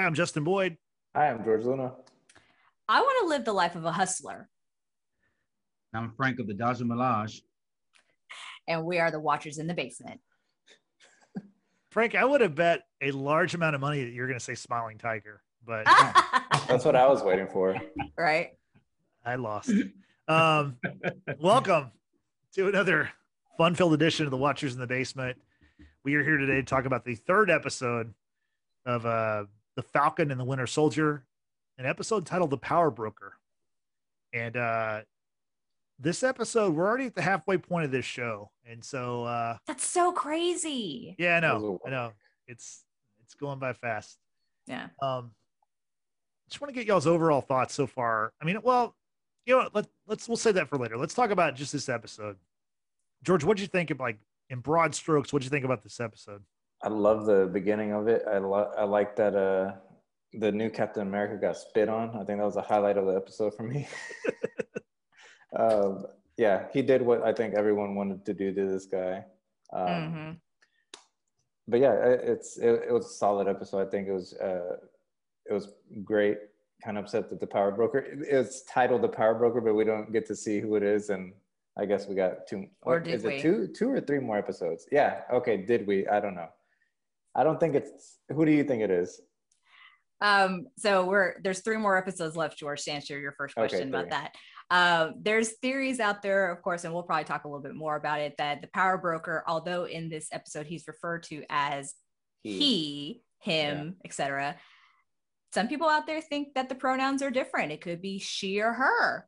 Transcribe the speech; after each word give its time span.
Hi, 0.00 0.06
I'm 0.06 0.14
Justin 0.14 0.44
Boyd. 0.44 0.78
Hi, 1.14 1.28
I'm 1.28 1.44
George 1.44 1.62
Luna. 1.62 1.92
I 2.88 3.02
want 3.02 3.18
to 3.20 3.28
live 3.28 3.44
the 3.44 3.52
life 3.52 3.76
of 3.76 3.84
a 3.84 3.92
hustler. 3.92 4.48
I'm 5.92 6.14
Frank 6.16 6.40
of 6.40 6.46
the 6.46 6.54
Dodger 6.54 6.86
Melange. 6.86 7.42
And 8.66 8.86
we 8.86 8.98
are 8.98 9.10
the 9.10 9.20
Watchers 9.20 9.58
in 9.58 9.66
the 9.66 9.74
Basement. 9.74 10.22
Frank, 11.90 12.14
I 12.14 12.24
would 12.24 12.40
have 12.40 12.54
bet 12.54 12.84
a 13.02 13.10
large 13.10 13.52
amount 13.52 13.74
of 13.74 13.82
money 13.82 14.02
that 14.02 14.12
you're 14.12 14.26
going 14.26 14.38
to 14.38 14.42
say 14.42 14.54
Smiling 14.54 14.96
Tiger, 14.96 15.42
but 15.66 15.84
That's 16.66 16.86
what 16.86 16.96
I 16.96 17.06
was 17.06 17.22
waiting 17.22 17.48
for. 17.48 17.76
right. 18.16 18.52
I 19.26 19.34
lost. 19.34 19.70
Um, 20.28 20.78
welcome 21.38 21.90
to 22.54 22.68
another 22.68 23.10
fun-filled 23.58 23.92
edition 23.92 24.24
of 24.24 24.30
the 24.30 24.38
Watchers 24.38 24.72
in 24.72 24.80
the 24.80 24.86
Basement. 24.86 25.36
We 26.04 26.14
are 26.14 26.24
here 26.24 26.38
today 26.38 26.54
to 26.54 26.62
talk 26.62 26.86
about 26.86 27.04
the 27.04 27.16
third 27.16 27.50
episode 27.50 28.14
of 28.86 29.04
uh, 29.04 29.44
the 29.80 29.88
Falcon 29.88 30.30
and 30.30 30.38
the 30.38 30.44
Winter 30.44 30.66
Soldier, 30.66 31.24
an 31.78 31.86
episode 31.86 32.26
titled 32.26 32.50
"The 32.50 32.58
Power 32.58 32.90
Broker." 32.90 33.34
And 34.32 34.56
uh, 34.56 35.00
this 35.98 36.22
episode, 36.22 36.74
we're 36.74 36.86
already 36.86 37.06
at 37.06 37.14
the 37.14 37.22
halfway 37.22 37.56
point 37.58 37.84
of 37.86 37.90
this 37.90 38.04
show, 38.04 38.50
and 38.68 38.84
so 38.84 39.24
uh, 39.24 39.56
That's 39.66 39.86
so 39.86 40.12
crazy. 40.12 41.16
yeah, 41.18 41.36
I 41.36 41.40
know, 41.40 41.80
a- 41.84 41.88
I 41.88 41.90
know, 41.90 42.12
it's 42.46 42.84
it's 43.24 43.34
going 43.34 43.58
by 43.58 43.72
fast. 43.72 44.18
Yeah. 44.66 44.88
Um, 45.02 45.32
just 46.48 46.60
want 46.60 46.72
to 46.74 46.78
get 46.78 46.86
y'all's 46.86 47.06
overall 47.06 47.40
thoughts 47.40 47.74
so 47.74 47.86
far. 47.86 48.32
I 48.40 48.44
mean, 48.44 48.58
well, 48.62 48.94
you 49.46 49.54
know, 49.56 49.62
what, 49.62 49.74
let 49.74 49.86
let's 50.06 50.28
we'll 50.28 50.36
save 50.36 50.54
that 50.54 50.68
for 50.68 50.76
later. 50.78 50.96
Let's 50.98 51.14
talk 51.14 51.30
about 51.30 51.54
just 51.56 51.72
this 51.72 51.88
episode. 51.88 52.36
George, 53.22 53.44
what'd 53.44 53.60
you 53.60 53.66
think 53.66 53.90
of 53.90 53.98
like 54.00 54.18
in 54.50 54.58
broad 54.60 54.94
strokes? 54.94 55.32
What'd 55.32 55.44
you 55.44 55.50
think 55.50 55.64
about 55.64 55.82
this 55.82 55.98
episode? 56.00 56.42
I 56.82 56.88
love 56.88 57.26
the 57.26 57.46
beginning 57.52 57.92
of 57.92 58.08
it. 58.08 58.22
I 58.30 58.38
lo- 58.38 58.72
I 58.76 58.84
like 58.84 59.16
that 59.16 59.34
uh 59.36 59.72
the 60.32 60.52
new 60.52 60.70
Captain 60.70 61.02
America 61.02 61.36
got 61.40 61.56
spit 61.56 61.88
on. 61.88 62.10
I 62.10 62.24
think 62.24 62.38
that 62.38 62.44
was 62.44 62.56
a 62.56 62.62
highlight 62.62 62.96
of 62.96 63.06
the 63.06 63.14
episode 63.16 63.54
for 63.56 63.64
me. 63.64 63.88
um, 65.58 66.06
yeah, 66.36 66.66
he 66.72 66.82
did 66.82 67.02
what 67.02 67.22
I 67.22 67.32
think 67.32 67.54
everyone 67.54 67.94
wanted 67.94 68.24
to 68.26 68.34
do 68.34 68.52
to 68.54 68.66
this 68.66 68.86
guy. 68.86 69.24
Um, 69.72 69.86
Mhm. 69.88 70.36
But 71.68 71.80
yeah, 71.80 71.94
it- 71.94 72.20
it's 72.24 72.56
it, 72.58 72.82
it 72.88 72.92
was 72.92 73.06
a 73.06 73.14
solid 73.14 73.46
episode. 73.48 73.86
I 73.86 73.90
think 73.90 74.08
it 74.08 74.12
was 74.12 74.32
uh, 74.34 74.76
it 75.48 75.52
was 75.52 75.72
great. 76.04 76.38
Kind 76.82 76.96
of 76.96 77.04
upset 77.04 77.28
that 77.30 77.40
the 77.40 77.46
power 77.46 77.70
broker. 77.70 77.98
it- 77.98 78.20
It's 78.26 78.62
titled 78.62 79.02
the 79.02 79.08
power 79.08 79.34
broker, 79.34 79.60
but 79.60 79.74
we 79.74 79.84
don't 79.84 80.12
get 80.12 80.26
to 80.26 80.36
see 80.36 80.60
who 80.60 80.76
it 80.76 80.82
is. 80.82 81.10
And 81.10 81.32
I 81.76 81.84
guess 81.86 82.06
we 82.08 82.14
got 82.14 82.46
two. 82.46 82.66
Or 82.82 82.98
did 83.00 83.14
is 83.14 83.24
we? 83.24 83.34
it 83.36 83.42
two 83.42 83.66
two 83.68 83.90
or 83.90 84.00
three 84.00 84.18
more 84.20 84.38
episodes? 84.38 84.88
Yeah. 84.90 85.22
Okay. 85.32 85.56
Did 85.58 85.86
we? 85.86 86.06
I 86.08 86.18
don't 86.20 86.34
know. 86.34 86.48
I 87.34 87.44
don't 87.44 87.60
think 87.60 87.74
it's. 87.74 88.18
Who 88.28 88.44
do 88.44 88.52
you 88.52 88.64
think 88.64 88.82
it 88.82 88.90
is? 88.90 89.20
Um, 90.20 90.66
so 90.76 91.06
we're 91.06 91.40
there's 91.42 91.60
three 91.60 91.76
more 91.76 91.96
episodes 91.96 92.36
left, 92.36 92.58
George, 92.58 92.84
to 92.84 92.92
answer 92.92 93.18
your 93.18 93.32
first 93.32 93.56
Okay, 93.56 93.68
question 93.68 93.88
about 93.88 94.10
that. 94.10 94.34
Um, 94.70 95.14
there's 95.20 95.52
theories 95.58 95.98
out 95.98 96.22
there, 96.22 96.50
of 96.50 96.62
course, 96.62 96.84
and 96.84 96.92
we'll 96.92 97.02
probably 97.02 97.24
talk 97.24 97.44
a 97.44 97.48
little 97.48 97.62
bit 97.62 97.74
more 97.74 97.96
about 97.96 98.20
it. 98.20 98.34
That 98.38 98.60
the 98.60 98.68
power 98.68 98.98
broker, 98.98 99.42
although 99.46 99.84
in 99.84 100.08
this 100.08 100.28
episode 100.32 100.66
he's 100.66 100.86
referred 100.86 101.22
to 101.24 101.44
as 101.48 101.94
he, 102.42 103.22
him, 103.38 103.96
etc. 104.04 104.56
Some 105.52 105.68
people 105.68 105.88
out 105.88 106.06
there 106.06 106.20
think 106.20 106.54
that 106.54 106.68
the 106.68 106.74
pronouns 106.74 107.22
are 107.22 107.30
different. 107.30 107.72
It 107.72 107.80
could 107.80 108.00
be 108.00 108.18
she 108.18 108.60
or 108.60 108.72
her. 108.72 109.26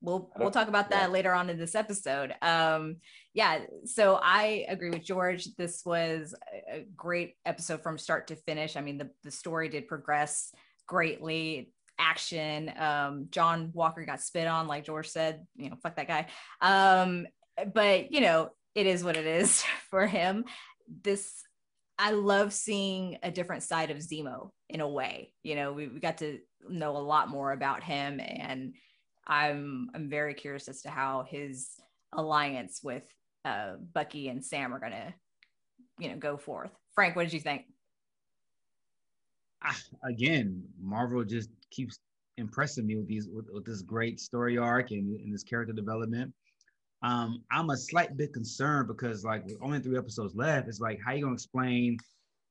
We'll 0.00 0.30
we'll 0.36 0.52
talk 0.52 0.68
about 0.68 0.90
that 0.90 1.02
yeah. 1.02 1.08
later 1.08 1.32
on 1.32 1.50
in 1.50 1.58
this 1.58 1.74
episode. 1.74 2.32
Um, 2.40 2.96
yeah, 3.34 3.60
so 3.84 4.18
I 4.22 4.64
agree 4.68 4.90
with 4.90 5.02
George. 5.02 5.54
This 5.56 5.82
was 5.84 6.34
a 6.52 6.58
a 6.78 6.86
great 6.96 7.34
episode 7.44 7.82
from 7.82 7.98
start 7.98 8.28
to 8.28 8.36
finish. 8.36 8.76
I 8.76 8.80
mean, 8.80 8.98
the 8.98 9.10
the 9.24 9.30
story 9.30 9.68
did 9.68 9.88
progress 9.88 10.52
greatly. 10.86 11.72
Action. 11.98 12.72
Um, 12.78 13.26
John 13.30 13.70
Walker 13.74 14.04
got 14.04 14.20
spit 14.20 14.46
on, 14.46 14.68
like 14.68 14.84
George 14.84 15.08
said. 15.08 15.44
You 15.56 15.70
know, 15.70 15.76
fuck 15.82 15.96
that 15.96 16.06
guy. 16.06 16.26
Um, 16.60 17.26
but 17.74 18.12
you 18.12 18.20
know, 18.20 18.50
it 18.74 18.86
is 18.86 19.02
what 19.02 19.16
it 19.16 19.26
is 19.26 19.64
for 19.90 20.06
him. 20.06 20.44
This 21.02 21.42
I 21.98 22.12
love 22.12 22.52
seeing 22.52 23.18
a 23.24 23.30
different 23.32 23.64
side 23.64 23.90
of 23.90 23.98
Zemo 23.98 24.50
in 24.68 24.80
a 24.80 24.88
way. 24.88 25.32
You 25.42 25.56
know, 25.56 25.72
we, 25.72 25.88
we 25.88 25.98
got 25.98 26.18
to 26.18 26.38
know 26.68 26.96
a 26.96 26.98
lot 26.98 27.28
more 27.28 27.50
about 27.50 27.82
him, 27.82 28.20
and 28.20 28.74
I'm 29.28 29.90
I'm 29.94 30.08
very 30.08 30.34
curious 30.34 30.68
as 30.68 30.82
to 30.82 30.90
how 30.90 31.26
his 31.28 31.70
alliance 32.12 32.80
with 32.82 33.04
uh, 33.44 33.74
Bucky 33.92 34.28
and 34.28 34.44
Sam 34.44 34.74
are 34.74 34.80
gonna, 34.80 35.14
you 35.98 36.08
know, 36.08 36.16
go 36.16 36.36
forth. 36.36 36.70
Frank, 36.94 37.16
what 37.16 37.24
did 37.24 37.32
you 37.32 37.40
think? 37.40 37.64
Again, 40.04 40.64
Marvel 40.80 41.24
just 41.24 41.50
keeps 41.70 41.98
impressing 42.38 42.86
me 42.86 42.96
with 42.96 43.08
these 43.08 43.28
with, 43.30 43.46
with 43.52 43.64
this 43.64 43.82
great 43.82 44.20
story 44.20 44.56
arc 44.56 44.90
and, 44.90 45.20
and 45.20 45.32
this 45.32 45.42
character 45.42 45.72
development. 45.72 46.32
Um, 47.02 47.44
I'm 47.52 47.70
a 47.70 47.76
slight 47.76 48.16
bit 48.16 48.32
concerned 48.32 48.88
because 48.88 49.24
like 49.24 49.44
with 49.44 49.58
only 49.62 49.80
three 49.80 49.98
episodes 49.98 50.34
left, 50.34 50.68
it's 50.68 50.80
like 50.80 50.98
how 51.04 51.12
you 51.12 51.22
gonna 51.22 51.34
explain 51.34 51.98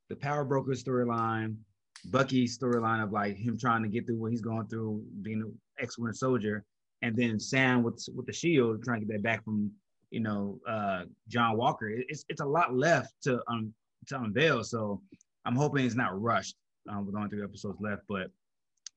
the 0.09 0.15
Power 0.15 0.45
Broker 0.45 0.71
storyline, 0.71 1.57
Bucky's 2.05 2.57
storyline 2.57 3.03
of 3.03 3.11
like 3.11 3.37
him 3.37 3.57
trying 3.57 3.83
to 3.83 3.89
get 3.89 4.05
through 4.05 4.17
what 4.17 4.31
he's 4.31 4.41
going 4.41 4.67
through 4.67 5.03
being 5.21 5.41
an 5.41 5.59
ex-Winter 5.79 6.13
Soldier, 6.13 6.63
and 7.01 7.15
then 7.15 7.39
Sam 7.39 7.83
with 7.83 8.03
with 8.15 8.25
the 8.25 8.33
Shield 8.33 8.83
trying 8.83 9.01
to 9.01 9.05
get 9.05 9.13
that 9.13 9.23
back 9.23 9.43
from 9.43 9.71
you 10.11 10.19
know 10.19 10.59
uh, 10.67 11.03
John 11.27 11.57
Walker. 11.57 11.89
It's 11.89 12.25
it's 12.29 12.41
a 12.41 12.45
lot 12.45 12.75
left 12.75 13.13
to 13.23 13.41
um 13.47 13.73
to 14.07 14.17
unveil. 14.17 14.63
So 14.63 15.01
I'm 15.45 15.55
hoping 15.55 15.85
it's 15.85 15.95
not 15.95 16.19
rushed 16.19 16.55
um, 16.89 17.05
with 17.05 17.15
only 17.15 17.29
three 17.29 17.43
episodes 17.43 17.77
left. 17.79 18.03
But 18.07 18.29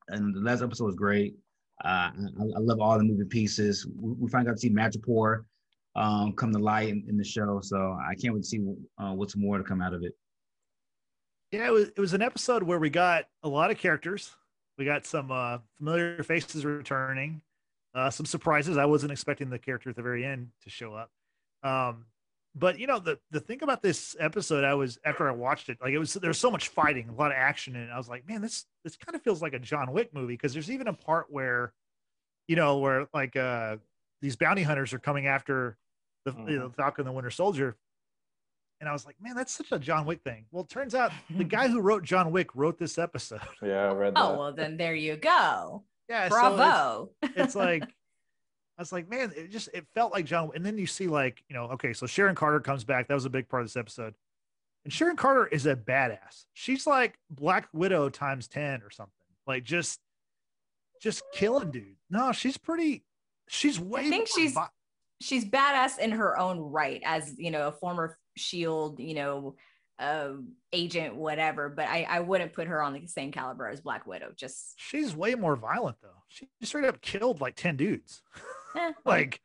and 0.09 0.35
the 0.35 0.41
last 0.41 0.63
episode 0.63 0.87
was 0.87 0.95
great. 0.95 1.35
Uh, 1.85 2.11
I, 2.13 2.45
I 2.57 2.61
love 2.61 2.81
all 2.81 2.99
the 2.99 3.05
moving 3.05 3.29
pieces. 3.29 3.87
We, 3.99 4.13
we 4.13 4.31
finally 4.31 4.51
got 4.51 4.57
to 4.57 4.61
see 4.61 4.71
Madripoor 4.71 5.45
um, 5.97 6.33
come 6.35 6.53
to 6.53 6.59
light 6.59 6.91
in, 6.91 7.05
in 7.09 7.17
the 7.17 7.25
show, 7.25 7.61
so 7.63 7.99
I 8.07 8.15
can't 8.15 8.35
wait 8.35 8.43
to 8.43 8.49
see 8.49 8.61
uh, 8.99 9.13
what's 9.13 9.37
more 9.37 9.59
to 9.59 9.65
come 9.65 9.81
out 9.81 9.95
of 9.95 10.03
it. 10.03 10.13
Yeah, 11.53 11.67
it 11.67 11.73
was 11.73 11.89
it 11.89 11.99
was 11.99 12.13
an 12.13 12.23
episode 12.23 12.63
where 12.63 12.79
we 12.79 12.91
got 12.91 13.25
a 13.43 13.49
lot 13.49 13.71
of 13.71 13.79
characters. 13.79 14.35
We 14.79 14.85
got 14.85 15.05
some 15.05 15.31
uh, 15.31 15.59
familiar 15.79 16.23
faces 16.23 16.65
returning, 16.65 17.43
uh, 17.95 18.11
some 18.11 18.25
surprises. 18.27 18.77
I 18.77 18.85
wasn't 18.87 19.13
expecting 19.13 19.51
the 19.51 19.59
character 19.59 19.91
at 19.91 19.97
the 19.97 20.03
very 20.03 20.25
end 20.25 20.51
to 20.63 20.71
show 20.71 20.95
up. 20.95 21.11
Um, 21.63 22.07
but 22.55 22.79
you 22.79 22.87
know 22.87 22.99
the 22.99 23.19
the 23.31 23.41
thing 23.41 23.63
about 23.63 23.83
this 23.83 24.17
episode, 24.19 24.65
I 24.65 24.75
was 24.75 24.99
after 25.05 25.29
I 25.29 25.33
watched 25.33 25.69
it, 25.69 25.79
like 25.81 25.93
it 25.93 25.99
was 25.99 26.15
there's 26.15 26.39
so 26.39 26.51
much 26.51 26.69
fighting, 26.69 27.09
a 27.09 27.13
lot 27.13 27.31
of 27.31 27.37
action, 27.37 27.77
and 27.77 27.93
I 27.93 27.97
was 27.97 28.09
like, 28.09 28.29
man, 28.29 28.43
this 28.43 28.65
this 28.85 28.97
kind 28.97 29.15
of 29.15 29.23
feels 29.23 29.43
like 29.43 29.53
a 29.53 29.59
John 29.59 29.93
Wick 29.93 30.15
movie 30.15 30.35
because 30.35 30.53
there's 30.53 30.71
even 30.71 30.89
a 30.89 30.93
part 30.93 31.27
where, 31.31 31.73
you 32.49 32.57
know, 32.57 32.79
where 32.79 33.07
like 33.13 33.37
uh, 33.37 33.77
these 34.23 34.37
bounty 34.37 34.63
hunters 34.63 34.93
are 34.93 34.99
coming 34.99 35.27
after 35.27 35.77
the 36.25 36.35
you 36.47 36.59
know, 36.59 36.71
Falcon 36.71 37.05
the 37.05 37.13
Winter 37.13 37.31
Soldier. 37.31 37.77
And 38.81 38.89
I 38.89 38.93
was 38.93 39.05
like, 39.05 39.17
man, 39.21 39.37
that's 39.37 39.53
such 39.53 39.73
a 39.73 39.79
John 39.79 40.07
Wick 40.07 40.23
thing. 40.25 40.47
Well, 40.51 40.65
it 40.65 40.71
turns 40.71 40.95
out 40.95 41.13
the 41.37 41.45
guy 41.57 41.69
who 41.69 41.81
wrote 41.81 42.03
John 42.03 42.33
Wick 42.33 42.55
wrote 42.55 42.79
this 42.79 42.99
episode. 42.99 43.41
Yeah, 43.63 43.91
I 43.91 43.93
read 43.93 44.15
oh, 44.17 44.21
that. 44.23 44.35
Oh 44.35 44.39
well, 44.39 44.53
then 44.55 44.77
there 44.77 44.95
you 44.95 45.17
go. 45.17 45.85
Yeah, 46.09 46.29
so 46.29 46.37
it's- 46.37 46.57
Bravo. 46.57 47.11
it's 47.37 47.55
like 47.55 47.85
I 47.85 48.81
was 48.83 48.93
like, 48.93 49.11
man, 49.11 49.33
it 49.37 49.51
just 49.51 49.69
it 49.75 49.87
felt 49.95 50.13
like 50.13 50.25
John. 50.25 50.51
And 50.55 50.65
then 50.65 50.79
you 50.79 50.87
see 50.87 51.07
like, 51.07 51.43
you 51.49 51.55
know, 51.55 51.65
okay, 51.73 51.93
so 51.93 52.07
Sharon 52.07 52.35
Carter 52.35 52.61
comes 52.61 52.83
back. 52.85 53.09
That 53.09 53.15
was 53.15 53.27
a 53.27 53.31
big 53.31 53.49
part 53.49 53.63
of 53.63 53.69
this 53.69 53.77
episode. 53.77 54.15
And 54.85 54.93
Sharon 54.93 55.17
Carter 55.17 55.47
is 55.47 55.67
a 55.67 55.77
badass. 55.77 56.47
She's 56.55 56.87
like 56.87 57.19
Black 57.29 57.69
Widow 57.75 58.09
times 58.09 58.49
10 58.49 58.83
or 58.83 58.91
something. 58.91 59.13
Like 59.47 59.65
just 59.65 60.01
just 61.03 61.23
killing 61.35 61.71
dude. 61.71 61.97
No, 62.09 62.33
she's 62.33 62.57
pretty 62.57 63.05
she's 63.49 63.79
way 63.79 64.01
I 64.07 64.09
think 64.09 64.29
more 64.31 64.39
she's- 64.39 64.55
vi- 64.55 64.69
she's 65.21 65.45
badass 65.45 65.99
in 65.99 66.13
her 66.13 66.39
own 66.39 66.59
right 66.59 67.03
as 67.05 67.35
you 67.37 67.51
know 67.51 67.69
a 67.69 67.73
former 67.73 68.17
shield 68.41 68.99
you 69.01 69.15
know 69.15 69.57
uh, 69.99 70.33
agent 70.73 71.15
whatever 71.15 71.69
but 71.69 71.87
I, 71.87 72.05
I 72.09 72.21
wouldn't 72.21 72.55
put 72.55 72.67
her 72.69 72.83
on 72.83 72.95
the 72.95 73.07
same 73.07 73.33
caliber 73.33 73.69
as 73.69 73.83
black 73.83 74.07
widow 74.07 74.33
just 74.35 74.73
she's 74.77 75.15
way 75.15 75.35
more 75.35 75.57
violent 75.57 75.99
though. 76.01 76.23
She 76.29 76.49
straight 76.63 76.87
up 76.87 77.03
killed 77.03 77.41
like 77.43 77.55
10 77.55 77.77
dudes. 77.77 78.23
eh, 78.79 78.93
like 79.05 79.43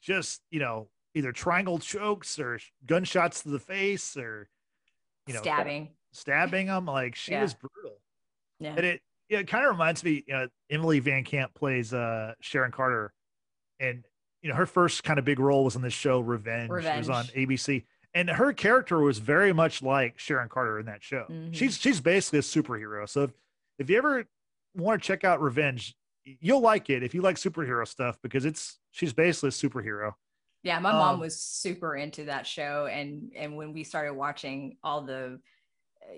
just, 0.00 0.40
you 0.50 0.58
know, 0.60 0.88
either 1.14 1.32
triangle 1.32 1.78
chokes 1.78 2.38
or 2.38 2.60
gunshots 2.86 3.42
to 3.42 3.50
the 3.50 3.58
face 3.58 4.16
or 4.16 4.48
you 5.26 5.34
know, 5.34 5.40
stabbing 5.40 5.90
stabbing 6.12 6.66
them. 6.68 6.86
Like 6.86 7.14
she 7.14 7.32
Yeah. 7.32 7.42
was 7.42 7.52
brutal. 7.54 8.00
yeah 8.60 8.74
And 8.76 8.86
it 8.86 9.02
yeah, 9.28 9.40
it 9.40 9.48
kind 9.48 9.66
of 9.66 9.72
reminds 9.72 10.02
me, 10.02 10.24
you 10.26 10.32
know, 10.34 10.48
Emily 10.70 11.00
Van 11.00 11.24
Camp 11.24 11.52
plays 11.52 11.92
uh 11.92 12.32
Sharon 12.40 12.72
Carter. 12.72 13.12
And 13.80 14.04
you 14.40 14.48
know, 14.48 14.56
her 14.56 14.66
first 14.66 15.04
kind 15.04 15.18
of 15.18 15.26
big 15.26 15.40
role 15.40 15.64
was 15.64 15.76
on 15.76 15.82
this 15.82 15.92
show, 15.92 16.20
Revenge. 16.20 16.70
It 16.70 16.96
was 16.98 17.10
on 17.10 17.24
ABC. 17.26 17.84
And 18.14 18.30
her 18.30 18.52
character 18.52 19.00
was 19.00 19.18
very 19.18 19.52
much 19.52 19.82
like 19.82 20.18
Sharon 20.18 20.48
Carter 20.48 20.78
in 20.78 20.86
that 20.86 21.02
show. 21.02 21.26
Mhm. 21.28 21.52
She's 21.54 21.76
she's 21.78 22.00
basically 22.00 22.38
a 22.38 22.42
superhero. 22.42 23.08
So 23.08 23.24
if, 23.24 23.30
if 23.80 23.90
you 23.90 23.98
ever 23.98 24.24
want 24.74 25.02
to 25.02 25.06
check 25.06 25.24
out 25.24 25.40
Revenge, 25.40 25.96
you'll 26.24 26.60
like 26.60 26.90
it 26.90 27.02
if 27.02 27.12
you 27.14 27.22
like 27.22 27.36
superhero 27.36 27.86
stuff 27.86 28.16
because 28.22 28.44
it's 28.44 28.78
she's 28.92 29.12
basically 29.12 29.48
a 29.48 29.52
superhero. 29.52 30.12
Yeah, 30.62 30.78
my 30.78 30.92
mom 30.92 31.14
Um, 31.16 31.20
was 31.20 31.40
super 31.40 31.94
into 31.96 32.24
that 32.26 32.46
show, 32.46 32.86
and 32.86 33.32
and 33.36 33.56
when 33.56 33.72
we 33.72 33.82
started 33.84 34.14
watching 34.14 34.76
all 34.82 35.02
the 35.02 35.40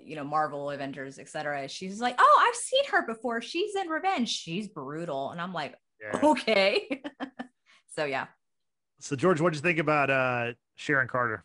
you 0.03 0.15
know 0.15 0.23
Marvel 0.23 0.69
Avengers 0.69 1.17
etc. 1.17 1.67
She's 1.67 1.99
like, 1.99 2.15
oh, 2.19 2.45
I've 2.47 2.55
seen 2.55 2.85
her 2.91 3.07
before. 3.07 3.41
She's 3.41 3.75
in 3.75 3.87
Revenge. 3.89 4.29
She's 4.29 4.67
brutal, 4.67 5.31
and 5.31 5.41
I'm 5.41 5.51
like, 5.53 5.73
yeah. 5.99 6.19
okay. 6.23 7.01
so 7.95 8.05
yeah. 8.05 8.27
So 8.99 9.15
George, 9.15 9.41
what 9.41 9.51
did 9.53 9.57
you 9.57 9.63
think 9.63 9.79
about 9.79 10.09
uh, 10.09 10.53
Sharon 10.75 11.07
Carter? 11.07 11.43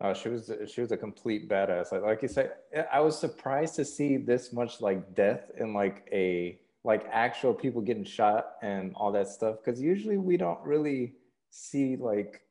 Oh, 0.00 0.12
she 0.12 0.28
was 0.28 0.50
she 0.68 0.80
was 0.82 0.92
a 0.92 0.96
complete 0.96 1.48
badass. 1.48 1.90
Like, 1.90 2.02
like 2.02 2.22
you 2.22 2.28
said, 2.28 2.52
I 2.92 3.00
was 3.00 3.18
surprised 3.18 3.76
to 3.76 3.84
see 3.84 4.18
this 4.18 4.52
much 4.52 4.80
like 4.80 5.14
death 5.14 5.50
and 5.58 5.72
like 5.72 6.06
a 6.12 6.58
like 6.84 7.06
actual 7.10 7.54
people 7.54 7.80
getting 7.80 8.04
shot 8.04 8.52
and 8.62 8.94
all 8.94 9.10
that 9.12 9.28
stuff. 9.28 9.56
Because 9.64 9.80
usually 9.80 10.18
we 10.18 10.36
don't 10.36 10.60
really 10.62 11.14
see 11.50 11.96
like 11.96 12.42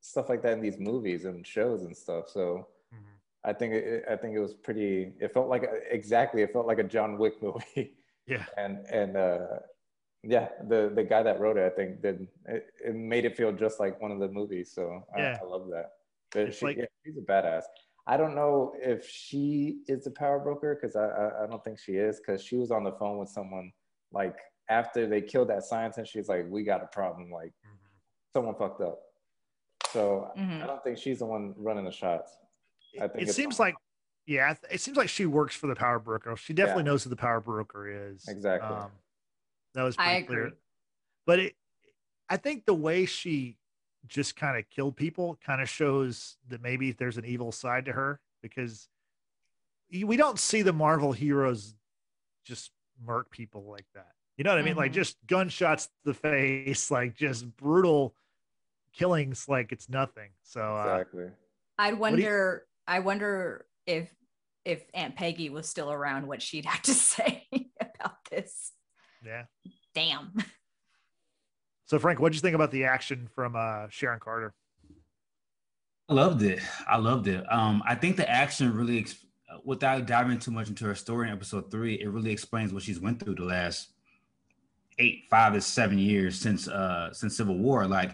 stuff 0.00 0.28
like 0.28 0.42
that 0.42 0.52
in 0.52 0.60
these 0.60 0.78
movies 0.78 1.24
and 1.24 1.44
shows 1.44 1.82
and 1.82 1.96
stuff. 1.96 2.28
So 2.28 2.68
mm-hmm. 2.94 3.04
I 3.44 3.52
think 3.52 3.74
it, 3.74 4.04
I 4.08 4.14
think 4.14 4.36
it 4.36 4.40
was 4.40 4.54
pretty. 4.54 5.12
It 5.20 5.34
felt 5.34 5.48
like 5.48 5.68
exactly. 5.90 6.42
It 6.42 6.52
felt 6.52 6.66
like 6.66 6.78
a 6.78 6.84
John 6.84 7.18
Wick 7.18 7.42
movie. 7.42 7.94
Yeah. 8.24 8.44
And 8.56 8.86
and 8.86 9.16
uh, 9.16 9.46
yeah, 10.22 10.50
the 10.68 10.92
the 10.94 11.02
guy 11.02 11.24
that 11.24 11.40
wrote 11.40 11.56
it, 11.56 11.66
I 11.66 11.74
think, 11.74 12.02
did 12.02 12.28
it, 12.46 12.68
it 12.84 12.94
made 12.94 13.24
it 13.24 13.36
feel 13.36 13.50
just 13.50 13.80
like 13.80 14.00
one 14.00 14.12
of 14.12 14.20
the 14.20 14.28
movies. 14.28 14.70
So 14.72 15.04
yeah. 15.16 15.38
I, 15.42 15.44
I 15.44 15.48
love 15.48 15.66
that. 15.70 15.90
But 16.32 16.54
she, 16.54 16.64
like, 16.64 16.76
yeah, 16.78 16.84
she's 17.04 17.16
a 17.16 17.20
badass. 17.20 17.62
I 18.06 18.16
don't 18.16 18.34
know 18.34 18.72
if 18.80 19.08
she 19.08 19.82
is 19.86 20.06
a 20.06 20.10
power 20.10 20.40
broker 20.40 20.76
because 20.80 20.96
I, 20.96 21.04
I, 21.04 21.44
I 21.44 21.46
don't 21.46 21.62
think 21.62 21.78
she 21.78 21.92
is 21.92 22.20
because 22.20 22.42
she 22.42 22.56
was 22.56 22.70
on 22.70 22.82
the 22.82 22.92
phone 22.92 23.18
with 23.18 23.28
someone 23.28 23.70
like 24.12 24.36
after 24.68 25.06
they 25.06 25.20
killed 25.20 25.48
that 25.50 25.62
scientist. 25.62 26.12
She's 26.12 26.28
like, 26.28 26.46
"We 26.48 26.64
got 26.64 26.82
a 26.82 26.86
problem. 26.86 27.30
Like, 27.30 27.52
mm-hmm. 27.64 27.76
someone 28.34 28.54
fucked 28.56 28.80
up." 28.80 28.98
So 29.92 30.30
mm-hmm. 30.36 30.62
I 30.62 30.66
don't 30.66 30.82
think 30.82 30.98
she's 30.98 31.20
the 31.20 31.26
one 31.26 31.54
running 31.56 31.84
the 31.84 31.92
shots. 31.92 32.32
I 33.00 33.08
think 33.08 33.28
it 33.28 33.32
seems 33.32 33.60
like, 33.60 33.74
yeah, 34.26 34.54
it 34.70 34.80
seems 34.80 34.96
like 34.96 35.08
she 35.08 35.26
works 35.26 35.54
for 35.54 35.66
the 35.66 35.74
power 35.74 35.98
broker. 35.98 36.34
She 36.36 36.52
definitely 36.52 36.82
yeah. 36.82 36.90
knows 36.90 37.04
who 37.04 37.10
the 37.10 37.16
power 37.16 37.40
broker 37.40 38.10
is. 38.10 38.24
Exactly. 38.28 38.74
Um, 38.74 38.90
that 39.74 39.82
was 39.82 39.96
pretty 39.96 40.24
clear. 40.24 40.52
But 41.26 41.38
it, 41.38 41.54
I 42.28 42.36
think 42.36 42.66
the 42.66 42.74
way 42.74 43.06
she 43.06 43.56
just 44.06 44.36
kind 44.36 44.58
of 44.58 44.68
killed 44.70 44.96
people 44.96 45.38
kind 45.44 45.62
of 45.62 45.68
shows 45.68 46.36
that 46.48 46.62
maybe 46.62 46.92
there's 46.92 47.18
an 47.18 47.24
evil 47.24 47.52
side 47.52 47.84
to 47.84 47.92
her 47.92 48.20
because 48.42 48.88
we 49.90 50.16
don't 50.16 50.38
see 50.38 50.62
the 50.62 50.72
Marvel 50.72 51.12
heroes 51.12 51.74
just 52.44 52.70
murk 53.04 53.30
people 53.30 53.64
like 53.64 53.86
that. 53.94 54.12
You 54.36 54.44
know 54.44 54.50
what 54.50 54.58
I 54.58 54.62
mean? 54.62 54.72
Mm-hmm. 54.72 54.80
Like 54.80 54.92
just 54.92 55.16
gunshots 55.26 55.86
to 55.86 55.92
the 56.06 56.14
face, 56.14 56.90
like 56.90 57.14
just 57.14 57.56
brutal 57.56 58.14
killings 58.92 59.48
like 59.48 59.72
it's 59.72 59.88
nothing. 59.88 60.30
So 60.42 60.60
uh, 60.60 60.96
exactly. 60.96 61.26
I'd 61.78 61.98
wonder 61.98 62.64
you... 62.64 62.94
I 62.94 62.98
wonder 63.00 63.66
if 63.86 64.12
if 64.64 64.82
Aunt 64.94 65.16
Peggy 65.16 65.50
was 65.50 65.68
still 65.68 65.90
around 65.90 66.26
what 66.26 66.40
she'd 66.40 66.66
have 66.66 66.82
to 66.82 66.94
say 66.94 67.46
about 67.80 68.24
this. 68.30 68.72
Yeah. 69.24 69.44
Damn. 69.94 70.32
So, 71.92 71.98
Frank, 71.98 72.20
what 72.20 72.32
did 72.32 72.36
you 72.36 72.40
think 72.40 72.54
about 72.54 72.70
the 72.70 72.84
action 72.84 73.28
from 73.34 73.54
uh, 73.54 73.86
Sharon 73.90 74.18
Carter? 74.18 74.54
I 76.08 76.14
loved 76.14 76.42
it. 76.42 76.58
I 76.88 76.96
loved 76.96 77.28
it. 77.28 77.44
Um, 77.52 77.82
I 77.86 77.94
think 77.96 78.16
the 78.16 78.26
action 78.26 78.74
really, 78.74 79.04
without 79.62 80.06
diving 80.06 80.38
too 80.38 80.52
much 80.52 80.70
into 80.70 80.86
her 80.86 80.94
story 80.94 81.28
in 81.28 81.34
episode 81.34 81.70
three, 81.70 82.00
it 82.00 82.08
really 82.08 82.32
explains 82.32 82.72
what 82.72 82.82
she's 82.82 82.98
went 82.98 83.20
through 83.20 83.34
the 83.34 83.44
last 83.44 83.90
eight, 84.98 85.24
five 85.28 85.52
to 85.52 85.60
seven 85.60 85.98
years 85.98 86.40
since 86.40 86.66
uh 86.66 87.12
since 87.12 87.36
Civil 87.36 87.58
War. 87.58 87.86
Like, 87.86 88.12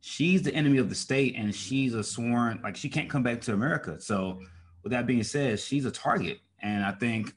she's 0.00 0.42
the 0.42 0.52
enemy 0.52 0.78
of 0.78 0.88
the 0.88 0.96
state, 0.96 1.36
and 1.36 1.54
she's 1.54 1.94
a 1.94 2.02
sworn 2.02 2.58
like 2.64 2.74
she 2.74 2.88
can't 2.88 3.08
come 3.08 3.22
back 3.22 3.40
to 3.42 3.52
America. 3.52 4.00
So, 4.00 4.40
with 4.82 4.90
that 4.90 5.06
being 5.06 5.22
said, 5.22 5.60
she's 5.60 5.84
a 5.84 5.92
target, 5.92 6.40
and 6.60 6.84
I 6.84 6.90
think 6.90 7.32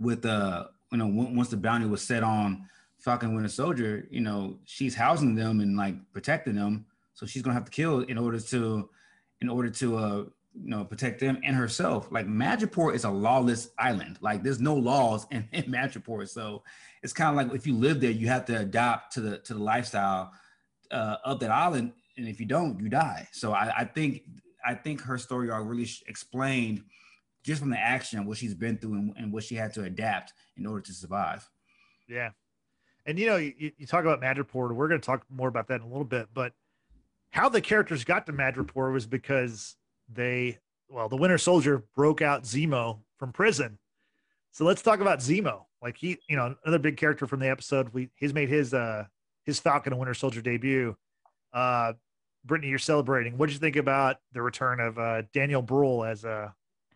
with 0.00 0.26
uh 0.26 0.64
you 0.90 0.98
know 0.98 1.06
once 1.06 1.50
the 1.50 1.56
bounty 1.56 1.86
was 1.86 2.02
set 2.02 2.24
on 2.24 2.66
Falcon 3.00 3.34
Winter 3.34 3.48
Soldier, 3.48 4.06
you 4.10 4.20
know, 4.20 4.58
she's 4.64 4.94
housing 4.94 5.34
them 5.34 5.60
and 5.60 5.76
like 5.76 5.94
protecting 6.12 6.54
them. 6.54 6.86
So 7.14 7.26
she's 7.26 7.42
gonna 7.42 7.54
have 7.54 7.64
to 7.64 7.70
kill 7.70 8.00
in 8.00 8.18
order 8.18 8.38
to, 8.40 8.88
in 9.40 9.48
order 9.48 9.70
to, 9.70 9.96
uh, 9.96 10.24
you 10.54 10.68
know, 10.68 10.84
protect 10.84 11.20
them 11.20 11.40
and 11.44 11.54
herself. 11.54 12.10
Like 12.10 12.26
Madripoor 12.26 12.94
is 12.94 13.04
a 13.04 13.10
lawless 13.10 13.70
island. 13.78 14.18
Like 14.20 14.42
there's 14.42 14.60
no 14.60 14.74
laws 14.74 15.26
in, 15.30 15.48
in 15.52 15.64
Madripoor. 15.64 16.28
So 16.28 16.62
it's 17.02 17.12
kind 17.12 17.30
of 17.30 17.36
like 17.36 17.54
if 17.56 17.66
you 17.66 17.74
live 17.74 18.00
there, 18.00 18.10
you 18.10 18.28
have 18.28 18.44
to 18.46 18.58
adapt 18.58 19.14
to 19.14 19.20
the 19.20 19.38
to 19.38 19.54
the 19.54 19.62
lifestyle 19.62 20.32
uh, 20.90 21.16
of 21.24 21.40
that 21.40 21.50
island. 21.50 21.92
And 22.16 22.28
if 22.28 22.40
you 22.40 22.46
don't, 22.46 22.80
you 22.80 22.88
die. 22.88 23.28
So 23.32 23.52
I, 23.52 23.72
I 23.78 23.84
think 23.84 24.22
I 24.64 24.74
think 24.74 25.00
her 25.02 25.18
story 25.18 25.50
arc 25.50 25.66
really 25.66 25.88
explained 26.06 26.82
just 27.42 27.60
from 27.60 27.70
the 27.70 27.78
action 27.78 28.18
of 28.18 28.26
what 28.26 28.36
she's 28.36 28.54
been 28.54 28.76
through 28.76 28.94
and, 28.94 29.14
and 29.16 29.32
what 29.32 29.44
she 29.44 29.54
had 29.54 29.72
to 29.74 29.84
adapt 29.84 30.32
in 30.56 30.66
order 30.66 30.82
to 30.82 30.92
survive. 30.92 31.48
Yeah, 32.08 32.30
and 33.10 33.18
you 33.18 33.26
know, 33.26 33.36
you, 33.36 33.72
you 33.76 33.86
talk 33.86 34.04
about 34.04 34.20
Madripoor. 34.20 34.72
We're 34.72 34.86
going 34.86 35.00
to 35.00 35.04
talk 35.04 35.24
more 35.28 35.48
about 35.48 35.66
that 35.68 35.80
in 35.80 35.82
a 35.82 35.88
little 35.88 36.04
bit. 36.04 36.28
But 36.32 36.52
how 37.30 37.48
the 37.48 37.60
characters 37.60 38.04
got 38.04 38.24
to 38.26 38.32
Madripoor 38.32 38.92
was 38.92 39.04
because 39.04 39.76
they, 40.08 40.58
well, 40.88 41.08
the 41.08 41.16
Winter 41.16 41.36
Soldier 41.36 41.82
broke 41.96 42.22
out 42.22 42.44
Zemo 42.44 43.00
from 43.18 43.32
prison. 43.32 43.78
So 44.52 44.64
let's 44.64 44.80
talk 44.80 45.00
about 45.00 45.18
Zemo. 45.18 45.64
Like 45.82 45.96
he, 45.96 46.18
you 46.28 46.36
know, 46.36 46.54
another 46.64 46.78
big 46.78 46.96
character 46.96 47.26
from 47.26 47.40
the 47.40 47.50
episode. 47.50 47.92
We 47.92 48.10
he's 48.14 48.32
made 48.32 48.48
his 48.48 48.72
uh 48.72 49.04
his 49.44 49.58
Falcon 49.58 49.92
and 49.92 49.98
Winter 49.98 50.14
Soldier 50.14 50.40
debut. 50.40 50.94
Uh, 51.52 51.94
Brittany, 52.44 52.68
you're 52.70 52.78
celebrating. 52.78 53.38
What 53.38 53.46
did 53.46 53.54
you 53.54 53.58
think 53.58 53.76
about 53.76 54.18
the 54.32 54.42
return 54.42 54.78
of 54.78 54.98
uh, 54.98 55.22
Daniel 55.32 55.62
Bruhl 55.62 56.04
as 56.04 56.24
uh 56.24 56.50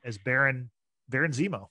as 0.05 0.19
Baron 0.19 0.71
Baron 1.09 1.33
Zemo? 1.33 1.69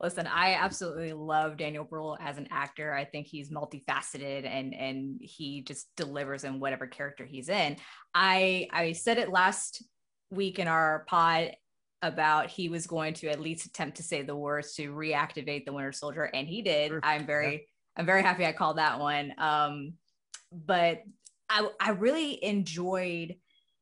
Listen, 0.00 0.26
I 0.26 0.54
absolutely 0.54 1.14
love 1.14 1.56
Daniel 1.56 1.84
Bruhl 1.84 2.18
as 2.20 2.36
an 2.36 2.48
actor. 2.50 2.92
I 2.92 3.04
think 3.06 3.26
he's 3.26 3.50
multifaceted 3.50 4.46
and 4.46 4.74
and 4.74 5.18
he 5.20 5.62
just 5.62 5.88
delivers 5.96 6.44
in 6.44 6.60
whatever 6.60 6.86
character 6.86 7.24
he's 7.24 7.48
in. 7.48 7.76
I 8.14 8.68
I 8.72 8.92
said 8.92 9.18
it 9.18 9.30
last 9.30 9.82
week 10.30 10.58
in 10.58 10.68
our 10.68 11.04
pod 11.08 11.52
about 12.02 12.50
he 12.50 12.68
was 12.68 12.86
going 12.86 13.14
to 13.14 13.28
at 13.28 13.40
least 13.40 13.64
attempt 13.64 13.96
to 13.96 14.02
say 14.02 14.22
the 14.22 14.36
words 14.36 14.74
to 14.74 14.92
reactivate 14.92 15.64
the 15.64 15.72
Winter 15.72 15.92
Soldier, 15.92 16.24
and 16.24 16.46
he 16.46 16.60
did. 16.60 16.88
Sure. 16.88 17.00
I'm 17.02 17.26
very 17.26 17.52
yeah. 17.52 17.58
I'm 17.96 18.06
very 18.06 18.22
happy 18.22 18.44
I 18.44 18.52
called 18.52 18.76
that 18.76 19.00
one. 19.00 19.32
Um, 19.38 19.94
but 20.52 21.02
I 21.48 21.68
I 21.80 21.90
really 21.90 22.42
enjoyed 22.44 23.36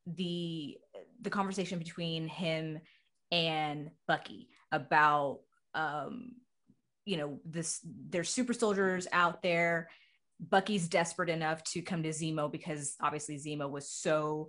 the 0.06 0.76
the 1.22 1.30
conversation 1.30 1.78
between 1.78 2.28
him 2.28 2.78
and 3.32 3.90
Bucky 4.06 4.48
about 4.70 5.40
um, 5.74 6.32
you 7.04 7.16
know, 7.16 7.38
this 7.44 7.80
there's 7.84 8.30
super 8.30 8.52
soldiers 8.52 9.06
out 9.12 9.42
there. 9.42 9.88
Bucky's 10.40 10.88
desperate 10.88 11.28
enough 11.28 11.62
to 11.64 11.82
come 11.82 12.02
to 12.02 12.10
Zemo 12.10 12.50
because 12.50 12.96
obviously 13.00 13.36
Zemo 13.36 13.70
was 13.70 13.88
so 13.88 14.48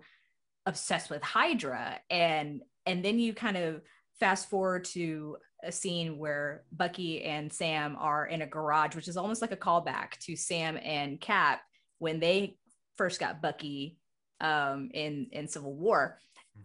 obsessed 0.65 1.09
with 1.09 1.21
Hydra. 1.21 1.99
And 2.09 2.61
and 2.85 3.03
then 3.03 3.19
you 3.19 3.33
kind 3.33 3.57
of 3.57 3.81
fast 4.19 4.49
forward 4.49 4.85
to 4.85 5.37
a 5.63 5.71
scene 5.71 6.17
where 6.17 6.63
Bucky 6.71 7.23
and 7.23 7.51
Sam 7.51 7.97
are 7.99 8.25
in 8.25 8.41
a 8.41 8.47
garage, 8.47 8.95
which 8.95 9.07
is 9.07 9.17
almost 9.17 9.41
like 9.41 9.51
a 9.51 9.57
callback 9.57 10.17
to 10.21 10.35
Sam 10.35 10.77
and 10.81 11.19
Cap 11.19 11.61
when 11.99 12.19
they 12.19 12.57
first 12.97 13.19
got 13.19 13.41
Bucky 13.41 13.97
um, 14.41 14.89
in 14.93 15.27
in 15.31 15.47
Civil 15.47 15.73
War. 15.73 16.19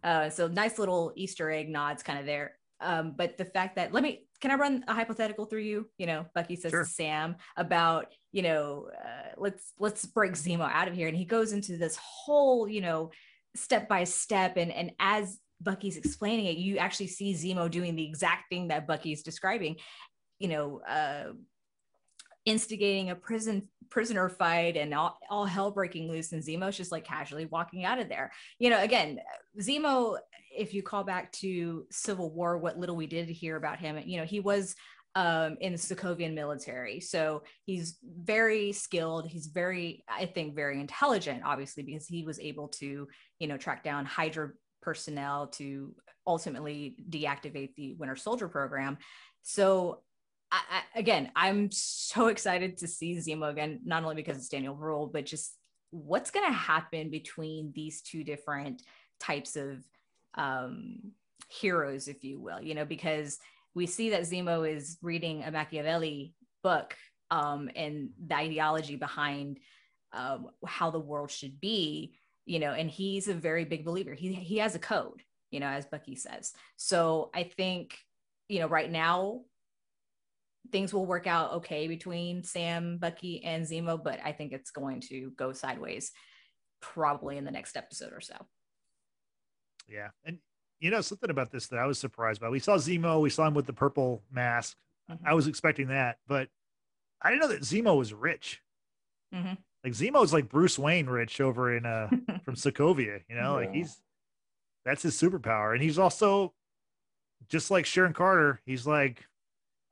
Uh, 0.04 0.30
so 0.30 0.46
nice 0.46 0.78
little 0.78 1.12
Easter 1.16 1.50
egg 1.50 1.68
nods 1.68 2.02
kind 2.02 2.18
of 2.18 2.26
there. 2.26 2.56
Um, 2.80 3.14
but 3.16 3.36
the 3.36 3.44
fact 3.44 3.76
that 3.76 3.92
let 3.92 4.02
me 4.02 4.26
can 4.40 4.50
I 4.50 4.54
run 4.54 4.84
a 4.88 4.94
hypothetical 4.94 5.44
through 5.44 5.60
you? 5.60 5.88
You 5.98 6.06
know, 6.06 6.26
Bucky 6.34 6.56
says 6.56 6.70
sure. 6.70 6.84
to 6.84 6.88
Sam 6.88 7.36
about, 7.56 8.06
you 8.32 8.42
know, 8.42 8.88
uh, 8.98 9.34
let's 9.36 9.72
let's 9.78 10.06
break 10.06 10.32
Zemo 10.32 10.70
out 10.70 10.88
of 10.88 10.94
here, 10.94 11.08
and 11.08 11.16
he 11.16 11.24
goes 11.24 11.52
into 11.52 11.76
this 11.76 11.98
whole, 12.00 12.66
you 12.68 12.80
know, 12.80 13.10
step 13.54 13.88
by 13.88 14.04
step, 14.04 14.56
and 14.56 14.72
and 14.72 14.92
as 14.98 15.38
Bucky's 15.60 15.96
explaining 15.96 16.46
it, 16.46 16.56
you 16.56 16.78
actually 16.78 17.08
see 17.08 17.34
Zemo 17.34 17.70
doing 17.70 17.96
the 17.96 18.06
exact 18.06 18.44
thing 18.48 18.68
that 18.68 18.86
Bucky's 18.86 19.22
describing, 19.22 19.76
you 20.38 20.48
know, 20.48 20.80
uh, 20.88 21.32
instigating 22.44 23.10
a 23.10 23.14
prison 23.14 23.68
prisoner 23.90 24.28
fight 24.28 24.76
and 24.76 24.94
all, 24.94 25.18
all 25.28 25.44
hell 25.44 25.70
breaking 25.70 26.08
loose, 26.08 26.32
and 26.32 26.42
Zemo's 26.42 26.76
just 26.76 26.92
like 26.92 27.04
casually 27.04 27.46
walking 27.46 27.84
out 27.84 27.98
of 27.98 28.08
there. 28.08 28.30
You 28.58 28.70
know, 28.70 28.80
again, 28.80 29.18
Zemo 29.60 30.16
if 30.50 30.74
you 30.74 30.82
call 30.82 31.04
back 31.04 31.30
to 31.32 31.86
Civil 31.90 32.30
War, 32.30 32.58
what 32.58 32.78
little 32.78 32.96
we 32.96 33.06
did 33.06 33.28
hear 33.28 33.56
about 33.56 33.78
him, 33.78 33.98
you 34.04 34.18
know, 34.18 34.26
he 34.26 34.40
was 34.40 34.74
um, 35.14 35.56
in 35.60 35.72
the 35.72 35.78
Sokovian 35.78 36.34
military. 36.34 37.00
So 37.00 37.42
he's 37.64 37.98
very 38.02 38.72
skilled. 38.72 39.26
He's 39.26 39.46
very, 39.46 40.04
I 40.08 40.26
think, 40.26 40.54
very 40.54 40.80
intelligent, 40.80 41.42
obviously, 41.44 41.82
because 41.82 42.06
he 42.06 42.22
was 42.24 42.38
able 42.38 42.68
to, 42.68 43.08
you 43.38 43.46
know, 43.48 43.56
track 43.56 43.82
down 43.82 44.04
Hydra 44.04 44.50
personnel 44.82 45.48
to 45.48 45.94
ultimately 46.26 46.96
deactivate 47.08 47.74
the 47.74 47.94
Winter 47.94 48.16
Soldier 48.16 48.48
program. 48.48 48.98
So 49.42 50.02
I, 50.52 50.60
I, 50.70 50.98
again, 50.98 51.30
I'm 51.36 51.70
so 51.70 52.28
excited 52.28 52.78
to 52.78 52.88
see 52.88 53.16
Zemo 53.16 53.50
again, 53.50 53.80
not 53.84 54.02
only 54.02 54.16
because 54.16 54.36
it's 54.36 54.48
Daniel 54.48 54.74
Bruhl, 54.74 55.06
but 55.06 55.26
just 55.26 55.54
what's 55.90 56.30
going 56.30 56.46
to 56.46 56.52
happen 56.52 57.10
between 57.10 57.72
these 57.74 58.02
two 58.02 58.24
different 58.24 58.82
types 59.18 59.56
of 59.56 59.84
um, 60.34 61.12
heroes, 61.48 62.08
if 62.08 62.24
you 62.24 62.40
will, 62.40 62.60
you 62.60 62.74
know, 62.74 62.84
because 62.84 63.38
we 63.74 63.86
see 63.86 64.10
that 64.10 64.22
Zemo 64.22 64.68
is 64.68 64.98
reading 65.02 65.44
a 65.44 65.50
Machiavelli 65.50 66.34
book 66.62 66.94
um, 67.30 67.70
and 67.76 68.10
the 68.26 68.34
ideology 68.34 68.96
behind 68.96 69.58
um, 70.12 70.48
how 70.66 70.90
the 70.90 70.98
world 70.98 71.30
should 71.30 71.60
be, 71.60 72.14
you 72.46 72.58
know, 72.58 72.72
and 72.72 72.90
he's 72.90 73.28
a 73.28 73.34
very 73.34 73.64
big 73.64 73.84
believer. 73.84 74.14
He, 74.14 74.32
he 74.32 74.58
has 74.58 74.74
a 74.74 74.80
code, 74.80 75.22
you 75.50 75.60
know, 75.60 75.68
as 75.68 75.86
Bucky 75.86 76.16
says. 76.16 76.52
So 76.76 77.30
I 77.34 77.44
think, 77.44 77.96
you 78.48 78.58
know, 78.58 78.66
right 78.66 78.90
now 78.90 79.42
things 80.72 80.92
will 80.92 81.06
work 81.06 81.26
out 81.26 81.52
okay 81.52 81.88
between 81.88 82.44
Sam, 82.44 82.98
Bucky, 82.98 83.42
and 83.44 83.64
Zemo, 83.64 84.02
but 84.02 84.20
I 84.24 84.32
think 84.32 84.52
it's 84.52 84.70
going 84.70 85.00
to 85.08 85.32
go 85.36 85.52
sideways 85.52 86.12
probably 86.80 87.36
in 87.36 87.44
the 87.44 87.50
next 87.50 87.76
episode 87.76 88.12
or 88.12 88.20
so. 88.20 88.34
Yeah. 89.88 90.08
And 90.24 90.38
you 90.80 90.90
know, 90.90 91.02
something 91.02 91.30
about 91.30 91.50
this 91.50 91.66
that 91.68 91.78
I 91.78 91.86
was 91.86 91.98
surprised 91.98 92.40
by. 92.40 92.48
We 92.48 92.58
saw 92.58 92.76
Zemo, 92.76 93.20
we 93.20 93.30
saw 93.30 93.46
him 93.46 93.54
with 93.54 93.66
the 93.66 93.72
purple 93.72 94.22
mask. 94.32 94.76
Mm-hmm. 95.10 95.26
I 95.26 95.34
was 95.34 95.46
expecting 95.46 95.88
that, 95.88 96.16
but 96.26 96.48
I 97.20 97.30
didn't 97.30 97.42
know 97.42 97.48
that 97.48 97.62
Zemo 97.62 97.96
was 97.96 98.14
rich. 98.14 98.62
Mm-hmm. 99.34 99.54
Like 99.84 99.92
Zemo's 99.92 100.32
like 100.32 100.48
Bruce 100.48 100.78
Wayne 100.78 101.06
rich 101.06 101.40
over 101.40 101.74
in 101.74 101.86
uh 101.86 102.08
from 102.44 102.54
Sokovia, 102.54 103.20
you 103.28 103.36
know, 103.36 103.58
yeah. 103.58 103.66
like 103.66 103.74
he's 103.74 104.00
that's 104.84 105.02
his 105.02 105.20
superpower. 105.20 105.72
And 105.72 105.82
he's 105.82 105.98
also 105.98 106.54
just 107.48 107.70
like 107.70 107.86
Sharon 107.86 108.12
Carter, 108.12 108.60
he's 108.64 108.86
like 108.86 109.26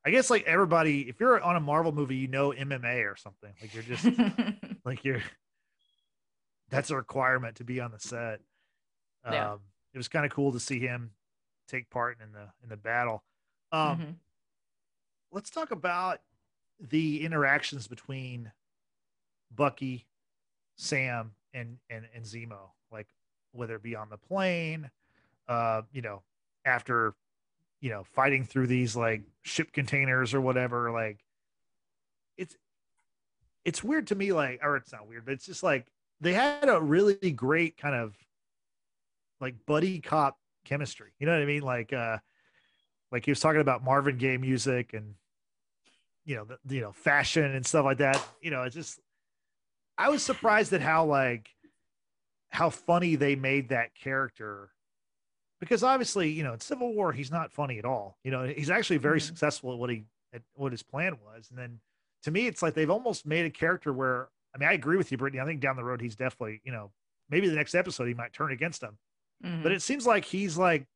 I 0.05 0.11
guess 0.11 0.31
like 0.31 0.45
everybody, 0.45 1.03
if 1.09 1.21
you're 1.21 1.41
on 1.41 1.57
a 1.57 1.61
Marvel 1.61 1.93
movie, 1.93 2.17
you 2.17 2.29
know 2.29 2.53
MMA 2.53 3.05
or 3.05 3.17
something. 3.17 3.53
Like 3.61 3.75
you're 3.75 3.83
just 3.83 4.07
like 4.85 5.05
you're 5.05 5.23
that's 6.71 6.91
a 6.91 6.97
requirement 6.97 7.57
to 7.57 7.65
be 7.65 7.81
on 7.81 7.91
the 7.91 7.99
set. 7.99 8.41
Yeah. 9.31 9.53
Um, 9.53 9.61
it 9.93 9.99
was 9.99 10.09
kind 10.09 10.25
of 10.25 10.33
cool 10.33 10.53
to 10.53 10.61
see 10.61 10.79
him 10.79 11.11
take 11.67 11.91
part 11.91 12.19
in 12.23 12.33
the 12.33 12.49
in 12.63 12.69
the 12.69 12.77
battle. 12.77 13.25
Um, 13.73 13.81
mm-hmm. 13.99 14.11
Let's 15.33 15.51
talk 15.51 15.71
about 15.71 16.21
the 16.81 17.25
interactions 17.25 17.87
between 17.87 18.53
Bucky, 19.55 20.07
Sam, 20.77 21.33
and 21.53 21.79
and 21.91 22.07
and 22.15 22.25
Zemo. 22.25 22.71
Like 22.93 23.09
whether 23.53 23.77
it 23.77 23.83
be 23.83 23.97
on 23.97 24.09
the 24.11 24.17
plane, 24.17 24.91
uh, 25.49 25.83
you 25.93 26.03
know, 26.03 26.23
after 26.65 27.15
you 27.81 27.91
know 27.91 28.05
fighting 28.05 28.45
through 28.45 28.67
these 28.67 28.97
like 28.97 29.23
ship 29.43 29.73
containers 29.73 30.35
or 30.35 30.41
whatever. 30.41 30.91
Like 30.91 31.19
it's 32.37 32.57
it's 33.65 33.85
weird 33.85 34.09
to 34.09 34.15
me. 34.15 34.33
Like 34.33 34.61
or 34.63 34.77
it's 34.77 34.93
not 34.93 35.09
weird, 35.09 35.25
but 35.25 35.35
it's 35.35 35.47
just 35.47 35.63
like 35.63 35.87
they 36.21 36.33
had 36.33 36.69
a 36.69 36.81
really 36.81 37.31
great 37.31 37.77
kind 37.77 37.95
of 37.95 38.17
like 39.41 39.55
buddy 39.67 40.01
cop 40.01 40.39
chemistry. 40.65 41.13
You 41.19 41.27
know 41.27 41.33
what 41.33 41.43
I 41.43 41.47
mean? 41.47 41.63
Like 41.63 41.93
uh 41.93 42.19
like 43.13 43.25
he 43.25 43.31
was 43.31 43.41
talking 43.41 43.61
about 43.61 43.85
Marvin 43.85 44.19
Gaye 44.19 44.37
music 44.37 44.95
and 44.95 45.15
you 46.25 46.37
know, 46.37 46.45
the, 46.45 46.75
you 46.75 46.83
know, 46.83 46.93
fashion 46.93 47.55
and 47.55 47.65
stuff 47.65 47.87
like 47.87 47.99
that. 47.99 48.23
You 48.43 48.51
know, 48.51 48.65
it's 48.65 48.75
just 48.75 49.01
I 49.97 50.11
was 50.11 50.23
surprised 50.23 50.73
at 50.73 50.81
how 50.83 51.07
like 51.07 51.49
how 52.51 52.71
funny 52.71 53.17
they 53.17 53.35
made 53.35 53.71
that 53.71 53.95
character 53.95 54.71
because 55.61 55.83
obviously, 55.83 56.31
you 56.31 56.43
know, 56.43 56.53
in 56.53 56.61
Civil 56.61 56.95
War 56.95 57.13
he's 57.13 57.31
not 57.31 57.53
funny 57.53 57.79
at 57.79 57.85
all. 57.85 58.19
You 58.25 58.31
know, 58.31 58.45
he's 58.45 58.71
actually 58.71 58.99
very 58.99 59.19
mm-hmm. 59.19 59.27
successful 59.27 59.73
at 59.73 59.79
what 59.79 59.91
he 59.91 60.05
at 60.33 60.43
what 60.55 60.73
his 60.73 60.83
plan 60.83 61.17
was. 61.25 61.49
And 61.51 61.59
then 61.59 61.81
to 62.23 62.31
me 62.31 62.47
it's 62.47 62.63
like 62.63 62.75
they've 62.75 62.91
almost 62.91 63.27
made 63.27 63.47
a 63.47 63.51
character 63.51 63.93
where 63.93 64.29
I 64.55 64.59
mean, 64.59 64.69
I 64.69 64.73
agree 64.73 64.97
with 64.97 65.13
you, 65.13 65.19
Brittany. 65.19 65.41
I 65.41 65.45
think 65.45 65.61
down 65.61 65.77
the 65.77 65.85
road 65.85 66.01
he's 66.01 66.17
definitely, 66.17 66.61
you 66.65 66.73
know, 66.73 66.91
maybe 67.31 67.49
the 67.49 67.57
next 67.57 67.75
episode 67.75 68.07
he 68.07 68.15
might 68.15 68.33
turn 68.33 68.53
against 68.53 68.83
him. 68.83 68.99
Mm-hmm. 69.45 69.63
But 69.63 69.73
it 69.73 69.83
seems 69.83 70.07
like 70.07 70.25
he's 70.25 70.57
like 70.57 70.87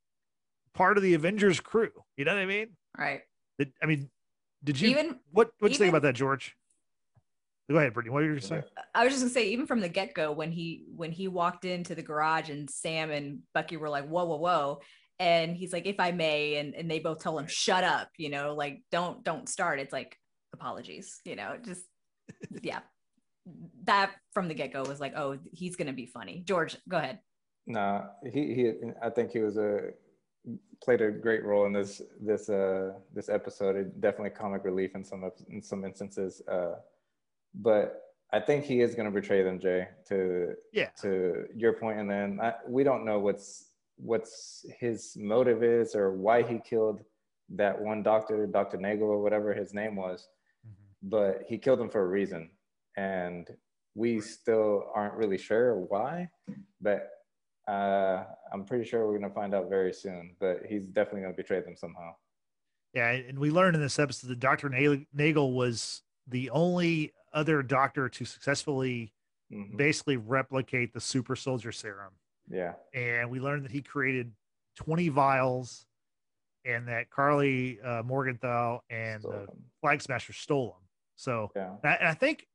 part 0.74 0.96
of 0.96 1.02
the 1.02 1.14
Avengers 1.14 1.60
crew. 1.60 1.90
You 2.16 2.24
know 2.24 2.34
what 2.34 2.40
I 2.40 2.46
mean? 2.46 2.68
Right. 2.98 3.22
I 3.80 3.86
mean, 3.86 4.10
did 4.64 4.80
you 4.80 4.88
even 4.90 5.18
what 5.30 5.52
what 5.58 5.70
you 5.70 5.78
think 5.78 5.90
about 5.90 6.02
that, 6.02 6.14
George? 6.14 6.56
Go 7.70 7.78
ahead, 7.78 7.94
Brittany. 7.94 8.12
What 8.12 8.22
are 8.22 8.32
you 8.32 8.40
saying? 8.40 8.64
I 8.94 9.04
was 9.04 9.12
just 9.12 9.22
gonna 9.22 9.32
say, 9.32 9.48
even 9.48 9.66
from 9.66 9.80
the 9.80 9.88
get 9.88 10.14
go, 10.14 10.32
when 10.32 10.50
he 10.50 10.84
when 10.94 11.12
he 11.12 11.28
walked 11.28 11.64
into 11.64 11.94
the 11.94 12.02
garage 12.02 12.50
and 12.50 12.68
Sam 12.68 13.10
and 13.10 13.40
Bucky 13.54 13.76
were 13.76 13.88
like, 13.88 14.06
"Whoa, 14.06 14.24
whoa, 14.24 14.36
whoa," 14.36 14.80
and 15.18 15.56
he's 15.56 15.72
like, 15.72 15.86
"If 15.86 16.00
I 16.00 16.10
may," 16.10 16.56
and 16.56 16.74
and 16.74 16.90
they 16.90 16.98
both 16.98 17.20
tell 17.20 17.38
him, 17.38 17.46
"Shut 17.48 17.84
up," 17.84 18.08
you 18.18 18.30
know, 18.30 18.54
like 18.54 18.82
don't 18.90 19.22
don't 19.24 19.48
start. 19.48 19.78
It's 19.78 19.92
like 19.92 20.18
apologies, 20.52 21.20
you 21.24 21.36
know, 21.36 21.56
just 21.64 21.84
yeah. 22.62 22.80
That 23.84 24.12
from 24.32 24.48
the 24.48 24.54
get 24.54 24.72
go 24.72 24.84
was 24.84 25.00
like, 25.00 25.14
oh, 25.16 25.38
he's 25.52 25.76
gonna 25.76 25.92
be 25.92 26.06
funny. 26.06 26.42
George, 26.46 26.76
go 26.88 26.98
ahead. 26.98 27.18
No, 27.66 28.06
he 28.24 28.54
he. 28.54 28.72
I 29.02 29.10
think 29.10 29.32
he 29.32 29.40
was 29.40 29.56
a 29.56 29.90
played 30.82 31.00
a 31.00 31.10
great 31.10 31.44
role 31.44 31.66
in 31.66 31.72
this 31.72 32.02
this 32.20 32.48
uh 32.48 32.92
this 33.14 33.28
episode. 33.28 33.76
It 33.76 34.00
definitely 34.00 34.30
comic 34.30 34.64
relief 34.64 34.94
in 34.94 35.04
some 35.04 35.28
in 35.48 35.62
some 35.62 35.84
instances. 35.84 36.42
Uh, 36.48 36.74
but 37.54 38.02
I 38.32 38.40
think 38.40 38.64
he 38.64 38.80
is 38.80 38.94
going 38.94 39.06
to 39.06 39.12
betray 39.12 39.42
them, 39.42 39.58
Jay. 39.58 39.88
To 40.08 40.54
yeah. 40.72 40.88
To 41.02 41.46
your 41.54 41.74
point, 41.74 41.98
and 41.98 42.10
then 42.10 42.38
I, 42.40 42.54
we 42.66 42.82
don't 42.82 43.04
know 43.04 43.18
what's 43.18 43.70
what's 43.96 44.64
his 44.78 45.16
motive 45.16 45.62
is 45.62 45.94
or 45.94 46.12
why 46.12 46.42
he 46.42 46.58
killed 46.58 47.02
that 47.50 47.78
one 47.78 48.02
doctor, 48.02 48.46
Doctor 48.46 48.78
Nagel 48.78 49.08
or 49.08 49.22
whatever 49.22 49.52
his 49.52 49.74
name 49.74 49.96
was. 49.96 50.28
Mm-hmm. 50.66 51.08
But 51.08 51.42
he 51.46 51.58
killed 51.58 51.80
him 51.80 51.90
for 51.90 52.02
a 52.02 52.08
reason, 52.08 52.50
and 52.96 53.48
we 53.94 54.20
still 54.20 54.90
aren't 54.94 55.14
really 55.14 55.38
sure 55.38 55.76
why. 55.76 56.30
But 56.80 57.10
uh, 57.68 58.24
I'm 58.52 58.64
pretty 58.64 58.84
sure 58.84 59.06
we're 59.06 59.18
going 59.18 59.30
to 59.30 59.34
find 59.34 59.54
out 59.54 59.68
very 59.68 59.92
soon, 59.92 60.34
but 60.40 60.62
he's 60.68 60.86
definitely 60.86 61.20
going 61.20 61.34
to 61.34 61.36
betray 61.36 61.60
them 61.60 61.76
somehow. 61.76 62.14
Yeah, 62.94 63.10
and 63.10 63.38
we 63.38 63.50
learned 63.50 63.76
in 63.76 63.82
this 63.82 63.98
episode 63.98 64.28
that 64.28 64.40
Dr. 64.40 64.68
Nagel 64.68 65.52
was 65.52 66.02
the 66.28 66.50
only 66.50 67.12
other 67.32 67.62
doctor 67.62 68.08
to 68.08 68.24
successfully 68.24 69.12
mm-hmm. 69.52 69.76
basically 69.76 70.16
replicate 70.16 70.92
the 70.92 71.00
super 71.00 71.36
soldier 71.36 71.72
serum. 71.72 72.12
Yeah. 72.50 72.74
And 72.94 73.30
we 73.30 73.40
learned 73.40 73.64
that 73.64 73.72
he 73.72 73.82
created 73.82 74.32
20 74.76 75.08
vials 75.08 75.86
and 76.64 76.88
that 76.88 77.10
Karli 77.10 77.80
uh, 77.80 78.02
Morgenthau 78.04 78.80
and 78.90 79.22
the 79.22 79.46
Flag 79.80 80.02
Smasher 80.02 80.32
stole 80.32 80.66
them. 80.66 80.88
So, 81.16 81.50
yeah. 81.54 81.74
and 81.82 82.08
I 82.08 82.14
think 82.14 82.46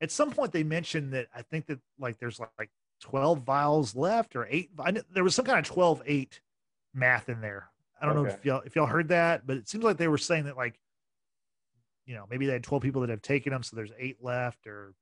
at 0.00 0.10
some 0.10 0.30
point 0.30 0.52
they 0.52 0.64
mentioned 0.64 1.12
that 1.12 1.28
I 1.34 1.42
think 1.42 1.66
that 1.66 1.78
like 1.98 2.18
there's 2.18 2.40
like 2.58 2.70
12 3.00 3.40
vials 3.40 3.94
left 3.94 4.36
or 4.36 4.46
eight. 4.50 4.70
I, 4.78 4.94
there 5.12 5.24
was 5.24 5.34
some 5.34 5.44
kind 5.44 5.58
of 5.58 5.64
12 5.64 6.02
8 6.04 6.40
math 6.94 7.28
in 7.28 7.40
there. 7.40 7.68
I 8.00 8.06
don't 8.06 8.18
okay. 8.18 8.28
know 8.28 8.34
if 8.34 8.44
y'all, 8.44 8.62
if 8.64 8.76
y'all 8.76 8.86
heard 8.86 9.08
that, 9.08 9.46
but 9.46 9.56
it 9.56 9.68
seems 9.68 9.84
like 9.84 9.96
they 9.96 10.08
were 10.08 10.18
saying 10.18 10.44
that 10.44 10.56
like, 10.56 10.78
you 12.06 12.14
know, 12.14 12.26
maybe 12.30 12.46
they 12.46 12.52
had 12.52 12.62
12 12.62 12.82
people 12.82 13.00
that 13.00 13.10
have 13.10 13.22
taken 13.22 13.52
them. 13.52 13.62
So 13.62 13.76
there's 13.76 13.92
eight 13.98 14.18
left 14.22 14.66
or. 14.66 14.94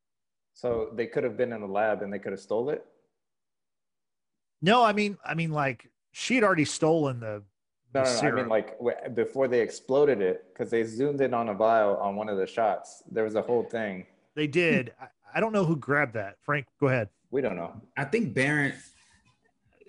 So 0.54 0.90
they 0.94 1.06
could 1.06 1.24
have 1.24 1.36
been 1.36 1.52
in 1.52 1.60
the 1.60 1.66
lab 1.66 2.02
and 2.02 2.12
they 2.12 2.18
could 2.18 2.32
have 2.32 2.40
stole 2.40 2.70
it. 2.70 2.84
No, 4.60 4.84
I 4.84 4.92
mean, 4.92 5.18
I 5.24 5.34
mean, 5.34 5.50
like 5.50 5.90
she 6.12 6.36
had 6.36 6.44
already 6.44 6.64
stolen 6.64 7.20
the. 7.20 7.42
No, 7.94 8.04
no, 8.04 8.20
no, 8.22 8.28
I 8.28 8.30
mean, 8.30 8.48
like 8.48 8.78
before 9.14 9.48
they 9.48 9.60
exploded 9.60 10.22
it, 10.22 10.46
because 10.52 10.70
they 10.70 10.82
zoomed 10.82 11.20
in 11.20 11.34
on 11.34 11.50
a 11.50 11.54
vial 11.54 11.96
on 11.96 12.16
one 12.16 12.30
of 12.30 12.38
the 12.38 12.46
shots. 12.46 13.02
There 13.10 13.24
was 13.24 13.34
a 13.34 13.42
whole 13.42 13.64
thing. 13.64 14.06
They 14.34 14.46
did. 14.46 14.94
I, 14.98 15.08
I 15.34 15.40
don't 15.40 15.52
know 15.52 15.64
who 15.64 15.76
grabbed 15.76 16.14
that. 16.14 16.36
Frank, 16.40 16.66
go 16.80 16.88
ahead. 16.88 17.08
We 17.30 17.42
don't 17.42 17.56
know. 17.56 17.74
I 17.96 18.04
think 18.04 18.32
Baron, 18.32 18.72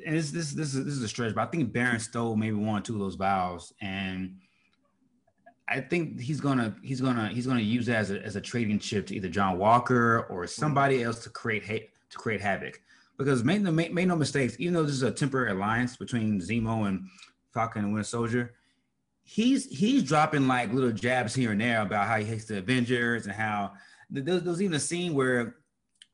and 0.05 0.17
this 0.17 0.32
this 0.32 0.51
this 0.51 0.74
is, 0.74 0.84
this 0.84 0.96
is 0.96 1.03
a 1.03 1.08
stretch, 1.08 1.34
but 1.34 1.48
I 1.48 1.51
think 1.51 1.72
Baron 1.72 2.00
stole 2.00 2.36
maybe 2.36 2.55
one 2.55 2.82
or 2.82 2.84
two 2.84 2.93
of 2.93 3.00
those 3.00 3.15
vials, 3.15 3.72
and 3.79 4.38
I 5.70 5.79
think 5.79 6.20
he's 6.20 6.41
gonna 6.41 6.75
he's 6.84 7.01
gonna 7.01 7.29
he's 7.29 7.48
gonna 7.48 7.62
use 7.62 7.86
that 7.86 7.98
as 7.98 8.12
a, 8.12 8.22
as 8.22 8.36
a 8.36 8.41
trading 8.41 8.79
chip 8.79 9.08
to 9.08 9.15
either 9.15 9.29
John 9.29 9.58
Walker 9.58 10.27
or 10.29 10.46
somebody 10.46 11.03
else 11.03 11.24
to 11.24 11.29
create 11.29 11.63
hate 11.63 11.91
to 12.10 12.17
create 12.17 12.41
havoc. 12.41 12.82
Because 13.17 13.43
make 13.43 13.62
no 13.62 13.72
make, 13.72 13.93
make 13.93 14.08
no 14.08 14.15
mistakes, 14.15 14.55
even 14.60 14.74
though 14.74 14.84
this 14.84 14.96
is 14.96 15.03
a 15.03 15.12
temporary 15.12 15.51
alliance 15.51 15.96
between 15.96 16.41
Zemo 16.41 16.88
and 16.88 17.08
Falcon 17.53 17.86
and 17.86 17.93
Winter 17.93 18.08
Soldier, 18.08 18.53
he's 19.24 19.65
he's 19.65 20.03
dropping 20.03 20.48
like 20.48 20.74
little 20.74 20.91
jabs 20.91 21.34
here 21.34 21.51
and 21.51 21.62
there 21.62 21.82
about 21.82 22.08
how 22.08 22.17
he 22.17 22.25
hates 22.25 22.46
the 22.46 22.58
Avengers 22.58 23.25
and 23.25 23.34
how 23.34 23.72
there, 24.10 24.39
there 24.39 24.51
was 24.51 24.62
even 24.62 24.75
a 24.75 24.79
scene 24.79 25.13
where 25.13 25.55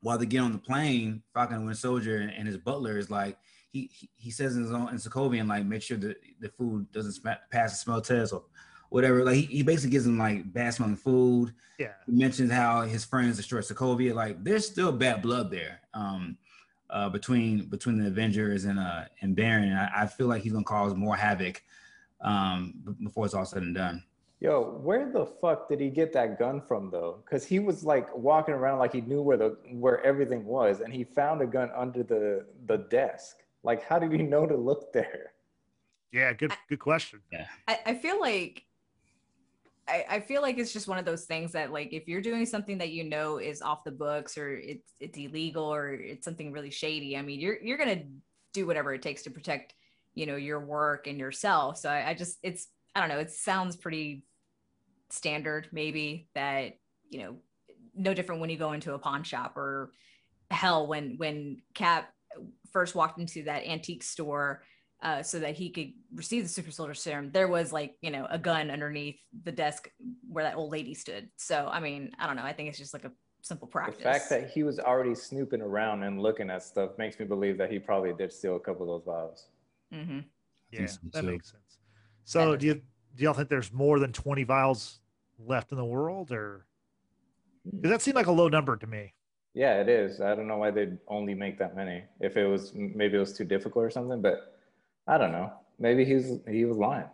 while 0.02 0.18
they 0.18 0.26
get 0.26 0.40
on 0.40 0.52
the 0.52 0.58
plane, 0.58 1.22
Falcon 1.34 1.58
and 1.58 1.66
Winter 1.66 1.80
Soldier 1.80 2.18
and, 2.18 2.32
and 2.32 2.48
his 2.48 2.58
butler 2.58 2.98
is 2.98 3.10
like, 3.10 3.38
he, 3.72 3.90
he, 3.94 4.10
he 4.16 4.32
says 4.32 4.56
in 4.56 4.64
his 4.64 4.72
own 4.72 4.90
in 4.90 4.96
Sokovian, 4.96 5.48
like, 5.48 5.66
make 5.66 5.82
sure 5.82 5.98
that 5.98 6.18
the 6.40 6.50
food 6.50 6.90
doesn't 6.92 7.14
sm- 7.14 7.28
pass 7.52 7.72
the 7.72 7.78
smell 7.78 8.02
test 8.02 8.34
or 8.34 8.44
whatever. 8.90 9.24
Like, 9.24 9.36
he, 9.36 9.42
he 9.44 9.64
basically 9.64 9.92
gives 9.92 10.06
him 10.06 10.18
like 10.18 10.52
bad 10.52 10.74
smelling 10.74 10.96
food. 10.96 11.54
Yeah. 11.80 11.94
He 12.06 12.12
mentions 12.12 12.52
how 12.52 12.82
his 12.82 13.06
friends 13.06 13.38
destroyed 13.38 13.64
Sokovia. 13.64 14.14
Like, 14.14 14.44
there's 14.44 14.68
still 14.68 14.92
bad 14.92 15.22
blood 15.22 15.50
there. 15.50 15.82
Um, 15.94 16.38
uh, 16.90 17.10
between 17.10 17.66
between 17.66 18.00
the 18.00 18.08
Avengers 18.08 18.66
and 18.66 18.80
uh 18.80 19.04
and 19.22 19.36
Baron, 19.36 19.72
I, 19.74 20.04
I 20.04 20.08
feel 20.08 20.28
like 20.28 20.42
he's 20.42 20.54
gonna 20.54 20.64
cause 20.64 20.96
more 20.96 21.16
havoc 21.16 21.62
um 22.22 22.96
before 23.04 23.26
it's 23.26 23.34
all 23.34 23.46
said 23.46 23.62
and 23.62 23.76
done. 23.76 24.04
Yo, 24.40 24.80
where 24.82 25.12
the 25.12 25.26
fuck 25.26 25.68
did 25.68 25.82
he 25.82 25.90
get 25.90 26.14
that 26.14 26.40
gun 26.40 26.62
from 26.62 26.90
though? 26.90 27.22
Because 27.24 27.46
he 27.46 27.60
was 27.60 27.84
like 27.84 28.16
walking 28.16 28.54
around 28.54 28.80
like 28.80 28.94
he 28.94 29.02
knew 29.02 29.22
where 29.22 29.38
the 29.38 29.58
where 29.72 30.04
everything 30.04 30.46
was, 30.46 30.80
and 30.80 30.94
he 30.94 31.04
found 31.04 31.42
a 31.42 31.46
gun 31.46 31.70
under 31.76 32.04
the 32.04 32.46
the 32.66 32.78
desk. 32.90 33.38
Like, 33.64 33.84
how 33.84 34.00
did 34.00 34.12
he 34.14 34.24
know 34.24 34.48
to 34.48 34.56
look 34.56 34.94
there? 34.94 35.34
Yeah, 36.12 36.32
good 36.34 36.54
good 36.70 36.80
question. 36.80 37.20
I, 37.68 37.80
I 37.86 37.94
feel 37.96 38.20
like 38.20 38.64
I, 39.90 40.06
I 40.10 40.20
feel 40.20 40.42
like 40.42 40.58
it's 40.58 40.72
just 40.72 40.88
one 40.88 40.98
of 40.98 41.06
those 41.06 41.26
things 41.26 41.52
that 41.54 41.72
like 41.72 41.92
if 41.92 42.08
you're 42.08 42.22
doing 42.22 42.46
something 42.46 42.78
that 42.78 42.92
you 42.92 43.04
know 43.04 43.38
is 43.38 43.62
off 43.62 43.84
the 43.84 43.92
books 43.92 44.38
or 44.38 44.56
it's 44.56 44.94
it's 45.00 45.18
illegal 45.18 45.64
or 45.64 45.94
it's 45.94 46.26
something 46.26 46.52
really 46.52 46.70
shady, 46.70 47.18
I 47.18 47.22
mean 47.22 47.40
you're 47.40 47.62
you're 47.62 47.78
gonna 47.78 48.04
do 48.54 48.66
whatever 48.66 48.94
it 48.94 49.02
takes 49.02 49.24
to 49.24 49.32
protect, 49.32 49.74
you 50.14 50.26
know, 50.26 50.36
your 50.36 50.60
work 50.60 51.08
and 51.08 51.20
yourself. 51.20 51.78
So 51.78 51.90
I, 51.90 52.10
I 52.10 52.14
just 52.14 52.38
it's 52.44 52.68
I 52.96 53.00
don't 53.00 53.10
know, 53.10 53.20
it 53.20 53.32
sounds 53.32 53.76
pretty 53.76 54.24
standard 55.10 55.68
maybe 55.72 56.30
that, 56.36 56.74
you 57.10 57.20
know, 57.20 57.38
no 57.96 58.14
different 58.14 58.42
when 58.42 58.50
you 58.50 58.58
go 58.58 58.74
into 58.74 58.94
a 58.94 59.00
pawn 59.00 59.24
shop 59.24 59.58
or 59.58 59.92
hell 60.52 60.88
when 60.88 61.16
when 61.18 61.62
Cap 61.74 62.12
first 62.72 62.96
walked 62.96 63.20
into 63.20 63.44
that 63.44 63.66
antique 63.66 64.04
store 64.04 64.64
uh, 65.02 65.24
so 65.24 65.40
that 65.40 65.56
he 65.56 65.70
could 65.70 65.94
receive 66.14 66.44
the 66.44 66.50
super 66.50 66.72
soldier 66.72 66.94
serum, 66.94 67.32
there 67.32 67.48
was 67.48 67.72
like, 67.72 67.96
you 68.02 68.12
know, 68.12 68.28
a 68.30 68.38
gun 68.38 68.70
underneath 68.70 69.18
the 69.44 69.52
desk 69.52 69.90
where 70.30 70.44
that 70.44 70.56
old 70.56 70.72
lady 70.72 70.94
stood. 70.94 71.30
So, 71.38 71.70
I 71.72 71.80
mean, 71.80 72.12
I 72.20 72.28
don't 72.28 72.36
know. 72.36 72.44
I 72.44 72.54
think 72.54 72.70
it's 72.70 72.78
just 72.78 72.94
like 72.94 73.06
a 73.06 73.12
simple 73.42 73.68
practice. 73.68 73.98
The 73.98 74.04
fact 74.04 74.30
that 74.30 74.50
he 74.50 74.64
was 74.64 74.80
already 74.80 75.16
snooping 75.16 75.62
around 75.62 76.04
and 76.04 76.22
looking 76.22 76.50
at 76.50 76.64
stuff 76.64 76.92
makes 76.98 77.20
me 77.20 77.26
believe 77.26 77.58
that 77.58 77.72
he 77.72 77.80
probably 77.80 78.14
did 78.14 78.34
steal 78.34 78.56
a 78.56 78.60
couple 78.60 78.84
of 78.84 78.88
those 78.88 79.06
vials. 79.06 79.48
Mm-hmm. 79.94 80.20
Yeah, 80.72 80.86
so, 80.86 81.00
that 81.14 81.22
too. 81.22 81.28
makes 81.28 81.52
sense. 81.52 81.80
So 82.26 82.56
do 82.56 82.68
you 82.68 82.82
do 83.16 83.24
y'all 83.24 83.34
think 83.34 83.50
there's 83.50 83.74
more 83.74 84.00
than 84.00 84.14
20 84.14 84.44
vials 84.44 85.00
left 85.40 85.72
in 85.72 85.78
the 85.78 85.86
world 85.86 86.32
or 86.32 86.66
does 87.82 87.90
that 87.92 88.02
seem 88.02 88.16
like 88.16 88.28
a 88.28 88.32
low 88.32 88.48
number 88.48 88.78
to 88.78 88.88
me. 88.88 89.14
Yeah, 89.54 89.82
it 89.82 89.90
is. 89.90 90.22
I 90.22 90.36
don't 90.36 90.48
know 90.48 90.58
why 90.58 90.72
they'd 90.72 90.98
only 91.08 91.34
make 91.34 91.58
that 91.60 91.76
many. 91.76 92.04
If 92.20 92.38
it 92.38 92.46
was 92.46 92.72
maybe 92.74 93.18
it 93.18 93.20
was 93.20 93.34
too 93.34 93.46
difficult 93.46 93.84
or 93.86 93.90
something, 93.90 94.22
but 94.22 94.59
I 95.10 95.18
don't 95.18 95.32
know. 95.32 95.52
Maybe 95.80 96.06
he's 96.06 96.40
he 96.48 96.64
was 96.66 96.78
lying. 96.78 97.10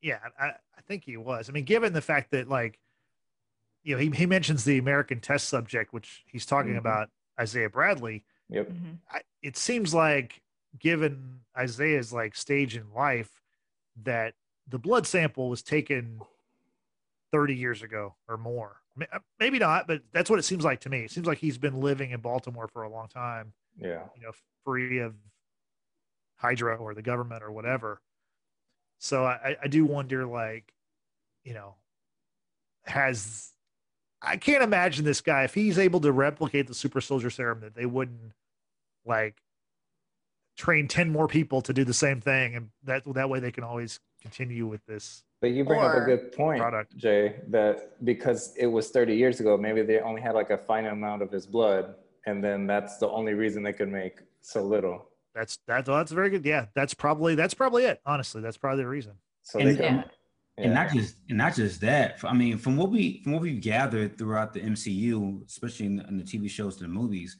Yeah, 0.00 0.18
I, 0.38 0.46
I 0.48 0.80
think 0.86 1.04
he 1.04 1.16
was. 1.16 1.48
I 1.48 1.52
mean, 1.52 1.64
given 1.64 1.92
the 1.94 2.00
fact 2.02 2.30
that 2.32 2.46
like, 2.48 2.78
you 3.82 3.94
know, 3.94 4.00
he, 4.00 4.10
he 4.10 4.26
mentions 4.26 4.62
the 4.64 4.78
American 4.78 5.18
test 5.20 5.48
subject, 5.48 5.92
which 5.94 6.24
he's 6.26 6.44
talking 6.46 6.74
Mhm. 6.74 6.78
about 6.78 7.08
Isaiah 7.40 7.70
Bradley. 7.70 8.24
Yep. 8.50 8.68
hmm 8.68 8.92
I, 9.10 9.22
it 9.42 9.56
seems 9.56 9.92
like 9.94 10.42
given 10.78 11.40
Isaiah's 11.56 12.12
like 12.12 12.36
stage 12.36 12.76
in 12.76 12.92
life 12.94 13.40
that 14.02 14.34
the 14.68 14.78
blood 14.78 15.06
sample 15.06 15.48
was 15.48 15.62
taken 15.62 16.20
30 17.32 17.54
years 17.54 17.82
ago 17.82 18.14
or 18.28 18.36
more. 18.36 18.76
Uh, 19.00 19.18
Maybe 19.40 19.58
not, 19.58 19.86
but 19.86 20.02
that's 20.12 20.30
what 20.30 20.38
it 20.38 20.42
seems 20.44 20.64
like 20.64 20.80
to 20.80 20.90
me. 20.90 21.00
It 21.00 21.10
seems 21.10 21.26
like 21.26 21.38
he's 21.38 21.58
been 21.58 21.80
living 21.80 22.10
in 22.12 22.20
Baltimore 22.20 22.68
for 22.68 22.82
a 22.84 22.90
long 22.90 23.08
time, 23.08 23.52
Yeah. 23.78 24.02
you 24.16 24.22
know, 24.22 24.32
free 24.64 24.98
of 25.00 25.14
Hydra 26.36 26.76
or 26.76 26.94
the 26.94 27.02
government 27.02 27.42
or 27.42 27.52
whatever. 27.52 28.00
So 28.98 29.24
I, 29.24 29.56
I 29.62 29.68
do 29.68 29.84
wonder, 29.84 30.26
like, 30.26 30.72
you 31.44 31.54
know, 31.54 31.74
has 32.84 33.52
I 34.22 34.36
can't 34.36 34.62
imagine 34.62 35.04
this 35.04 35.20
guy 35.20 35.44
if 35.44 35.54
he's 35.54 35.78
able 35.78 36.00
to 36.00 36.12
replicate 36.12 36.66
the 36.66 36.74
super 36.74 37.00
soldier 37.00 37.30
serum 37.30 37.60
that 37.60 37.74
they 37.74 37.86
wouldn't 37.86 38.32
like 39.04 39.36
train 40.56 40.88
10 40.88 41.10
more 41.10 41.28
people 41.28 41.60
to 41.62 41.72
do 41.72 41.84
the 41.84 41.94
same 41.94 42.20
thing 42.20 42.54
and 42.54 42.70
that 42.84 43.02
that 43.14 43.28
way 43.28 43.40
they 43.40 43.50
can 43.50 43.64
always 43.64 44.00
continue 44.22 44.66
with 44.66 44.84
this 44.86 45.24
But 45.40 45.50
you 45.50 45.64
bring 45.64 45.80
up 45.80 45.94
a 45.94 46.00
good 46.00 46.32
point, 46.32 46.60
Product. 46.60 46.96
Jay, 46.96 47.36
that 47.48 48.02
because 48.04 48.54
it 48.56 48.66
was 48.66 48.90
30 48.90 49.14
years 49.14 49.40
ago, 49.40 49.56
maybe 49.56 49.82
they 49.82 50.00
only 50.00 50.22
had 50.22 50.34
like 50.34 50.50
a 50.50 50.56
finite 50.56 50.92
amount 50.92 51.20
of 51.22 51.30
his 51.30 51.46
blood, 51.46 51.96
and 52.24 52.42
then 52.42 52.66
that's 52.66 52.96
the 52.96 53.08
only 53.08 53.34
reason 53.34 53.62
they 53.62 53.72
could 53.72 53.90
make 53.90 54.20
so 54.40 54.62
little. 54.62 55.08
That's 55.34 55.58
that 55.66 55.84
that's 55.84 56.12
very 56.12 56.30
good 56.30 56.44
yeah 56.44 56.66
that's 56.74 56.94
probably 56.94 57.34
that's 57.34 57.54
probably 57.54 57.84
it 57.84 58.00
honestly 58.06 58.40
that's 58.40 58.56
probably 58.56 58.82
the 58.84 58.88
reason 58.88 59.12
So 59.42 59.58
And- 59.58 59.68
they 59.76 59.82
Yeah. 59.82 59.94
yeah. 60.58 60.64
and 60.64 60.74
not 60.74 60.92
just 60.92 61.16
and 61.28 61.38
not 61.38 61.54
just 61.56 61.80
that. 61.80 62.18
I 62.22 62.32
mean, 62.32 62.58
from 62.58 62.76
what 62.76 62.90
we 62.90 63.20
from 63.22 63.32
what 63.32 63.42
we've 63.42 63.60
gathered 63.60 64.16
throughout 64.16 64.52
the 64.52 64.60
MCU, 64.60 65.44
especially 65.46 65.86
in, 65.86 66.00
in 66.08 66.16
the 66.16 66.24
TV 66.24 66.48
shows 66.48 66.80
and 66.80 66.84
the 66.84 66.94
movies, 67.00 67.36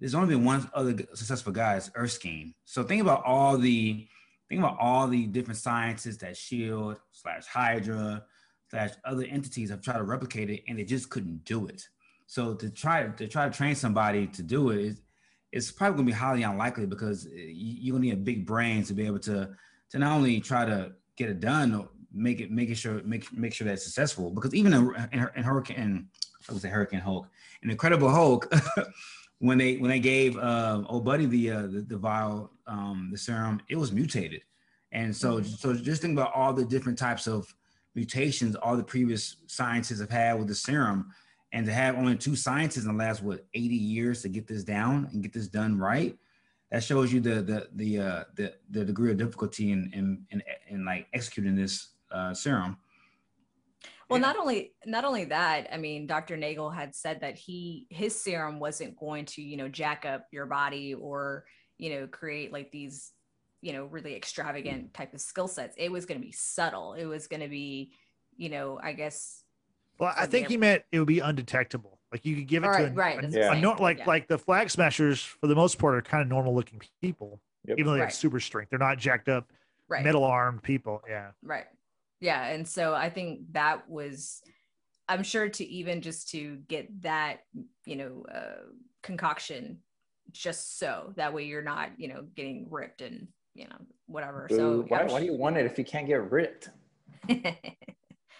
there's 0.00 0.14
only 0.14 0.34
been 0.34 0.44
one 0.44 0.68
other 0.74 0.96
successful 1.14 1.52
guy, 1.52 1.76
it's 1.76 1.90
Erskine. 1.96 2.54
So 2.64 2.82
think 2.82 3.02
about 3.02 3.24
all 3.24 3.58
the 3.58 4.08
think 4.48 4.60
about 4.60 4.78
all 4.80 5.06
the 5.08 5.26
different 5.26 5.58
sciences 5.58 6.16
that 6.18 6.36
Shield 6.36 6.98
slash 7.12 7.44
Hydra 7.46 8.24
slash 8.70 8.90
other 9.04 9.24
entities 9.24 9.68
have 9.70 9.82
tried 9.82 9.98
to 9.98 10.04
replicate 10.04 10.48
it, 10.50 10.62
and 10.68 10.78
they 10.78 10.84
just 10.84 11.10
couldn't 11.10 11.44
do 11.44 11.66
it. 11.66 11.86
So 12.26 12.54
to 12.54 12.70
try 12.70 13.02
to 13.06 13.28
try 13.28 13.48
to 13.48 13.54
train 13.54 13.74
somebody 13.74 14.26
to 14.28 14.42
do 14.42 14.70
it 14.70 14.78
is 14.80 15.02
it's 15.52 15.70
probably 15.70 15.96
going 15.96 16.06
to 16.06 16.12
be 16.12 16.18
highly 16.18 16.42
unlikely 16.42 16.86
because 16.86 17.26
you- 17.26 17.78
you're 17.80 17.92
going 17.92 18.02
to 18.02 18.08
need 18.08 18.14
a 18.14 18.24
big 18.24 18.46
brain 18.46 18.82
to 18.84 18.94
be 18.94 19.06
able 19.06 19.18
to 19.20 19.50
to 19.90 19.98
not 19.98 20.12
only 20.12 20.40
try 20.40 20.66
to 20.66 20.92
get 21.16 21.30
it 21.30 21.40
done, 21.40 21.74
or 21.74 21.88
make 22.12 22.40
it 22.40 22.50
make 22.50 22.68
it 22.68 22.76
sure 22.76 23.02
make 23.04 23.32
make 23.32 23.54
sure 23.54 23.64
that 23.66 23.74
it's 23.74 23.84
successful. 23.84 24.30
Because 24.30 24.54
even 24.54 24.72
in, 24.74 24.94
in, 25.12 25.28
in 25.36 25.42
Hurricane, 25.42 26.08
I 26.48 26.52
was 26.52 26.64
a 26.64 26.68
Hurricane 26.68 27.00
Hulk, 27.00 27.26
an 27.62 27.70
Incredible 27.70 28.10
Hulk, 28.10 28.52
when 29.38 29.58
they 29.58 29.76
when 29.76 29.90
they 29.90 30.00
gave 30.00 30.36
uh, 30.36 30.82
old 30.86 31.04
buddy 31.04 31.26
the 31.26 31.50
uh, 31.50 31.62
the, 31.62 31.84
the 31.88 31.96
vial 31.96 32.52
um, 32.66 33.08
the 33.10 33.18
serum, 33.18 33.60
it 33.68 33.76
was 33.76 33.92
mutated, 33.92 34.42
and 34.92 35.14
so 35.14 35.42
so 35.42 35.74
just 35.74 36.02
think 36.02 36.12
about 36.12 36.32
all 36.34 36.52
the 36.52 36.64
different 36.64 36.98
types 36.98 37.26
of 37.26 37.52
mutations 37.94 38.54
all 38.54 38.76
the 38.76 38.84
previous 38.84 39.36
scientists 39.46 40.00
have 40.00 40.10
had 40.10 40.38
with 40.38 40.48
the 40.48 40.54
serum, 40.54 41.10
and 41.52 41.66
to 41.66 41.72
have 41.72 41.96
only 41.96 42.16
two 42.16 42.36
scientists 42.36 42.84
in 42.84 42.96
the 42.96 43.04
last 43.04 43.22
what 43.22 43.46
80 43.54 43.74
years 43.74 44.22
to 44.22 44.28
get 44.28 44.46
this 44.46 44.64
down 44.64 45.08
and 45.12 45.22
get 45.22 45.32
this 45.32 45.48
done 45.48 45.78
right 45.78 46.16
that 46.70 46.84
shows 46.84 47.12
you 47.12 47.20
the 47.20 47.42
the 47.42 47.68
the 47.74 47.98
uh, 47.98 48.24
the, 48.34 48.54
the 48.70 48.84
degree 48.84 49.10
of 49.10 49.16
difficulty 49.16 49.72
in 49.72 49.90
in 49.94 50.26
in, 50.30 50.42
in 50.68 50.84
like 50.84 51.06
executing 51.12 51.56
this 51.56 51.88
uh, 52.12 52.34
serum. 52.34 52.76
Well, 54.08 54.20
not 54.20 54.38
only 54.38 54.72
not 54.86 55.04
only 55.04 55.24
that, 55.26 55.68
I 55.72 55.76
mean, 55.76 56.06
Dr. 56.06 56.36
Nagel 56.36 56.70
had 56.70 56.94
said 56.94 57.20
that 57.20 57.36
he 57.36 57.86
his 57.90 58.18
serum 58.18 58.58
wasn't 58.58 58.96
going 58.96 59.26
to, 59.26 59.42
you 59.42 59.56
know, 59.56 59.68
jack 59.68 60.06
up 60.06 60.26
your 60.30 60.46
body 60.46 60.94
or, 60.94 61.44
you 61.76 61.90
know, 61.90 62.06
create 62.06 62.52
like 62.52 62.70
these, 62.70 63.12
you 63.60 63.74
know, 63.74 63.84
really 63.84 64.16
extravagant 64.16 64.94
type 64.94 65.12
of 65.12 65.20
skill 65.20 65.48
sets. 65.48 65.74
It 65.78 65.92
was 65.92 66.06
going 66.06 66.18
to 66.20 66.24
be 66.24 66.32
subtle. 66.32 66.94
It 66.94 67.04
was 67.04 67.26
going 67.26 67.40
to 67.40 67.48
be, 67.48 67.92
you 68.36 68.48
know, 68.48 68.80
I 68.82 68.92
guess 68.92 69.44
well 69.98 70.12
i 70.16 70.26
think 70.26 70.48
he 70.48 70.56
meant 70.56 70.82
it 70.92 70.98
would 70.98 71.08
be 71.08 71.20
undetectable 71.20 71.98
like 72.12 72.24
you 72.24 72.36
could 72.36 72.46
give 72.46 72.64
it 72.64 72.66
to 72.66 72.72
Right, 72.72 72.88
a, 72.88 72.94
right, 72.94 73.18
a- 73.18 73.28
that's 73.28 73.36
a 73.36 73.48
what 73.50 73.58
nor- 73.58 73.76
like 73.76 73.98
yeah. 73.98 74.06
like 74.06 74.28
the 74.28 74.38
flag 74.38 74.70
smashers 74.70 75.20
for 75.22 75.46
the 75.46 75.54
most 75.54 75.78
part 75.78 75.94
are 75.96 76.02
kind 76.02 76.22
of 76.22 76.28
normal 76.28 76.54
looking 76.54 76.80
people 77.00 77.40
Yep. 77.66 77.78
even 77.78 77.86
though 77.92 77.94
they 77.96 78.00
have 78.00 78.14
super 78.14 78.40
strength 78.40 78.70
they're 78.70 78.78
not 78.78 78.98
jacked 78.98 79.28
up 79.28 79.50
right. 79.88 80.04
metal 80.04 80.24
armed 80.24 80.62
people 80.62 81.02
yeah 81.08 81.30
Right. 81.42 81.66
Yeah. 82.20 82.46
And 82.48 82.66
so 82.66 82.94
I 82.94 83.10
think 83.10 83.42
that 83.52 83.88
was, 83.88 84.42
I'm 85.08 85.22
sure 85.22 85.48
to 85.48 85.64
even 85.64 86.00
just 86.02 86.30
to 86.30 86.56
get 86.66 87.02
that, 87.02 87.44
you 87.86 87.94
know, 87.94 88.24
uh, 88.34 88.64
concoction 89.04 89.78
just 90.32 90.80
so 90.80 91.12
that 91.14 91.32
way 91.32 91.44
you're 91.44 91.62
not, 91.62 91.90
you 91.96 92.08
know, 92.08 92.24
getting 92.34 92.66
ripped 92.70 93.02
and, 93.02 93.28
you 93.54 93.66
know, 93.68 93.76
whatever. 94.06 94.46
Boo. 94.48 94.56
So 94.56 94.84
why, 94.88 95.02
I'm 95.02 95.06
why 95.12 95.20
do 95.20 95.26
you 95.26 95.34
want 95.34 95.58
it 95.58 95.66
if 95.66 95.78
you 95.78 95.84
can't 95.84 96.08
get 96.08 96.28
ripped? 96.28 96.70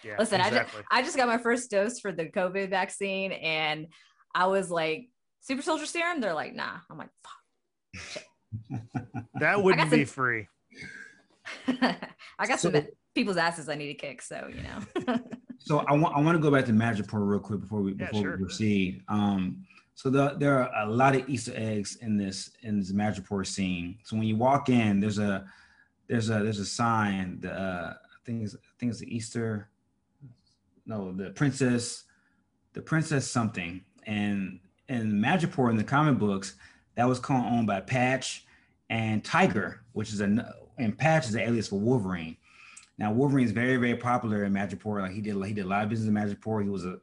yeah 0.04 0.16
Listen, 0.18 0.40
I, 0.40 0.50
just. 0.50 0.74
I 0.90 1.02
just 1.02 1.16
got 1.16 1.28
my 1.28 1.38
first 1.38 1.70
dose 1.70 2.00
for 2.00 2.12
the 2.12 2.26
COVID 2.26 2.70
vaccine 2.70 3.32
and 3.32 3.86
I 4.34 4.46
was 4.46 4.70
like, 4.70 5.08
super 5.40 5.62
soldier 5.62 5.86
serum? 5.86 6.20
They're 6.20 6.34
like, 6.34 6.54
nah. 6.54 6.78
I'm 6.90 6.98
like, 6.98 7.10
"Fuck." 7.22 8.24
that 9.40 9.62
wouldn't 9.62 9.88
some- 9.90 9.98
be 9.98 10.04
free. 10.04 10.48
I 12.38 12.46
got 12.46 12.60
some 12.60 12.74
people's 13.14 13.36
asses 13.36 13.68
I 13.68 13.74
need 13.74 13.88
to 13.88 13.94
kick. 13.94 14.22
So, 14.22 14.48
you 14.48 14.62
know. 14.62 15.18
So 15.60 15.80
I 15.80 15.92
want 15.92 16.16
I 16.16 16.20
want 16.20 16.36
to 16.36 16.40
go 16.40 16.50
back 16.50 16.64
to 16.66 16.72
Madripoor 16.72 17.28
real 17.28 17.40
quick 17.40 17.60
before 17.60 17.80
we 17.82 17.92
Yeah, 17.92 18.06
before 18.06 18.22
sure. 18.22 18.36
we 18.36 18.44
proceed. 18.44 19.02
Um, 19.08 19.66
so 19.94 20.08
the, 20.08 20.36
there 20.38 20.62
are 20.62 20.86
a 20.86 20.88
lot 20.88 21.16
of 21.16 21.28
Easter 21.28 21.52
eggs 21.56 21.96
in 21.96 22.16
this 22.16 22.52
in 22.62 22.78
this 22.78 22.92
Madripoor 22.92 23.44
scene. 23.44 23.98
So 24.04 24.16
when 24.16 24.26
you 24.26 24.36
walk 24.36 24.68
in, 24.68 25.00
there's 25.00 25.18
a 25.18 25.44
there's 26.08 26.30
a 26.30 26.44
there's 26.44 26.60
a 26.60 26.64
sign. 26.64 27.40
The 27.40 27.52
uh, 27.52 27.94
I 27.94 28.18
think 28.24 28.44
it's 28.44 28.54
I 28.54 28.58
think 28.78 28.90
it's 28.90 29.00
the 29.00 29.14
Easter. 29.14 29.68
No, 30.88 31.12
the 31.12 31.30
princess, 31.30 32.04
the 32.72 32.80
princess 32.82 33.30
something, 33.30 33.84
and 34.06 34.58
in 34.88 35.12
Madripoor 35.12 35.70
in 35.70 35.76
the 35.76 35.84
comic 35.84 36.18
books, 36.18 36.54
that 36.96 37.06
was 37.06 37.20
co-owned 37.20 37.66
by 37.66 37.80
Patch 37.80 38.46
and 38.90 39.22
Tiger, 39.22 39.82
which 39.92 40.12
is 40.12 40.20
a 40.22 40.54
and 40.78 40.96
Patch 40.96 41.26
is 41.26 41.32
the 41.32 41.42
alias 41.42 41.68
for 41.68 41.78
Wolverine. 41.78 42.36
Now 42.96 43.12
Wolverine 43.12 43.44
is 43.44 43.52
very 43.52 43.76
very 43.76 43.96
popular 43.96 44.44
in 44.44 44.52
Madripoor. 44.52 45.02
Like 45.02 45.12
he 45.12 45.20
did 45.20 45.36
he 45.44 45.52
did 45.52 45.66
a 45.66 45.68
lot 45.68 45.84
of 45.84 45.90
business 45.90 46.08
in 46.08 46.14
Madripoor. 46.14 46.62
He 46.62 46.70
was 46.70 46.84
a 46.86 46.98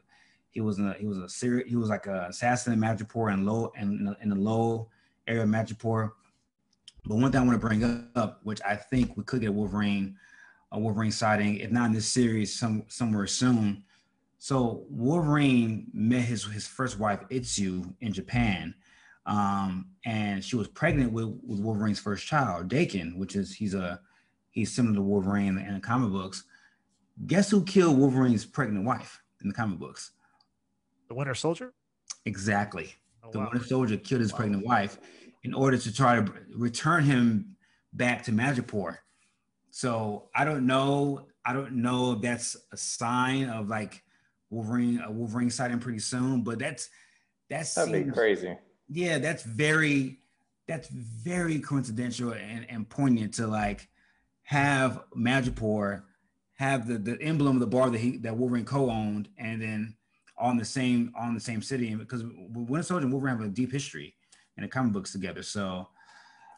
he 0.49 0.61
was 0.61 0.79
a 0.79 0.95
he 0.99 1.05
was 1.05 1.19
a 1.19 1.29
serious 1.29 1.69
he 1.69 1.75
was 1.75 1.89
like 1.89 2.07
a 2.07 2.25
assassin 2.29 2.73
in 2.73 2.79
Madripoor 2.79 3.31
and 3.31 3.45
low 3.45 3.71
and 3.77 3.99
in, 3.99 4.05
the- 4.05 4.17
in 4.23 4.29
the 4.29 4.35
low 4.35 4.89
area 5.27 5.43
of 5.43 5.49
Madripoor. 5.49 6.11
But 7.05 7.17
one 7.17 7.31
thing 7.31 7.41
I 7.41 7.43
want 7.45 7.61
to 7.61 7.67
bring 7.67 8.09
up, 8.15 8.39
which 8.43 8.61
I 8.65 8.75
think 8.75 9.15
we 9.15 9.23
could 9.23 9.41
get 9.41 9.53
Wolverine, 9.53 10.17
a 10.71 10.79
Wolverine 10.79 11.11
sighting, 11.11 11.57
if 11.57 11.71
not 11.71 11.87
in 11.87 11.93
this 11.93 12.07
series, 12.07 12.57
some 12.57 12.83
somewhere 12.87 13.27
soon. 13.27 13.83
So 14.37 14.85
Wolverine 14.89 15.87
met 15.93 16.23
his 16.23 16.43
his 16.45 16.67
first 16.67 16.99
wife 16.99 17.21
Itsu 17.29 17.93
in 18.01 18.13
Japan. 18.13 18.75
um, 19.25 19.87
and 20.05 20.43
she 20.43 20.55
was 20.55 20.67
pregnant 20.67 21.11
with, 21.11 21.25
with 21.45 21.59
Wolverine's 21.59 21.99
first 21.99 22.27
child, 22.27 22.69
Daken, 22.69 23.17
which 23.17 23.35
is 23.35 23.53
he's 23.53 23.73
a 23.73 23.99
he's 24.51 24.71
similar 24.73 24.95
to 24.95 25.01
Wolverine 25.01 25.57
in 25.57 25.73
the 25.73 25.79
comic 25.79 26.11
books. 26.11 26.43
Guess 27.27 27.49
who 27.49 27.63
killed 27.63 27.97
Wolverine's 27.97 28.45
pregnant 28.45 28.85
wife 28.85 29.21
in 29.41 29.47
the 29.47 29.53
comic 29.53 29.79
books? 29.79 30.11
The 31.07 31.15
Winter 31.15 31.35
Soldier. 31.35 31.73
Exactly. 32.25 32.93
Oh, 33.23 33.31
the 33.31 33.39
wow. 33.39 33.49
Winter 33.51 33.67
Soldier 33.67 33.97
killed 33.97 34.21
his 34.21 34.31
pregnant 34.31 34.65
wife 34.65 34.99
in 35.43 35.53
order 35.53 35.77
to 35.77 35.93
try 35.93 36.17
to 36.19 36.33
return 36.55 37.03
him 37.03 37.55
back 37.93 38.23
to 38.23 38.31
Madripoor. 38.31 38.97
So 39.75 40.29
I 40.33 40.45
don't 40.45 40.65
know. 40.65 41.27
I 41.45 41.51
don't 41.51 41.73
know 41.73 42.13
if 42.13 42.21
that's 42.21 42.55
a 42.71 42.77
sign 42.77 43.49
of 43.49 43.67
like 43.67 44.03
Wolverine, 44.49 45.01
a 45.05 45.11
Wolverine 45.11 45.49
sighting 45.49 45.79
pretty 45.79 45.99
soon, 45.99 46.43
but 46.43 46.59
that's 46.59 46.87
that's 47.49 47.73
That'd 47.75 48.05
be 48.05 48.09
crazy. 48.09 48.57
yeah, 48.87 49.19
that's 49.19 49.43
very 49.43 50.19
that's 50.65 50.87
very 50.87 51.59
coincidental 51.59 52.31
and, 52.31 52.65
and 52.69 52.87
poignant 52.87 53.33
to 53.33 53.47
like 53.47 53.89
have 54.43 55.03
Madripoor 55.13 56.03
have 56.53 56.87
the, 56.87 56.97
the 56.97 57.21
emblem 57.21 57.57
of 57.57 57.59
the 57.59 57.67
bar 57.67 57.89
that 57.89 57.97
he 57.97 58.15
that 58.19 58.37
Wolverine 58.37 58.63
co-owned 58.63 59.27
and 59.37 59.61
then 59.61 59.93
on 60.37 60.55
the 60.55 60.63
same 60.63 61.11
on 61.19 61.33
the 61.33 61.39
same 61.41 61.61
city 61.61 61.93
because 61.95 62.23
Winter 62.23 62.81
Soldier 62.81 63.03
and 63.03 63.11
Wolverine 63.11 63.39
have 63.39 63.45
a 63.45 63.49
deep 63.49 63.73
history 63.73 64.15
in 64.55 64.63
the 64.63 64.69
comic 64.69 64.93
books 64.93 65.11
together. 65.11 65.43
So 65.43 65.89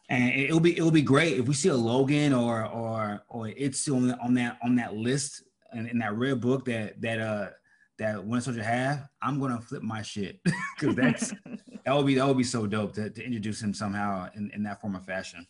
and 0.08 0.24
it- 0.30 0.44
it'll 0.44 0.60
be 0.60 0.76
it'll 0.76 0.90
be 0.90 1.02
great 1.02 1.38
if 1.38 1.46
we 1.46 1.54
see 1.54 1.68
a 1.68 1.74
Logan 1.76 2.32
or 2.32 2.64
or 2.66 3.22
or 3.28 3.48
it's 3.48 3.88
on, 3.88 4.08
that- 4.08 4.18
on 4.20 4.34
that 4.34 4.58
on 4.62 4.74
that 4.76 4.94
list 4.94 5.42
in, 5.72 5.86
in 5.88 5.98
that 5.98 6.14
red 6.16 6.40
book 6.40 6.64
that 6.66 7.00
that 7.00 7.20
uh 7.20 7.50
that 7.98 8.24
Winter 8.24 8.44
Soldier 8.44 8.62
have, 8.62 9.08
I'm 9.20 9.40
gonna 9.40 9.60
flip 9.60 9.82
my 9.82 10.02
shit 10.02 10.40
because 10.78 10.94
that's 10.94 11.30
that 11.84 11.96
would 11.96 12.06
be 12.06 12.14
that 12.14 12.26
would 12.26 12.36
be 12.38 12.44
so 12.44 12.66
dope 12.66 12.94
to, 12.94 13.10
to 13.10 13.24
introduce 13.24 13.60
him 13.60 13.74
somehow 13.74 14.28
in, 14.36 14.50
in 14.54 14.62
that 14.64 14.80
form 14.80 14.94
of 14.94 15.04
fashion. 15.04 15.46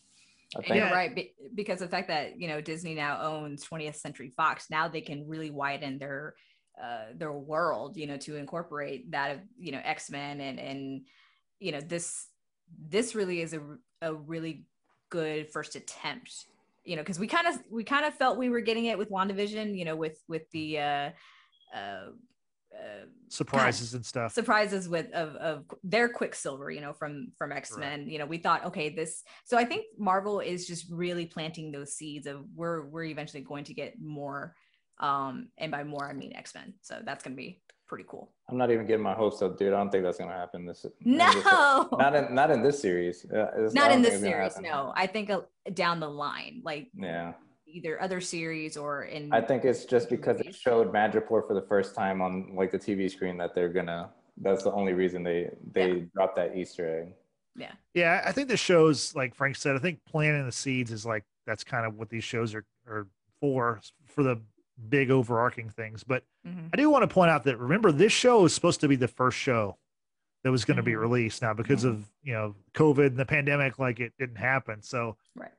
I 0.56 0.62
you're 0.66 0.76
Yeah. 0.86 0.92
right 0.94 1.28
because 1.54 1.80
the 1.80 1.88
fact 1.88 2.08
that 2.08 2.40
you 2.40 2.48
know 2.48 2.60
Disney 2.62 2.94
now 2.94 3.20
owns 3.20 3.64
20th 3.66 3.96
Century 3.96 4.30
Fox, 4.30 4.70
now 4.70 4.88
they 4.88 5.02
can 5.02 5.28
really 5.28 5.50
widen 5.50 5.98
their 5.98 6.34
uh, 6.82 7.06
their 7.14 7.32
world, 7.32 7.96
you 7.98 8.06
know, 8.06 8.16
to 8.16 8.36
incorporate 8.36 9.10
that 9.10 9.32
of 9.32 9.40
you 9.58 9.72
know 9.72 9.80
X 9.84 10.10
Men 10.10 10.40
and 10.40 10.58
and 10.58 11.02
you 11.60 11.70
know 11.72 11.80
this 11.82 12.28
this 12.88 13.14
really 13.14 13.42
is 13.42 13.52
a 13.52 13.60
a 14.02 14.14
really 14.14 14.64
good 15.10 15.50
first 15.50 15.76
attempt, 15.76 16.46
you 16.84 16.96
know, 16.96 17.02
because 17.02 17.18
we 17.18 17.26
kind 17.26 17.46
of 17.46 17.58
we 17.70 17.84
kind 17.84 18.04
of 18.04 18.14
felt 18.14 18.38
we 18.38 18.48
were 18.48 18.60
getting 18.60 18.86
it 18.86 18.98
with 18.98 19.10
Wandavision, 19.10 19.76
you 19.76 19.84
know, 19.84 19.96
with 19.96 20.22
with 20.28 20.50
the 20.50 20.78
uh, 20.78 21.10
uh, 21.74 22.10
uh, 22.74 23.06
Surprises 23.28 23.94
and 23.94 24.04
stuff. 24.04 24.32
surprises 24.32 24.88
with 24.88 25.10
of, 25.12 25.34
of 25.36 25.64
their 25.82 26.08
quicksilver 26.08 26.70
you 26.70 26.80
know 26.80 26.92
from 26.92 27.32
from 27.36 27.50
x-men 27.50 28.08
you 28.08 28.18
know 28.18 28.26
we 28.26 28.38
thought 28.38 28.64
okay 28.64 28.88
this 28.88 29.22
so 29.44 29.56
i 29.58 29.64
think 29.64 29.84
marvel 29.98 30.40
is 30.40 30.66
just 30.66 30.86
really 30.90 31.26
planting 31.26 31.72
those 31.72 31.94
seeds 31.94 32.26
of 32.26 32.44
we're 32.54 32.86
we're 32.86 33.04
eventually 33.04 33.42
going 33.42 33.64
to 33.64 33.74
get 33.74 34.00
more 34.00 34.54
um 35.00 35.48
and 35.58 35.72
by 35.72 35.82
more 35.82 36.08
i 36.08 36.12
mean 36.12 36.34
x-men 36.36 36.72
so 36.80 37.00
that's 37.04 37.22
going 37.22 37.34
to 37.34 37.36
be 37.36 37.60
pretty 37.86 38.04
cool 38.08 38.32
I'm 38.48 38.56
not 38.56 38.70
even 38.70 38.86
getting 38.86 39.02
my 39.02 39.12
hopes 39.14 39.42
up, 39.42 39.58
dude. 39.58 39.72
I 39.74 39.76
don't 39.76 39.90
think 39.90 40.04
that's 40.04 40.18
gonna 40.18 40.32
happen. 40.32 40.64
This 40.64 40.84
in 41.04 41.18
this- 41.18 41.44
no 41.44 41.88
not 41.92 42.14
in 42.14 42.34
not 42.34 42.50
in 42.50 42.62
this 42.62 42.80
series. 42.80 43.24
Uh, 43.26 43.50
it's- 43.56 43.74
not 43.74 43.90
in 43.92 44.00
this 44.02 44.20
series 44.20 44.58
no 44.60 44.92
i 44.96 45.06
think 45.06 45.28
uh, 45.30 45.42
down 45.74 46.00
the 46.00 46.08
line 46.08 46.62
like 46.64 46.88
Yeah, 46.94 47.34
either 47.66 48.00
other 48.00 48.20
series 48.20 48.76
or 48.76 49.04
in 49.04 49.32
I 49.32 49.40
think 49.42 49.64
it's 49.64 49.84
just 49.84 50.08
because 50.08 50.40
it 50.40 50.54
showed 50.54 50.92
Madripoor 50.92 51.46
for 51.46 51.54
the 51.54 51.66
first 51.68 51.94
time 51.94 52.22
on 52.22 52.54
like 52.54 52.70
the 52.70 52.78
TV 52.78 53.10
screen 53.10 53.36
that 53.38 53.54
they're 53.54 53.68
gonna. 53.68 54.10
That's 54.40 54.62
the 54.62 54.72
only 54.72 54.94
reason 54.94 55.22
they 55.22 55.50
they 55.72 55.92
Yeah. 55.92 56.04
dropped 56.14 56.36
that 56.36 56.56
Easter 56.56 57.00
egg. 57.02 57.12
Yeah. 57.56 57.72
Yeah, 57.92 58.22
I 58.24 58.30
think 58.32 58.48
the 58.48 58.56
shows, 58.56 59.14
like 59.16 59.34
Frank 59.34 59.56
said, 59.56 59.74
I 59.74 59.80
think 59.80 59.98
planting 60.06 60.46
the 60.46 60.52
seeds 60.52 60.90
is 60.92 61.04
like 61.04 61.24
that's 61.44 61.64
kind 61.64 61.84
of 61.84 61.96
what 61.98 62.08
these 62.08 62.24
shows 62.24 62.54
are 62.54 62.64
are 62.86 63.06
for 63.40 63.80
for 64.06 64.22
the 64.22 64.40
big 64.88 65.10
overarching 65.10 65.70
things. 65.70 66.04
But 66.04 66.24
Mhm. 66.46 66.70
I 66.72 66.76
do 66.76 66.88
want 66.90 67.02
to 67.02 67.12
point 67.12 67.30
out 67.30 67.44
that 67.44 67.58
remember 67.58 67.90
this 67.92 68.12
show 68.12 68.44
is 68.44 68.54
supposed 68.54 68.80
to 68.80 68.88
be 68.88 68.96
the 68.96 69.08
first 69.08 69.36
show 69.38 69.78
that 70.44 70.50
was 70.50 70.64
going 70.64 70.76
to 70.76 70.82
be 70.82 70.92
Mhm. 70.92 71.00
released. 71.00 71.42
Now 71.42 71.52
because 71.54 71.84
of 71.84 72.10
you 72.22 72.32
know 72.32 72.54
COVID 72.74 73.06
and 73.08 73.16
the 73.18 73.26
pandemic, 73.26 73.78
like 73.78 73.98
it 74.00 74.12
didn't 74.18 74.36
happen. 74.36 74.82
So 74.82 75.16
right 75.34 75.52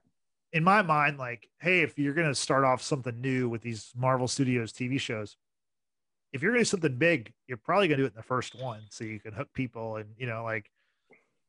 in 0.52 0.64
my 0.64 0.82
mind, 0.82 1.18
like, 1.20 1.48
hey, 1.60 1.82
if 1.82 2.00
you're 2.00 2.14
going 2.16 2.28
to 2.28 2.34
start 2.34 2.64
off 2.64 2.82
something 2.82 3.22
new 3.22 3.48
with 3.48 3.62
these 3.62 3.94
Marvel 3.96 4.28
Studios 4.28 4.72
TV 4.74 4.98
shows, 5.00 5.38
if 6.34 6.42
you're 6.42 6.52
going 6.52 6.60
to 6.60 6.62
do 6.62 6.70
something 6.70 6.98
big, 6.98 7.34
you're 7.48 7.58
probably 7.58 7.88
going 7.88 7.98
to 7.98 8.02
do 8.04 8.06
it 8.08 8.14
in 8.14 8.16
the 8.16 8.24
first 8.24 8.56
one 8.56 8.82
so 8.90 9.04
you 9.04 9.20
can 9.20 9.34
hook 9.34 9.54
people 9.54 9.98
and, 9.98 10.16
you 10.18 10.26
know, 10.26 10.44
like 10.44 10.72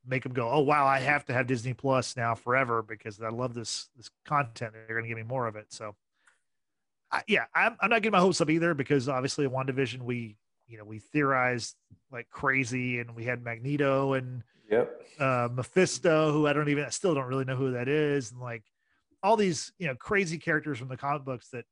make 0.06 0.22
them 0.22 0.32
go, 0.34 0.50
oh, 0.50 0.60
wow, 0.60 0.86
I 0.86 0.98
have 1.00 1.24
to 1.26 1.32
have 1.32 1.46
Disney 1.46 1.72
Plus 1.72 2.14
now 2.14 2.34
forever 2.34 2.82
because 2.82 3.18
I 3.22 3.28
love 3.30 3.54
this, 3.54 3.88
this 3.96 4.10
content. 4.26 4.74
They're 4.74 4.86
going 4.88 5.04
to 5.04 5.08
give 5.08 5.16
me 5.16 5.22
more 5.22 5.46
of 5.46 5.56
it. 5.56 5.72
So, 5.72 5.96
I, 7.12 7.22
yeah, 7.26 7.44
I'm, 7.54 7.76
I'm 7.80 7.90
not 7.90 8.02
getting 8.02 8.12
my 8.12 8.20
hopes 8.20 8.40
up 8.40 8.50
either 8.50 8.74
because 8.74 9.08
obviously 9.08 9.44
in 9.44 9.50
WandaVision, 9.50 10.02
we, 10.02 10.36
you 10.68 10.78
know, 10.78 10.84
we 10.84 10.98
theorized 10.98 11.74
like 12.12 12.28
crazy 12.30 13.00
and 13.00 13.14
we 13.14 13.24
had 13.24 13.42
Magneto 13.42 14.12
and, 14.14 14.42
Yep. 14.70 15.02
uh, 15.18 15.48
Mephisto, 15.50 16.32
who 16.32 16.46
I 16.46 16.52
don't 16.52 16.68
even, 16.68 16.84
I 16.84 16.90
still 16.90 17.12
don't 17.14 17.26
really 17.26 17.44
know 17.44 17.56
who 17.56 17.72
that 17.72 17.88
is, 17.88 18.30
and 18.30 18.40
like 18.40 18.62
all 19.20 19.36
these, 19.36 19.72
you 19.78 19.88
know, 19.88 19.96
crazy 19.96 20.38
characters 20.38 20.78
from 20.78 20.86
the 20.86 20.96
comic 20.96 21.24
books 21.24 21.48
that, 21.48 21.64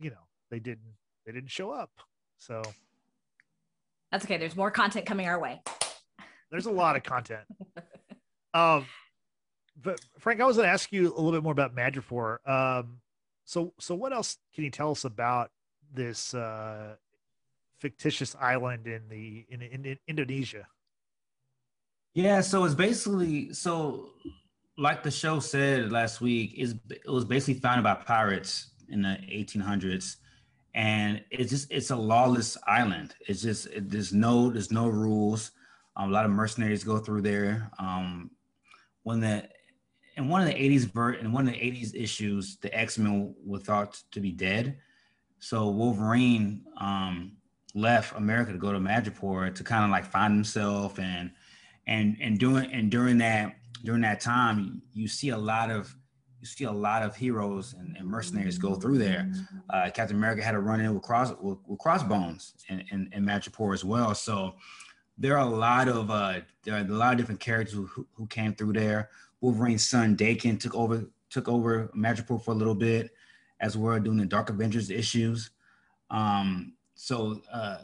you 0.00 0.08
know, 0.08 0.16
they 0.50 0.58
didn't, 0.58 0.94
they 1.26 1.32
didn't 1.32 1.50
show 1.50 1.70
up. 1.70 1.90
So 2.38 2.62
that's 4.10 4.24
okay 4.24 4.36
there's 4.36 4.56
more 4.56 4.70
content 4.70 5.06
coming 5.06 5.26
our 5.26 5.38
way 5.40 5.62
there's 6.50 6.66
a 6.66 6.70
lot 6.70 6.96
of 6.96 7.02
content. 7.02 7.44
Um, 8.54 8.84
but 9.80 9.98
Frank, 10.18 10.40
I 10.40 10.44
was 10.44 10.56
going 10.56 10.66
to 10.66 10.72
ask 10.72 10.92
you 10.92 11.08
a 11.08 11.16
little 11.16 11.32
bit 11.32 11.42
more 11.42 11.52
about 11.52 11.74
Madripoor. 11.74 12.46
Um, 12.46 13.00
so, 13.52 13.74
so 13.78 13.94
what 13.94 14.14
else 14.14 14.38
can 14.54 14.64
you 14.64 14.70
tell 14.70 14.92
us 14.92 15.04
about 15.04 15.50
this 15.92 16.32
uh, 16.32 16.94
fictitious 17.78 18.34
island 18.40 18.86
in 18.86 19.02
the 19.10 19.44
in, 19.50 19.60
in, 19.60 19.84
in 19.84 19.98
Indonesia? 20.08 20.66
Yeah, 22.14 22.40
so 22.40 22.64
it's 22.64 22.74
basically 22.74 23.52
so 23.52 24.08
like 24.78 25.02
the 25.02 25.10
show 25.10 25.38
said 25.38 25.92
last 25.92 26.22
week, 26.22 26.54
is 26.56 26.76
it 26.88 27.06
was 27.06 27.26
basically 27.26 27.60
founded 27.60 27.84
by 27.84 27.92
pirates 27.92 28.70
in 28.88 29.02
the 29.02 29.18
1800s, 29.30 30.16
and 30.74 31.22
it's 31.30 31.50
just 31.50 31.70
it's 31.70 31.90
a 31.90 31.96
lawless 31.96 32.56
island. 32.66 33.14
It's 33.28 33.42
just 33.42 33.66
it, 33.66 33.90
there's 33.90 34.14
no 34.14 34.48
there's 34.48 34.72
no 34.72 34.88
rules. 34.88 35.50
Um, 35.94 36.08
a 36.08 36.12
lot 36.12 36.24
of 36.24 36.30
mercenaries 36.30 36.84
go 36.84 37.00
through 37.00 37.20
there. 37.20 37.70
Um, 37.78 38.30
when 39.02 39.20
the 39.20 39.46
in 40.16 40.28
one 40.28 40.42
of 40.42 40.46
the 40.46 40.54
80s 40.54 40.92
ver- 40.92 41.14
in 41.14 41.32
one 41.32 41.48
of 41.48 41.54
the 41.54 41.60
80s 41.60 41.94
issues, 41.94 42.56
the 42.56 42.76
X-Men 42.76 43.34
were 43.44 43.58
thought 43.58 44.02
to 44.10 44.20
be 44.20 44.30
dead. 44.30 44.78
So 45.38 45.68
Wolverine 45.68 46.62
um, 46.78 47.32
left 47.74 48.16
America 48.16 48.52
to 48.52 48.58
go 48.58 48.72
to 48.72 48.78
Madripoor 48.78 49.54
to 49.54 49.64
kind 49.64 49.84
of 49.84 49.90
like 49.90 50.04
find 50.04 50.34
himself 50.34 50.98
and 50.98 51.30
and 51.86 52.16
and 52.20 52.38
during 52.38 52.70
and 52.72 52.90
during 52.90 53.18
that 53.18 53.56
during 53.82 54.02
that 54.02 54.20
time 54.20 54.82
you 54.92 55.08
see 55.08 55.30
a 55.30 55.36
lot 55.36 55.70
of 55.70 55.96
you 56.40 56.46
see 56.46 56.64
a 56.64 56.72
lot 56.72 57.02
of 57.02 57.16
heroes 57.16 57.74
and, 57.74 57.96
and 57.96 58.06
mercenaries 58.06 58.58
go 58.58 58.74
through 58.74 58.98
there. 58.98 59.32
Uh, 59.70 59.90
captain 59.92 60.16
america 60.16 60.42
had 60.42 60.54
a 60.54 60.58
run 60.58 60.80
in 60.80 60.94
with 60.94 61.02
cross 61.02 61.32
with, 61.40 61.58
with 61.66 61.78
crossbones 61.78 62.54
in, 62.68 62.84
in, 62.90 63.10
in 63.12 63.24
Madripoor 63.24 63.74
as 63.74 63.84
well. 63.84 64.14
So 64.14 64.54
there 65.18 65.36
are 65.36 65.46
a 65.46 65.50
lot 65.50 65.88
of 65.88 66.10
uh, 66.10 66.40
there 66.62 66.76
are 66.76 66.80
a 66.80 66.84
lot 66.84 67.12
of 67.12 67.18
different 67.18 67.40
characters 67.40 67.74
who, 67.74 68.06
who 68.12 68.26
came 68.26 68.54
through 68.54 68.74
there 68.74 69.10
wolverine's 69.42 69.86
son 69.86 70.16
daken 70.16 70.58
took 70.58 70.74
over 70.74 71.04
took 71.28 71.48
over 71.48 71.90
Madripoor 71.94 72.42
for 72.42 72.52
a 72.52 72.54
little 72.54 72.74
bit 72.74 73.10
as 73.60 73.76
well 73.76 74.00
doing 74.00 74.16
the 74.16 74.24
dark 74.24 74.48
avengers 74.48 74.90
issues 74.90 75.50
um, 76.10 76.74
so 76.94 77.40
uh, 77.52 77.78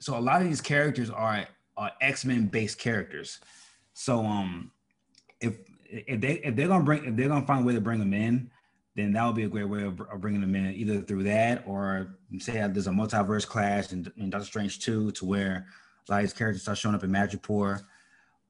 so 0.00 0.18
a 0.18 0.20
lot 0.20 0.42
of 0.42 0.48
these 0.48 0.60
characters 0.60 1.08
are 1.08 1.46
are 1.76 1.90
X-Men 2.02 2.46
based 2.48 2.78
characters. 2.78 3.40
So 3.94 4.24
um 4.24 4.70
if 5.40 5.56
if 5.88 6.20
they 6.20 6.34
if 6.44 6.56
they're 6.56 6.68
gonna 6.68 6.84
bring 6.84 7.04
if 7.04 7.16
they're 7.16 7.28
gonna 7.28 7.46
find 7.46 7.62
a 7.62 7.66
way 7.66 7.74
to 7.74 7.80
bring 7.80 8.00
them 8.00 8.12
in, 8.12 8.50
then 8.96 9.12
that 9.12 9.24
would 9.24 9.36
be 9.36 9.44
a 9.44 9.48
great 9.48 9.68
way 9.68 9.82
of, 9.84 10.00
of 10.00 10.20
bringing 10.20 10.40
them 10.40 10.54
in 10.54 10.74
either 10.74 11.00
through 11.00 11.22
that 11.22 11.64
or 11.66 12.16
say 12.38 12.52
there's 12.52 12.86
a 12.86 12.90
multiverse 12.90 13.46
clash 13.46 13.92
in, 13.92 14.12
in 14.16 14.28
Doctor 14.28 14.46
Strange 14.46 14.80
2 14.80 15.12
to 15.12 15.24
where 15.24 15.66
a 16.08 16.12
lot 16.12 16.18
of 16.18 16.24
these 16.24 16.32
characters 16.32 16.62
start 16.62 16.76
showing 16.76 16.94
up 16.94 17.04
in 17.04 17.10
Madripoor. 17.10 17.80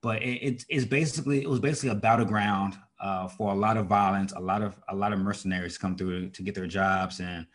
But 0.05 0.23
it, 0.23 0.43
it, 0.43 0.64
it's 0.69 0.85
basically 0.85 1.40
it 1.43 1.49
was 1.49 1.61
basically 1.61 1.88
a 1.88 1.95
battleground 1.95 2.77
uh, 3.01 3.27
for 3.27 3.51
a 3.53 3.55
lot 3.55 3.79
of 3.79 3.87
violence, 3.87 4.35
a 4.35 4.38
lot 4.38 4.61
of 4.61 4.79
a 4.90 4.95
lot 4.95 5.14
of 5.14 5.19
mercenaries 5.19 5.79
come 5.79 5.97
through 5.97 6.29
to 6.29 6.43
get 6.43 6.55
their 6.55 6.67
jobs 6.67 7.21
and 7.21 7.47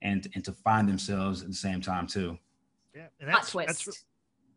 and 0.00 0.26
and 0.34 0.42
to 0.46 0.52
find 0.52 0.88
themselves 0.88 1.42
at 1.42 1.48
the 1.48 1.54
same 1.54 1.82
time 1.82 2.06
too. 2.06 2.38
Yeah, 2.94 3.08
and 3.20 3.28
plot 3.30 3.46
twist 3.46 3.84
that's 3.84 4.04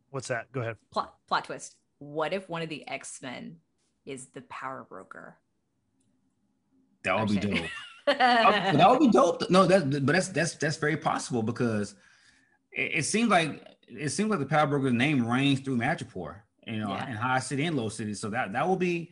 what's 0.10 0.30
that? 0.30 0.50
Go 0.54 0.62
ahead. 0.62 0.78
plot 0.90 1.16
plot 1.28 1.44
twist 1.44 1.76
what 2.00 2.32
if 2.32 2.48
one 2.48 2.62
of 2.62 2.70
the 2.70 2.88
x-men 2.88 3.58
is 4.06 4.28
the 4.28 4.42
power 4.44 4.86
broker 4.88 5.38
That 7.04 7.20
would 7.20 7.28
be 7.28 7.38
Actually- 7.38 7.60
dope. 7.60 7.70
Uh, 8.06 8.14
that 8.74 8.90
would 8.90 9.00
be 9.00 9.10
dope. 9.10 9.50
No, 9.50 9.66
that 9.66 9.90
but 10.06 10.14
that's 10.14 10.28
that's 10.30 10.56
that's 10.56 10.76
very 10.78 10.98
possible 10.98 11.42
because 11.44 11.96
it, 12.72 12.92
it 13.00 13.06
seems 13.06 13.30
like 13.30 13.66
it 13.88 14.10
seems 14.10 14.30
like 14.30 14.40
the 14.40 14.46
Power 14.46 14.68
Broker's 14.68 14.92
name 14.92 15.26
reigns 15.26 15.62
through 15.62 15.78
Madripoor. 15.78 16.36
You 16.68 16.80
know, 16.80 16.90
Yeah. 16.90 17.10
in 17.10 17.16
high 17.16 17.40
city 17.40 17.66
and 17.66 17.76
low 17.76 17.90
city. 17.90 18.14
So 18.14 18.30
that 18.30 18.54
that 18.54 18.68
will 18.68 18.76
be 18.78 19.12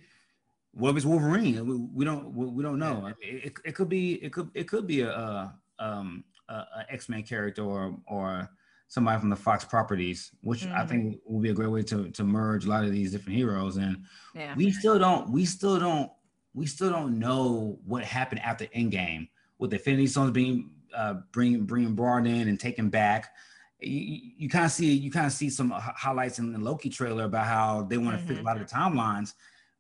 what 0.73 0.91
if 0.91 0.97
it's 0.97 1.05
Wolverine? 1.05 1.65
We, 1.65 1.75
we 1.77 2.05
don't 2.05 2.33
we, 2.33 2.45
we 2.45 2.63
don't 2.63 2.79
know. 2.79 3.07
It, 3.21 3.45
it, 3.45 3.53
it 3.65 3.71
could 3.75 3.89
be 3.89 4.13
it 4.23 4.31
could 4.31 4.49
it 4.53 4.67
could 4.67 4.87
be 4.87 5.01
a, 5.01 5.09
a 5.11 5.53
um 5.79 6.23
a, 6.49 6.53
a 6.53 6.85
X 6.89 7.09
Men 7.09 7.23
character 7.23 7.63
or 7.63 7.97
or 8.07 8.49
somebody 8.87 9.19
from 9.19 9.29
the 9.29 9.35
Fox 9.35 9.63
properties, 9.63 10.31
which 10.41 10.65
I 10.65 10.83
Mhm. 10.83 10.89
think 10.89 11.19
will 11.25 11.39
be 11.39 11.49
a 11.49 11.53
great 11.53 11.69
way 11.71 11.83
to 11.83 12.09
to 12.11 12.23
merge 12.23 12.65
a 12.65 12.69
lot 12.69 12.83
of 12.85 12.91
these 12.91 13.11
different 13.11 13.37
heroes. 13.37 13.77
And 13.77 14.03
Yeah. 14.35 14.53
we 14.55 14.71
still 14.71 14.97
don't 14.99 15.29
we 15.29 15.45
still 15.45 15.79
don't 15.79 16.11
we 16.53 16.65
still 16.65 16.89
don't 16.89 17.17
know 17.19 17.79
what 17.85 18.03
happened 18.03 18.41
after 18.41 18.65
Endgame 18.67 19.29
with 19.59 19.69
the 19.71 19.77
Infinity 19.77 20.07
Stones 20.07 20.31
being 20.31 20.71
uh 20.95 21.15
bringing 21.31 21.65
bringing 21.65 21.95
brought 21.95 22.25
in 22.27 22.47
and 22.47 22.59
taken 22.59 22.89
back. 22.89 23.33
You, 23.81 23.99
you- 23.99 24.31
you 24.37 24.49
kind 24.49 24.65
of 24.65 24.71
see 24.71 24.91
you 24.93 25.11
kind 25.11 25.25
of 25.25 25.31
see 25.31 25.49
some 25.49 25.71
highlights 25.71 26.39
in 26.39 26.51
the 26.53 26.59
Loki 26.59 26.89
trailer 26.89 27.25
about 27.25 27.45
how 27.45 27.83
they 27.83 27.97
want 27.97 28.19
to 28.19 28.25
fit 28.25 28.37
a 28.39 28.41
lot 28.41 28.59
of 28.59 28.67
the 28.67 28.73
timelines. 28.73 29.33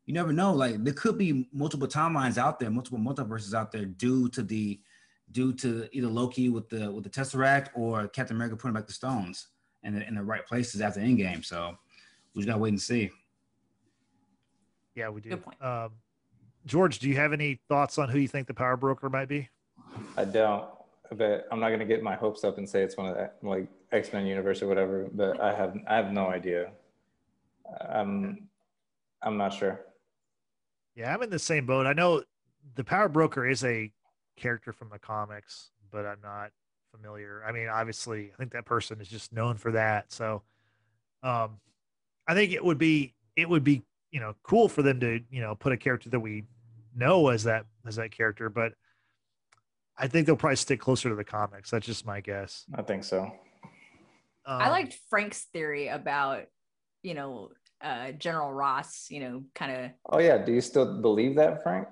You 0.05 0.13
never 0.13 0.33
know. 0.33 0.53
Like 0.53 0.83
there 0.83 0.93
could 0.93 1.17
be 1.17 1.47
multiple 1.53 1.87
timelines 1.87 2.37
out 2.37 2.59
there, 2.59 2.69
multiple 2.69 2.99
multiverses 2.99 3.53
out 3.53 3.71
there 3.71 3.85
due 3.85 4.27
to 4.29 4.41
the 4.43 4.79
due 5.31 5.53
to 5.53 5.87
either 5.91 6.07
Loki 6.07 6.49
with 6.49 6.67
the 6.69 6.91
with 6.91 7.03
the 7.03 7.09
Tesseract 7.09 7.69
or 7.75 8.07
Captain 8.07 8.35
America 8.35 8.55
putting 8.55 8.73
back 8.73 8.87
the 8.87 8.93
stones 8.93 9.47
in 9.83 9.93
the 9.95 10.07
in 10.07 10.15
the 10.15 10.23
right 10.23 10.45
places 10.45 10.81
after 10.81 10.99
the 10.99 11.05
Endgame. 11.05 11.43
So 11.45 11.75
we 12.33 12.41
just 12.41 12.47
gotta 12.47 12.59
wait 12.59 12.69
and 12.69 12.81
see. 12.81 13.09
Yeah, 14.95 15.09
we 15.09 15.21
do. 15.21 15.29
Good 15.29 15.43
point. 15.43 15.61
Um, 15.63 15.91
George, 16.65 16.99
do 16.99 17.07
you 17.09 17.15
have 17.15 17.33
any 17.33 17.59
thoughts 17.69 17.97
on 17.97 18.09
who 18.09 18.19
you 18.19 18.27
think 18.27 18.47
the 18.47 18.53
power 18.53 18.77
broker 18.77 19.09
might 19.09 19.27
be? 19.27 19.49
I 20.17 20.25
don't, 20.25 20.65
but 21.15 21.47
I'm 21.51 21.59
not 21.59 21.69
gonna 21.69 21.85
get 21.85 22.03
my 22.03 22.15
hopes 22.15 22.43
up 22.43 22.57
and 22.57 22.67
say 22.69 22.83
it's 22.83 22.97
one 22.97 23.07
of 23.07 23.15
that. 23.15 23.37
like 23.41 23.67
X 23.91 24.13
Men 24.13 24.25
universe 24.25 24.61
or 24.61 24.67
whatever. 24.67 25.07
But 25.11 25.39
I 25.39 25.53
have 25.53 25.77
I 25.87 25.95
have 25.95 26.11
no 26.11 26.27
idea. 26.27 26.71
I'm 27.89 28.47
I'm 29.21 29.37
not 29.37 29.53
sure. 29.53 29.81
Yeah, 30.95 31.13
I'm 31.13 31.23
in 31.23 31.29
the 31.29 31.39
same 31.39 31.65
boat. 31.65 31.85
I 31.85 31.93
know 31.93 32.23
the 32.75 32.83
power 32.83 33.07
broker 33.07 33.47
is 33.47 33.63
a 33.63 33.91
character 34.35 34.73
from 34.73 34.89
the 34.89 34.99
comics, 34.99 35.71
but 35.91 36.05
I'm 36.05 36.19
not 36.21 36.51
familiar. 36.91 37.43
I 37.47 37.51
mean, 37.51 37.67
obviously, 37.69 38.31
I 38.33 38.37
think 38.37 38.51
that 38.51 38.65
person 38.65 38.99
is 38.99 39.07
just 39.07 39.31
known 39.31 39.57
for 39.57 39.71
that. 39.71 40.11
So, 40.11 40.43
um, 41.23 41.59
I 42.27 42.33
think 42.33 42.51
it 42.51 42.63
would 42.63 42.77
be 42.77 43.13
it 43.35 43.47
would 43.47 43.63
be 43.63 43.83
you 44.11 44.19
know 44.19 44.35
cool 44.43 44.67
for 44.67 44.81
them 44.81 44.99
to 44.99 45.21
you 45.29 45.41
know 45.41 45.55
put 45.55 45.71
a 45.71 45.77
character 45.77 46.09
that 46.09 46.19
we 46.19 46.43
know 46.95 47.29
as 47.29 47.43
that 47.43 47.65
as 47.85 47.95
that 47.95 48.11
character, 48.11 48.49
but 48.49 48.73
I 49.97 50.07
think 50.07 50.25
they'll 50.25 50.35
probably 50.35 50.55
stick 50.55 50.79
closer 50.79 51.09
to 51.09 51.15
the 51.15 51.23
comics. 51.23 51.69
That's 51.69 51.85
just 51.85 52.05
my 52.05 52.21
guess. 52.21 52.65
I 52.75 52.81
think 52.81 53.03
so. 53.03 53.31
I 54.59 54.65
Um, 54.65 54.71
liked 54.71 54.99
Frank's 55.09 55.45
theory 55.53 55.87
about, 55.87 56.43
you 57.03 57.13
know, 57.13 57.49
uh, 57.81 58.11
General 58.11 58.51
Ross, 58.53 59.07
you 59.09 59.19
know, 59.21 59.43
kind 59.55 59.71
of 59.85 59.91
Oh 60.09 60.19
yeah, 60.19 60.37
do 60.37 60.51
you 60.51 60.61
still 60.61 61.01
believe 61.01 61.35
that, 61.37 61.63
Frank? 61.63 61.87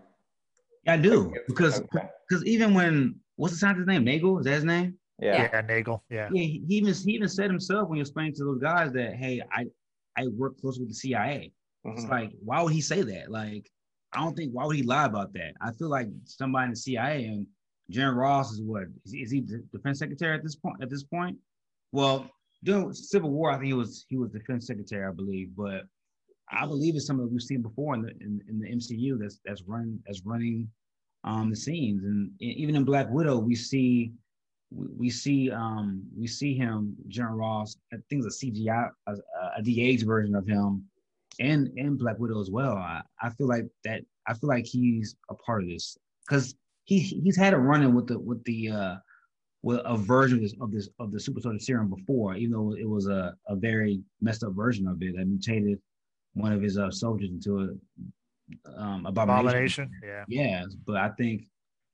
Yeah, 0.85 0.93
I 0.93 0.97
do 0.97 1.29
Like, 1.31 1.47
because 1.47 1.79
okay. 1.81 2.07
because 2.27 2.45
even 2.45 2.73
when 2.73 3.15
what's 3.37 3.53
the 3.53 3.59
scientist's 3.59 3.87
name? 3.87 4.03
Nagel 4.03 4.39
is 4.39 4.45
that 4.45 4.51
his 4.55 4.63
name? 4.65 4.97
yeah. 5.19 5.49
yeah, 5.51 5.61
Nagel. 5.61 6.03
Yeah. 6.09 6.29
Yeah, 6.31 6.41
he 6.43 6.63
he 6.67 6.75
even 6.75 6.93
he 6.93 7.11
even 7.13 7.27
said 7.29 7.49
himself 7.49 7.87
when 7.89 7.97
he 7.97 8.01
was 8.01 8.09
explaining 8.09 8.33
to 8.35 8.43
those 8.45 8.59
guys 8.61 8.91
that 8.93 9.15
hey, 9.15 9.41
I 9.51 9.65
I 10.15 10.27
work 10.27 10.59
close 10.59 10.79
with 10.79 10.89
the 10.89 10.93
CIA. 10.95 11.51
It's 11.85 12.05
Mhm. 12.05 12.09
like 12.09 12.31
why 12.43 12.61
would 12.61 12.73
he 12.73 12.81
say 12.81 13.01
that? 13.01 13.31
Like 13.31 13.69
I 14.13 14.21
don't 14.23 14.35
think 14.35 14.51
why 14.53 14.65
would 14.65 14.75
he 14.75 14.83
lie 14.83 15.05
about 15.05 15.33
that? 15.33 15.53
I 15.61 15.71
feel 15.73 15.89
like 15.89 16.07
somebody 16.25 16.65
in 16.65 16.69
the 16.71 16.75
CIA 16.75 17.25
and 17.25 17.47
General 17.89 18.15
Ross 18.15 18.51
is 18.51 18.61
what 18.61 18.83
is, 19.05 19.11
he- 19.13 19.21
is 19.23 19.31
he 19.31 19.41
the 19.41 19.59
defense 19.71 19.99
secretary 19.99 20.35
at 20.35 20.43
this 20.43 20.55
point? 20.55 20.77
At 20.83 20.89
this 20.89 21.03
point, 21.03 21.37
well, 21.91 22.29
during 22.63 22.93
Civil 22.93 23.31
War, 23.31 23.51
I 23.51 23.55
think 23.55 23.67
he 23.67 23.73
was 23.73 24.05
he 24.09 24.17
was 24.17 24.31
defense 24.31 24.67
secretary, 24.67 25.05
I 25.05 25.11
believe. 25.11 25.49
But 25.55 25.83
I 26.51 26.65
believe 26.65 26.95
it's 26.95 27.05
something 27.05 27.29
we've 27.31 27.41
seen 27.41 27.61
before 27.61 27.95
in 27.95 28.01
the 28.01 28.09
in, 28.21 28.41
in 28.49 28.59
the 28.59 28.67
MCU 28.67 29.19
that's 29.19 29.39
that's 29.45 29.63
running 29.63 30.01
that's 30.05 30.25
running 30.25 30.69
um 31.23 31.49
the 31.49 31.55
scenes, 31.55 32.03
and 32.03 32.31
even 32.39 32.75
in 32.75 32.83
Black 32.83 33.09
Widow, 33.09 33.37
we 33.37 33.55
see 33.55 34.11
we, 34.71 35.09
see 35.09 35.49
um 35.51 36.03
we 36.17 36.27
see 36.27 36.55
him 36.55 36.95
General 37.07 37.37
Ross. 37.37 37.77
I 37.91 37.97
think 38.09 38.25
it's 38.25 38.41
a 38.41 38.45
CGI 38.45 38.89
a, 39.07 39.15
a 39.57 39.61
de-aged 39.61 40.05
version 40.05 40.35
of 40.35 40.47
him, 40.47 40.85
and 41.39 41.69
and 41.77 41.97
Black 41.97 42.19
Widow 42.19 42.39
as 42.39 42.51
well. 42.51 42.73
I, 42.73 43.01
I 43.21 43.29
feel 43.31 43.47
like 43.47 43.65
that. 43.85 44.01
I 44.27 44.33
feel 44.33 44.49
like 44.49 44.65
he's 44.65 45.15
a 45.29 45.35
part 45.35 45.63
of 45.63 45.69
this 45.69 45.97
because 46.27 46.55
he 46.85 46.99
he's 46.99 47.37
had 47.37 47.53
a 47.53 47.57
run 47.57 47.83
in 47.83 47.93
with 47.93 48.07
the 48.07 48.19
with 48.19 48.43
the 48.43 48.69
uh 48.69 48.95
with 49.61 49.81
a 49.83 49.97
version 49.97 50.37
of 50.37 50.43
this 50.43 50.53
of 50.59 50.71
this 50.71 50.89
of 50.99 51.11
the 51.11 51.19
super 51.19 51.41
soldier 51.41 51.59
serum 51.59 51.89
before, 51.89 52.35
even 52.35 52.51
though 52.51 52.75
it 52.75 52.87
was 52.87 53.07
a, 53.07 53.33
a 53.47 53.55
very 53.55 54.01
messed 54.21 54.43
up 54.43 54.53
version 54.53 54.87
of 54.87 55.01
it 55.01 55.15
that 55.17 55.25
mutated 55.25 55.79
one 56.33 56.53
of 56.53 56.61
his 56.61 56.77
uh, 56.77 56.91
soldiers 56.91 57.29
into 57.29 57.59
a 57.59 58.79
um 58.79 59.05
abomination. 59.05 59.85
Abomination. 59.85 59.91
Yeah. 60.03 60.23
Yes, 60.27 60.75
but 60.85 60.95
I 60.95 61.09
think 61.09 61.43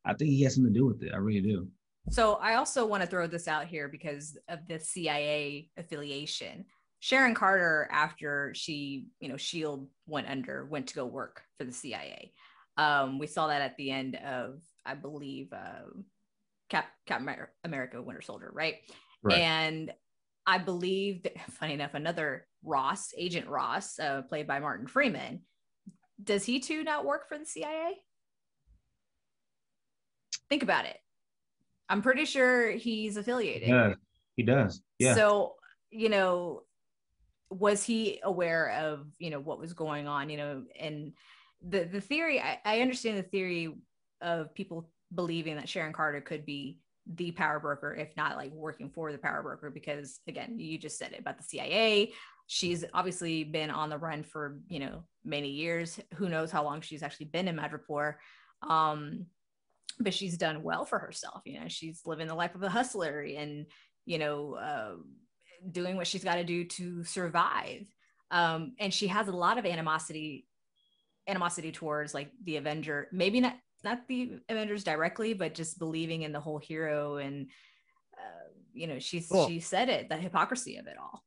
I 0.05 0.13
think 0.13 0.29
he 0.29 0.43
has 0.43 0.55
something 0.55 0.73
to 0.73 0.79
do 0.79 0.85
with 0.85 1.01
it. 1.03 1.13
I 1.13 1.17
really 1.17 1.41
do. 1.41 1.67
So 2.11 2.35
I 2.35 2.55
also 2.55 2.85
want 2.85 3.01
to 3.01 3.07
throw 3.07 3.25
this 3.25 3.47
out 3.47 3.65
here 3.65 3.87
because 3.87 4.37
of 4.47 4.59
the 4.67 4.79
CIA 4.79 5.69
affiliation. 5.75 6.65
Sharon 6.99 7.33
Carter, 7.33 7.87
after 7.91 8.51
she, 8.55 9.07
you 9.19 9.27
know, 9.27 9.37
Shield 9.37 9.87
went 10.05 10.27
under, 10.27 10.65
went 10.65 10.87
to 10.87 10.95
go 10.95 11.05
work 11.05 11.41
for 11.57 11.63
the 11.63 11.71
CIA. 11.71 12.31
Um, 12.77 13.19
we 13.19 13.27
saw 13.27 13.47
that 13.47 13.61
at 13.61 13.75
the 13.77 13.91
end 13.91 14.15
of, 14.15 14.59
I 14.85 14.95
believe, 14.95 15.51
uh, 15.51 15.89
Cap, 16.69 16.85
Cap 17.05 17.21
America 17.63 18.01
Winter 18.01 18.21
Soldier, 18.21 18.49
right? 18.53 18.75
Right. 19.21 19.39
And 19.39 19.91
I 20.45 20.57
believe 20.57 21.23
that, 21.23 21.39
funny 21.51 21.73
enough, 21.73 21.93
another 21.93 22.47
Ross, 22.63 23.13
Agent 23.17 23.47
Ross, 23.47 23.99
uh, 23.99 24.23
played 24.23 24.47
by 24.47 24.59
Martin 24.59 24.87
Freeman, 24.87 25.41
does 26.21 26.45
he 26.45 26.59
too 26.59 26.83
not 26.83 27.05
work 27.05 27.27
for 27.27 27.37
the 27.37 27.45
CIA? 27.45 27.97
Think 30.49 30.63
about 30.63 30.85
it. 30.85 30.97
I'm 31.89 32.01
pretty 32.01 32.25
sure 32.25 32.71
he's 32.71 33.17
affiliated. 33.17 33.63
He 33.63 33.71
does. 33.71 33.95
He 34.35 34.43
does. 34.43 34.81
Yeah. 34.99 35.15
So, 35.15 35.55
you 35.91 36.09
know, 36.09 36.63
was 37.49 37.83
he 37.83 38.19
aware 38.23 38.71
of, 38.71 39.07
you 39.19 39.29
know, 39.29 39.39
what 39.39 39.59
was 39.59 39.73
going 39.73 40.07
on, 40.07 40.29
you 40.29 40.37
know, 40.37 40.63
and 40.79 41.13
the 41.67 41.85
the 41.85 42.01
theory 42.01 42.39
I, 42.39 42.59
I 42.65 42.81
understand 42.81 43.17
the 43.17 43.23
theory 43.23 43.75
of 44.21 44.53
people 44.53 44.89
believing 45.13 45.55
that 45.55 45.69
Sharon 45.69 45.93
Carter 45.93 46.21
could 46.21 46.45
be 46.45 46.79
the 47.07 47.31
power 47.31 47.59
broker, 47.59 47.93
if 47.93 48.15
not 48.17 48.35
like 48.35 48.51
working 48.51 48.89
for 48.89 49.11
the 49.11 49.17
power 49.17 49.43
broker, 49.43 49.69
because 49.69 50.19
again, 50.27 50.59
you 50.59 50.77
just 50.77 50.97
said 50.97 51.13
it 51.13 51.19
about 51.19 51.37
the 51.37 51.43
CIA. 51.43 52.13
She's 52.47 52.83
obviously 52.93 53.43
been 53.43 53.69
on 53.69 53.89
the 53.89 53.97
run 53.97 54.23
for, 54.23 54.59
you 54.67 54.79
know, 54.79 55.03
many 55.23 55.49
years. 55.49 55.99
Who 56.15 56.29
knows 56.29 56.51
how 56.51 56.63
long 56.63 56.81
she's 56.81 57.03
actually 57.03 57.27
been 57.27 57.47
in 57.47 57.55
Madripoor. 57.55 58.15
Um, 58.67 59.27
but 59.99 60.13
she's 60.13 60.37
done 60.37 60.63
well 60.63 60.85
for 60.85 60.99
herself. 60.99 61.41
You 61.45 61.59
know, 61.59 61.67
she's 61.67 62.01
living 62.05 62.27
the 62.27 62.35
life 62.35 62.55
of 62.55 62.63
a 62.63 62.69
hustler 62.69 63.21
and, 63.21 63.65
you 64.05 64.17
know, 64.17 64.55
uh, 64.55 64.95
doing 65.71 65.95
what 65.95 66.07
she's 66.07 66.23
got 66.23 66.35
to 66.35 66.43
do 66.43 66.65
to 66.65 67.03
survive. 67.03 67.85
Um, 68.31 68.73
and 68.79 68.93
she 68.93 69.07
has 69.07 69.27
a 69.27 69.35
lot 69.35 69.57
of 69.57 69.65
animosity, 69.65 70.47
animosity 71.27 71.71
towards 71.71 72.13
like 72.13 72.31
the 72.43 72.57
Avenger, 72.57 73.07
maybe 73.11 73.39
not 73.39 73.55
not 73.85 74.05
the 74.09 74.39
Avengers 74.49 74.83
directly, 74.83 75.33
but 75.33 75.53
just 75.53 75.79
believing 75.79 76.23
in 76.23 76.33
the 76.33 76.41
whole 76.41 76.57
hero 76.59 77.15
and 77.17 77.49
uh, 78.17 78.49
you 78.73 78.87
know, 78.87 78.99
she's 78.99 79.29
Cool. 79.29 79.47
she 79.47 79.61
said 79.61 79.87
it, 79.87 80.09
the 80.09 80.17
hypocrisy 80.17 80.75
of 80.75 80.87
it 80.87 80.97
all. 80.99 81.23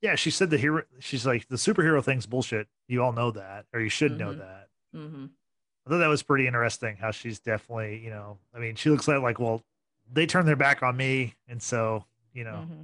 Yeah. 0.00 0.16
She 0.16 0.30
said 0.32 0.50
the 0.50 0.58
hero. 0.58 0.82
She's 0.98 1.24
like 1.24 1.46
the 1.48 1.54
superhero 1.56 2.02
thing's 2.02 2.26
bullshit. 2.26 2.66
You 2.88 3.04
all 3.04 3.12
know 3.12 3.30
that, 3.30 3.66
or 3.72 3.78
you 3.80 3.88
should 3.88 4.18
know 4.18 4.32
Mhm. 4.32 4.38
that. 4.38 4.68
hmm 4.92 5.26
I 5.86 5.90
thought 5.90 5.98
that 5.98 6.06
was 6.08 6.22
pretty 6.22 6.46
interesting. 6.46 6.96
How 6.96 7.10
she's 7.10 7.38
definitely, 7.40 7.98
you 8.04 8.10
know, 8.10 8.38
I 8.54 8.58
mean, 8.60 8.74
she 8.76 8.88
looks 8.90 9.06
like 9.08 9.20
like 9.20 9.38
well, 9.38 9.62
they 10.12 10.26
turned 10.26 10.46
their 10.48 10.56
back 10.56 10.82
on 10.82 10.96
me, 10.96 11.34
and 11.48 11.62
so 11.62 12.04
you 12.32 12.44
know, 12.44 12.62
hmm 12.68 12.82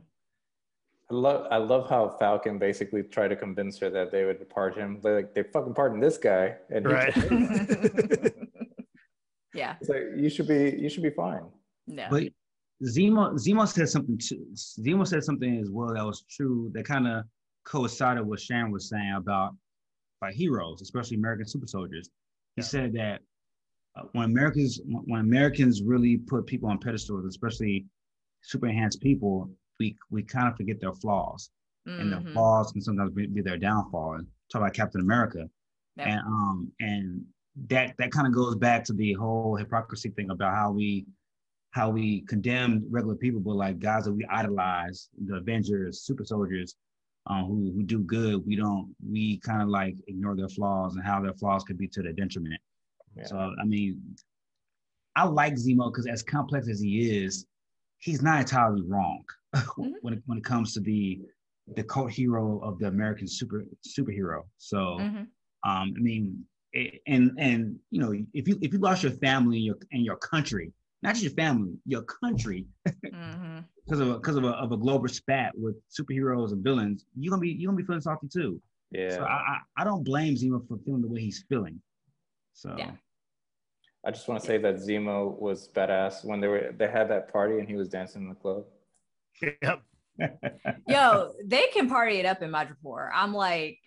I 1.11 1.15
love 1.15 1.47
I 1.51 1.57
love 1.57 1.89
how 1.89 2.09
Falcon 2.19 2.59
basically 2.59 3.03
tried 3.03 3.29
to 3.29 3.37
convince 3.37 3.79
her 3.79 3.89
that 3.91 4.11
they 4.11 4.25
would 4.27 4.47
pardon 4.51 4.81
him. 4.83 5.01
They're 5.01 5.17
like 5.17 5.33
they 5.35 5.43
fucking 5.43 5.75
pardon 5.75 6.01
this 6.01 6.19
guy, 6.19 6.57
and 6.71 6.85
right. 6.87 7.15
yeah, 9.55 9.77
So 9.83 9.95
you 10.17 10.29
should 10.31 10.49
be 10.49 10.77
you 10.79 10.89
should 10.89 11.03
be 11.03 11.11
fine. 11.11 11.43
no. 11.87 12.07
But 12.11 12.25
Zemo 12.85 13.33
Zemo 13.35 13.67
said 13.67 13.89
something 13.89 14.19
too. 14.19 14.47
Zemo 14.55 15.07
said 15.07 15.25
something 15.25 15.59
as 15.59 15.71
well 15.71 15.95
that 15.95 16.05
was 16.05 16.23
true 16.31 16.71
that 16.75 16.85
kind 16.85 17.07
of 17.09 17.25
coincided 17.65 18.27
with 18.27 18.41
Sharon 18.41 18.71
was 18.71 18.89
saying 18.89 19.15
about 19.17 19.57
about 20.21 20.33
heroes, 20.35 20.81
especially 20.83 21.17
American 21.17 21.47
super 21.47 21.67
soldiers. 21.67 22.09
He 22.57 22.63
Yeah. 22.63 22.67
said 22.67 22.93
that 22.95 23.23
uh, 23.97 24.05
when 24.13 24.27
Americans 24.27 24.81
when 24.85 25.21
Americans 25.21 25.83
really 25.83 26.19
put 26.19 26.47
people 26.47 26.69
on 26.69 26.79
pedestals, 26.79 27.25
especially 27.25 27.87
super 28.43 28.67
enhanced 28.69 29.01
people, 29.01 29.51
we 29.81 29.97
we 30.11 30.23
kind 30.23 30.49
of 30.49 30.57
forget 30.57 30.81
their 30.81 30.93
flaws, 30.95 31.51
and 31.87 32.13
their 32.13 32.21
Mhm. 32.21 32.33
flaws 32.33 32.71
can 32.73 32.83
sometimes 32.83 33.13
be, 33.13 33.27
be 33.27 33.41
their 33.43 33.59
downfall. 33.59 34.15
And 34.15 34.27
talk 34.53 34.61
about 34.63 34.75
Captain 34.75 35.01
America, 35.01 35.51
Yep. 35.97 36.07
and 36.07 36.21
um 36.21 36.73
and 36.81 37.27
that 37.69 37.95
that 37.99 38.11
kind 38.13 38.27
of 38.27 38.33
goes 38.33 38.55
back 38.57 38.85
to 38.85 38.93
the 38.93 39.13
whole 39.15 39.57
hypocrisy 39.57 40.11
thing 40.11 40.31
about 40.31 40.55
how 40.55 40.71
we 40.71 41.07
how 41.73 41.91
we 41.91 42.23
condemn 42.23 42.85
regular 42.91 43.15
people, 43.15 43.41
but 43.41 43.55
like 43.57 43.79
guys 43.79 44.05
that 44.05 44.13
we 44.13 44.25
idolize, 44.31 45.11
the 45.27 45.37
Avengers, 45.37 46.01
super 46.01 46.25
soldiers, 46.25 46.77
um, 47.27 47.45
who 47.45 47.73
who 47.75 47.83
do 47.83 48.01
good, 48.01 48.45
we 48.47 48.57
don't 48.57 48.95
we 49.07 49.39
kind 49.39 49.63
of 49.63 49.69
like 49.69 49.97
ignore 50.07 50.37
their 50.37 50.49
flaws 50.49 50.95
and 50.97 51.05
how 51.05 51.21
their 51.21 51.35
flaws 51.35 51.65
could 51.65 51.79
be 51.79 51.89
to 51.89 52.03
their 52.03 52.13
detriment. 52.13 52.61
Yeah. 53.17 53.25
So 53.25 53.37
I 53.61 53.65
mean, 53.65 54.01
I 55.17 55.25
like 55.25 55.55
Zemo 55.55 55.91
because 55.93 56.07
as 56.07 56.23
complex 56.23 56.69
as 56.69 56.81
he 56.81 57.23
is, 57.25 57.47
he's 57.99 58.23
not 58.23 58.41
entirely 58.41 58.83
wrong 58.83 59.25
Mhm. 59.55 59.95
when 60.03 60.15
it, 60.15 60.23
when 60.27 60.39
it 60.39 60.45
comes 60.45 60.73
to 60.75 60.81
the 60.81 61.21
the 61.77 61.83
cult 61.85 62.11
hero 62.11 62.61
of 62.61 62.79
the 62.79 62.87
American 62.87 63.27
super 63.29 63.65
superhero. 63.87 64.45
So 64.59 64.99
Mhm. 65.01 65.27
um, 65.65 65.95
I 65.97 66.01
mean, 66.01 66.47
and 66.75 67.33
and 67.39 67.77
you 67.91 68.01
know, 68.01 68.13
if 68.35 68.49
you 68.49 68.59
if 68.61 68.73
you 68.73 68.79
lost 68.79 69.03
your 69.03 69.13
family 69.13 69.57
and 69.59 69.67
your 69.67 69.79
and 69.93 70.05
your 70.05 70.17
country, 70.17 70.73
not 71.03 71.15
just 71.15 71.25
your 71.25 71.33
family, 71.33 71.73
your 71.87 72.03
country, 72.03 72.67
mm-hmm. 72.87 73.61
because 73.85 74.01
of 74.01 74.21
because 74.21 74.37
of 74.37 74.45
a, 74.45 74.51
of 74.51 74.73
a 74.73 74.77
global 74.77 75.09
spat 75.09 75.53
with 75.57 75.77
superheroes 75.89 76.53
and 76.53 76.63
villains, 76.63 77.05
you're 77.19 77.31
gonna 77.31 77.41
be 77.41 77.51
you're 77.51 77.71
gonna 77.71 77.83
be 77.83 77.87
feeling 77.87 78.01
salty 78.01 78.29
too. 78.33 78.61
Yeah. 78.91 79.11
So 79.11 79.23
I, 79.23 79.33
I 79.33 79.59
I 79.79 79.85
don't 79.85 80.05
blame 80.05 80.35
Zemo 80.35 80.67
for 80.67 80.79
feeling 80.85 81.03
the 81.03 81.09
way 81.09 81.21
he's 81.21 81.45
feeling. 81.49 81.81
So 82.53 82.75
Yeah. 82.77 82.93
I 84.05 84.11
just 84.11 84.29
want 84.29 84.41
to 84.41 84.47
say 84.47 84.59
that 84.59 84.77
Zemo 84.77 85.39
was 85.39 85.69
badass 85.69 86.25
when 86.25 86.41
they 86.41 86.49
were 86.49 86.75
they 86.77 86.89
had 86.89 87.11
that 87.11 87.33
party 87.33 87.59
and 87.59 87.69
he 87.69 87.75
was 87.75 87.89
dancing 87.89 88.23
in 88.23 88.29
the 88.29 88.35
club. 88.35 88.65
Yep. 89.63 89.83
Yo, 90.89 91.33
they 91.45 91.69
can 91.69 91.89
party 91.89 92.17
it 92.17 92.27
up 92.27 92.43
in 92.43 92.51
Madripoor. 92.51 93.09
I'm 93.15 93.33
like, 93.33 93.79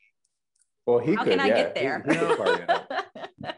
Well, 0.85 0.99
he 0.99 1.13
how 1.15 1.23
could. 1.23 1.31
can 1.31 1.39
I 1.39 1.47
yeah. 1.47 1.55
get 1.55 1.75
there? 1.75 2.03
he 2.07 2.15
could 2.15 2.37
party. 2.37 3.53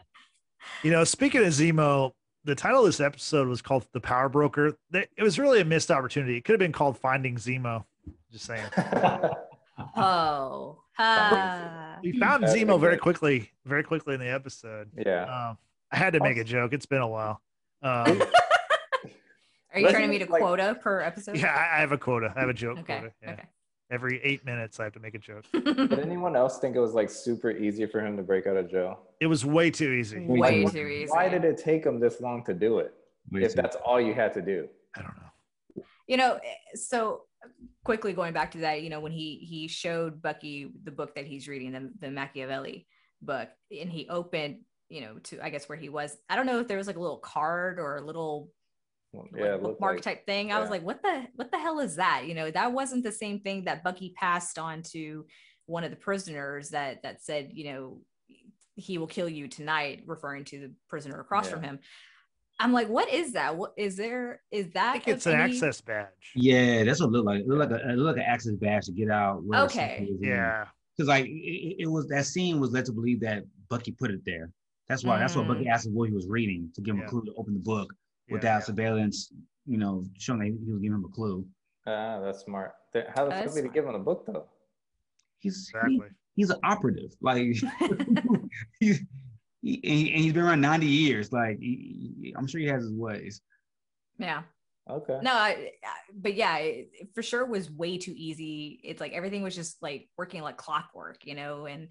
You 0.82 0.90
know, 0.90 1.02
speaking 1.04 1.40
of 1.40 1.46
Zemo, 1.46 2.12
the 2.44 2.54
title 2.54 2.80
of 2.80 2.86
this 2.86 3.00
episode 3.00 3.48
was 3.48 3.62
called 3.62 3.86
"The 3.92 4.00
Power 4.00 4.28
Broker." 4.28 4.76
It 4.92 5.08
was 5.22 5.38
really 5.38 5.60
a 5.62 5.64
missed 5.64 5.90
opportunity. 5.90 6.36
It 6.36 6.44
could 6.44 6.52
have 6.52 6.58
been 6.58 6.72
called 6.72 6.98
"Finding 6.98 7.36
Zemo." 7.36 7.84
Just 8.30 8.44
saying. 8.44 8.64
oh, 9.96 10.78
ah. 10.98 11.98
We 12.02 12.18
found 12.18 12.42
That'd 12.44 12.68
Zemo 12.68 12.78
very 12.78 12.98
quickly, 12.98 13.50
very 13.64 13.82
quickly 13.82 14.12
in 14.12 14.20
the 14.20 14.28
episode. 14.30 14.90
yeah. 14.94 15.22
Um, 15.50 15.58
I 15.90 15.96
had 15.96 16.12
to 16.14 16.20
make 16.20 16.36
a 16.36 16.44
joke. 16.44 16.74
It's 16.74 16.86
been 16.86 17.00
a 17.00 17.08
while. 17.08 17.40
Um, 17.82 18.20
Are 19.72 19.78
you 19.80 19.84
Let's 19.86 19.92
trying 19.94 20.02
to 20.02 20.08
meet 20.08 20.22
a 20.28 20.30
like- 20.30 20.42
quota 20.42 20.76
per 20.82 21.00
episode? 21.00 21.36
yeah, 21.38 21.48
I 21.54 21.78
I 21.78 21.80
have 21.80 21.92
a 21.92 21.98
quota. 21.98 22.32
I 22.36 22.40
have 22.40 22.48
a 22.50 22.54
joke 22.54 22.78
Okay. 22.80 22.98
quota. 22.98 23.12
Yeah. 23.22 23.32
Okay. 23.32 23.44
Every 23.94 24.20
eight 24.24 24.44
minutes, 24.44 24.80
I 24.80 24.84
have 24.84 24.92
to 24.94 24.98
make 24.98 25.14
a 25.14 25.18
joke. 25.20 25.44
Did 25.52 25.92
anyone 26.00 26.34
else 26.34 26.58
think 26.58 26.74
it 26.74 26.80
was 26.80 26.94
like 26.94 27.08
super 27.08 27.52
easy 27.52 27.86
for 27.86 28.00
him 28.04 28.16
to 28.16 28.24
break 28.24 28.48
out 28.48 28.56
of 28.56 28.68
jail? 28.68 28.98
It 29.20 29.28
was 29.28 29.44
way 29.44 29.70
too 29.70 29.92
easy. 29.92 30.26
Way 30.26 30.64
Like, 30.64 30.72
too 30.72 30.86
easy. 30.86 31.10
Why 31.12 31.28
did 31.28 31.44
it 31.44 31.58
take 31.58 31.86
him 31.86 32.00
this 32.00 32.20
long 32.20 32.44
to 32.46 32.54
do 32.54 32.80
it? 32.80 32.92
Way 33.30 33.42
If 33.42 33.54
too- 33.54 33.62
that's 33.62 33.76
all 33.76 34.00
you 34.00 34.12
had 34.12 34.34
to 34.34 34.42
do. 34.42 34.68
I 34.96 35.02
don't 35.02 35.14
know. 35.16 35.84
you 36.08 36.16
know 36.16 36.34
eh, 36.34 36.54
so 36.74 37.22
quickly 37.84 38.12
going 38.14 38.32
back 38.32 38.50
to 38.52 38.58
that 38.58 38.82
you 38.82 38.90
know 38.90 38.98
when 39.00 39.12
he 39.12 39.36
he 39.48 39.68
showed 39.68 40.20
bucky 40.22 40.72
the 40.84 40.90
book 40.90 41.14
that 41.14 41.26
he's 41.26 41.46
reading 41.48 41.70
the, 41.72 41.90
the 42.00 42.10
machiavelli 42.10 42.86
book 43.22 43.48
and 43.80 43.90
he 43.90 44.08
opened 44.08 44.58
you 44.88 45.00
know 45.02 45.14
to 45.22 45.38
i 45.44 45.50
guess 45.50 45.68
where 45.68 45.76
he 45.76 45.88
was 45.88 46.16
i 46.30 46.36
don't 46.36 46.46
know 46.46 46.58
if 46.60 46.68
there 46.68 46.78
was 46.78 46.86
like 46.86 46.96
a 46.96 47.00
little 47.00 47.18
card 47.18 47.78
or 47.78 47.96
a 47.96 48.00
little 48.00 48.50
Well, 49.14 49.28
like, 49.32 49.40
yeah, 49.42 49.46
it 49.54 49.62
looked 49.62 49.74
bookmark 49.74 49.96
like- 49.96 50.02
type 50.04 50.26
thing 50.26 50.52
i 50.52 50.58
was 50.60 50.70
like 50.70 50.82
what 50.82 51.00
the 51.02 51.26
what 51.36 51.50
the 51.50 51.58
hell 51.58 51.78
is 51.80 51.96
that 51.96 52.26
you 52.26 52.34
know 52.34 52.50
that 52.50 52.72
wasn't 52.72 53.04
the 53.04 53.12
same 53.12 53.40
thing 53.40 53.64
that 53.64 53.82
bucky 53.84 54.12
passed 54.16 54.58
on 54.58 54.82
to 54.92 55.24
one 55.66 55.84
of 55.84 55.90
the 55.90 55.96
prisoners 55.96 56.70
that 56.70 57.02
that 57.02 57.22
said 57.22 57.50
you 57.52 57.72
know 57.72 57.98
he 58.76 58.98
will 58.98 59.06
kill 59.06 59.28
you 59.28 59.46
tonight 59.48 60.02
referring 60.06 60.44
to 60.44 60.58
the 60.58 60.72
prisoner 60.88 61.20
across 61.20 61.48
from 61.48 61.62
him 61.62 61.78
i'm 62.60 62.72
like 62.72 62.88
what 62.88 63.08
is 63.12 63.32
that 63.34 63.56
what 63.56 63.72
is 63.76 63.96
there 63.96 64.40
is 64.50 64.66
that 64.72 64.90
I 64.90 64.92
think 64.98 65.06
of 65.08 65.14
it's 65.16 65.26
an 65.26 65.40
any- 65.40 65.52
access 65.54 65.80
badge. 65.80 66.06
Yeah, 66.34 66.84
that's 66.84 67.00
what 67.00 67.06
it 67.08 67.12
looked 67.12 67.26
like. 67.26 67.40
It 67.40 67.48
looked 67.48 67.70
like 67.72 67.80
a, 67.82 67.90
it 67.90 67.96
looked 67.96 68.16
like 68.18 68.26
an 68.26 68.32
access 68.32 68.52
badge 68.54 68.86
to 68.86 68.92
get 68.92 69.10
out. 69.10 69.42
Okay. 69.54 69.96
something 69.98 70.12
was 70.14 70.22
in. 70.22 70.28
Yeah. 70.28 70.64
because 70.96 71.08
like 71.08 71.26
it, 71.26 71.28
it- 71.30 71.76
it 71.84 71.86
was 71.90 72.06
that 72.08 72.26
scene 72.26 72.60
was 72.60 72.70
led 72.72 72.84
to 72.86 72.92
believe 72.92 73.20
that 73.20 73.42
Bucky 73.68 73.90
put 73.92 74.10
it 74.10 74.20
there. 74.24 74.50
That's 74.88 75.02
why 75.04 75.18
that's 75.18 75.34
what 75.34 75.46
Mm. 75.46 75.48
Bucky 75.48 75.68
asked 75.68 75.86
him 75.86 75.94
what 75.94 76.08
he 76.10 76.14
was 76.14 76.26
reading 76.28 76.70
to 76.74 76.80
give 76.80 76.94
him 76.94 77.00
Yeah. 77.00 77.06
a 77.06 77.10
clue 77.10 77.24
to 77.24 77.32
open 77.36 77.54
the 77.54 77.60
book 77.60 77.92
yeah. 78.28 78.34
without 78.34 78.64
surveillance. 78.64 79.32
You 79.66 79.78
know, 79.78 80.04
showing 80.18 80.40
that 80.40 80.46
he 80.46 80.52
was 80.72 80.80
giving 80.82 80.98
him 80.98 81.04
a 81.04 81.08
clue. 81.12 81.46
Ah, 81.86 82.20
that's 82.20 82.40
smart. 82.44 82.72
Th- 82.92 83.06
How 83.14 83.24
the 83.24 83.30
fuck 83.32 83.54
did 83.54 83.64
he 83.64 83.70
give 83.70 83.86
him 83.86 83.94
a 83.94 83.98
book 83.98 84.24
though? 84.26 84.46
He's 85.38 85.70
he- 85.86 86.02
he's 86.36 86.50
an 86.50 86.58
operative. 86.64 87.12
Like 87.22 87.38
he's 88.80 89.00
he, 89.62 89.74
and 89.82 89.92
he- 89.98 90.12
and 90.12 90.20
he's 90.22 90.32
been 90.32 90.42
around 90.44 90.60
ninety 90.60 90.86
years. 90.86 91.32
Like 91.32 91.58
he- 91.58 92.14
he- 92.20 92.34
I'm 92.36 92.46
sure 92.46 92.60
he 92.60 92.66
has 92.66 92.82
his 92.82 92.92
ways. 92.92 93.40
yeah 94.18 94.42
Okay. 94.88 95.18
no 95.22 95.32
I, 95.32 95.70
I- 95.82 96.12
but 96.14 96.34
yeah 96.34 96.58
it, 96.58 96.90
it 96.92 97.08
for 97.14 97.22
sure 97.22 97.46
was 97.46 97.70
way 97.70 97.96
too 97.96 98.12
easy 98.14 98.80
it's 98.84 99.00
like 99.00 99.12
everything 99.14 99.42
was 99.42 99.54
just 99.54 99.82
like 99.82 100.10
working 100.18 100.42
like 100.42 100.58
clockwork 100.58 101.24
you 101.24 101.34
know 101.34 101.64
and 101.64 101.88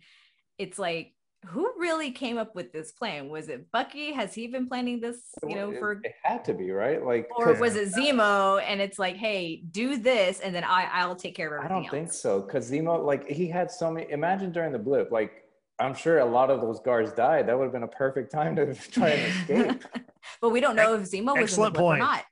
it's 0.60 0.78
like 0.78 1.16
who 1.46 1.72
really 1.78 2.12
came 2.12 2.38
up 2.38 2.56
with 2.56 2.72
this 2.72 2.92
plan 2.92 3.30
was 3.30 3.50
it 3.50 3.72
bucky 3.72 4.12
has 4.12 4.34
he 4.34 4.48
been 4.48 4.68
planning 4.68 5.00
this 5.00 5.18
you 5.48 5.56
know 5.56 5.72
for 5.74 6.02
it 6.04 6.14
had 6.24 6.44
to 6.46 6.54
be 6.54 6.72
right. 6.72 7.04
Like, 7.06 7.28
or 7.36 7.54
was 7.54 7.76
it 7.76 7.90
zemo 7.94 8.62
and 8.66 8.82
it's 8.82 9.00
like 9.00 9.16
hey 9.16 9.64
do 9.72 9.98
this 9.98 10.40
and 10.40 10.54
then 10.54 10.64
i 10.64 10.90
i'll 10.94 11.16
take 11.16 11.36
care 11.36 11.48
of 11.48 11.66
everything. 11.66 11.78
I 11.78 11.82
don't 11.82 11.92
think 11.92 12.14
so. 12.14 12.42
Cause 12.42 12.70
Zemo, 12.70 13.04
like, 13.04 13.28
he 13.30 13.48
had 13.48 13.70
so 13.70 13.92
many. 13.92 14.10
Imagine 14.12 14.52
during 14.52 14.72
the 14.72 14.80
blip, 14.80 15.12
like, 15.12 15.44
I'm 15.80 15.94
sure 15.94 16.20
a 16.20 16.26
lot 16.26 16.50
of 16.50 16.62
those 16.62 16.80
guards 16.80 17.12
died. 17.14 17.48
That 17.48 17.58
would 17.58 17.66
have 17.66 17.74
been 17.74 17.84
a 17.84 17.88
perfect 17.88 18.32
time 18.32 18.56
to 18.56 18.74
try 18.92 19.10
and 19.10 19.52
escape. 19.52 19.84
but 20.42 20.50
we 20.50 20.62
don't 20.62 20.76
know 20.76 20.94
if 20.96 21.02
zemo 21.02 21.04
was 21.04 21.14
in 21.14 21.26
the 21.26 21.34
Excellent 21.42 21.74
blip 21.74 21.84
or 21.84 21.92
point. 21.92 22.00
not 22.00 22.24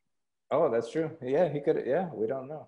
oh, 0.52 0.69
that's 0.69 0.91
true. 0.91 1.10
Yeah, 1.21 1.50
he 1.50 1.60
could. 1.62 1.84
Yeah, 1.86 2.10
we 2.13 2.28
don't 2.28 2.47
know. 2.47 2.67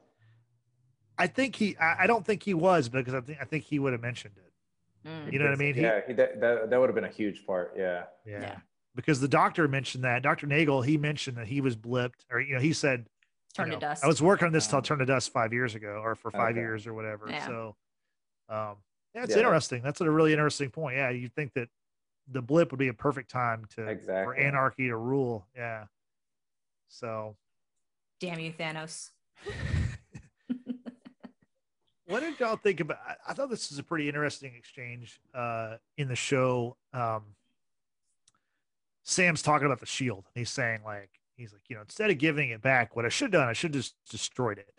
I 1.18 1.28
think 1.28 1.56
he. 1.56 1.78
I, 1.78 2.04
I 2.04 2.08
don't 2.08 2.26
think 2.26 2.44
he 2.44 2.54
was 2.54 2.90
because 2.90 3.14
I 3.14 3.22
think 3.22 3.38
I 3.42 3.46
think 3.46 3.66
he 3.66 3.78
would 3.78 3.94
have 3.94 4.02
mentioned 4.02 4.36
it. 4.38 4.52
Mm. 5.06 5.32
You 5.34 5.40
know 5.40 5.46
what 5.46 5.54
I 5.54 5.58
mean? 5.58 5.74
He- 5.76 5.82
Yeah, 5.82 6.02
he, 6.08 6.14
that, 6.14 6.40
that, 6.42 6.70
that 6.70 6.80
would 6.80 6.88
have 6.90 6.96
been 6.96 7.04
a 7.04 7.10
huge 7.10 7.46
part. 7.46 7.74
Yeah. 7.78 8.04
Yeah. 8.26 8.42
Yeah. 8.42 8.56
Because 8.96 9.20
the 9.20 9.28
doctor 9.28 9.68
mentioned 9.68 10.04
that. 10.04 10.22
Dr. 10.22 10.46
Nagel, 10.48 10.82
he 10.82 10.98
mentioned 10.98 11.38
that 11.38 11.48
he 11.48 11.62
was 11.62 11.76
blipped, 11.76 12.26
or 12.32 12.40
you 12.40 12.54
know, 12.54 12.62
he 12.62 12.74
said, 12.74 13.08
turn 13.56 13.68
you 13.68 13.74
to 13.74 13.78
know, 13.78 13.80
dust 13.90 14.04
I 14.04 14.08
was 14.08 14.22
working 14.22 14.46
on 14.46 14.52
this 14.54 14.68
till 14.68 14.82
Turn 14.82 15.00
to 15.00 15.06
Dust 15.06 15.32
five 15.34 15.52
years 15.52 15.74
ago, 15.76 16.00
or 16.04 16.14
for 16.16 16.30
five 16.32 16.52
Okay. 16.52 16.60
years 16.60 16.86
or 16.86 16.94
whatever. 16.94 17.28
Yeah. 17.28 17.46
So, 17.48 17.76
um, 18.50 18.76
yeah, 19.16 19.24
it's 19.24 19.32
Yeah. 19.32 19.40
interesting. 19.40 19.82
That's 19.82 20.00
a 20.02 20.10
really 20.10 20.32
interesting 20.32 20.70
point. 20.70 20.96
Yeah, 20.98 21.10
you 21.10 21.28
think 21.28 21.54
that 21.54 21.70
the 22.32 22.42
blip 22.42 22.72
would 22.72 22.78
be 22.80 22.88
a 22.90 22.94
perfect 22.94 23.30
time 23.32 23.66
to 23.76 23.98
for 24.06 24.36
anarchy 24.36 24.88
to 24.88 24.96
rule. 24.96 25.48
Yeah. 25.56 25.86
So, 26.88 27.36
damn 28.20 28.40
you 28.40 28.54
thanos 28.54 29.10
what 32.14 32.22
did 32.22 32.40
y'all 32.40 32.58
think 32.58 32.80
about? 32.80 33.00
I- 33.28 33.34
thought 33.34 33.50
this 33.50 33.72
was 33.72 33.80
a 33.80 33.84
pretty 33.84 34.08
interesting 34.08 34.54
exchange 34.56 35.20
uh, 35.34 35.78
in 35.98 36.08
the 36.08 36.16
show. 36.16 36.78
Um, 36.94 37.24
Sam's 39.02 39.42
talking 39.42 39.66
about 39.66 39.80
the 39.80 39.88
shield. 39.88 40.26
And 40.36 40.42
he's 40.42 40.52
saying 40.52 40.82
like, 40.86 41.10
he's 41.36 41.52
like, 41.52 41.64
you 41.70 41.76
know, 41.76 41.82
instead 41.82 42.12
of 42.12 42.20
giving 42.20 42.52
it 42.52 42.62
back, 42.62 42.96
what 42.96 43.04
I 43.04 43.10
should 43.10 43.34
have 43.34 43.42
done, 43.42 43.50
I 43.50 43.54
should 43.54 43.74
just 43.74 43.96
destroyed 44.12 44.60
it. 44.60 44.76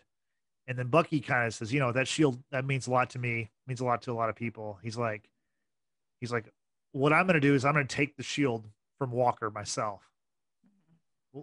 And 0.65 0.79
then 0.79 0.87
Bucky 0.87 1.19
kind 1.19 1.45
of 1.45 1.53
says, 1.53 1.73
you 1.73 1.79
know, 1.81 1.91
that 1.91 2.07
shield 2.07 2.41
that 2.51 2.63
means 2.63 2.87
a 2.87 2.91
lot 2.91 3.09
to 3.11 3.19
me, 3.19 3.51
means 3.67 3.81
a 3.81 3.85
lot 3.85 4.01
to 4.03 4.11
a 4.11 4.13
lot 4.13 4.29
of 4.29 4.37
people. 4.37 4.79
He's 4.81 4.97
like, 4.97 5.29
he's 6.21 6.31
like, 6.31 6.45
what 6.93 7.11
I'm 7.11 7.27
going 7.27 7.35
to 7.35 7.41
do 7.41 7.53
is 7.53 7.65
I'm 7.65 7.73
going 7.73 7.85
to 7.85 7.95
take 7.95 8.15
the 8.15 8.23
shield 8.23 8.63
from 8.97 9.11
Walker 9.11 9.51
myself. 9.51 10.09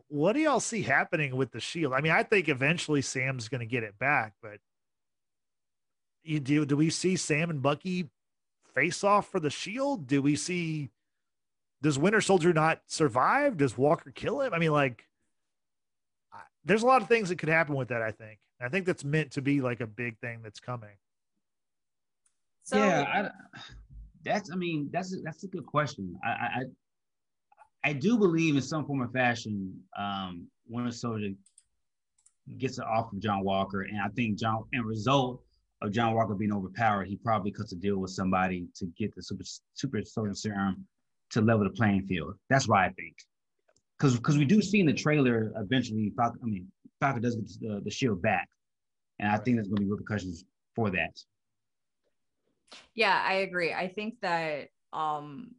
What 0.09 0.33
do 0.33 0.41
y'all 0.41 0.59
see 0.59 0.81
happening 0.81 1.37
with 1.37 1.53
the 1.53 1.61
shield? 1.61 1.93
I 1.93 2.01
mean, 2.01 2.13
I 2.13 2.23
think 2.23 2.49
eventually 2.49 3.03
Sam's 3.03 3.51
going 3.51 3.61
to 3.61 3.67
get 3.67 3.83
it 3.83 3.99
back, 3.99 4.33
but 4.41 4.59
you 6.25 6.41
do 6.41 6.65
do 6.67 6.77
we 6.77 6.91
see 6.91 7.17
Sam 7.17 7.51
and 7.51 7.63
Bucky 7.63 8.09
face 8.75 9.03
off 9.05 9.31
for 9.31 9.41
the 9.41 9.51
shield? 9.51 10.07
Do 10.07 10.23
we 10.23 10.37
see 10.37 10.91
does 11.83 11.99
Winter 11.99 12.21
Soldier 12.21 12.53
not 12.53 12.81
survive? 12.87 13.57
Does 13.57 13.77
Walker 13.77 14.11
kill 14.13 14.41
him? 14.41 14.55
I 14.55 14.59
mean, 14.59 14.73
like 14.73 15.09
I- 16.33 16.43
there's 16.65 16.83
a 16.83 16.87
lot 16.87 17.03
of 17.03 17.09
things 17.09 17.29
that 17.29 17.39
could 17.39 17.49
happen 17.49 17.75
with 17.75 17.89
that, 17.89 18.03
I 18.03 18.13
think. 18.13 18.39
I 18.61 18.69
think 18.69 18.87
that's 18.87 19.05
meant 19.05 19.33
to 19.33 19.43
be 19.43 19.61
like 19.61 19.81
a 19.81 19.87
big 19.87 20.19
thing 20.21 20.41
that's 20.43 20.61
coming. 20.61 20.97
so 22.63 22.77
yeah, 22.77 23.03
I, 23.13 23.61
that's. 24.25 24.53
I 24.53 24.55
mean, 24.55 24.89
that's 24.93 25.13
a, 25.13 25.17
that's 25.23 25.43
a 25.43 25.49
good 25.49 25.67
question. 25.67 26.17
I, 26.25 26.29
I 26.29 26.33
I- 26.61 26.65
I 27.85 27.93
do 27.93 28.17
believe 28.17 28.55
in 28.55 28.63
some 28.63 28.87
form 28.87 29.03
or 29.03 29.09
fashion, 29.09 29.77
um, 29.99 30.47
Winter 30.69 30.93
Soldier 30.93 31.31
gets 32.57 32.79
it 32.79 32.85
off 32.85 33.13
of 33.13 33.19
John 33.19 33.43
Walker, 33.43 33.81
and 33.83 34.01
I 34.01 34.07
think 34.11 34.39
John, 34.39 34.63
and 34.73 34.85
result 34.87 35.43
of 35.83 35.93
John 35.93 36.15
Walker 36.15 36.35
being 36.35 36.53
overpowered, 36.53 37.09
he 37.09 37.17
probably 37.17 37.51
cuts 37.51 37.73
a 37.73 37.77
deal 37.77 37.99
with 37.99 38.11
somebody 38.11 38.69
to 38.77 38.87
get 38.99 39.15
the 39.15 39.23
super 39.23 39.45
super 39.75 40.03
soldier 40.05 40.35
serum 40.35 40.87
to 41.31 41.41
level 41.41 41.65
the 41.65 41.71
playing 41.71 42.07
field. 42.07 42.35
That's 42.49 42.69
why 42.69 42.87
I 42.87 42.91
think, 42.91 43.17
because 43.99 44.17
because 44.17 44.39
we 44.39 44.45
do 44.45 44.63
see 44.63 44.81
in 44.81 44.87
the 44.87 44.93
trailer 44.93 45.53
eventually, 45.57 46.13
Falcon, 46.17 46.41
I 46.43 46.47
mean, 46.47 46.69
Falcon 47.01 47.23
does 47.23 47.37
get 47.37 47.49
the, 47.61 47.81
the 47.85 47.91
shield 47.91 48.23
back, 48.23 48.49
and 49.19 49.31
I 49.31 49.39
think 49.39 49.57
there's 49.57 49.69
going 49.69 49.79
to 49.79 49.85
be 49.85 49.91
repercussions 49.91 50.45
for 50.75 50.91
that. 50.91 51.19
Yeah, 52.95 53.23
I 53.27 53.35
agree. 53.35 53.73
I 53.73 53.89
think 53.89 54.21
that 54.21 54.69
um 54.93 55.55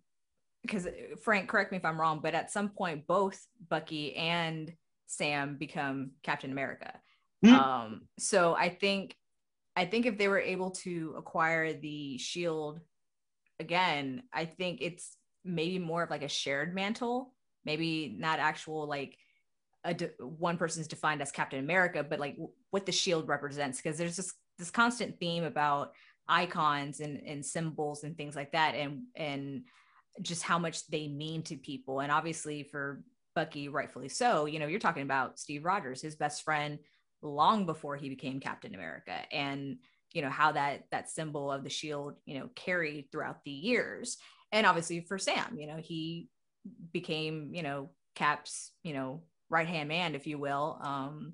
because 0.62 0.88
Frank, 1.22 1.50
correct 1.50 1.72
me 1.72 1.78
if 1.78 1.84
I'm 1.84 2.00
wrong, 2.00 2.22
but 2.24 2.34
at 2.34 2.52
some 2.52 2.70
point 2.70 3.06
both 3.06 3.46
Bucky 3.70 4.16
and 4.16 4.74
Sam 5.08 5.58
become 5.58 6.12
Captain 6.24 6.52
America. 6.52 6.94
Hmm. 7.44 7.54
Um, 7.54 8.02
so 8.18 8.56
I 8.56 8.70
think 8.70 9.18
I 9.76 9.86
think 9.86 10.06
if 10.06 10.18
they 10.18 10.28
were 10.28 10.40
able 10.40 10.72
to 10.72 11.16
acquire 11.18 11.74
the 11.74 12.18
shield 12.18 12.80
again, 13.60 14.24
I 14.32 14.46
think 14.46 14.80
it's 14.82 15.16
maybe 15.44 15.80
more 15.80 16.04
of 16.04 16.10
like 16.10 16.24
a 16.24 16.30
shared 16.30 16.74
mantle, 16.76 17.34
maybe 17.66 18.16
not 18.18 18.40
actual 18.40 18.88
like 18.88 19.18
a 19.84 19.94
de- 19.94 20.12
one 20.20 20.58
person's 20.58 20.88
defined 20.88 21.22
as 21.22 21.32
Captain 21.32 21.60
America, 21.60 22.04
but 22.04 22.20
like 22.20 22.34
w- 22.34 22.52
what 22.70 22.86
the 22.86 22.92
shield 22.92 23.28
represents. 23.28 23.82
Because 23.82 23.98
there's 23.98 24.16
this 24.16 24.34
this 24.58 24.72
constant 24.72 25.20
theme 25.20 25.44
about 25.44 25.94
icons 26.28 27.00
and, 27.00 27.22
and 27.26 27.46
symbols 27.46 28.04
and 28.04 28.16
things 28.16 28.36
like 28.36 28.52
that, 28.52 28.76
and 28.76 29.04
and 29.16 29.64
just 30.22 30.44
how 30.44 30.60
much 30.60 30.88
they 30.88 31.08
mean 31.08 31.42
to 31.44 31.56
people. 31.58 32.00
And 32.00 32.12
obviously 32.12 32.64
for 32.64 33.04
Bucky, 33.36 33.68
rightfully 33.68 34.10
so. 34.10 34.46
You 34.46 34.60
know, 34.60 34.68
you're 34.68 34.80
talking 34.80 35.04
about 35.04 35.40
Steve 35.40 35.66
Rogers, 35.66 36.02
his 36.02 36.16
best 36.16 36.44
friend, 36.44 36.78
long 37.24 37.66
before 37.66 37.96
he 37.96 38.10
became 38.10 38.40
Captain 38.40 38.76
America, 38.76 39.16
and 39.32 39.78
you 40.12 40.22
know 40.22 40.30
how 40.30 40.52
that 40.52 40.84
that 40.92 41.10
symbol 41.10 41.52
of 41.52 41.64
the 41.64 41.70
shield, 41.70 42.16
you 42.26 42.40
know, 42.40 42.50
carried 42.56 43.12
throughout 43.12 43.44
the 43.44 43.52
years. 43.52 44.18
And 44.52 44.68
obviously 44.68 45.02
for 45.02 45.18
Sam, 45.18 45.58
you 45.58 45.66
know, 45.66 45.78
he 45.78 46.30
became, 46.92 47.52
you 47.54 47.64
know, 47.64 47.90
Cap's, 48.14 48.72
you 48.84 48.94
know, 48.94 49.24
right 49.50 49.68
hand 49.68 49.90
man, 49.90 50.14
if 50.14 50.28
you 50.28 50.38
will, 50.38 50.78
um, 50.82 51.34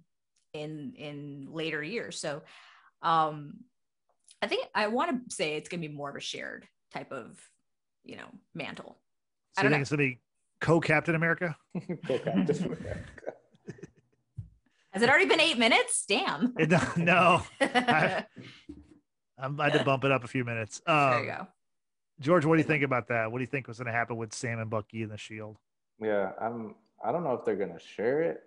in 0.54 0.94
in 0.96 1.48
later 1.50 1.84
years. 1.84 2.20
So 2.20 2.42
um, 3.02 3.56
I 4.42 4.48
think 4.48 4.68
I 4.74 4.88
want 4.88 5.30
to 5.30 5.36
say 5.36 5.56
it's 5.56 5.70
going 5.70 5.82
to 5.82 5.88
be 5.88 5.94
more 5.94 6.10
of 6.10 6.16
a 6.16 6.22
shared 6.22 6.66
type 6.94 7.12
of, 7.12 7.40
you 8.04 8.16
know, 8.16 8.30
mantle. 8.56 8.98
So 9.56 9.62
I 9.62 9.64
don't 9.64 9.72
think 9.72 9.80
know. 9.80 9.82
it's 9.82 9.90
gonna 9.92 10.04
be 10.04 10.22
co-Captain 10.62 11.16
America? 11.16 11.56
Co-Captain 12.08 12.66
America. 12.66 13.00
Has 14.94 15.02
it 15.04 15.10
already 15.10 15.26
been 15.26 15.40
eight 15.40 15.58
minutes? 15.58 16.04
Damn. 16.08 16.54
It- 16.58 16.72
no, 16.98 17.44
there 17.60 18.28
I'm, 19.42 19.60
I 19.60 19.70
had 19.70 19.80
to 19.80 19.86
bump 19.86 20.04
it 20.04 20.12
up 20.12 20.24
a 20.24 20.28
few 20.28 20.44
minutes. 20.44 20.82
Um, 20.86 21.24
you 21.24 21.30
go. 21.30 21.48
George, 22.20 22.44
what 22.46 22.56
do 22.56 22.62
you 22.62 22.68
think 22.68 22.84
about 22.84 23.08
that? 23.08 23.32
What 23.32 23.38
do 23.38 23.44
you 23.44 23.48
think 23.48 23.68
was 23.68 23.78
going 23.78 23.86
to 23.86 23.94
happen 23.94 24.18
with 24.18 24.34
Sam 24.34 24.60
and 24.60 24.70
Bucky 24.70 25.04
and 25.04 25.12
the 25.12 25.18
Shield? 25.18 25.58
Yeah, 26.02 26.32
I'm. 26.42 26.76
I 27.04 27.12
don't 27.14 27.24
know 27.24 27.34
if 27.34 27.46
they're 27.46 27.56
gonna 27.56 27.80
share 27.80 28.22
it. 28.22 28.42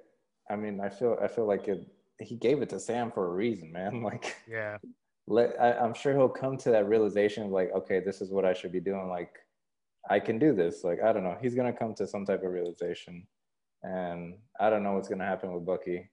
I 0.51 0.57
mean, 0.57 0.81
I 0.81 0.89
feel. 0.91 1.17
I 1.23 1.29
feel 1.29 1.47
like 1.47 1.69
it. 1.69 1.87
He 2.19 2.37
gave 2.37 2.61
it 2.63 2.69
to 2.71 2.81
Sam 2.81 3.11
for 3.11 3.27
a 3.27 3.31
reason, 3.31 3.73
man. 3.73 4.03
Like, 4.05 4.37
Yeah, 4.49 4.79
let. 5.27 5.61
I, 5.61 5.73
I'm 5.75 5.95
sure 5.95 6.13
he'll 6.13 6.29
come 6.29 6.57
to 6.59 6.71
that 6.71 6.89
realization 6.89 7.45
of 7.45 7.51
like, 7.51 7.71
okay, 7.75 8.01
this 8.01 8.21
is 8.21 8.31
what 8.31 8.45
I 8.45 8.53
should 8.53 8.73
be 8.73 8.81
doing. 8.81 9.09
Like, 9.09 9.35
I 10.11 10.19
can 10.21 10.39
do 10.39 10.55
this. 10.55 10.85
Like, 10.85 11.03
I 11.03 11.13
don't 11.13 11.25
know. 11.25 11.37
He's 11.41 11.55
gonna 11.55 11.73
come 11.73 11.95
to 11.95 12.07
some 12.07 12.25
type 12.27 12.43
of 12.43 12.51
realization, 12.53 13.27
and 13.83 14.35
I 14.61 14.69
don't 14.71 14.83
know 14.83 14.93
what's 14.93 15.09
gonna 15.09 15.27
happen 15.27 15.53
with 15.53 15.65
Bucky. 15.67 16.11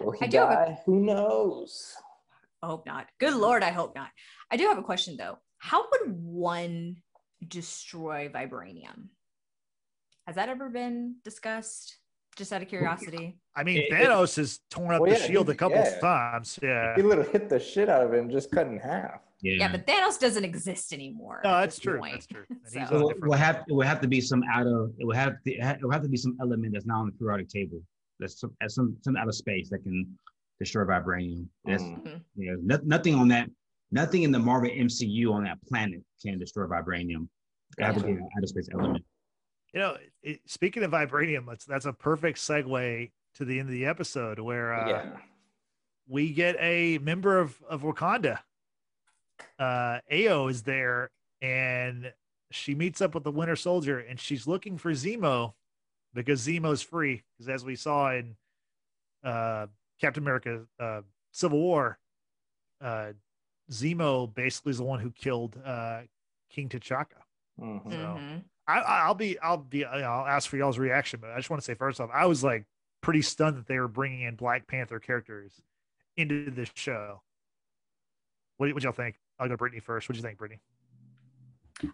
Will 0.00 0.12
he 0.12 0.24
I 0.24 0.28
do 0.28 0.38
have 0.38 0.50
a- 0.50 0.78
Who 0.86 1.00
knows? 1.00 1.94
I 2.62 2.66
hope 2.66 2.86
not. 2.86 3.06
Good 3.18 3.34
Lord, 3.34 3.62
I 3.62 3.70
hope 3.70 3.94
not. 3.94 4.08
I 4.50 4.56
do 4.56 4.66
have 4.68 4.78
a 4.78 4.82
question 4.82 5.16
though. 5.16 5.38
How 5.58 5.84
would 5.90 6.12
one 6.22 6.96
destroy 7.46 8.30
vibranium? 8.32 9.08
Has 10.26 10.36
that 10.36 10.48
ever 10.48 10.68
been 10.70 11.16
discussed? 11.24 11.98
Just 12.36 12.52
out 12.52 12.62
of 12.62 12.68
curiosity. 12.68 13.38
I 13.54 13.62
mean 13.62 13.78
It- 13.78 13.84
it- 13.84 13.92
Thanos 13.92 14.36
has 14.36 14.58
torn 14.70 14.94
up 14.94 15.02
Well, 15.02 15.12
the 15.12 15.18
yeah, 15.18 15.26
Shield 15.26 15.48
a 15.50 15.54
couple 15.54 15.76
yeah. 15.78 15.98
times. 16.00 16.58
Yeah, 16.62 16.96
He 16.96 17.02
literally 17.02 17.30
hit 17.30 17.48
the 17.48 17.60
shit 17.60 17.88
out 17.88 18.02
of 18.04 18.12
him, 18.12 18.28
just 18.28 18.50
cut 18.50 18.66
in 18.66 18.78
half. 18.78 19.20
Yeah. 19.40 19.56
Yeah, 19.58 19.70
but 19.70 19.86
Thanos 19.86 20.18
doesn't 20.18 20.44
exist 20.44 20.92
anymore. 20.92 21.42
no, 21.44 21.50
that's 21.60 21.78
true. 21.78 21.98
point. 21.98 22.12
That's 22.12 22.26
true. 22.26 22.44
So- 22.48 22.56
he's 22.64 22.72
So 22.72 22.78
on 22.80 22.84
a 22.84 22.88
So 22.88 22.96
it 22.96 23.12
different 23.14 23.30
will 23.30 23.38
have 23.38 23.64
it 23.68 23.72
will 23.72 23.86
have 23.86 24.00
to 24.00 24.08
be 24.08 24.20
some 24.20 24.42
out 24.52 24.66
of 24.66 24.92
it 24.98 25.04
will 25.06 25.14
have 25.14 25.40
to 25.44 25.50
it 25.52 25.82
will 25.82 25.92
have 25.92 26.02
to 26.02 26.08
be 26.08 26.16
some 26.16 26.36
element 26.40 26.72
that's 26.72 26.86
not 26.86 27.00
on 27.00 27.06
the 27.06 27.12
periodic 27.12 27.48
table. 27.48 27.80
That's 28.20 28.40
some 28.40 28.54
that's 28.60 28.74
some 28.74 28.96
some 29.02 29.16
out 29.16 29.28
of 29.28 29.34
space 29.34 29.68
that 29.70 29.82
can 29.82 30.06
destroy 30.58 30.84
vibranium. 30.84 31.46
That's 31.64 31.82
Mm. 31.82 32.22
you 32.36 32.52
know 32.52 32.58
no, 32.62 32.80
nothing 32.84 33.14
on 33.14 33.28
that 33.28 33.50
nothing 33.90 34.22
in 34.22 34.32
the 34.32 34.38
Marvel 34.38 34.70
MCU 34.70 35.32
on 35.32 35.44
that 35.44 35.58
planet 35.66 36.02
can 36.22 36.38
destroy 36.38 36.66
vibranium. 36.66 37.28
It 37.78 37.84
has 37.84 37.96
to 37.96 38.04
be 38.04 38.12
an 38.12 38.28
outer 38.36 38.46
space 38.46 38.68
element. 38.72 39.04
You 39.72 39.80
know, 39.80 39.96
it, 40.22 40.40
speaking 40.46 40.84
of 40.84 40.92
vibranium, 40.92 41.46
that's 41.46 41.64
that's 41.64 41.86
a 41.86 41.92
perfect 41.92 42.38
segue 42.38 43.10
to 43.34 43.44
the 43.44 43.58
end 43.58 43.68
of 43.68 43.72
the 43.72 43.86
episode 43.86 44.38
where 44.38 44.72
uh, 44.72 44.88
yeah. 44.88 45.06
we 46.08 46.32
get 46.32 46.56
a 46.60 46.98
member 46.98 47.38
of 47.38 47.60
of 47.68 47.82
Wakanda. 47.82 48.38
Uh, 49.58 49.98
Ao 50.12 50.46
is 50.46 50.62
there, 50.62 51.10
and 51.42 52.12
she 52.52 52.74
meets 52.74 53.00
up 53.00 53.14
with 53.14 53.24
the 53.24 53.32
Winter 53.32 53.56
Soldier, 53.56 53.98
and 53.98 54.20
she's 54.20 54.46
looking 54.46 54.78
for 54.78 54.92
Zemo 54.92 55.54
because 56.14 56.46
Zemo's 56.46 56.82
free. 56.82 57.22
Because 57.36 57.48
as 57.48 57.64
we 57.64 57.76
saw 57.76 58.12
in 58.12 58.36
uh, 59.22 59.66
Captain 60.00 60.22
America: 60.22 60.62
uh, 60.80 61.02
Civil 61.32 61.58
War, 61.60 61.98
uh, 62.80 63.12
Zemo 63.70 64.32
basically 64.32 64.70
is 64.70 64.78
the 64.78 64.84
one 64.84 65.00
who 65.00 65.10
killed 65.10 65.56
uh, 65.64 66.02
King 66.50 66.68
T'Chaka. 66.68 67.22
Mhm. 67.60 67.82
So- 67.90 67.96
Mhm. 67.96 68.44
I, 68.66 68.78
I'll 68.80 69.14
be, 69.14 69.38
I'll 69.40 69.58
be, 69.58 69.84
I'll 69.84 70.26
ask 70.26 70.48
for 70.48 70.56
y'all's 70.56 70.78
reaction, 70.78 71.20
but 71.20 71.28
I 71.30 71.36
just 71.36 71.50
want 71.50 71.60
to 71.60 71.64
say 71.66 71.74
first 71.74 72.00
off, 72.00 72.08
I 72.14 72.24
was 72.24 72.42
like 72.42 72.64
pretty 73.02 73.20
stunned 73.20 73.58
that 73.58 73.66
they 73.66 73.78
were 73.78 73.88
bringing 73.88 74.22
in 74.22 74.36
Black 74.36 74.66
Panther 74.66 74.98
characters 74.98 75.60
into 76.16 76.50
this 76.50 76.70
show. 76.74 77.20
What 78.56 78.72
what 78.72 78.82
y'all 78.82 78.92
think? 78.92 79.16
I'll 79.38 79.48
go 79.48 79.56
Brittany 79.58 79.80
first. 79.80 80.08
What 80.08 80.14
do 80.14 80.18
you 80.18 80.22
think, 80.22 80.38
Brittany? 80.38 80.60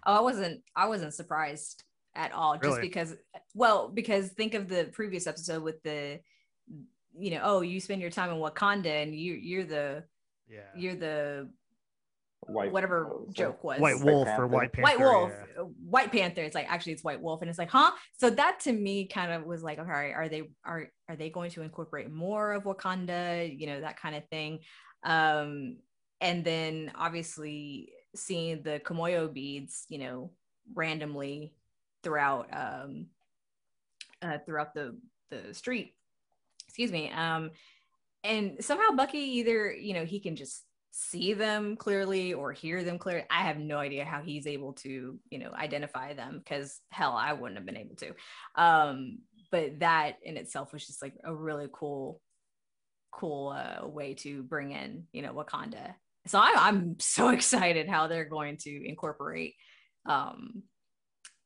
Oh, 0.06 0.18
I 0.18 0.20
wasn't 0.20 0.62
I 0.76 0.86
wasn't 0.86 1.12
surprised 1.12 1.82
at 2.14 2.32
all. 2.32 2.54
Just 2.54 2.64
Really? 2.64 2.80
because 2.82 3.14
well, 3.54 3.88
because 3.88 4.30
think 4.30 4.54
of 4.54 4.68
the 4.68 4.90
previous 4.92 5.26
episode 5.26 5.62
with 5.62 5.82
the 5.82 6.20
you 7.18 7.30
know, 7.32 7.40
oh, 7.42 7.60
you 7.60 7.80
spend 7.80 8.00
your 8.00 8.10
time 8.10 8.30
in 8.30 8.36
Wakanda 8.36 9.02
and 9.02 9.14
you 9.14 9.34
you're 9.34 9.64
the 9.64 10.04
Yeah, 10.48 10.60
you're 10.76 10.94
the 10.94 11.50
White, 12.46 12.72
whatever 12.72 13.06
what 13.06 13.26
was 13.26 13.34
joke 13.34 13.62
was. 13.62 13.80
White 13.80 13.96
White 13.96 14.04
Wolf 14.04 14.28
or 14.28 14.46
White 14.46 14.72
Panther. 14.72 14.82
White 14.82 15.00
Wolf, 15.00 15.30
yeah. 15.30 15.62
uh, 15.62 15.66
White 15.84 16.10
Panther. 16.10 16.42
It's 16.42 16.54
like 16.54 16.70
actually 16.70 16.92
it's 16.92 17.04
White 17.04 17.20
Wolf, 17.20 17.42
and 17.42 17.50
it's 17.50 17.58
like, 17.58 17.70
huh? 17.70 17.90
So 18.18 18.30
that 18.30 18.60
to 18.60 18.72
me 18.72 19.06
kind 19.06 19.32
of 19.32 19.44
was 19.44 19.62
like, 19.62 19.78
okay, 19.78 20.12
are 20.12 20.28
they 20.28 20.44
are 20.64 20.88
are 21.08 21.16
they 21.16 21.28
going 21.28 21.50
to 21.52 21.62
incorporate 21.62 22.10
more 22.10 22.52
of 22.52 22.64
Wakanda? 22.64 23.58
You 23.58 23.66
know, 23.66 23.80
that 23.82 24.00
kind 24.00 24.16
of 24.16 24.26
thing. 24.28 24.60
Um, 25.04 25.76
and 26.20 26.44
then 26.44 26.92
obviously 26.94 27.92
seeing 28.14 28.62
the 28.62 28.80
Kimoyo 28.80 29.32
beads, 29.32 29.84
you 29.88 29.98
know, 29.98 30.32
randomly 30.74 31.54
throughout 32.02 32.48
um 32.52 33.06
uh, 34.22 34.38
throughout 34.44 34.74
the 34.74 34.96
the 35.30 35.54
street. 35.54 35.94
Excuse 36.66 36.92
me. 36.92 37.10
Um, 37.10 37.50
and 38.22 38.62
somehow 38.62 38.90
Bucky 38.94 39.18
either 39.18 39.72
you 39.72 39.94
know 39.94 40.04
he 40.04 40.20
can 40.20 40.36
just 40.36 40.64
see 40.92 41.34
them 41.34 41.76
clearly 41.76 42.32
or 42.34 42.52
hear 42.52 42.82
them 42.82 42.98
clearly. 42.98 43.24
I 43.30 43.42
have 43.42 43.58
no 43.58 43.78
idea 43.78 44.04
how 44.04 44.22
he's 44.22 44.46
able 44.46 44.72
to, 44.74 45.18
you 45.30 45.38
know, 45.38 45.52
identify 45.52 46.14
them 46.14 46.38
because 46.38 46.80
hell, 46.90 47.12
I 47.12 47.32
wouldn't 47.32 47.58
have 47.58 47.66
been 47.66 47.76
able 47.76 47.96
to. 47.96 48.12
Um, 48.56 49.18
but 49.50 49.80
that 49.80 50.16
in 50.22 50.36
itself 50.36 50.72
was 50.72 50.86
just 50.86 51.02
like 51.02 51.14
a 51.24 51.34
really 51.34 51.68
cool, 51.72 52.20
cool 53.12 53.48
uh, 53.50 53.86
way 53.86 54.14
to 54.14 54.42
bring 54.42 54.72
in, 54.72 55.04
you 55.12 55.22
know, 55.22 55.32
Wakanda. 55.32 55.94
So 56.26 56.38
I, 56.38 56.54
I'm 56.56 56.96
so 56.98 57.28
excited 57.30 57.88
how 57.88 58.06
they're 58.06 58.24
going 58.24 58.56
to 58.58 58.88
incorporate. 58.88 59.54
Um, 60.06 60.62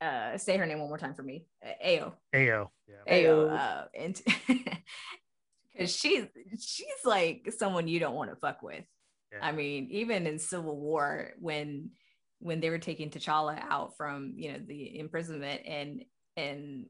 uh, 0.01 0.37
say 0.39 0.57
her 0.57 0.67
name 0.67 0.79
one 0.81 0.89
more 0.89 0.99
time 0.99 1.15
for 1.15 1.23
me, 1.23 1.47
uh, 1.65 1.87
Ao. 1.87 2.13
Ao. 2.35 2.71
Yeah. 2.89 2.95
Ao, 3.07 3.13
Ayo. 3.13 3.59
uh, 3.59 3.85
and 3.95 4.21
because 5.73 5.95
she's 5.95 6.27
she's 6.61 7.05
like 7.05 7.53
someone 7.57 7.89
you 7.89 8.01
don't 8.01 8.15
want 8.15 8.31
to 8.31 8.37
fuck 8.37 8.63
with. 8.63 8.85
Yeah. 9.33 9.39
I 9.43 9.53
mean, 9.53 9.89
even 9.91 10.27
in 10.27 10.39
Civil 10.39 10.77
War, 10.79 11.33
when 11.39 11.91
when 12.41 12.61
they 12.61 12.71
were 12.71 12.79
taking 12.79 13.11
T'Challa 13.11 13.59
out 13.69 13.97
from 13.97 14.35
you 14.37 14.53
know 14.53 14.59
the 14.67 14.99
imprisonment 14.99 15.63
and 15.67 16.05
and 16.37 16.87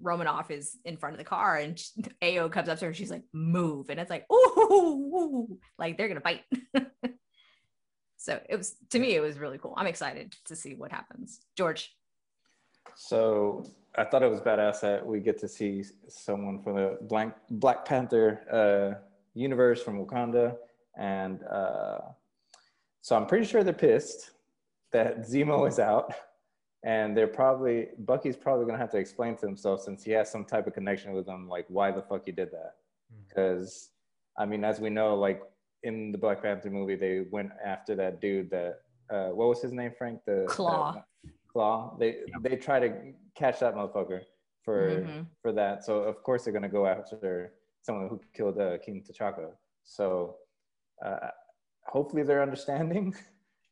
Romanoff 0.00 0.50
is 0.50 0.76
in 0.84 0.96
front 0.96 1.14
of 1.14 1.18
the 1.18 1.24
car 1.24 1.56
and 1.56 1.78
sh- 1.78 1.90
Ao 2.22 2.48
comes 2.48 2.68
up 2.68 2.78
to 2.80 2.86
her, 2.86 2.94
she's 2.94 3.10
like, 3.10 3.24
"Move!" 3.32 3.88
and 3.88 3.98
it's 4.00 4.10
like, 4.10 4.26
"Ooh!" 4.30 5.58
Like 5.78 5.96
they're 5.96 6.08
gonna 6.08 6.20
fight. 6.20 6.42
so 8.18 8.40
it 8.48 8.56
was 8.56 8.74
to 8.90 8.98
me, 8.98 9.14
it 9.14 9.20
was 9.20 9.38
really 9.38 9.58
cool. 9.58 9.74
I'm 9.76 9.86
excited 9.86 10.34
to 10.46 10.56
see 10.56 10.74
what 10.74 10.92
happens. 10.92 11.40
George, 11.56 11.95
So 12.94 13.64
I 13.96 14.04
thought 14.04 14.22
it 14.22 14.30
was 14.30 14.40
badass 14.40 14.80
that 14.80 15.04
we 15.04 15.20
get 15.20 15.38
to 15.38 15.48
see 15.48 15.84
someone 16.08 16.62
from 16.62 16.76
the 16.76 16.98
Blank 17.02 17.34
Black 17.50 17.84
Panther 17.84 18.40
uh, 18.52 19.00
universe 19.34 19.82
from 19.82 20.04
Wakanda, 20.04 20.56
and 20.96 21.42
uh, 21.44 21.98
so 23.00 23.16
I'm 23.16 23.26
pretty 23.26 23.46
sure 23.46 23.64
they're 23.64 23.72
pissed 23.72 24.32
that 24.92 25.20
Zemo 25.20 25.68
is 25.68 25.78
out, 25.78 26.12
and 26.84 27.16
they're 27.16 27.26
probably 27.26 27.88
Bucky's 28.00 28.36
probably 28.36 28.66
gonna 28.66 28.78
have 28.78 28.90
to 28.90 28.98
explain 28.98 29.36
to 29.36 29.46
himself 29.46 29.80
since 29.80 30.04
he 30.04 30.12
has 30.12 30.30
some 30.30 30.44
type 30.44 30.66
of 30.66 30.74
connection 30.74 31.12
with 31.12 31.26
them, 31.26 31.48
like 31.48 31.64
why 31.68 31.90
the 31.90 32.02
fuck 32.02 32.26
he 32.26 32.32
did 32.32 32.50
that. 32.50 32.74
Hmm. 33.10 33.22
Because 33.28 33.90
I 34.38 34.44
mean, 34.44 34.62
as 34.64 34.78
we 34.78 34.90
know, 34.90 35.14
like 35.14 35.42
in 35.82 36.12
the 36.12 36.18
Black 36.18 36.42
Panther 36.42 36.70
movie, 36.70 36.96
they 36.96 37.24
went 37.30 37.50
after 37.64 37.94
that 37.96 38.20
dude 38.20 38.50
that 38.50 38.80
uh, 39.08 39.28
what 39.28 39.48
was 39.48 39.62
his 39.62 39.72
name, 39.72 39.92
Frank? 39.96 40.20
The 40.26 40.44
Claw. 40.48 41.02
Claw. 41.60 41.96
They 41.98 42.10
Yeah. 42.28 42.36
they 42.42 42.56
try 42.56 42.78
to 42.86 42.88
catch 43.34 43.56
that 43.60 43.74
motherfucker 43.74 44.20
for 44.64 44.78
Mhm. 45.04 45.26
for 45.42 45.52
that. 45.60 45.84
So 45.86 45.92
of 46.10 46.16
course 46.26 46.40
they're 46.44 46.52
gonna 46.58 46.68
go 46.80 46.84
after 46.86 47.54
someone 47.86 48.08
who 48.10 48.20
killed 48.34 48.58
uh, 48.60 48.76
King 48.84 48.96
T'Chaka. 49.06 49.48
So 49.84 50.36
uh, 51.06 51.30
hopefully 51.94 52.22
they're 52.24 52.42
understanding. 52.50 53.06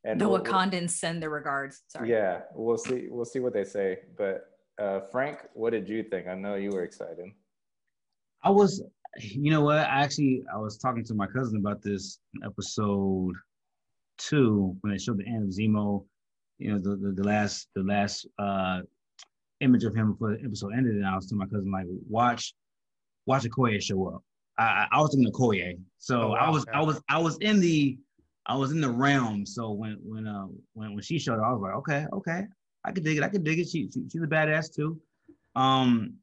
And 0.07 0.21
the 0.21 0.29
we'll- 0.29 0.43
we'll- 0.43 0.53
Wakandans 0.53 0.91
send 0.91 1.23
their 1.23 1.31
regards. 1.31 1.75
Sorry. 1.89 2.11
Yeah, 2.11 2.43
we'll 2.55 2.77
see. 2.89 3.09
We'll 3.15 3.25
see 3.35 3.41
what 3.41 3.55
they 3.55 3.65
say. 3.65 3.89
But 4.19 4.37
uh, 4.85 5.01
Frank, 5.13 5.37
what 5.55 5.71
did 5.77 5.89
you 5.89 6.03
think? 6.11 6.27
I 6.29 6.35
know 6.35 6.55
you 6.65 6.71
were 6.75 6.85
excited. 6.85 7.29
I 8.43 8.51
was, 8.51 8.73
you 9.19 9.51
know 9.51 9.63
what? 9.69 9.79
I 9.79 9.97
actually 10.05 10.45
I 10.55 10.59
was 10.67 10.77
talking 10.85 11.05
to 11.11 11.15
my 11.23 11.27
cousin 11.37 11.57
about 11.65 11.81
this 11.81 12.05
episode 12.45 13.35
two 14.19 14.77
when 14.81 14.93
they 14.93 14.99
showed 14.99 15.19
the 15.23 15.27
end 15.27 15.43
of 15.45 15.51
Zemo. 15.59 16.05
You 16.59 16.73
know, 16.73 16.79
the 16.79 16.97
the, 16.97 17.13
the 17.13 17.25
last 17.25 17.69
the 17.75 17.83
last 17.83 18.27
uh 18.39 18.83
image 19.61 19.85
of 19.85 19.95
him 19.95 20.13
before 20.13 20.37
the 20.37 20.45
episode 20.45 20.73
ended, 20.77 20.95
and 20.95 21.07
I 21.07 21.15
was 21.15 21.27
telling 21.27 21.39
my 21.39 21.47
cousin 21.47 21.71
like, 21.71 21.87
watch, 22.09 22.55
watch 23.27 23.45
Okoye 23.45 23.83
show 23.83 24.07
up. 24.09 24.23
I 24.59 24.87
I 24.91 25.01
was 25.01 25.15
thinking 25.15 25.33
Okoye, 25.33 25.79
so 25.99 26.23
Oh, 26.23 26.29
wow, 26.29 26.37
I 26.37 26.51
was. 26.51 26.67
I 26.73 26.83
was 26.83 27.03
I 27.09 27.19
was 27.19 27.39
in 27.39 27.61
the 27.61 27.99
I 28.47 28.57
was 28.57 28.73
in 28.73 28.81
the 28.81 28.91
realm. 28.91 29.47
So 29.47 29.73
when 29.73 29.99
when 30.05 30.27
uh 30.27 30.47
when 30.75 30.95
when 30.95 31.03
she 31.03 31.19
showed 31.19 31.39
up, 31.39 31.47
I 31.47 31.53
was 31.53 31.63
like, 31.63 31.75
okay, 31.75 32.07
okay, 32.13 32.43
I 32.85 32.93
could 32.93 33.05
dig 33.05 33.17
it. 33.17 33.23
I 33.23 33.29
could 33.29 33.45
dig 33.45 33.59
it. 33.59 33.69
She, 33.69 33.91
she 33.93 34.05
she's 34.11 34.23
a 34.23 34.27
badass 34.27 34.75
too. 34.75 35.01
Um, 35.57 36.15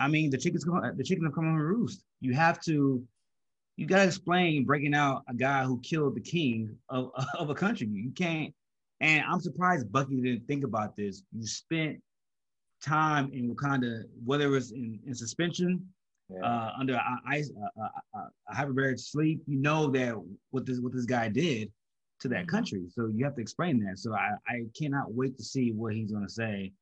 I 0.00 0.08
mean, 0.08 0.30
the 0.30 0.38
chickens 0.38 0.64
come, 0.64 0.80
the 0.96 1.04
chickens 1.04 1.26
have 1.26 1.34
come 1.34 1.44
home 1.44 1.58
to 1.58 1.64
roost. 1.64 2.04
You 2.20 2.34
have 2.34 2.60
to, 2.62 3.02
you 3.76 3.86
gotta 3.86 4.04
explain 4.04 4.64
breaking 4.64 4.94
out 4.94 5.22
a 5.28 5.34
guy 5.34 5.64
who 5.64 5.80
killed 5.80 6.14
the 6.14 6.20
king 6.20 6.76
of, 6.88 7.10
of 7.38 7.50
a 7.50 7.54
country. 7.54 7.88
You 7.88 8.10
can't, 8.10 8.52
and 9.00 9.22
I'm 9.28 9.40
surprised 9.40 9.90
Bucky 9.92 10.20
didn't 10.20 10.46
think 10.46 10.64
about 10.64 10.96
this. 10.96 11.22
You 11.32 11.46
spent 11.46 12.00
time 12.84 13.30
in 13.32 13.54
Wakanda, 13.54 14.02
whether 14.24 14.44
it 14.44 14.48
was 14.50 14.72
in, 14.72 14.98
in 15.06 15.14
suspension, 15.14 15.86
Yeah. 16.30 16.44
uh, 16.44 16.72
under 16.78 16.94
a- 16.94 17.20
ice, 17.26 17.50
uh, 17.76 17.88
a 18.48 18.54
hyperbaric 18.54 18.98
sleep. 19.00 19.42
You 19.46 19.58
know 19.58 19.88
that 19.90 20.14
what 20.50 20.64
this 20.66 20.80
what 20.80 20.92
this 20.92 21.06
guy 21.06 21.28
did 21.28 21.70
to 22.20 22.28
that 22.28 22.44
Mhm. 22.44 22.48
country. 22.48 22.84
So 22.90 23.06
you 23.08 23.24
have 23.24 23.34
to 23.36 23.42
explain 23.42 23.80
that. 23.84 23.98
So 23.98 24.14
I, 24.14 24.30
I 24.48 24.64
cannot 24.78 25.12
wait 25.12 25.36
to 25.36 25.44
see 25.44 25.72
what 25.72 25.94
he's 25.94 26.12
going 26.12 26.26
to 26.26 26.32
say 26.32 26.72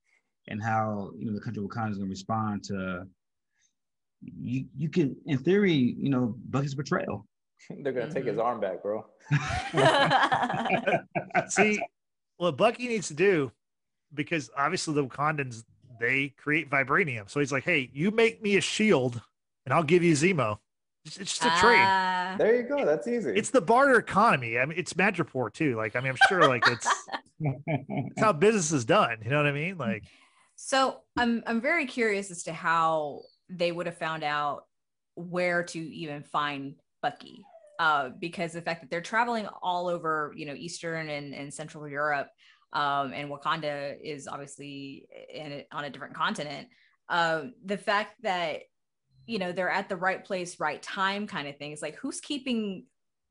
and 0.48 0.62
how 0.62 1.12
you 1.18 1.26
know 1.26 1.32
the 1.34 1.40
country 1.40 1.62
of 1.62 1.68
Wakanda 1.70 1.90
is 1.92 1.98
going 1.98 2.08
to 2.08 2.10
respond 2.10 2.64
to. 2.64 3.06
You 4.20 4.66
you 4.76 4.88
can 4.88 5.16
in 5.26 5.38
theory 5.38 5.72
you 5.98 6.08
know 6.08 6.36
Bucky's 6.50 6.74
betrayal. 6.76 7.26
They're 7.82 7.92
gonna 7.92 8.12
take 8.12 8.26
his 8.26 8.38
arm 8.38 8.60
back, 8.60 8.82
bro. 8.82 9.04
See, 11.48 11.80
what 12.36 12.56
Bucky 12.56 12.88
needs 12.88 13.08
to 13.08 13.14
do, 13.14 13.52
because 14.12 14.50
obviously 14.56 14.94
the 14.94 15.04
Wakandans 15.06 15.64
they 16.00 16.30
create 16.36 16.68
vibranium. 16.68 17.30
So 17.30 17.40
he's 17.40 17.52
like, 17.52 17.64
"Hey, 17.64 17.90
you 17.92 18.10
make 18.10 18.42
me 18.42 18.56
a 18.56 18.60
shield, 18.60 19.20
and 19.64 19.72
I'll 19.72 19.82
give 19.82 20.02
you 20.02 20.14
Zemo." 20.14 20.58
It's, 21.04 21.16
it's 21.16 21.38
just 21.38 21.44
a 21.44 21.60
trade. 21.60 21.78
Ah. 21.80 22.34
There 22.38 22.54
you 22.54 22.62
go. 22.62 22.84
That's 22.84 23.06
easy. 23.08 23.30
It's 23.30 23.50
the 23.50 23.60
barter 23.60 23.96
economy. 23.98 24.58
I 24.58 24.64
mean, 24.64 24.78
it's 24.78 24.92
Madripoor 24.94 25.52
too. 25.52 25.76
Like, 25.76 25.96
I 25.96 26.00
mean, 26.00 26.10
I'm 26.10 26.18
sure 26.28 26.46
like 26.48 26.62
it's, 26.68 26.88
it's 27.40 28.20
how 28.20 28.32
business 28.32 28.72
is 28.72 28.84
done. 28.84 29.18
You 29.22 29.30
know 29.30 29.38
what 29.38 29.46
I 29.46 29.52
mean? 29.52 29.78
Like, 29.78 30.04
So 30.54 31.00
I'm 31.16 31.42
I'm 31.46 31.60
very 31.60 31.86
curious 31.86 32.30
as 32.30 32.44
to 32.44 32.52
how 32.52 33.22
they 33.48 33.72
would 33.72 33.86
have 33.86 33.98
found 33.98 34.22
out 34.22 34.64
where 35.14 35.64
to 35.64 35.78
even 35.78 36.22
find 36.22 36.76
Bucky. 37.02 37.44
Uh, 37.82 38.10
because 38.20 38.52
the 38.52 38.62
fact 38.62 38.80
that 38.80 38.90
they're 38.90 39.00
traveling 39.00 39.48
all 39.60 39.88
over, 39.88 40.32
you 40.36 40.46
know, 40.46 40.54
Eastern 40.54 41.08
and, 41.08 41.34
and 41.34 41.52
Central 41.52 41.88
Europe, 41.88 42.28
um, 42.72 43.12
and 43.12 43.28
Wakanda 43.28 43.96
is 44.00 44.28
obviously 44.28 45.08
in 45.34 45.50
a, 45.50 45.66
on 45.72 45.82
a 45.82 45.90
different 45.90 46.14
continent. 46.14 46.68
Um, 47.08 47.54
the 47.64 47.76
fact 47.76 48.22
that 48.22 48.60
you 49.26 49.40
know 49.40 49.50
they're 49.50 49.68
at 49.68 49.88
the 49.88 49.96
right 49.96 50.24
place, 50.24 50.60
right 50.60 50.80
time, 50.80 51.26
kind 51.26 51.48
of 51.48 51.56
thing. 51.56 51.72
It's 51.72 51.82
like 51.82 51.96
who's 51.96 52.20
keeping 52.20 52.84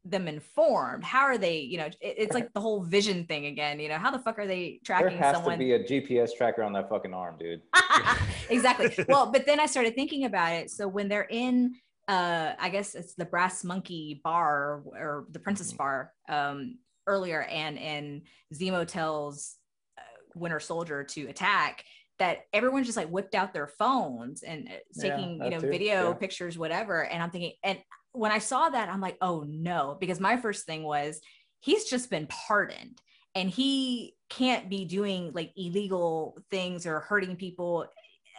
them 0.04 0.28
informed? 0.28 1.06
How 1.06 1.22
are 1.22 1.38
they? 1.38 1.60
You 1.60 1.78
know, 1.78 1.86
it, 1.86 1.97
it's 2.02 2.34
like 2.34 2.52
the 2.52 2.60
whole 2.60 2.84
vision 2.84 3.24
thing 3.28 3.45
again. 3.45 3.80
You 3.80 3.88
know, 3.88 3.99
how 3.99 4.12
the 4.12 4.20
fuck 4.20 4.38
are 4.38 4.47
they 4.47 4.82
tracking? 4.84 5.12
there 5.12 5.18
has 5.18 5.38
someone? 5.38 5.60
to 5.60 5.60
be 5.60 5.72
a 5.72 5.80
GPS 5.82 6.32
tracker 6.38 6.62
on 6.62 6.74
that 6.74 6.89
fucking 6.89 7.14
arm, 7.14 7.38
dude. 7.39 7.62
exactly. 8.49 9.06
Well, 9.08 9.32
but 9.32 9.45
then 9.45 9.62
I 9.62 9.66
started 9.66 9.95
thinking 9.95 10.26
about 10.26 10.52
it. 10.52 10.72
So 10.72 10.89
when 10.89 11.08
they're 11.08 11.28
in, 11.30 11.76
uh, 12.08 12.54
I 12.60 12.70
guess 12.70 12.95
it's 12.95 13.16
the 13.16 13.26
Brass 13.26 13.64
Monkey 13.64 14.22
Bar 14.24 14.84
or 14.86 15.26
the 15.32 15.39
Princess 15.39 15.72
Mhm. 15.74 15.78
Bar 15.78 16.14
um, 16.30 16.78
earlier, 17.08 17.41
and 17.43 17.78
and 17.80 18.22
Zemo 18.54 18.86
tells 18.88 19.58
uh, 19.97 20.02
Winter 20.36 20.60
Soldier 20.60 21.04
to 21.04 21.28
attack. 21.28 21.84
That 22.20 22.41
everyone's 22.54 22.86
just 22.86 22.97
like 22.97 23.10
whipped 23.10 23.34
out 23.34 23.52
their 23.52 23.66
phones 23.68 24.43
and 24.43 24.68
uh, 24.68 24.74
Yeah, 24.93 25.16
taking 25.16 25.43
you 25.43 25.49
know 25.49 25.60
too, 25.60 25.70
video 25.70 26.10
yeah. 26.10 26.14
pictures, 26.14 26.56
whatever. 26.58 27.04
And 27.04 27.24
I'm 27.24 27.32
thinking, 27.32 27.54
and 27.64 27.80
when 28.12 28.32
I 28.32 28.38
saw 28.38 28.70
that, 28.70 28.89
I'm 28.89 29.02
like, 29.02 29.18
oh 29.22 29.43
no, 29.47 29.97
because 29.99 30.20
my 30.20 30.38
first 30.38 30.68
thing 30.68 30.84
was 30.84 31.20
he's 31.62 31.86
just 31.86 32.12
been 32.12 32.28
pardoned 32.28 33.02
and 33.34 33.49
he 33.49 34.16
can't 34.30 34.70
be 34.70 34.86
doing 34.86 35.32
like 35.34 35.52
illegal 35.56 36.38
things 36.52 36.86
or 36.86 36.99
hurting 36.99 37.38
people 37.38 37.88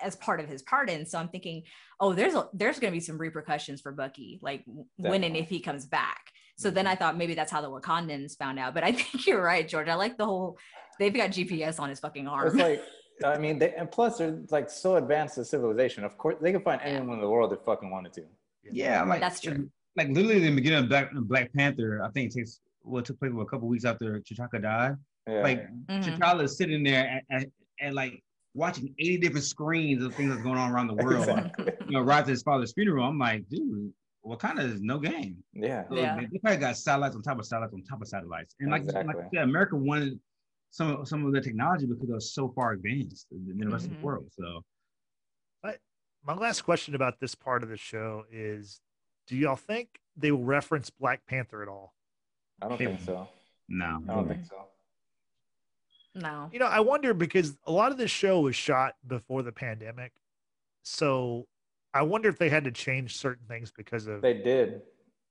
as 0.03 0.17
part 0.17 0.41
of 0.41 0.49
his 0.49 0.63
pardon. 0.63 1.07
So 1.07 1.19
I'm 1.19 1.29
thinking, 1.29 1.63
oh, 2.01 2.13
there's 2.13 2.35
a, 2.35 2.49
there's 2.53 2.79
going 2.79 2.93
to 2.93 2.97
be 2.97 3.01
some 3.01 3.19
repercussions 3.19 3.81
for 3.81 3.93
Bucky, 3.93 4.39
like 4.43 4.65
w- 4.67 4.85
when 4.97 5.25
and 5.25 5.37
if 5.37 5.49
he 5.49 5.61
comes 5.61 5.87
back. 5.87 6.21
So 6.59 6.71
then 6.71 6.87
I 6.87 6.95
thought 6.95 7.17
maybe 7.17 7.35
that's 7.35 7.51
how 7.51 7.61
the 7.63 7.71
Wakandans 7.71 8.37
found 8.37 8.59
out. 8.59 8.75
But 8.75 8.85
I 8.85 8.93
think 8.99 9.27
you're 9.27 9.43
right, 9.43 9.67
George. 9.67 9.89
I 9.89 9.95
like 9.95 10.19
the 10.19 10.27
whole 10.27 10.59
they've 10.99 11.15
got 11.15 11.31
GPS 11.31 11.81
on 11.81 11.89
his 11.89 12.01
fucking 12.01 12.27
arm. 12.29 12.49
It's 12.49 12.57
like, 12.57 12.83
I 13.25 13.39
mean, 13.39 13.59
they, 13.59 13.73
and 13.75 13.91
plus 13.91 14.19
they're 14.19 14.39
like 14.51 14.69
so 14.69 14.97
advanced 14.97 15.39
as 15.39 15.49
civilization. 15.51 16.05
Of 16.05 16.19
course, 16.19 16.37
they 16.41 16.53
can 16.53 16.63
find 16.63 16.81
Yeah. 16.85 16.89
anyone 16.91 17.17
in 17.17 17.21
the 17.23 17.29
world 17.31 17.51
that 17.53 17.65
fucking 17.65 17.91
wanted 17.91 18.13
to. 18.15 18.23
Yeah, 18.71 19.03
like 19.05 19.21
That's 19.21 19.41
true. 19.41 19.71
Like 19.97 20.09
literally 20.09 20.37
in 20.37 20.43
the 20.43 20.55
beginning 20.55 20.81
of 20.85 20.89
Black 20.89 21.11
Black 21.15 21.53
Panther, 21.53 22.03
I 22.03 22.11
think 22.11 22.31
it 22.31 22.35
takes 22.39 22.61
what 22.83 23.05
took 23.05 23.19
place 23.21 23.33
a 23.39 23.45
couple 23.45 23.69
weeks 23.69 23.85
after 23.85 24.19
T'Chaka 24.21 24.63
died. 24.63 24.97
Yeah. 25.29 25.43
Like 25.43 25.69
Mhm. 25.89 26.05
T'Challa 26.19 26.43
is 26.45 26.57
sitting 26.57 26.83
there 26.83 27.07
and, 27.31 27.43
and, 27.43 27.53
and 27.81 27.95
like 27.95 28.23
watching 28.55 28.95
80 28.99 29.19
different 29.19 29.45
screens 29.45 30.03
of 30.05 30.15
things 30.15 30.31
that's 30.31 30.43
going 30.43 30.59
on 30.59 30.71
around 30.71 30.89
the 30.89 30.95
world. 30.95 31.21
Exactly. 31.29 31.73
You 31.89 31.99
know, 31.99 32.03
right 32.03 32.25
to 32.25 32.31
his 32.31 32.43
father's 32.43 32.73
funeral. 32.73 33.05
I'm 33.05 33.19
like, 33.19 33.49
dude, 33.49 33.93
what 34.21 34.39
kind 34.39 34.59
of 34.59 34.71
is 34.71 34.81
no 34.81 34.99
game? 34.99 35.43
yeah. 35.53 35.89
So 35.89 35.97
Yeah. 35.97 36.17
They, 36.17 36.27
they 36.27 36.39
probably 36.39 36.59
got 36.61 36.77
satellites 36.77 37.17
on 37.17 37.23
top 37.23 37.39
of 37.39 37.47
satellites 37.47 37.75
on 37.75 37.83
top 37.85 38.03
of 38.03 38.09
satellites. 38.09 38.55
And 38.61 38.71
like, 38.71 38.83
like 38.83 38.91
Exactly. 38.97 39.23
I 39.25 39.29
said, 39.35 39.43
America 39.45 39.77
wanted 39.77 40.21
some 40.71 40.91
of 41.01 41.09
some 41.09 41.25
of 41.27 41.33
the 41.33 41.41
technology 41.41 41.87
because 41.87 42.09
it 42.09 42.13
was 42.15 42.33
so 42.35 42.53
far 42.55 42.73
advanced 42.73 43.27
than 43.31 43.59
the 43.59 43.69
rest 43.69 43.87
of 43.87 43.93
Mhm. 43.93 44.01
the 44.01 44.07
world. 44.07 44.27
So 44.33 44.63
my 46.25 46.35
last 46.35 46.61
question 46.63 46.95
about 46.95 47.19
this 47.19 47.35
part 47.35 47.65
of 47.65 47.69
the 47.69 47.77
show 47.77 48.25
is: 48.31 48.81
Do 49.27 49.37
y'all 49.37 49.57
think 49.57 49.99
they 50.17 50.31
will 50.31 50.45
reference 50.45 50.89
Black 50.89 51.27
Panther 51.27 51.63
at 51.63 51.69
all? 51.69 51.95
I 52.63 52.69
don't 52.69 52.79
Hey. 52.79 52.87
think 52.87 53.01
so. 53.01 53.29
no. 53.69 54.05
I 54.09 54.15
don't 54.15 54.29
think 54.29 54.45
so. 54.47 54.69
No. 56.15 56.49
You 56.53 56.59
know, 56.59 56.67
I 56.67 56.81
wonder 56.81 57.15
because 57.15 57.57
a 57.67 57.73
lot 57.73 57.91
of 57.93 57.99
this 57.99 58.11
show 58.11 58.41
was 58.41 58.55
shot 58.57 58.95
before 59.07 59.43
the 59.43 59.53
pandemic, 59.53 60.13
so 60.83 61.47
I 61.95 62.03
wonder 62.03 62.29
if 62.29 62.39
they 62.39 62.49
had 62.49 62.65
to 62.65 62.71
change 62.73 63.17
certain 63.17 63.47
things 63.47 63.71
because 63.77 64.07
of 64.07 64.23
They 64.23 64.35
did. 64.35 64.83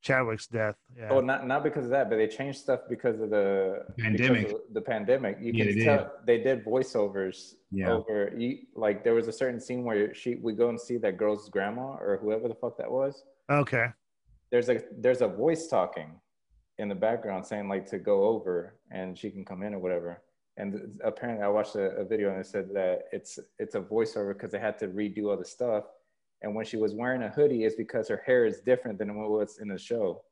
Chadwick's 0.01 0.47
death. 0.47 0.75
Yeah. 0.97 1.09
Oh, 1.11 1.21
not 1.21 1.45
not 1.45 1.63
because 1.63 1.85
of 1.85 1.91
that, 1.91 2.09
but 2.09 2.15
they 2.15 2.27
changed 2.27 2.57
stuff 2.59 2.79
because 2.89 3.19
of 3.21 3.29
the 3.29 3.85
Pandemic. 3.99 4.49
of 4.51 4.55
the 4.73 4.81
pandemic. 4.81 5.37
You 5.39 5.51
Yeah, 5.53 5.65
can 5.65 5.77
they 5.77 5.83
tell 5.83 6.11
they 6.25 6.37
did 6.39 6.65
voiceovers 6.65 7.53
Yeah. 7.69 7.91
over. 7.91 8.33
You, 8.35 8.59
like 8.73 9.03
there 9.03 9.13
was 9.13 9.27
a 9.27 9.31
certain 9.31 9.59
scene 9.59 9.83
where 9.83 10.11
she 10.15 10.35
we 10.35 10.53
go 10.53 10.69
and 10.69 10.81
see 10.81 10.97
that 10.97 11.17
girl's 11.17 11.49
grandma 11.49 11.97
or 12.01 12.17
whoever 12.19 12.47
the 12.47 12.55
fuck 12.55 12.77
that 12.79 12.89
was. 12.91 13.23
okay. 13.51 13.87
There's 14.49 14.69
a 14.69 14.81
there's 14.97 15.21
a 15.21 15.27
voice 15.27 15.67
talking 15.67 16.19
in 16.79 16.89
the 16.89 16.95
background 16.95 17.45
saying 17.45 17.69
like 17.69 17.85
to 17.91 17.99
go 17.99 18.23
over 18.23 18.73
and 18.89 19.15
she 19.15 19.29
can 19.29 19.45
come 19.45 19.61
in 19.61 19.75
or 19.75 19.79
whatever. 19.79 20.23
And 20.57 20.99
apparently, 21.03 21.43
I 21.43 21.47
watched 21.47 21.75
a, 21.75 21.91
a 21.97 22.03
video 22.05 22.29
and 22.31 22.39
it 22.39 22.45
said 22.45 22.69
that 22.73 23.03
it's 23.11 23.39
it's 23.57 23.75
a 23.75 23.79
voiceover 23.81 24.33
because 24.33 24.51
they 24.51 24.59
had 24.59 24.77
to 24.79 24.87
redo 24.87 25.29
all 25.29 25.37
the 25.37 25.45
stuff. 25.45 25.85
And 26.41 26.55
when 26.55 26.65
she 26.65 26.77
was 26.77 26.93
wearing 26.93 27.23
a 27.23 27.29
hoodie, 27.29 27.63
it's 27.63 27.75
because 27.75 28.07
her 28.09 28.21
hair 28.25 28.45
is 28.45 28.59
different 28.61 28.97
than 28.99 29.15
what 29.15 29.29
was 29.29 29.59
in 29.59 29.67
the 29.69 29.77
show. 29.77 30.23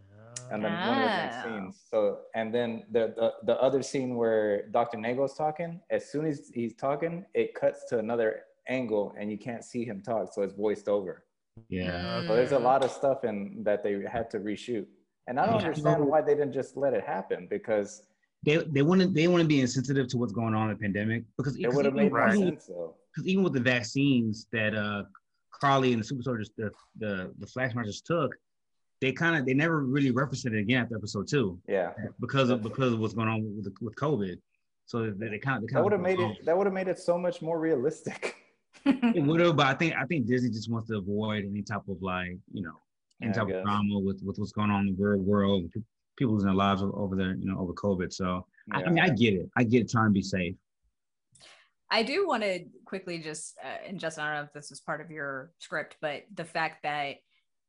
Ah. 0.00 0.54
and 0.54 0.64
then 0.64 0.72
one 0.86 0.98
of 0.98 1.10
the 1.10 1.16
next 1.22 1.36
Oh. 1.42 1.42
scenes. 1.48 1.82
So 1.90 2.20
and 2.34 2.54
then 2.54 2.84
the, 2.92 3.12
the 3.16 3.34
the 3.44 3.60
other 3.60 3.82
scene 3.82 4.14
where 4.16 4.68
Dr. 4.68 4.96
Nagel's 4.98 5.34
talking, 5.34 5.80
as 5.90 6.08
soon 6.10 6.24
as 6.26 6.50
he's 6.54 6.74
talking, 6.74 7.24
it 7.34 7.54
cuts 7.54 7.84
to 7.90 7.98
another 7.98 8.42
angle 8.68 9.14
and 9.18 9.30
you 9.30 9.38
can't 9.38 9.64
see 9.64 9.84
him 9.84 10.02
talk, 10.02 10.32
so 10.32 10.42
it's 10.42 10.54
voiced 10.54 10.88
over. 10.88 11.24
Yeah. 11.68 12.20
So 12.26 12.36
there's 12.36 12.52
a 12.52 12.58
lot 12.58 12.84
of 12.84 12.90
stuff 12.90 13.24
in 13.24 13.62
that 13.64 13.82
they 13.82 14.02
had 14.16 14.30
to 14.30 14.38
reshoot. 14.38 14.86
And 15.26 15.38
I 15.40 15.46
don't 15.46 15.60
Yeah. 15.60 15.66
understand 15.68 16.06
why 16.06 16.20
they 16.22 16.34
didn't 16.34 16.52
just 16.52 16.76
let 16.76 16.92
it 16.94 17.04
happen 17.04 17.48
because 17.50 18.02
They 18.44 18.56
they 18.56 18.82
to 18.82 19.06
they 19.08 19.26
to 19.26 19.44
be 19.44 19.60
insensitive 19.60 20.08
to 20.08 20.16
what's 20.18 20.32
going 20.32 20.54
on 20.54 20.70
in 20.70 20.76
the 20.76 20.80
pandemic 20.80 21.24
because 21.36 21.56
it 21.56 21.72
would 21.72 21.84
have 21.84 21.94
made 21.94 22.12
Right. 22.12 22.38
sense 22.38 22.66
though. 22.66 22.94
because 23.12 23.26
even 23.26 23.42
with 23.42 23.52
the 23.52 23.60
vaccines 23.60 24.46
that 24.52 24.74
uh 24.74 25.04
Karli 25.60 25.92
and 25.92 26.00
the 26.00 26.04
super 26.04 26.22
soldiers 26.22 26.50
the 26.56 26.70
the, 26.98 27.32
the 27.38 27.46
Flag 27.46 27.72
Smashers 27.72 28.00
took, 28.00 28.34
they 29.00 29.12
kind 29.12 29.36
of 29.36 29.44
they 29.44 29.54
never 29.54 29.84
really 29.84 30.12
referenced 30.12 30.46
it 30.46 30.54
again 30.54 30.82
after 30.84 30.96
episode 30.96 31.26
two 31.28 31.58
Yeah. 31.68 31.92
because 32.20 32.50
of 32.50 32.62
because 32.62 32.92
of 32.92 33.00
what's 33.00 33.14
going 33.14 33.28
on 33.28 33.42
with 33.56 33.72
with 33.80 33.96
COVID. 33.96 34.38
So 34.86 35.10
they, 35.10 35.28
they 35.28 35.38
kind 35.38 35.62
of 35.62 35.68
That 35.70 35.82
would 35.82 35.92
have 35.92 36.00
made 36.00 36.20
it 36.20 36.44
that 36.46 36.56
would 36.56 36.66
have 36.66 36.74
made 36.74 36.88
it 36.88 36.98
so 36.98 37.18
much 37.18 37.42
more 37.42 37.58
realistic. 37.58 38.36
It 38.84 39.22
would 39.22 39.40
have, 39.40 39.56
but 39.56 39.66
I 39.66 39.74
think 39.74 39.94
I 39.96 40.04
think 40.06 40.26
Disney 40.26 40.50
just 40.50 40.70
wants 40.70 40.88
to 40.88 40.96
avoid 40.98 41.44
any 41.44 41.62
type 41.62 41.82
of 41.88 42.00
like 42.00 42.38
you 42.52 42.62
know 42.62 42.76
any 43.20 43.30
Yeah, 43.32 43.34
type 43.44 43.48
of 43.54 43.62
drama 43.64 43.98
with 43.98 44.22
with 44.22 44.38
what's 44.38 44.52
going 44.52 44.70
on 44.70 44.86
in 44.86 44.96
the 44.96 45.02
real 45.02 45.18
world. 45.20 45.64
People 46.18 46.34
losing 46.34 46.48
their 46.48 46.56
lives 46.56 46.82
over 46.82 47.16
there, 47.16 47.34
you 47.34 47.46
know, 47.46 47.58
over 47.58 47.72
COVID. 47.72 48.12
So 48.12 48.44
I, 48.72 48.82
I 48.82 48.90
mean, 48.90 48.98
I 48.98 49.08
get 49.08 49.34
it. 49.34 49.48
I 49.56 49.64
get 49.64 49.82
it. 49.82 49.90
Trying 49.90 50.08
to 50.08 50.12
be 50.12 50.22
safe. 50.22 50.54
I 51.90 52.02
do 52.02 52.26
want 52.26 52.42
to 52.42 52.66
quickly 52.84 53.18
just, 53.18 53.56
uh, 53.64 53.86
and 53.86 53.98
Justin, 53.98 54.24
I 54.24 54.26
don't 54.26 54.36
know 54.42 54.46
if 54.46 54.52
this 54.52 54.68
was 54.68 54.80
part 54.80 55.00
of 55.00 55.10
your 55.10 55.52
script, 55.58 55.96
but 56.02 56.24
the 56.34 56.44
fact 56.44 56.82
that 56.82 57.16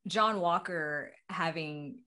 John 0.07 0.41
Walker 0.41 1.13
having, 1.29 1.99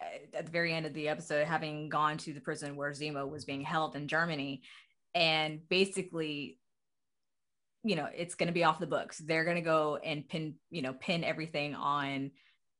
uh, 0.00 0.36
at 0.36 0.46
the 0.46 0.52
very 0.52 0.72
end 0.72 0.86
of 0.86 0.94
the 0.94 1.08
episode, 1.08 1.46
having 1.46 1.88
gone 1.88 2.18
to 2.18 2.32
the 2.32 2.40
prison 2.40 2.74
where 2.74 2.90
Zemo 2.90 3.28
was 3.30 3.44
being 3.44 3.60
held 3.60 3.94
in 3.94 4.08
Germany, 4.08 4.62
and 5.14 5.60
basically, 5.68 6.58
you 7.84 7.94
know, 7.94 8.08
it's 8.16 8.34
going 8.34 8.48
to 8.48 8.52
be 8.52 8.64
off 8.64 8.80
the 8.80 8.86
books. 8.86 9.18
They're 9.18 9.44
going 9.44 9.56
to 9.56 9.62
go 9.62 9.96
and 10.02 10.28
pin, 10.28 10.54
you 10.70 10.82
know, 10.82 10.92
pin 10.92 11.22
everything 11.22 11.76
on 11.76 12.32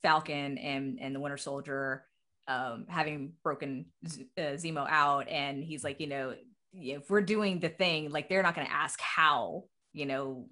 Falcon 0.03 0.59
and 0.59 0.99
and 1.01 1.15
the 1.15 1.21
Winter 1.21 1.37
Soldier, 1.37 2.05
um, 2.49 2.87
having 2.89 3.33
broken 3.43 3.87
Z- 4.07 4.29
uh, 4.37 4.57
Zemo 4.57 4.87
out, 4.89 5.29
and 5.29 5.63
he's 5.65 5.85
like, 5.85 6.01
you 6.01 6.07
know, 6.07 6.35
if 6.73 7.09
we're 7.09 7.23
doing 7.23 7.61
the 7.61 7.69
thing, 7.69 8.11
like 8.11 8.29
they're 8.29 8.43
not 8.43 8.55
going 8.55 8.67
to 8.67 8.73
ask 8.73 9.01
how, 9.01 9.65
you 9.93 10.07
know, 10.07 10.47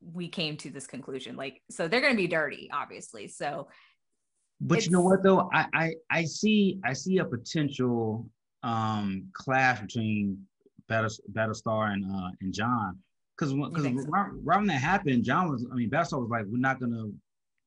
we 0.00 0.28
came 0.28 0.56
to 0.58 0.70
this 0.70 0.86
conclusion. 0.86 1.36
Like, 1.36 1.62
so 1.70 1.88
they're 1.88 2.00
going 2.00 2.12
to 2.12 2.16
be 2.16 2.26
dirty, 2.26 2.68
obviously. 2.72 3.28
So, 3.28 3.68
But 4.60 4.84
you 4.84 4.90
know 4.90 5.02
what 5.02 5.22
though? 5.22 5.48
I, 5.52 5.66
I 5.72 5.94
I 6.10 6.24
see 6.24 6.80
I 6.84 6.92
see 6.92 7.18
a 7.18 7.24
potential 7.24 8.26
um 8.64 9.28
clash 9.32 9.80
between 9.80 10.46
Battle, 10.88 11.10
Battlestar 11.32 11.92
and 11.92 12.04
uh 12.04 12.30
and 12.40 12.52
John. 12.52 12.98
Because 13.36 13.54
because 13.54 13.84
so? 13.84 14.10
right, 14.10 14.30
right 14.42 14.58
when 14.58 14.66
that 14.66 14.80
happened, 14.80 15.24
John 15.24 15.48
was 15.48 15.64
I 15.70 15.74
mean 15.74 15.90
Battlestar 15.90 16.20
was 16.20 16.30
like, 16.30 16.44
we're 16.46 16.58
not 16.58 16.80
gonna 16.80 17.06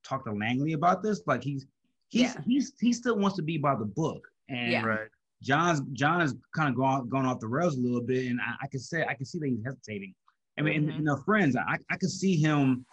talk 0.03 0.25
to 0.25 0.33
Langley 0.33 0.73
about 0.73 1.01
this. 1.01 1.21
Like 1.25 1.43
he's 1.43 1.65
he's 2.11 2.21
Yeah. 2.35 2.41
he's 2.45 2.73
he 2.79 2.93
still 2.93 3.17
wants 3.17 3.35
to 3.37 3.41
be 3.43 3.57
by 3.57 3.75
the 3.75 3.85
book. 3.85 4.27
And 4.49 4.71
Yeah. 4.71 4.85
Right. 4.85 5.09
John's 5.41 5.81
John 5.93 6.21
is 6.21 6.35
kind 6.55 6.69
of 6.69 6.75
gone 6.75 7.09
gone 7.09 7.25
off 7.25 7.39
the 7.39 7.47
rails 7.47 7.75
a 7.75 7.79
little 7.81 8.01
bit, 8.01 8.27
and 8.29 8.39
I, 8.39 8.53
I 8.63 8.67
can 8.67 8.79
say 8.79 9.03
I 9.03 9.15
can 9.15 9.25
see 9.25 9.39
that 9.39 9.47
he's 9.47 9.63
hesitating. 9.65 10.13
I 10.59 10.61
mean, 10.61 10.73
Mhm. 10.83 10.89
and, 10.89 10.97
you 10.99 11.03
know, 11.03 11.17
friends, 11.17 11.55
I 11.55 11.77
I 11.89 11.97
can 11.97 12.09
see 12.09 12.35
him, 12.37 12.85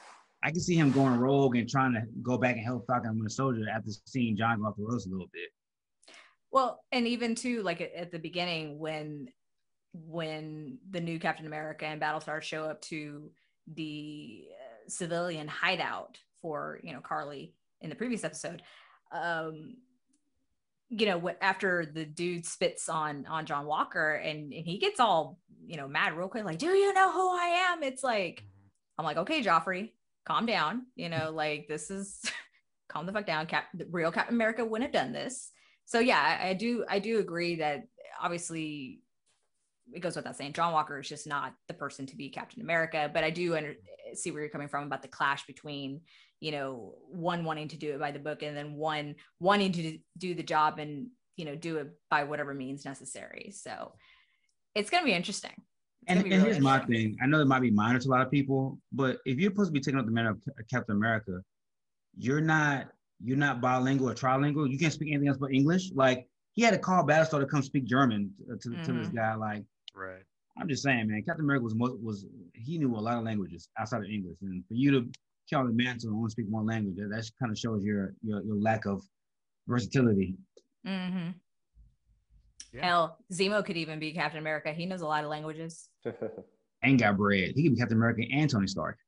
I 0.43 0.51
can 0.51 0.61
see 0.61 0.75
him 0.77 0.91
going 0.91 1.19
rogue 1.19 1.57
and 1.57 1.69
trying 1.69 1.93
to 1.93 2.03
go 2.23 2.39
back 2.39 2.57
and 2.57 2.65
help 2.65 2.87
Falcon 2.87 3.11
and 3.11 3.19
Winter 3.19 3.29
Soldier 3.29 3.67
after 3.71 3.91
seeing 4.07 4.35
John 4.37 4.61
go 4.61 4.67
off 4.69 4.77
the 4.77 4.85
rails 4.85 5.07
a 5.07 5.11
little 5.11 5.29
bit. 5.33 5.51
well, 6.51 6.83
and 6.93 7.07
even 7.07 7.35
too, 7.35 7.63
like 7.63 7.81
at, 7.83 7.93
at 7.93 8.11
the 8.13 8.19
beginning 8.19 8.79
when 8.79 9.29
when 9.93 10.79
the 10.91 11.01
new 11.01 11.19
Captain 11.19 11.47
America 11.47 11.87
and 11.87 12.01
Battlestar 12.01 12.41
show 12.43 12.65
up 12.65 12.81
to 12.83 13.31
the 13.75 14.47
uh, 14.53 14.89
civilian 14.89 15.49
hideout 15.49 16.19
for 16.41 16.81
you 16.83 16.93
know 16.93 17.01
Karli 17.01 17.55
in 17.81 17.91
the 17.91 17.97
previous 17.97 18.25
episode, 18.25 18.63
um, 19.13 19.77
you 20.91 21.07
know 21.07 21.19
what 21.19 21.39
after 21.41 21.87
the 21.87 22.05
dude 22.05 22.47
spits 22.47 22.89
on 22.89 23.27
on 23.27 23.47
John 23.47 23.67
Walker 23.67 24.15
and, 24.15 24.53
and 24.53 24.67
he 24.67 24.79
gets 24.79 25.01
all 25.01 25.39
you 25.67 25.77
know 25.77 25.89
mad 25.89 26.17
real 26.17 26.29
quick, 26.29 26.45
like, 26.45 26.59
do 26.59 26.67
you 26.67 26.93
know 26.95 27.13
who 27.13 27.29
I 27.29 27.71
am? 27.71 27.83
It's 27.83 28.03
like 28.03 28.43
I'm 28.99 29.05
like, 29.05 29.19
okay, 29.19 29.43
Joffrey, 29.43 29.93
calm 30.27 30.47
down. 30.47 30.87
You 30.97 31.09
know, 31.09 31.31
like 31.35 31.67
this 31.69 31.91
is 31.91 32.21
calm 32.89 33.07
the 33.07 33.13
fuck 33.13 33.27
down. 33.27 33.47
Cap, 33.47 33.67
real 33.91 34.13
Captain 34.13 34.35
America 34.35 34.65
wouldn't 34.65 34.95
have 34.95 35.05
done 35.05 35.13
this. 35.13 35.51
So 35.85 36.01
yeah, 36.01 36.21
I, 36.21 36.49
I 36.49 36.55
do 36.55 36.85
I 36.89 36.99
do 36.99 37.19
agree 37.19 37.57
that 37.57 37.87
obviously 38.21 39.01
it 39.93 40.01
goes 40.01 40.17
without 40.17 40.37
saying 40.37 40.53
John 40.53 40.73
Walker 40.73 40.99
is 40.99 41.09
just 41.09 41.27
not 41.27 41.55
the 41.67 41.75
person 41.75 42.07
to 42.07 42.17
be 42.17 42.29
Captain 42.29 42.63
America. 42.63 43.11
But 43.13 43.25
I 43.25 43.31
do 43.31 43.57
under, 43.57 43.75
see 44.15 44.31
where 44.31 44.43
you're 44.43 44.51
coming 44.51 44.69
from 44.69 44.85
about 44.85 45.03
the 45.03 45.09
clash 45.09 45.47
between 45.47 46.03
you 46.41 46.53
know 46.53 46.95
one 47.11 47.45
wanting 47.45 47.69
to 47.69 47.77
do 47.77 47.93
it 47.95 48.01
by 48.01 48.11
the 48.13 48.19
book 48.19 48.43
and 48.43 48.57
then 48.57 48.75
one 48.75 49.15
wanting 49.41 49.73
to 49.73 49.99
do 50.19 50.35
the 50.35 50.43
job 50.43 50.79
and 50.79 51.09
you 51.37 51.45
know 51.45 51.55
do 51.55 51.77
it 51.79 51.89
by 52.11 52.25
whatever 52.25 52.55
means 52.55 52.85
necessary. 52.85 53.53
So 53.55 53.93
it's 54.75 54.91
gonna 54.91 55.05
be 55.05 55.13
interesting. 55.13 55.53
It's 56.03 56.13
And, 56.13 56.25
be 56.25 56.31
and 56.31 56.43
really 56.43 56.53
here's 56.55 56.63
my 56.63 56.79
thing. 56.87 57.17
I 57.23 57.27
know 57.27 57.41
it 57.41 57.47
might 57.47 57.61
be 57.61 57.71
minor 57.71 57.99
to 57.99 58.09
a 58.09 58.11
lot 58.11 58.23
of 58.23 58.31
people, 58.31 58.79
but 58.93 59.19
if 59.27 59.39
you're 59.39 59.51
supposed 59.51 59.69
to 59.69 59.73
be 59.73 59.81
taking 59.81 59.99
up 59.99 60.07
the 60.07 60.13
manner 60.13 60.31
of 60.31 60.41
Captain 60.71 60.97
America, 60.97 61.41
you're 62.17 62.41
not 62.41 62.89
you're 63.21 63.37
not 63.37 63.61
bilingual 63.61 64.09
or 64.11 64.15
trilingual. 64.15 64.71
You 64.71 64.79
can't 64.79 64.93
speak 64.93 65.09
anything 65.09 65.29
else 65.29 65.39
but 65.39 65.53
English. 65.53 65.91
Like 65.93 66.29
he 66.53 66.63
had 66.63 66.71
to 66.71 66.79
call 66.79 67.05
Battlestar 67.05 67.41
to 67.41 67.47
come 67.47 67.63
speak 67.63 67.85
German 67.85 68.33
to, 68.47 68.57
to, 68.57 68.77
to 68.85 68.93
this 68.93 69.09
Mhm. 69.09 69.15
guy. 69.15 69.35
Like 69.35 69.65
Right. 69.95 70.23
I'm 70.57 70.69
just 70.69 70.83
saying, 70.83 71.09
man, 71.09 71.23
Captain 71.23 71.45
America 71.45 71.65
was 71.65 71.75
most 71.75 72.01
was 72.01 72.27
he 72.55 72.79
knew 72.79 72.95
a 72.97 72.99
lot 72.99 73.19
of 73.19 73.25
languages 73.25 73.69
outside 73.79 73.99
of 74.03 74.09
English, 74.09 74.37
and 74.43 74.65
for 74.67 74.75
you 74.75 74.91
to 74.93 75.11
carry 75.49 75.69
the 75.69 75.73
mantle 75.73 76.11
and 76.11 76.19
only 76.19 76.31
speak 76.31 76.47
one 76.49 76.67
language, 76.67 76.97
that, 76.97 77.11
that 77.11 77.31
kind 77.41 77.51
of 77.51 77.59
shows 77.59 77.85
your, 77.85 78.15
your 78.23 78.43
your 78.43 78.57
lack 78.57 78.87
of 78.87 79.03
versatility. 79.67 80.35
Mm-hmm. 80.87 81.31
Yeah. 82.73 82.87
Hell, 82.87 83.19
Zemo 83.33 83.65
could 83.65 83.77
even 83.77 83.99
be 83.99 84.13
Captain 84.13 84.39
America. 84.39 84.73
He 84.73 84.87
knows 84.87 85.01
a 85.01 85.07
lot 85.07 85.25
of 85.25 85.31
languages. 85.31 85.89
And 86.81 86.97
got 86.97 87.17
bread. 87.17 87.55
He 87.57 87.65
could 87.65 87.75
be 87.75 87.77
Captain 87.81 87.97
America 87.97 88.23
and 88.33 88.49
Tony 88.49 88.69
Stark. 88.69 88.99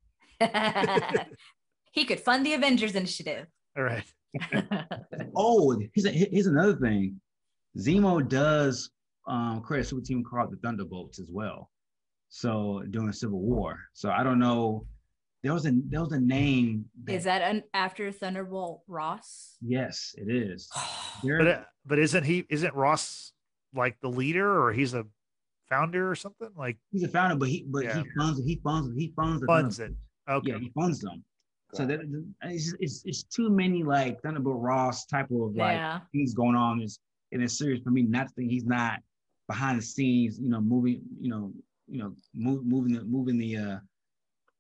he 1.93 2.05
could 2.05 2.19
fund 2.19 2.45
the 2.45 2.55
Avengers 2.55 2.97
Initiative. 2.97 3.47
All 3.77 3.85
right. 3.85 4.05
Oh, 5.37 5.79
here's, 5.95 6.07
a, 6.07 6.11
here's 6.11 6.47
another 6.47 6.75
thing. 6.75 7.21
Zemo 7.79 8.29
does 8.29 8.91
um, 9.29 9.61
create 9.61 9.83
a 9.83 9.85
super 9.85 10.03
team 10.03 10.25
called 10.25 10.51
the 10.51 10.57
Thunderbolts 10.57 11.21
as 11.21 11.31
well. 11.31 11.71
So 12.29 12.83
during 12.91 13.13
Civil 13.13 13.41
War. 13.41 13.79
So 13.93 14.11
I 14.11 14.25
don't 14.25 14.41
know. 14.41 14.87
There 15.43 15.55
was 15.55 15.67
a 15.67 15.73
there 15.89 16.01
was 16.01 16.13
a 16.13 16.21
name. 16.21 16.85
Is 17.09 17.25
that 17.25 17.41
an 17.43 17.63
after 17.73 18.13
Thunderbolt 18.13 18.83
Ross? 18.87 19.57
yes, 19.63 20.15
it 20.17 20.31
is. 20.33 20.69
There- 21.23 21.39
But 21.39 21.47
uh, 21.49 21.61
but 21.85 21.99
isn't 21.99 22.25
he 22.25 22.45
isn't 22.49 22.75
Ross 22.75 23.33
like 23.75 24.01
the 24.01 24.09
leader 24.09 24.63
or 24.63 24.73
he's 24.73 24.95
a 24.95 25.05
founder 25.69 26.11
or 26.11 26.15
something? 26.15 26.49
Like 26.57 26.79
he's 26.93 27.03
a 27.05 27.09
founder, 27.09 27.37
but 27.37 27.49
he 27.49 27.65
but 27.69 27.85
Yeah. 27.85 27.99
he 28.03 28.05
funds 28.19 28.41
he 28.45 28.61
funds 28.63 28.97
he 28.97 29.13
funds 29.17 29.41
the 29.41 29.47
funds 29.47 29.81
it. 29.81 29.93
Okay. 30.29 30.51
Yeah, 30.53 30.59
he 30.59 30.71
funds 30.75 31.01
them. 31.01 31.23
So 31.73 31.87
that 31.87 32.01
it's, 32.43 32.75
it's 32.81 33.03
it's 33.05 33.23
too 33.25 33.49
many 33.51 33.83
like 33.83 34.21
Thunderbolt 34.23 34.61
Ross 34.61 35.07
type 35.07 35.31
of 35.31 35.55
like 35.55 35.77
yeah. 35.77 36.01
things 36.13 36.35
going 36.35 36.57
on. 36.57 36.81
Is 36.83 36.99
and 37.33 37.43
it's 37.43 37.57
serious 37.59 37.81
for 37.83 37.91
me 37.91 38.03
not 38.03 38.29
to 38.29 38.35
think 38.35 38.51
he's 38.51 38.65
not 38.65 38.99
behind 39.49 39.79
the 39.79 39.83
scenes, 39.83 40.39
you 40.41 40.49
know, 40.49 40.61
moving, 40.61 41.03
you 41.21 41.31
know, 41.31 41.53
you 41.87 41.99
know, 42.03 42.15
move, 42.35 42.65
moving 42.65 42.93
the 42.95 43.05
moving 43.05 43.39
the 43.39 43.57
uh 43.57 43.79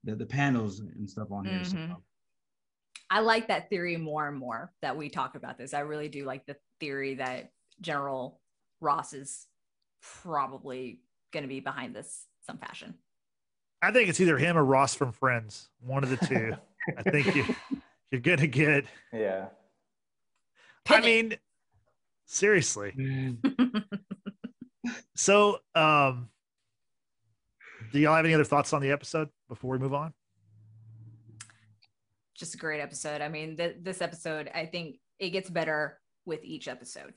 the, 0.05 0.14
the 0.16 0.26
panels 0.26 0.80
and 0.80 1.09
stuff 1.09 1.30
on 1.30 1.44
here. 1.44 1.64
So, 1.64 1.76
Mhm. 1.76 1.96
I 3.11 3.20
like 3.20 3.48
that 3.48 3.68
theory 3.68 3.96
more 3.96 4.28
and 4.28 4.36
more 4.38 4.72
that 4.82 4.96
we 4.96 5.09
talk 5.09 5.34
about 5.34 5.59
this. 5.59 5.74
I 5.74 5.80
really 5.80 6.09
do 6.09 6.24
like 6.24 6.46
the 6.46 6.57
theory 6.78 7.14
that 7.14 7.53
General 7.80 8.40
Ross 8.80 9.12
is 9.12 9.46
probably 10.01 11.01
going 11.32 11.42
to 11.42 11.48
be 11.48 11.61
behind 11.61 11.94
this 11.94 12.26
some 12.46 12.59
fashion. 12.59 12.94
I 13.82 13.90
think 13.92 14.09
it's 14.09 14.20
either 14.20 14.38
him 14.38 14.57
or 14.57 14.64
Ross 14.64 14.94
from 14.94 15.11
Friends. 15.12 15.70
One 15.80 16.05
of 16.05 16.11
the 16.11 16.16
two. 16.26 16.55
I 16.98 17.03
think 17.11 17.34
you 17.34 17.44
you're 18.11 18.20
gonna 18.20 18.46
get. 18.46 18.84
yeah. 19.12 19.48
I 20.88 21.01
mean, 21.01 21.36
seriously. 22.26 22.92
So, 25.14 25.59
um, 25.74 26.30
do 27.92 27.98
y'all 27.98 28.14
have 28.16 28.24
any 28.24 28.32
other 28.32 28.44
thoughts 28.44 28.72
on 28.72 28.80
the 28.80 28.90
episode 28.90 29.28
before 29.51 29.72
we 29.72 29.78
move 29.78 29.92
on? 29.92 30.14
Just 32.34 32.55
a 32.55 32.59
great 32.59 32.80
episode. 32.80 33.20
I 33.20 33.28
mean, 33.28 33.57
th- 33.57 33.76
this 33.82 34.01
episode, 34.01 34.51
I 34.55 34.64
think 34.64 34.98
it 35.18 35.30
gets 35.30 35.51
better 35.51 35.98
with 36.24 36.42
each 36.42 36.68
episode. 36.68 37.12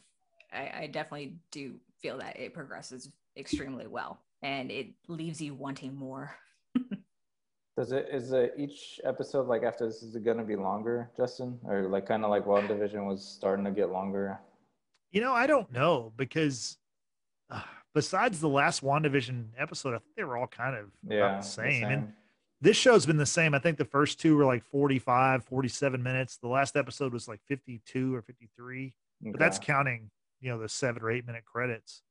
I, 0.51 0.71
I 0.81 0.87
definitely 0.87 1.37
do 1.51 1.75
feel 2.01 2.17
that 2.17 2.37
it 2.37 2.53
progresses 2.53 3.09
extremely 3.37 3.87
well 3.87 4.19
and 4.41 4.69
it 4.69 4.87
leaves 5.07 5.39
you 5.41 5.53
wanting 5.55 5.95
more. 5.95 6.35
Does 7.77 7.91
it 7.91 8.07
is 8.11 8.31
it 8.33 8.53
each 8.57 8.99
episode 9.03 9.47
like 9.47 9.63
after 9.63 9.87
this 9.87 10.03
is 10.03 10.15
it 10.15 10.23
gonna 10.23 10.43
be 10.43 10.55
longer, 10.55 11.09
Justin? 11.17 11.57
Or 11.65 11.83
like 11.87 12.05
kind 12.05 12.23
of 12.23 12.29
like 12.29 12.45
WandaVision 12.45 13.07
was 13.07 13.23
starting 13.25 13.65
to 13.65 13.71
get 13.71 13.89
longer? 13.89 14.39
You 15.11 15.21
know, 15.21 15.33
I 15.33 15.47
don't 15.47 15.71
know 15.71 16.11
because 16.15 16.77
uh, 17.49 17.61
besides 17.95 18.39
the 18.39 18.49
last 18.49 18.83
WandaVision 18.83 19.45
episode, 19.57 19.95
I 19.95 19.97
think 19.99 20.15
they 20.17 20.23
were 20.23 20.37
all 20.37 20.45
kind 20.47 20.75
of 20.75 20.91
Yeah. 21.07 21.17
about 21.29 21.41
the 21.43 21.47
same. 21.47 21.83
And 21.85 22.03
same. 22.03 22.13
This 22.63 22.77
show's 22.77 23.05
been 23.05 23.17
the 23.17 23.25
same. 23.25 23.53
I 23.53 23.59
think 23.59 23.77
the 23.77 23.83
first 23.83 24.21
two 24.21 24.37
were 24.37 24.45
like 24.45 24.63
45, 24.63 25.43
47 25.43 26.01
minutes. 26.01 26.37
The 26.37 26.47
last 26.47 26.77
episode 26.77 27.11
was 27.11 27.27
like 27.27 27.41
52 27.49 28.15
or 28.15 28.21
53, 28.21 28.93
but 29.21 29.37
that's 29.37 29.59
counting, 29.59 30.09
you 30.39 30.49
know, 30.49 30.57
the 30.57 30.69
seven 30.69 31.03
or 31.03 31.11
eight 31.11 31.27
minute 31.27 31.43
credits. 31.43 32.03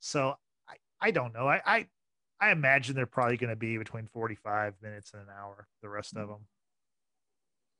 So 0.00 0.34
I, 0.66 0.76
I 1.00 1.10
don't 1.10 1.34
know. 1.34 1.46
I, 1.46 1.60
I, 1.66 1.86
I 2.40 2.52
imagine 2.52 2.96
they're 2.96 3.04
probably 3.04 3.36
going 3.36 3.50
to 3.50 3.56
be 3.56 3.76
between 3.76 4.06
45 4.06 4.76
minutes 4.82 5.12
and 5.12 5.22
an 5.22 5.28
hour, 5.38 5.68
the 5.82 5.90
rest 5.90 6.16
of 6.16 6.26
mm. 6.26 6.32
them. 6.32 6.46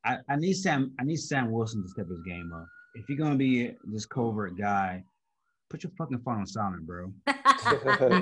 I, 0.04 0.18
I 0.28 0.36
need 0.36 0.54
Sam 0.54 0.92
I 0.98 1.04
need 1.04 1.16
Sam 1.16 1.50
Wilson 1.50 1.82
to 1.82 1.88
step 1.88 2.08
his 2.08 2.20
game 2.26 2.50
up. 2.52 2.66
If 2.96 3.08
you're 3.08 3.16
gonna 3.16 3.36
be 3.36 3.72
this 3.84 4.04
covert 4.04 4.58
guy, 4.58 5.04
put 5.70 5.84
your 5.84 5.92
fucking 5.96 6.18
phone 6.24 6.38
on 6.38 6.46
silent, 6.46 6.84
bro. 6.84 7.12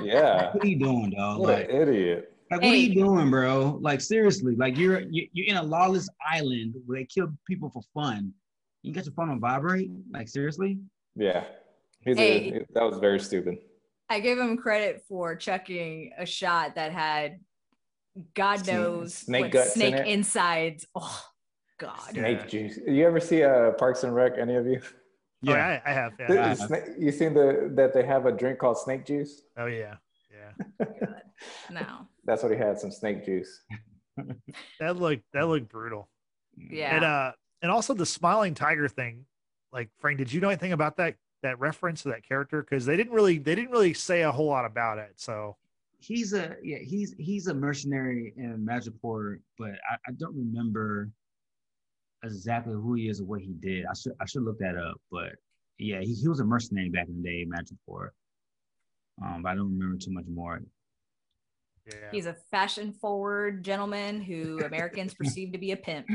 yeah. 0.03 0.53
What 0.53 0.63
are 0.63 0.67
you 0.67 0.77
doing, 0.77 1.09
dog? 1.09 1.39
What 1.39 1.49
Like, 1.49 1.69
an 1.69 1.75
idiot. 1.75 2.30
Like, 2.51 2.61
what 2.61 2.71
are 2.71 2.75
you 2.75 2.93
doing, 2.93 3.29
bro? 3.29 3.77
Like, 3.81 4.01
seriously, 4.01 4.55
like 4.55 4.77
you're 4.77 4.99
you- 5.01 5.29
you're 5.31 5.47
in 5.47 5.55
a 5.55 5.63
lawless 5.63 6.09
island 6.29 6.75
where 6.85 6.99
they 6.99 7.05
kill 7.05 7.29
people 7.47 7.69
for 7.69 7.81
fun. 7.93 8.33
You 8.81 8.93
got 8.93 9.05
your 9.05 9.13
phone 9.13 9.29
on 9.29 9.39
vibrate? 9.39 9.89
Like, 10.11 10.27
seriously? 10.27 10.79
Yeah. 11.15 11.45
He 12.01 12.13
Hey. 12.13 12.49
did. 12.51 12.67
That 12.73 12.83
was 12.83 12.97
very 12.99 13.19
stupid. 13.19 13.59
I 14.09 14.19
gave 14.19 14.37
him 14.37 14.57
credit 14.57 15.03
for 15.07 15.35
checking 15.35 16.11
a 16.17 16.25
shot 16.25 16.75
that 16.75 16.91
had 16.91 17.39
God 18.33 18.67
knows 18.67 19.13
snake 19.13 19.43
what 19.43 19.51
guts 19.51 19.75
in 19.75 19.81
snake 19.81 19.95
it. 19.95 20.07
insides. 20.07 20.85
Oh 20.95 21.23
God. 21.77 21.97
Yeah. 22.13 22.21
Snake 22.37 22.47
juice. 22.49 22.79
You 22.85 23.05
ever 23.07 23.21
see 23.21 23.43
uh, 23.43 23.71
Parks 23.71 24.03
and 24.03 24.13
Rec? 24.13 24.33
Any 24.37 24.55
of 24.55 24.65
you? 24.65 24.81
Oh, 25.47 25.53
I, 25.53 25.81
I 25.85 25.91
have. 25.93 26.17
The- 26.17 26.33
Yeah. 26.35 26.53
the 26.53 26.67
snake- 26.67 26.83
you 26.99 27.11
seen 27.13 27.33
the 27.33 27.71
that 27.75 27.93
they 27.93 28.05
have 28.05 28.25
a 28.25 28.31
drink 28.33 28.59
called 28.59 28.77
snake 28.77 29.05
juice? 29.05 29.43
Oh 29.57 29.67
yeah. 29.67 29.95
Yeah. 30.29 30.85
God. 30.99 31.21
No. 31.71 32.07
That's 32.25 32.43
what 32.43 32.51
he 32.51 32.57
had. 32.57 32.79
Some 32.79 32.91
snake 32.91 33.25
juice. 33.25 33.63
That 34.79 34.97
looked 34.97 35.23
that 35.33 35.47
looked 35.47 35.69
brutal. 35.69 36.09
Yeah. 36.55 36.95
And 36.95 37.05
uh 37.05 37.31
and 37.61 37.71
also 37.71 37.93
the 37.93 38.05
smiling 38.05 38.53
tiger 38.53 38.87
thing. 38.87 39.25
Like 39.71 39.89
Frank, 39.99 40.17
did 40.17 40.31
you 40.31 40.41
know 40.41 40.49
anything 40.49 40.73
about 40.73 40.97
that 40.97 41.15
that 41.43 41.59
reference 41.59 42.03
to 42.03 42.09
that 42.09 42.27
character? 42.27 42.61
Because 42.61 42.85
they 42.85 42.97
didn't 42.97 43.13
really 43.13 43.37
they 43.37 43.55
didn't 43.55 43.71
really 43.71 43.93
say 43.93 44.21
a 44.23 44.31
whole 44.31 44.47
lot 44.47 44.65
about 44.65 44.97
it. 44.97 45.13
So 45.15 45.55
he's 45.99 46.33
a 46.33 46.55
yeah 46.61 46.79
he's 46.79 47.15
he's 47.17 47.47
a 47.47 47.53
mercenary 47.53 48.33
in 48.35 48.67
Madripoor, 48.69 49.37
but 49.57 49.71
I, 49.89 49.95
I 50.07 50.11
don't 50.17 50.35
remember 50.35 51.09
exactly 52.23 52.73
who 52.73 52.95
he 52.95 53.07
is 53.07 53.21
or 53.21 53.25
what 53.25 53.41
he 53.41 53.53
did. 53.59 53.85
I 53.85 53.93
should 53.93 54.13
I 54.19 54.25
should 54.25 54.43
look 54.43 54.59
that 54.59 54.75
up, 54.77 54.99
but 55.09 55.35
yeah, 55.77 56.01
he, 56.01 56.13
he 56.13 56.27
was 56.27 56.41
a 56.41 56.45
mercenary 56.45 56.89
back 56.89 57.07
in 57.07 57.21
the 57.21 57.29
day 57.29 57.41
in 57.41 57.49
Madripoor. 57.49 58.09
Um, 59.23 59.43
but 59.43 59.49
I 59.49 59.55
don't 59.55 59.77
remember 59.77 59.97
too 59.97 60.11
much 60.11 60.25
more. 60.31 60.61
Yeah. 61.87 61.93
He's 62.11 62.25
a 62.25 62.33
fashion 62.51 62.93
forward 62.93 63.63
gentleman 63.63 64.21
who 64.21 64.59
Americans 64.65 65.13
perceive 65.13 65.51
to 65.53 65.57
be 65.57 65.71
a 65.71 65.77
pimp. 65.77 66.07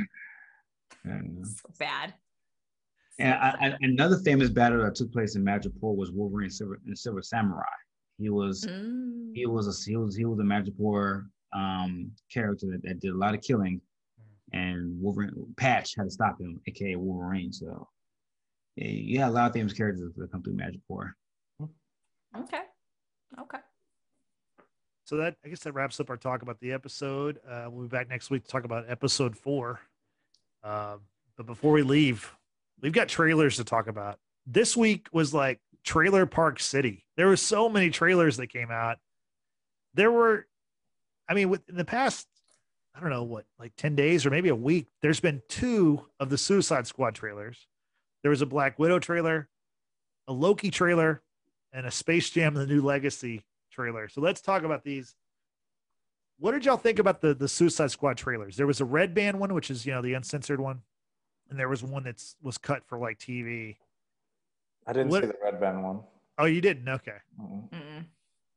So 1.04 1.70
bad. 1.78 2.14
and 3.18 3.34
I, 3.34 3.48
I, 3.60 3.76
another 3.82 4.18
famous 4.18 4.50
battle 4.50 4.82
that 4.82 4.94
took 4.94 5.12
place 5.12 5.36
in 5.36 5.44
Madripoor 5.44 5.94
was 5.96 6.10
Wolverine 6.10 6.46
and 6.46 6.52
Silver, 6.52 6.80
and 6.86 6.98
Silver 6.98 7.22
Samurai. 7.22 7.62
He 8.18 8.30
was 8.30 8.64
Mm. 8.66 9.32
he 9.34 9.46
was 9.46 9.66
a 9.68 9.90
he 9.90 9.96
was 9.96 10.16
he 10.16 10.24
was 10.24 10.38
a 10.38 10.42
Madripoor 10.42 11.26
um 11.52 12.10
character 12.32 12.66
that, 12.72 12.82
that 12.82 13.00
did 13.00 13.12
a 13.12 13.16
lot 13.16 13.34
of 13.34 13.40
killing, 13.42 13.80
and 14.52 15.00
Wolverine 15.00 15.32
Patch 15.56 15.94
had 15.96 16.04
to 16.04 16.10
stop 16.10 16.40
him, 16.40 16.60
aka 16.66 16.96
Wolverine. 16.96 17.52
So 17.52 17.86
yeah, 18.76 19.28
a 19.28 19.30
lot 19.30 19.48
of 19.48 19.52
famous 19.54 19.72
characters 19.72 20.12
that 20.16 20.32
come 20.32 20.42
through 20.42 20.56
Madripoor. 20.56 21.12
Okay. 22.36 22.62
Okay. 23.40 23.58
So 25.06 25.18
that 25.18 25.36
I 25.44 25.48
guess 25.48 25.60
that 25.60 25.72
wraps 25.72 26.00
up 26.00 26.10
our 26.10 26.16
talk 26.16 26.42
about 26.42 26.58
the 26.58 26.72
episode. 26.72 27.38
Uh, 27.48 27.66
we'll 27.70 27.86
be 27.86 27.88
back 27.88 28.08
next 28.08 28.28
week 28.28 28.42
to 28.42 28.50
talk 28.50 28.64
about 28.64 28.86
episode 28.88 29.36
four. 29.36 29.78
Um, 30.64 31.02
but 31.36 31.46
before 31.46 31.70
we 31.70 31.84
leave, 31.84 32.34
we've 32.82 32.92
got 32.92 33.08
trailers 33.08 33.56
to 33.58 33.64
talk 33.64 33.86
about. 33.86 34.18
This 34.46 34.76
week 34.76 35.06
was 35.12 35.32
like 35.32 35.60
Trailer 35.84 36.26
Park 36.26 36.58
City. 36.58 37.04
There 37.16 37.28
were 37.28 37.36
so 37.36 37.68
many 37.68 37.90
trailers 37.90 38.36
that 38.38 38.48
came 38.48 38.72
out. 38.72 38.98
There 39.94 40.10
were, 40.10 40.48
I 41.28 41.34
mean, 41.34 41.56
in 41.68 41.76
the 41.76 41.84
past, 41.84 42.26
I 42.92 42.98
don't 42.98 43.10
know 43.10 43.22
what, 43.22 43.44
like 43.60 43.76
ten 43.76 43.94
days 43.94 44.26
or 44.26 44.30
maybe 44.30 44.48
a 44.48 44.56
week. 44.56 44.88
There's 45.02 45.20
been 45.20 45.40
two 45.48 46.04
of 46.18 46.30
the 46.30 46.38
Suicide 46.38 46.88
Squad 46.88 47.14
trailers. 47.14 47.68
There 48.22 48.30
was 48.30 48.42
a 48.42 48.46
Black 48.46 48.76
Widow 48.76 48.98
trailer, 48.98 49.48
a 50.26 50.32
Loki 50.32 50.72
trailer, 50.72 51.22
and 51.72 51.86
a 51.86 51.92
Space 51.92 52.28
Jam: 52.28 52.54
The 52.54 52.66
New 52.66 52.82
Legacy 52.82 53.44
trailer. 53.76 54.08
So 54.08 54.20
let's 54.20 54.40
talk 54.40 54.62
about 54.62 54.82
these. 54.82 55.14
What 56.38 56.52
did 56.52 56.64
y'all 56.64 56.76
think 56.76 56.98
about 56.98 57.20
the 57.20 57.34
the 57.34 57.48
Suicide 57.48 57.90
Squad 57.90 58.16
trailers? 58.16 58.56
There 58.56 58.66
was 58.66 58.80
a 58.80 58.84
red 58.84 59.14
band 59.14 59.38
one, 59.38 59.52
which 59.54 59.70
is 59.70 59.86
you 59.86 59.92
know 59.92 60.02
the 60.02 60.14
uncensored 60.14 60.60
one, 60.60 60.80
and 61.50 61.58
there 61.58 61.68
was 61.68 61.82
one 61.82 62.04
that's 62.04 62.36
was 62.42 62.58
cut 62.58 62.82
for 62.86 62.98
like 62.98 63.18
TV. 63.18 63.76
I 64.86 64.92
didn't 64.92 65.10
What- 65.10 65.22
see 65.22 65.28
the 65.28 65.36
red 65.42 65.60
band 65.60 65.82
one. 65.82 66.00
Oh, 66.38 66.44
you 66.44 66.60
didn't? 66.60 66.86
Okay, 66.88 67.16
Mm-mm. 67.40 67.70
Mm-mm. 67.70 68.04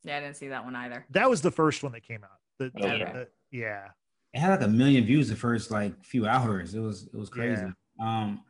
Yeah, 0.03 0.17
I 0.17 0.19
didn't 0.19 0.35
see 0.35 0.49
that 0.49 0.63
one 0.65 0.75
either. 0.75 1.05
that 1.11 1.29
was 1.29 1.41
the 1.41 1.51
first 1.51 1.81
one 1.81 1.93
that 1.93 2.03
came 2.03 2.23
out. 2.25 2.39
The, 2.57 2.71
the- 2.75 2.87
Okay. 2.93 3.11
the- 3.13 3.27
yeah, 3.51 3.87
It 4.33 4.39
had 4.39 4.49
like 4.51 4.61
a 4.61 4.67
million 4.67 5.05
views 5.05 5.29
the 5.29 5.35
first 5.37 5.71
like 5.71 5.93
few 6.03 6.27
hours. 6.27 6.75
It 6.75 6.79
was 6.81 7.07
it 7.07 7.15
was 7.15 7.29
crazy. 7.29 7.61
Yeah. 7.63 7.71
Um, 8.05 8.43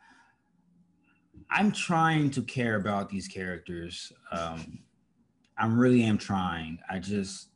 I'm 1.51 1.71
trying 1.71 2.29
to 2.31 2.41
care 2.41 2.75
about 2.75 3.09
these 3.09 3.27
characters. 3.27 4.11
Um, 4.31 4.79
I 5.59 5.65
really 5.67 6.03
am 6.03 6.17
trying. 6.17 6.79
I 6.89 6.99
just 6.99 7.49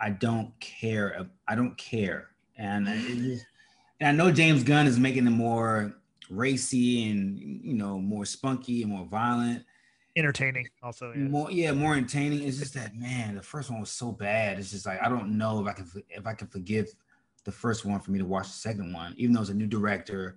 I 0.00 0.10
don't 0.10 0.58
care. 0.60 1.26
I 1.46 1.54
don't 1.54 1.76
care, 1.76 2.28
and 2.56 2.86
just, 2.86 3.46
and 4.00 4.08
I 4.08 4.12
know 4.12 4.32
James 4.32 4.64
Gunn 4.64 4.86
is 4.86 4.98
making 4.98 5.26
it 5.26 5.30
more 5.30 5.94
racy 6.30 7.10
and 7.10 7.38
you 7.38 7.74
know 7.74 7.98
more 7.98 8.24
spunky 8.24 8.82
and 8.82 8.90
more 8.90 9.06
violent. 9.06 9.64
entertaining. 10.16 10.66
Also, 10.82 11.12
yeah. 11.12 11.22
More, 11.24 11.50
yeah, 11.50 11.72
more 11.72 11.94
entertaining. 11.94 12.46
It's 12.46 12.58
just 12.58 12.74
that 12.74 12.96
man, 12.96 13.34
the 13.34 13.42
first 13.42 13.70
one 13.70 13.80
was 13.80 13.90
so 13.90 14.12
bad. 14.12 14.58
It's 14.58 14.70
just 14.70 14.86
like 14.86 15.00
I 15.02 15.08
don't 15.08 15.36
know 15.36 15.60
if 15.60 15.68
I 15.68 15.72
can 15.72 15.86
if 16.08 16.26
I 16.26 16.34
can 16.34 16.48
forgive 16.48 16.88
the 17.44 17.52
first 17.52 17.84
one 17.84 18.00
for 18.00 18.10
me 18.10 18.18
to 18.18 18.24
watch 18.24 18.46
the 18.46 18.52
second 18.52 18.92
one, 18.92 19.14
even 19.18 19.34
though 19.34 19.42
it's 19.42 19.50
a 19.50 19.54
new 19.54 19.66
director. 19.66 20.36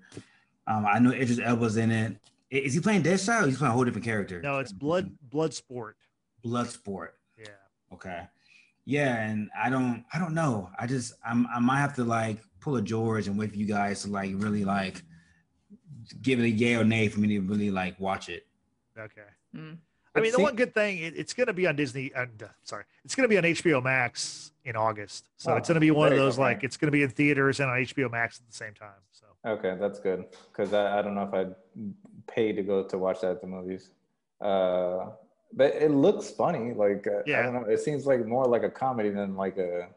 Um, 0.67 0.85
I 0.85 0.99
know 0.99 1.11
Idris 1.11 1.39
Elba's 1.39 1.77
in 1.77 1.91
it. 1.91 2.17
Is 2.49 2.73
he 2.73 2.79
playing 2.81 3.03
Deadshot? 3.03 3.43
Or 3.43 3.45
he's 3.47 3.57
playing 3.57 3.71
a 3.71 3.73
whole 3.73 3.85
different 3.85 4.05
character. 4.05 4.41
no, 4.41 4.59
it's 4.59 4.73
blood 4.73 5.11
blood 5.21 5.53
sport. 5.53 5.95
Bloodsport. 6.45 7.09
Yeah, 7.37 7.47
Okay. 7.93 8.21
Yeah, 8.85 9.21
and 9.21 9.49
I 9.61 9.69
don't 9.69 10.05
I 10.13 10.17
don't 10.19 10.33
know. 10.33 10.69
I 10.79 10.87
just 10.87 11.13
I'm 11.25 11.45
I 11.53 11.59
might 11.59 11.79
have 11.79 11.93
to 11.95 12.03
like 12.05 12.39
pull 12.61 12.77
a 12.77 12.81
George 12.81 13.27
and 13.27 13.37
wait 13.37 13.51
for 13.51 13.57
you 13.57 13.65
guys 13.65 14.03
to 14.03 14.09
like 14.09 14.31
really 14.35 14.63
like 14.63 15.03
give 16.21 16.39
it 16.39 16.43
a 16.43 16.49
yay 16.49 16.75
or 16.75 16.85
nay 16.85 17.09
for 17.09 17.19
me 17.19 17.27
to 17.29 17.39
really 17.41 17.69
like 17.69 17.99
watch 17.99 18.29
it. 18.29 18.47
okay. 18.97 19.21
Mm. 19.55 19.77
I 20.15 20.21
mean, 20.21 20.31
the 20.31 20.39
one 20.39 20.55
good 20.55 20.73
thing 20.73 20.97
it, 20.99 21.15
it's 21.15 21.33
going 21.33 21.47
to 21.47 21.53
be 21.53 21.67
on 21.67 21.75
Disney. 21.75 22.13
Uh, 22.13 22.25
sorry, 22.63 22.85
it's 23.03 23.13
going 23.13 23.25
to 23.25 23.27
be 23.29 23.37
on 23.37 23.43
HBO 23.43 23.83
Max 23.83 24.51
in 24.63 24.75
August. 24.75 25.29
So 25.37 25.51
Oh, 25.51 25.57
it's 25.57 25.67
going 25.67 25.75
to 25.75 25.81
be 25.81 25.91
one 25.91 26.07
of 26.07 26.11
there 26.11 26.17
you 26.17 26.21
go, 26.21 26.25
those 26.25 26.39
like 26.39 26.63
it's 26.63 26.77
going 26.77 26.87
to 26.87 26.91
be 26.91 27.03
in 27.03 27.09
theaters 27.09 27.59
and 27.59 27.69
on 27.69 27.77
HBO 27.77 28.09
Max 28.09 28.39
at 28.39 28.47
the 28.47 28.55
same 28.55 28.73
time. 28.73 29.01
So 29.11 29.25
Okay, 29.45 29.75
that's 29.79 29.99
good 29.99 30.25
because 30.51 30.73
I, 30.73 30.99
I 30.99 31.01
don't 31.01 31.13
know 31.13 31.23
if 31.23 31.33
I'd 31.33 31.55
pay 32.25 32.51
to 32.53 32.63
go 32.63 32.83
to 32.83 32.97
watch 32.97 33.21
that 33.21 33.31
at 33.31 33.41
the 33.41 33.47
movies. 33.47 33.91
Uh, 34.41 35.09
but 35.53 35.73
it 35.75 35.91
looks 35.91 36.29
funny. 36.31 36.73
Like 36.73 37.07
uh, 37.07 37.23
Yeah. 37.25 37.39
I 37.39 37.43
don't 37.43 37.53
know. 37.53 37.65
It 37.67 37.79
seems 37.79 38.05
like 38.05 38.25
more 38.25 38.45
like 38.45 38.63
a 38.63 38.69
comedy 38.69 39.09
than 39.09 39.35
like 39.35 39.57
a 39.57 39.87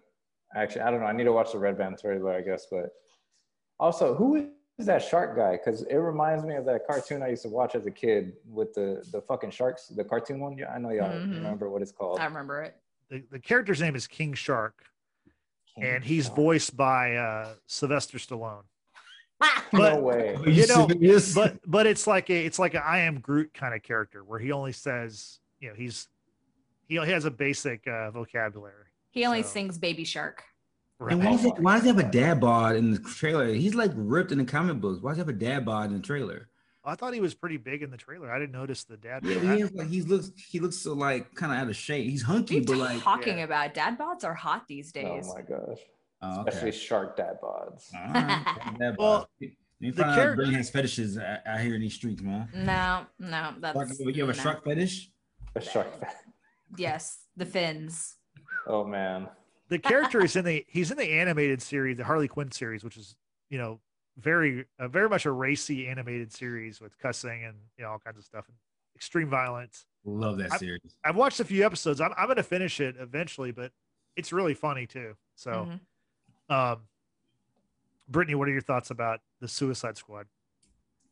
action. 0.54 0.82
I 0.82 0.90
don't 0.90 1.00
know. 1.00 1.06
I 1.06 1.12
need 1.12 1.24
to 1.24 1.32
watch 1.32 1.52
the 1.52 1.58
Red 1.58 1.76
Band 1.78 1.98
trailer, 1.98 2.32
I 2.32 2.40
guess. 2.42 2.66
But 2.70 2.90
also, 3.78 4.14
who 4.14 4.50
is 4.78 4.86
that 4.86 5.02
shark 5.02 5.36
guy? 5.36 5.52
Because 5.52 5.82
it 5.82 5.96
reminds 5.96 6.44
me 6.44 6.54
of 6.54 6.64
that 6.66 6.86
cartoon 6.86 7.22
I 7.22 7.28
used 7.28 7.42
to 7.42 7.48
watch 7.48 7.74
as 7.74 7.86
a 7.86 7.90
kid 7.90 8.34
with 8.48 8.72
the 8.74 9.04
the 9.12 9.20
fucking 9.22 9.50
sharks. 9.50 9.88
The 9.88 10.04
cartoon 10.04 10.40
one. 10.40 10.56
Yeah, 10.56 10.70
I 10.72 10.78
know 10.78 10.90
y'all 10.90 11.10
Mhm. 11.10 11.34
remember 11.36 11.68
what 11.70 11.82
it's 11.82 11.92
called. 11.92 12.20
I 12.20 12.24
remember 12.24 12.62
it. 12.62 12.76
the, 13.10 13.24
the 13.30 13.38
character's 13.40 13.80
name 13.80 13.96
is 13.96 14.06
King 14.06 14.34
Shark, 14.34 14.84
and 15.76 16.04
he's 16.04 16.26
Shark. 16.26 16.36
voiced 16.36 16.76
by 16.76 17.16
uh, 17.16 17.54
Sylvester 17.66 18.18
Stallone. 18.18 18.62
No 19.72 19.78
But 19.78 20.02
way. 20.02 20.36
you 20.46 20.66
know, 20.66 20.88
serious? 20.88 21.34
but 21.34 21.58
but 21.66 21.86
it's 21.86 22.06
like 22.06 22.28
a 22.28 22.44
it's 22.44 22.58
like 22.58 22.74
a 22.74 22.84
I 22.84 22.98
am 23.00 23.20
Groot 23.20 23.54
kind 23.54 23.74
of 23.74 23.82
character 23.82 24.24
where 24.24 24.38
he 24.40 24.50
only 24.52 24.72
says 24.72 25.38
you 25.60 25.68
know 25.68 25.74
he's 25.74 26.08
he 26.88 26.94
he 26.98 27.10
has 27.12 27.24
a 27.24 27.30
basic 27.30 27.86
uh, 27.86 28.10
vocabulary. 28.10 28.84
He 29.10 29.24
only 29.24 29.42
So- 29.42 29.48
sings 29.50 29.78
Baby 29.78 30.04
Shark. 30.04 30.42
And 31.00 31.18
why, 31.20 31.24
Right. 31.24 31.32
does 31.32 31.42
he, 31.42 31.48
why 31.62 31.74
does 31.76 31.82
he 31.82 31.88
have 31.88 31.98
a 31.98 32.02
dad 32.10 32.40
bod 32.40 32.76
in 32.76 32.90
the 32.90 32.98
trailer? 32.98 33.46
He's 33.54 33.74
like 33.74 33.90
ripped 33.94 34.32
in 34.32 34.38
the 34.38 34.44
comic 34.44 34.80
books. 34.82 35.00
Why 35.00 35.12
does 35.12 35.16
he 35.16 35.20
have 35.20 35.28
a 35.30 35.32
dad 35.32 35.64
bod 35.64 35.86
in 35.86 35.94
the 35.96 36.02
trailer? 36.02 36.48
I 36.84 36.94
thought 36.94 37.14
he 37.14 37.20
was 37.20 37.32
pretty 37.34 37.56
big 37.56 37.82
in 37.82 37.90
the 37.90 37.96
trailer. 37.96 38.30
I 38.30 38.38
didn't 38.38 38.52
notice 38.52 38.84
the 38.84 38.96
dad. 38.98 39.24
Yeah, 39.24 39.54
he 39.56 39.64
like 39.64 39.88
he 39.88 40.02
looks 40.02 40.30
he 40.36 40.60
looks 40.60 40.76
so 40.76 40.92
like 40.92 41.34
kind 41.34 41.52
of 41.52 41.58
out 41.58 41.68
of 41.68 41.76
shape. 41.76 42.04
He's 42.10 42.22
hunky, 42.22 42.60
but 42.60 42.76
like 42.76 43.00
talking 43.02 43.38
yeah. 43.38 43.44
about? 43.44 43.72
Dad 43.72 43.98
bods 43.98 44.24
are 44.24 44.34
hot 44.34 44.66
these 44.68 44.90
days. 44.92 45.06
Oh 45.08 45.14
days. 45.16 45.32
my 45.34 45.40
gosh. 45.42 45.78
Oh, 46.22 46.44
Especially 46.46 46.72
shark 46.72 47.16
dad 47.16 47.38
bods. 47.42 47.84
All 47.94 48.12
right. 48.12 48.44
Dad 48.78 48.96
Well, 48.98 49.28
bod. 49.40 49.50
you 49.80 49.92
the 49.92 50.02
find 50.02 50.14
char- 50.14 50.30
out 50.30 50.36
Brittany 50.36 50.56
has 50.56 50.70
fetishes 50.70 51.16
out 51.18 51.38
out 51.46 51.60
here 51.60 51.74
in 51.74 51.80
these 51.80 51.94
streets, 51.94 52.22
man. 52.22 52.48
no, 52.54 53.06
no, 53.18 53.28
Shark- 53.30 53.60
that's 53.60 54.00
you 54.00 54.06
have 54.26 54.28
a 54.34 54.36
no. 54.36 54.42
shark 54.42 54.64
fetish? 54.64 55.10
A 55.56 55.60
shark. 55.60 55.92
Fetish. 55.98 56.14
Yes, 56.76 57.18
the 57.36 57.46
fins. 57.46 58.16
Oh 58.66 58.84
man. 58.84 59.28
the 59.68 59.78
character 59.78 60.22
is 60.24 60.36
in 60.36 60.44
the 60.44 60.64
he's 60.68 60.90
in 60.90 60.96
the 60.98 61.10
animated 61.10 61.62
series, 61.62 61.96
the 61.96 62.04
Harley 62.04 62.28
Quinn 62.28 62.50
series, 62.52 62.84
which 62.84 62.96
is 62.96 63.16
you 63.48 63.58
know 63.58 63.80
very 64.18 64.66
uh, 64.78 64.88
very 64.88 65.08
much 65.08 65.24
a 65.26 65.32
racy 65.32 65.86
animated 65.88 66.32
series 66.32 66.80
with 66.80 66.96
cussing 66.98 67.44
and 67.44 67.56
you 67.78 67.84
know 67.84 67.90
all 67.90 67.98
kinds 67.98 68.18
of 68.18 68.24
stuff 68.24 68.46
and 68.48 68.56
extreme 68.94 69.28
violence. 69.30 69.86
Love 70.04 70.38
that 70.38 70.52
I- 70.52 70.56
series. 70.58 70.96
I've 71.04 71.16
watched 71.16 71.40
a 71.40 71.44
few 71.44 71.64
episodes. 71.64 72.00
I'm 72.00 72.12
I'm 72.18 72.28
gonna 72.28 72.42
finish 72.42 72.80
it 72.80 72.96
eventually, 73.00 73.50
but 73.50 73.72
it's 74.16 74.32
really 74.32 74.54
funny 74.54 74.86
too. 74.86 75.14
So, 75.36 75.50
Mhm. 75.52 75.80
Um, 76.50 76.80
Brittany, 78.08 78.34
what 78.34 78.48
are 78.48 78.52
your 78.52 78.60
thoughts 78.60 78.90
about 78.90 79.20
the 79.40 79.48
Suicide 79.48 79.96
Squad? 79.96 80.26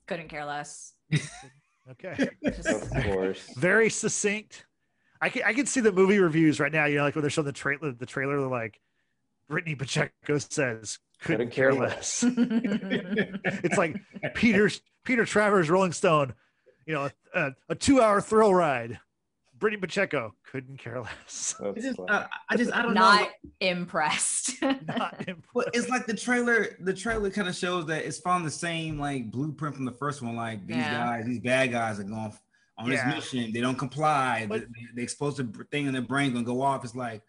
Couldn't 0.07 0.29
care 0.29 0.45
less. 0.45 0.95
Okay, 1.91 2.29
Just- 2.45 2.69
Of 2.69 3.05
course. 3.05 3.49
very 3.57 3.89
succinct. 3.89 4.67
I 5.23 5.31
can 5.31 5.43
I 5.45 5.55
can 5.55 5.65
see 5.65 5.81
the 5.81 5.91
movie 5.91 6.19
reviews 6.19 6.61
right 6.61 6.71
now. 6.71 6.85
You 6.85 6.99
know, 6.99 7.05
like 7.05 7.15
when 7.15 7.23
they're 7.23 7.31
showing 7.31 7.47
the 7.47 7.53
trailer, 7.53 7.93
the 7.93 8.05
trailer, 8.05 8.39
they're 8.39 8.47
like, 8.47 8.79
Brittany 9.49 9.75
Pacheco 9.75 10.37
says, 10.37 10.99
couldn't 11.23 11.51
care 11.51 11.73
less. 11.73 12.23
it's 12.29 13.79
like 13.79 13.97
Peter's 14.35 14.83
Peter 15.03 15.25
Travers 15.25 15.71
Rolling 15.71 15.93
Stone, 15.93 16.35
you 16.85 16.93
know, 16.93 17.09
a, 17.35 17.41
a, 17.41 17.51
a 17.71 17.75
two 17.75 18.03
hour 18.03 18.21
thrill 18.21 18.55
ride. 18.55 19.01
Brittany 19.59 19.81
Pacheco 19.81 20.35
couldn't 20.51 20.79
care 20.79 21.01
less. 21.01 21.55
I 21.61 21.65
That's 21.73 21.83
just, 21.87 22.01
uh, 22.01 22.27
I 22.49 22.57
just, 22.57 22.73
I 22.73 22.83
don't 22.83 22.95
know. 22.95 23.01
Not 23.01 23.29
impressed. 23.61 24.61
Not 24.63 24.79
Well, 24.87 25.65
impressed. 25.67 25.69
it's 25.75 25.89
like 25.89 26.07
the 26.07 26.15
trailer. 26.15 26.77
The 26.81 26.95
trailer 26.95 27.31
kind 27.31 27.49
of 27.49 27.55
shows 27.57 27.87
that 27.87 28.05
it's 28.05 28.19
following 28.19 28.45
the 28.45 28.51
same 28.51 28.99
like 28.99 29.31
blueprint 29.31 29.75
from 29.75 29.85
the 29.85 29.93
first 29.93 30.23
one. 30.23 30.37
Like 30.37 30.67
these 30.67 30.77
Yeah. 30.77 30.93
guys, 31.07 31.27
these 31.27 31.41
bad 31.41 31.73
guys 31.73 31.99
are 32.01 32.05
going 32.05 32.33
on 32.79 32.91
Yeah. 32.91 33.11
this 33.15 33.33
mission. 33.33 33.53
They 33.53 33.61
don't 33.61 33.79
comply. 33.79 34.47
But- 34.49 34.61
the, 34.63 34.69
the 34.95 35.03
explosive 35.03 35.49
thing 35.71 35.87
in 35.87 35.93
their 35.93 36.03
brain 36.03 36.33
gonna 36.33 36.45
go 36.45 36.63
off. 36.63 36.85
It's 36.85 36.95
like, 36.95 37.23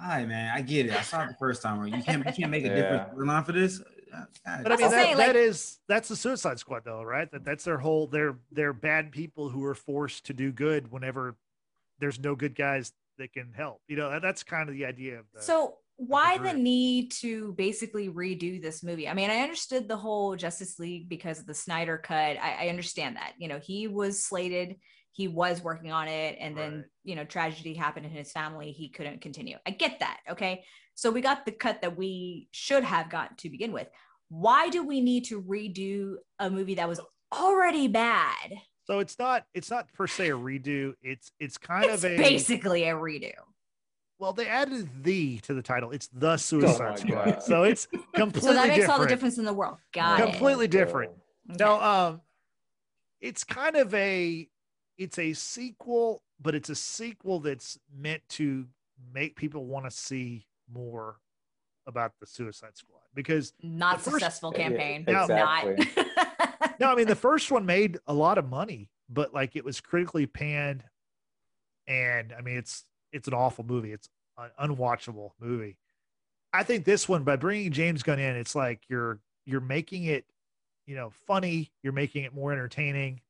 all 0.00 0.08
right, 0.08 0.26
man, 0.26 0.50
I 0.54 0.62
get 0.62 0.86
it. 0.86 0.92
I 0.92 1.02
saw 1.02 1.24
it 1.24 1.28
the 1.28 1.34
first 1.38 1.60
time. 1.62 1.84
You 1.86 2.02
can't, 2.02 2.24
you 2.24 2.32
can't 2.32 2.50
make 2.50 2.64
a 2.64 2.68
Yeah. 2.68 2.74
different 2.76 3.12
storyline 3.18 3.44
for 3.44 3.52
this. 3.52 3.80
Uh, 4.12 4.24
God, 4.44 4.62
But 4.64 4.72
I 4.72 4.76
mean, 4.76 4.84
Also 4.84 4.96
that, 4.96 5.04
saying, 5.04 5.16
that 5.18 5.26
like- 5.28 5.36
is 5.36 5.78
that's 5.88 6.08
the 6.08 6.16
Suicide 6.16 6.58
Squad, 6.58 6.82
though, 6.84 7.02
right? 7.02 7.30
That 7.30 7.44
that's 7.44 7.62
their 7.64 7.78
whole. 7.78 8.06
They're 8.08 8.36
they're 8.50 8.72
bad 8.72 9.12
people 9.12 9.50
who 9.50 9.62
are 9.64 9.74
forced 9.74 10.24
to 10.26 10.32
do 10.32 10.50
good 10.50 10.90
whenever 10.90 11.36
there's 12.00 12.18
no 12.18 12.34
good 12.34 12.54
guys 12.54 12.92
that 13.18 13.32
can 13.32 13.52
help. 13.54 13.80
You 13.88 13.96
know, 13.96 14.10
that- 14.10 14.22
that's 14.22 14.42
kind 14.42 14.68
of 14.68 14.74
the 14.74 14.86
idea 14.86 15.18
of 15.18 15.26
the. 15.34 15.42
So 15.42 15.76
why 15.96 16.38
the 16.38 16.50
group. 16.52 16.56
need 16.62 17.12
to 17.12 17.52
basically 17.52 18.08
redo 18.08 18.60
this 18.60 18.82
movie? 18.82 19.06
I 19.08 19.12
mean, 19.14 19.28
I 19.30 19.40
understood 19.40 19.86
the 19.86 19.98
whole 19.98 20.34
Justice 20.34 20.78
League 20.78 21.08
because 21.10 21.38
of 21.38 21.46
the 21.46 21.54
Snyder 21.54 21.98
cut. 21.98 22.38
I, 22.40 22.66
I 22.66 22.68
understand 22.68 23.16
that. 23.16 23.34
You 23.36 23.48
know, 23.48 23.58
he 23.62 23.86
was 23.86 24.22
slated, 24.24 24.76
he 25.12 25.28
was 25.28 25.62
working 25.62 25.92
on 25.92 26.08
it, 26.08 26.38
and 26.40 26.56
then 26.56 26.74
Right. 26.76 26.84
you 27.04 27.16
know, 27.16 27.24
tragedy 27.24 27.74
happened 27.74 28.06
in 28.06 28.12
his 28.12 28.32
family. 28.32 28.72
He 28.72 28.88
couldn't 28.88 29.20
continue. 29.20 29.58
I 29.66 29.72
get 29.72 30.00
that. 30.00 30.20
Okay. 30.30 30.64
So 30.94 31.10
we 31.10 31.20
got 31.20 31.44
the 31.44 31.52
cut 31.52 31.82
that 31.82 31.96
we 31.98 32.48
should 32.52 32.84
have 32.84 33.10
gotten 33.10 33.36
to 33.36 33.50
begin 33.50 33.72
with. 33.72 33.88
Why 34.30 34.70
do 34.70 34.82
we 34.86 35.00
need 35.02 35.24
to 35.26 35.42
redo 35.42 36.14
a 36.38 36.48
movie 36.48 36.76
that 36.76 36.88
was 36.88 37.00
already 37.34 37.88
bad? 37.88 38.54
So 38.90 38.98
it's 38.98 39.16
not 39.20 39.46
it's 39.54 39.70
not 39.70 39.86
per 39.92 40.08
se 40.08 40.30
a 40.30 40.36
redo. 40.36 40.94
It's 41.00 41.30
it's 41.38 41.56
kind 41.56 41.84
It's 41.84 42.02
of 42.02 42.10
a 42.10 42.16
basically 42.16 42.84
a 42.88 42.94
redo. 42.94 43.30
well, 44.18 44.32
they 44.32 44.48
added 44.48 45.04
the 45.04 45.38
to 45.40 45.54
the 45.54 45.62
title. 45.62 45.92
It's 45.92 46.08
the 46.08 46.36
Suicide 46.36 46.80
my 46.90 46.96
Squad, 46.96 47.42
so 47.44 47.62
it's 47.62 47.86
completely 48.16 48.16
different. 48.16 48.42
So 48.42 48.52
that 48.54 48.66
makes 48.66 48.74
different. 48.80 48.90
all 48.90 48.98
the 48.98 49.06
difference 49.06 49.38
in 49.38 49.44
the 49.44 49.52
world. 49.52 49.76
Got 49.94 50.18
it. 50.20 50.30
Completely 50.30 50.66
different. 50.66 51.12
Okay. 51.50 51.56
No, 51.64 51.80
um, 51.80 52.20
it's 53.20 53.44
kind 53.44 53.76
of 53.76 53.94
a, 53.94 54.48
it's 54.98 55.18
a 55.20 55.34
sequel, 55.34 56.22
but 56.40 56.56
it's 56.56 56.68
a 56.68 56.74
sequel 56.74 57.38
that's 57.38 57.78
meant 57.96 58.22
to 58.30 58.66
make 59.14 59.36
people 59.36 59.66
want 59.66 59.84
to 59.84 59.90
see 59.92 60.46
more 60.68 61.18
about 61.86 62.12
the 62.20 62.26
Suicide 62.26 62.76
Squad 62.76 63.02
because 63.14 63.52
not 63.62 63.98
The 63.98 64.02
first- 64.10 64.14
successful 64.16 64.52
Yeah, 64.56 64.62
campaign. 64.68 65.04
No. 65.06 65.22
exactly. 65.22 65.76
Not. 65.96 66.06
no, 66.80 66.90
I 66.90 66.94
mean 66.94 67.06
the 67.06 67.14
first 67.14 67.50
one 67.50 67.66
made 67.66 67.98
a 68.06 68.14
lot 68.14 68.38
of 68.38 68.48
money, 68.48 68.88
but 69.08 69.32
like 69.34 69.54
it 69.54 69.64
was 69.64 69.80
critically 69.80 70.26
panned, 70.26 70.82
and 71.86 72.32
I 72.36 72.40
mean 72.40 72.56
it's 72.56 72.84
it's 73.12 73.28
an 73.28 73.34
awful 73.34 73.64
movie. 73.64 73.92
It's 73.92 74.08
an 74.38 74.50
unwatchable 74.60 75.32
movie. 75.40 75.76
I 76.52 76.62
think 76.64 76.84
this 76.84 77.08
one 77.08 77.22
by 77.22 77.36
bringing 77.36 77.70
James 77.70 78.02
Gunn 78.02 78.18
in, 78.18 78.34
it's 78.36 78.54
like 78.54 78.80
you're 78.88 79.20
you're 79.46 79.60
making 79.60 80.04
it, 80.04 80.24
you 80.86 80.96
know, 80.96 81.10
funny. 81.26 81.70
You're 81.82 81.92
making 81.92 82.24
it 82.24 82.34
more 82.34 82.52
entertaining. 82.52 83.20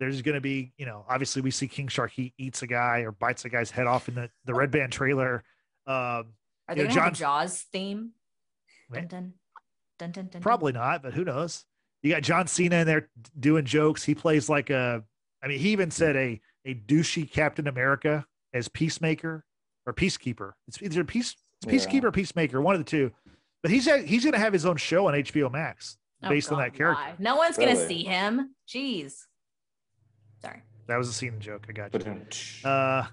There's 0.00 0.22
going 0.22 0.36
to 0.36 0.40
be, 0.40 0.72
you 0.78 0.86
know, 0.86 1.04
obviously 1.08 1.42
we 1.42 1.50
see 1.50 1.66
King 1.66 1.88
Shark 1.88 2.12
he 2.12 2.32
eats 2.38 2.62
a 2.62 2.68
guy 2.68 3.00
or 3.00 3.10
bites 3.10 3.44
a 3.44 3.48
guy's 3.48 3.70
head 3.70 3.86
off 3.86 4.08
in 4.08 4.14
the 4.14 4.30
the 4.44 4.54
Red 4.54 4.70
Band 4.70 4.92
trailer. 4.92 5.44
Um, 5.86 6.34
Are 6.68 6.74
they 6.74 6.86
a 6.86 6.88
John's- 6.88 7.18
Jaws 7.18 7.62
theme? 7.72 8.12
Wait. 8.90 9.08
Dun, 9.08 9.08
dun, 9.08 9.32
dun, 9.98 10.10
dun, 10.12 10.28
dun, 10.28 10.42
Probably 10.42 10.72
not, 10.72 11.02
but 11.02 11.14
who 11.14 11.24
knows? 11.24 11.64
You 12.02 12.12
got 12.12 12.22
John 12.22 12.46
Cena 12.46 12.76
in 12.76 12.86
there 12.86 13.08
doing 13.38 13.64
jokes. 13.64 14.04
He 14.04 14.14
plays 14.14 14.48
like 14.48 14.70
a, 14.70 15.02
I 15.42 15.48
mean, 15.48 15.58
he 15.58 15.70
even 15.70 15.90
said 15.90 16.16
a 16.16 16.40
a 16.64 16.74
douchey 16.74 17.30
Captain 17.30 17.66
America 17.66 18.24
as 18.52 18.68
Peacemaker 18.68 19.44
or 19.86 19.92
Peacekeeper. 19.92 20.52
It's 20.68 20.80
either 20.82 21.02
Peace 21.04 21.34
it's 21.62 21.72
Yeah. 21.72 21.72
Peacekeeper 22.00 22.04
or 22.04 22.12
Peacemaker, 22.12 22.60
one 22.60 22.74
of 22.74 22.80
the 22.80 22.84
two. 22.90 23.10
But 23.62 23.70
he's 23.72 23.84
he's 24.04 24.22
going 24.22 24.34
to 24.34 24.38
have 24.38 24.52
his 24.52 24.64
own 24.66 24.76
show 24.76 25.08
on 25.08 25.14
HBO 25.14 25.50
Max 25.50 25.96
Oh, 26.22 26.28
based 26.28 26.50
on 26.52 26.58
that 26.58 26.74
character. 26.74 27.02
why? 27.02 27.14
No 27.18 27.36
one's 27.36 27.56
gonna 27.56 27.72
Really? 27.72 27.86
see 27.88 28.04
him. 28.04 28.54
Jeez. 28.68 29.22
Sorry. 30.42 30.62
That 30.86 30.96
was 30.96 31.08
a 31.08 31.12
Cena 31.12 31.38
joke. 31.38 31.66
I 31.68 31.72
got 31.72 31.94
you. 31.94 32.68
Uh, 32.68 33.06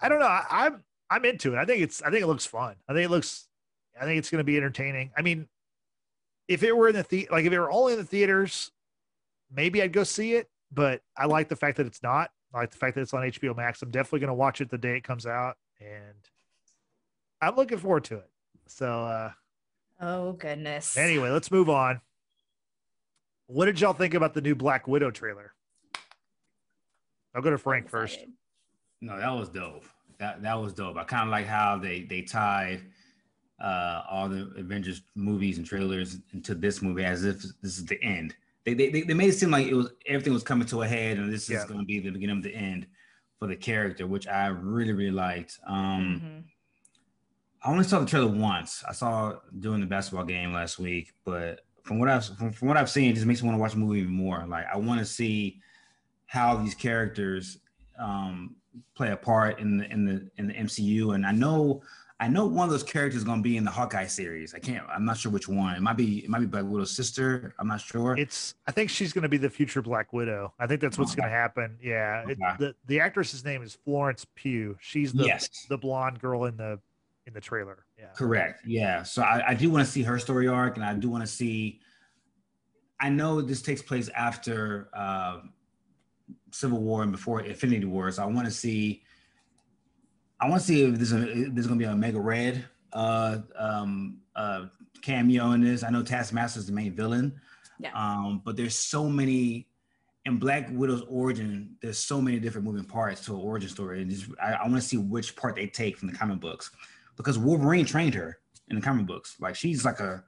I 0.00 0.08
don't 0.08 0.20
know. 0.20 0.26
I, 0.26 0.44
I'm 0.50 0.84
I'm 1.10 1.24
into 1.24 1.54
it. 1.54 1.58
I 1.58 1.64
think 1.64 1.82
it's 1.82 2.02
I 2.02 2.10
think 2.10 2.22
it 2.22 2.26
looks 2.26 2.46
fun. 2.46 2.76
I 2.88 2.92
think 2.94 3.04
it 3.06 3.10
looks 3.10 3.48
I 4.00 4.04
think 4.04 4.18
it's 4.18 4.30
going 4.30 4.38
to 4.38 4.44
be 4.44 4.56
entertaining. 4.56 5.10
I 5.16 5.22
mean, 5.22 5.48
if 6.48 6.62
it 6.62 6.76
were 6.76 6.88
in 6.88 6.96
the, 6.96 7.02
the 7.08 7.28
like 7.30 7.44
if 7.44 7.52
it 7.52 7.58
were 7.60 7.70
only 7.70 7.92
in 7.92 7.98
the 7.98 8.04
theaters, 8.04 8.72
maybe 9.54 9.82
I'd 9.82 9.92
go 9.92 10.02
see 10.04 10.34
it. 10.34 10.48
But 10.72 11.02
I 11.16 11.26
like 11.26 11.48
the 11.48 11.56
fact 11.56 11.76
that 11.76 11.86
it's 11.86 12.02
not. 12.02 12.30
I 12.54 12.58
like 12.58 12.70
the 12.70 12.76
fact 12.78 12.94
that 12.94 13.02
it's 13.02 13.14
on 13.14 13.22
HBO 13.22 13.56
Max. 13.56 13.82
I'm 13.82 13.90
definitely 13.90 14.20
going 14.20 14.28
to 14.28 14.34
watch 14.34 14.60
it 14.60 14.70
the 14.70 14.78
day 14.78 14.96
it 14.96 15.04
comes 15.04 15.26
out, 15.26 15.56
and 15.80 16.14
I'm 17.40 17.56
looking 17.56 17.78
forward 17.78 18.04
to 18.04 18.16
it. 18.16 18.30
So 18.66 19.04
uh, 19.04 19.32
Oh 20.00 20.32
goodness. 20.32 20.96
anyway, 20.96 21.30
let's 21.30 21.50
move 21.50 21.68
on. 21.68 22.00
What 23.46 23.64
did 23.66 23.80
y'all 23.80 23.94
think 23.94 24.14
about 24.14 24.34
the 24.34 24.40
new 24.42 24.54
Black 24.54 24.86
Widow 24.86 25.10
trailer? 25.10 25.52
I'll 27.34 27.42
go 27.42 27.50
to 27.50 27.58
Frank 27.58 27.88
first. 27.88 28.18
No, 29.00 29.18
that 29.18 29.30
was 29.30 29.48
dope. 29.48 29.84
That 30.18 30.42
that 30.42 30.60
was 30.60 30.72
dope. 30.72 30.96
I 30.96 31.04
kind 31.04 31.24
of 31.24 31.30
like 31.30 31.46
how 31.46 31.78
they 31.78 32.02
they 32.02 32.22
tied 32.22 32.82
uh, 33.60 34.02
all 34.08 34.28
the 34.28 34.52
Avengers 34.56 35.02
movies 35.14 35.58
and 35.58 35.66
trailers 35.66 36.18
into 36.32 36.54
this 36.54 36.80
movie 36.82 37.04
as 37.04 37.24
if 37.24 37.42
this 37.62 37.78
is 37.78 37.84
the 37.86 38.00
end. 38.02 38.34
They 38.64 38.74
they, 38.74 38.90
they, 38.90 39.02
they 39.02 39.14
made 39.14 39.30
it 39.30 39.34
seem 39.34 39.50
like 39.50 39.66
it 39.66 39.74
was 39.74 39.90
everything 40.06 40.32
was 40.32 40.42
coming 40.42 40.66
to 40.68 40.82
a 40.82 40.86
head 40.88 41.18
and 41.18 41.32
this 41.32 41.48
Yeah. 41.48 41.58
is 41.58 41.64
going 41.64 41.80
to 41.80 41.86
be 41.86 41.98
the 42.00 42.10
beginning 42.10 42.36
of 42.38 42.42
the 42.42 42.54
end 42.54 42.86
for 43.38 43.46
the 43.48 43.56
character, 43.56 44.06
which 44.06 44.26
I 44.28 44.46
really 44.48 44.92
really 44.92 45.10
liked. 45.10 45.58
Um, 45.66 46.20
Mhm. 46.24 46.44
I 47.64 47.72
only 47.72 47.84
saw 47.84 47.98
the 47.98 48.06
trailer 48.06 48.28
once. 48.28 48.84
I 48.88 48.92
saw 48.92 49.30
it 49.30 49.38
during 49.60 49.80
the 49.80 49.86
basketball 49.86 50.24
game 50.24 50.52
last 50.52 50.78
week, 50.78 51.12
but 51.24 51.62
from 51.82 51.98
what 51.98 52.08
I've 52.08 52.24
from, 52.24 52.52
from 52.52 52.68
what 52.68 52.76
I've 52.76 52.90
seen, 52.90 53.10
it 53.10 53.14
just 53.14 53.26
makes 53.26 53.42
me 53.42 53.48
want 53.48 53.56
to 53.58 53.60
watch 53.60 53.72
the 53.72 53.78
movie 53.78 54.00
even 54.00 54.12
more. 54.12 54.44
Like 54.46 54.66
I 54.72 54.76
want 54.76 55.00
to 55.00 55.04
see 55.06 55.60
how 56.26 56.56
these 56.56 56.74
characters 56.74 57.58
um, 57.98 58.54
play 58.94 59.10
a 59.10 59.16
part 59.16 59.58
in 59.58 59.78
the 59.78 59.90
in 59.90 60.04
the 60.04 60.30
in 60.36 60.46
the 60.48 60.54
MCU. 60.54 61.14
And 61.16 61.26
I 61.26 61.32
know 61.32 61.82
I 62.20 62.26
know 62.26 62.46
one 62.46 62.64
of 62.64 62.70
those 62.72 62.82
characters 62.82 63.18
is 63.18 63.24
going 63.24 63.38
to 63.38 63.42
be 63.42 63.56
in 63.56 63.64
the 63.64 63.70
Hawkeye 63.70 64.06
series. 64.06 64.52
I 64.52 64.58
can't. 64.58 64.84
I'm 64.88 65.04
not 65.04 65.16
sure 65.18 65.30
which 65.30 65.46
one. 65.46 65.76
It 65.76 65.82
might 65.82 65.96
be 65.96 66.24
it 66.24 66.28
might 66.28 66.40
be 66.40 66.46
Black 66.46 66.64
Widow's 66.64 66.90
sister. 66.90 67.54
I'm 67.60 67.68
not 67.68 67.80
sure. 67.80 68.16
It's. 68.16 68.54
I 68.66 68.72
think 68.72 68.90
she's 68.90 69.12
going 69.12 69.22
to 69.22 69.28
be 69.28 69.36
the 69.36 69.48
future 69.50 69.82
Black 69.82 70.12
Widow. 70.12 70.52
I 70.58 70.66
think 70.66 70.80
that's 70.80 70.98
what's 70.98 71.12
Okay. 71.12 71.22
going 71.22 71.30
to 71.30 71.36
happen. 71.36 71.78
Yeah. 71.80 72.24
It, 72.28 72.38
the 72.58 72.74
the 72.86 72.98
actress's 72.98 73.44
name 73.44 73.62
is 73.62 73.78
Florence 73.84 74.26
Pugh. 74.34 74.76
She's 74.80 75.12
the 75.12 75.26
yes. 75.26 75.66
the 75.68 75.78
blonde 75.78 76.20
girl 76.20 76.46
in 76.46 76.56
the 76.56 76.80
in 77.28 77.34
the 77.34 77.40
trailer. 77.40 77.84
Yeah. 77.96 78.06
Correct. 78.16 78.62
Yeah. 78.66 79.04
So 79.04 79.22
I, 79.22 79.50
I 79.50 79.54
do 79.54 79.70
want 79.70 79.86
to 79.86 79.90
see 79.90 80.02
her 80.02 80.18
story 80.18 80.48
arc, 80.48 80.76
and 80.76 80.84
I 80.84 80.94
do 80.94 81.08
want 81.08 81.22
to 81.22 81.30
see. 81.30 81.80
I 83.00 83.10
know 83.10 83.40
this 83.40 83.62
takes 83.62 83.80
place 83.80 84.08
after 84.08 84.88
uh, 84.92 85.42
Civil 86.50 86.80
War 86.82 87.04
and 87.04 87.12
before 87.12 87.42
Infinity 87.42 87.84
War, 87.84 88.10
so 88.10 88.24
I 88.24 88.26
want 88.26 88.46
to 88.46 88.52
see. 88.52 89.04
I 90.40 90.48
want 90.48 90.60
to 90.62 90.66
see 90.66 90.82
if 90.82 90.94
there's 90.96 91.12
a 91.12 91.22
if 91.30 91.54
there's 91.54 91.66
going 91.66 91.78
to 91.78 91.84
be 91.84 91.88
a 91.88 91.92
Omega 91.92 92.20
Red 92.20 92.64
uh, 92.92 93.38
um, 93.56 94.18
uh, 94.36 94.66
cameo 95.02 95.52
in 95.52 95.62
this. 95.62 95.82
I 95.82 95.90
know 95.90 96.02
Taskmaster 96.02 96.60
is 96.60 96.66
the 96.66 96.72
main 96.72 96.92
villain, 96.94 97.40
Yeah. 97.78 97.90
um, 97.94 98.42
but 98.44 98.56
there's 98.56 98.74
so 98.74 99.08
many 99.08 99.68
in 100.24 100.38
Black 100.38 100.68
Widow's 100.70 101.02
origin. 101.08 101.76
There's 101.82 101.98
so 101.98 102.20
many 102.20 102.38
different 102.38 102.66
moving 102.66 102.84
parts 102.84 103.24
to 103.26 103.34
an 103.34 103.40
origin 103.40 103.68
story, 103.68 104.02
and 104.02 104.10
just, 104.10 104.26
I, 104.40 104.52
I 104.52 104.62
want 104.62 104.76
to 104.76 104.80
see 104.88 104.96
which 104.96 105.34
part 105.36 105.56
they 105.56 105.66
take 105.66 105.96
from 105.98 106.10
the 106.10 106.16
comic 106.16 106.40
books 106.40 106.70
because 107.16 107.38
Wolverine 107.38 107.84
trained 107.84 108.14
her 108.14 108.38
in 108.68 108.76
the 108.76 108.82
comic 108.82 109.06
books. 109.06 109.36
Like 109.40 109.56
she's 109.56 109.84
like 109.84 110.00
a 110.00 110.22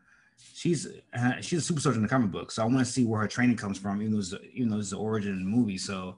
she's 0.55 0.89
uh, 1.15 1.41
she's 1.41 1.61
a 1.61 1.63
super 1.63 1.81
soldier 1.81 1.99
in 1.99 2.03
the 2.03 2.09
comic 2.09 2.31
book. 2.31 2.51
So 2.51 2.63
I 2.63 2.67
want 2.67 2.79
to 2.79 2.85
see 2.85 3.05
where 3.05 3.21
her 3.21 3.29
training 3.29 3.57
comes 3.57 3.79
from, 3.79 4.01
even 4.03 4.13
though 4.13 4.19
it's, 4.19 4.35
even 4.55 4.71
though 4.71 4.79
it's 4.79 4.91
the 4.91 4.99
origin 4.99 5.33
of 5.33 5.39
the 5.39 5.45
movie. 5.45 5.79
So 5.79 6.17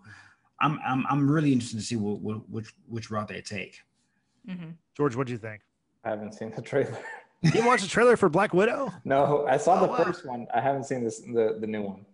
I'm 0.62 0.78
I'm 0.86 1.04
I'm 1.10 1.30
really 1.30 1.52
interested 1.52 1.78
to 1.78 1.84
see 1.84 1.96
what, 1.96 2.20
what 2.20 2.48
which 2.48 2.72
which 2.88 3.10
route 3.10 3.28
they 3.28 3.40
take. 3.40 3.80
Mhm. 4.48 4.74
George, 4.96 5.14
what 5.16 5.26
do 5.26 5.32
you 5.32 5.38
think? 5.38 5.60
I 6.04 6.10
haven't 6.10 6.32
seen 6.34 6.50
the 6.54 6.62
trailer. 6.62 6.96
You 7.42 7.66
watched 7.66 7.82
the 7.82 7.88
trailer 7.90 8.16
for 8.16 8.28
Black 8.28 8.54
Widow? 8.54 8.92
No, 9.04 9.46
I 9.48 9.56
saw 9.56 9.76
Oh, 9.78 9.80
the 9.82 9.88
wow. 9.92 10.04
first 10.04 10.24
one. 10.24 10.46
I 10.54 10.60
haven't 10.60 10.84
seen 10.84 11.02
this 11.04 11.20
the, 11.20 11.56
the 11.60 11.66
new 11.66 11.82
one. 11.82 12.06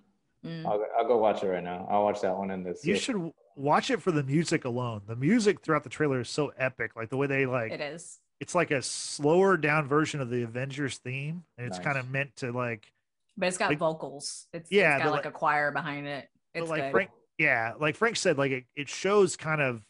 Mm. 0.44 0.64
I'll, 0.66 0.78
go- 0.78 0.86
I'll 0.96 1.06
go 1.06 1.16
watch 1.18 1.42
it 1.42 1.48
right 1.48 1.62
now. 1.62 1.86
I'll 1.90 2.04
watch 2.04 2.20
that 2.22 2.36
one 2.36 2.50
and 2.50 2.64
this. 2.64 2.84
You 2.84 2.96
should 2.96 3.32
watch 3.56 3.90
it 3.90 4.00
for 4.00 4.10
the 4.12 4.22
music 4.22 4.64
alone. 4.64 5.02
The 5.06 5.16
music 5.16 5.60
throughout 5.60 5.82
the 5.84 5.90
trailer 5.90 6.20
is 6.20 6.28
so 6.30 6.52
epic. 6.58 6.96
Like 6.96 7.10
the 7.10 7.16
way 7.18 7.26
they 7.26 7.44
like 7.44 7.72
It 7.72 7.80
is. 7.80 8.20
it's 8.40 8.54
like 8.54 8.70
a 8.70 8.80
slower 8.80 9.56
down 9.58 9.86
version 9.88 10.20
of 10.20 10.30
the 10.30 10.42
Avengers 10.44 10.96
theme, 10.98 11.44
and 11.58 11.66
it's 11.66 11.76
Nice. 11.78 11.84
kind 11.86 11.98
of 11.98 12.08
meant 12.10 12.34
to 12.36 12.52
like 12.52 12.90
But 13.36 13.48
it's 13.48 13.58
got 13.58 13.68
Like- 13.70 13.78
vocals. 13.78 14.46
It's 14.54 14.70
Yeah, 14.72 14.94
it's 14.96 15.04
got 15.04 15.10
like 15.10 15.24
like- 15.24 15.34
a 15.34 15.36
choir 15.36 15.72
behind 15.72 16.06
it. 16.06 16.28
but 16.54 16.62
It's 16.62 16.70
like 16.70 16.82
good. 16.84 16.92
Frank, 16.92 17.10
yeah, 17.38 17.74
like 17.78 17.96
Frank 17.96 18.16
said, 18.16 18.36
like 18.36 18.50
it, 18.50 18.64
it 18.76 18.88
shows 18.88 19.36
kind 19.36 19.60
of 19.60 19.82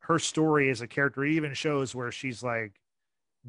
her 0.00 0.18
story 0.18 0.70
as 0.70 0.80
a 0.80 0.86
character. 0.86 1.24
It 1.24 1.32
even 1.32 1.52
shows 1.54 1.94
where 1.94 2.12
she's 2.12 2.42
like 2.42 2.80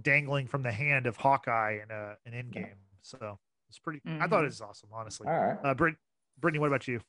dangling 0.02 0.48
from 0.48 0.64
the 0.64 0.72
hand 0.72 1.06
of 1.06 1.16
Hawkeye 1.16 1.80
in 1.84 1.92
a 1.92 2.16
an 2.26 2.34
Endgame. 2.34 2.74
So 3.02 3.38
it's 3.70 3.80
pretty. 3.80 4.02
I 4.20 4.28
thought 4.28 4.44
it 4.44 4.48
was 4.48 4.62
awesome, 4.62 4.90
honestly. 4.92 5.28
All 5.28 5.34
right. 5.34 5.58
Uh, 5.64 5.74
Brit, 5.76 5.96
Brittany, 6.40 6.60
what 6.60 6.68
about 6.68 6.88
you? 6.88 7.00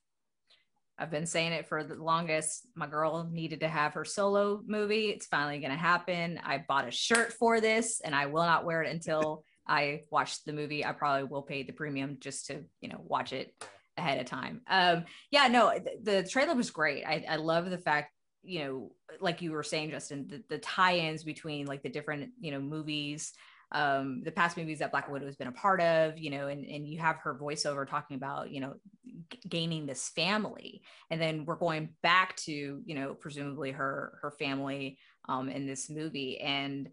I've 0.98 1.10
been 1.10 1.26
saying 1.26 1.52
it 1.52 1.68
for 1.68 1.84
the 1.84 1.94
longest. 1.94 2.66
My 2.74 2.86
girl 2.86 3.28
needed 3.30 3.60
to 3.60 3.68
have 3.68 3.94
her 3.94 4.04
solo 4.04 4.62
movie. 4.66 5.08
It's 5.08 5.26
finally 5.26 5.58
going 5.58 5.70
to 5.70 5.76
happen. 5.76 6.40
I 6.42 6.64
bought 6.66 6.88
a 6.88 6.90
shirt 6.90 7.34
for 7.34 7.60
this 7.60 8.00
and 8.02 8.14
I 8.14 8.26
will 8.26 8.44
not 8.44 8.64
wear 8.64 8.82
it 8.82 8.90
until 8.90 9.44
I 9.68 10.04
watch 10.10 10.42
the 10.44 10.54
movie. 10.54 10.84
I 10.84 10.92
probably 10.92 11.24
will 11.24 11.42
pay 11.42 11.64
the 11.64 11.72
premium 11.72 12.16
just 12.18 12.46
to, 12.46 12.62
you 12.80 12.88
know, 12.88 13.00
watch 13.04 13.34
it 13.34 13.52
ahead 13.96 14.20
of 14.20 14.26
time. 14.26 14.60
Um, 14.68 15.04
yeah, 15.30 15.48
no, 15.48 15.72
the, 15.78 16.22
the 16.22 16.28
trailer 16.28 16.54
was 16.54 16.70
great. 16.70 17.04
I, 17.04 17.24
I 17.28 17.36
love 17.36 17.70
the 17.70 17.78
fact, 17.78 18.12
you 18.42 18.60
know, 18.60 18.92
like 19.20 19.42
you 19.42 19.52
were 19.52 19.62
saying, 19.62 19.90
Justin, 19.90 20.26
the, 20.28 20.42
the 20.48 20.58
tie-ins 20.58 21.24
between 21.24 21.66
like 21.66 21.82
the 21.82 21.88
different, 21.88 22.30
you 22.40 22.52
know, 22.52 22.60
movies, 22.60 23.32
um, 23.72 24.22
the 24.22 24.30
past 24.30 24.56
movies 24.56 24.78
that 24.78 24.92
Black 24.92 25.10
Widow 25.10 25.26
has 25.26 25.34
been 25.34 25.48
a 25.48 25.52
part 25.52 25.80
of, 25.80 26.18
you 26.18 26.30
know, 26.30 26.46
and, 26.46 26.64
and 26.64 26.86
you 26.86 26.98
have 26.98 27.16
her 27.16 27.34
voiceover 27.34 27.88
talking 27.88 28.16
about, 28.16 28.50
you 28.50 28.60
know, 28.60 28.74
g- 29.04 29.40
gaining 29.48 29.86
this 29.86 30.08
family. 30.10 30.82
And 31.10 31.20
then 31.20 31.44
we're 31.44 31.56
going 31.56 31.88
back 32.02 32.36
to, 32.36 32.52
you 32.84 32.94
know, 32.94 33.14
presumably 33.14 33.72
her, 33.72 34.18
her 34.22 34.30
family 34.30 34.98
um, 35.28 35.48
in 35.48 35.66
this 35.66 35.90
movie. 35.90 36.38
And 36.38 36.90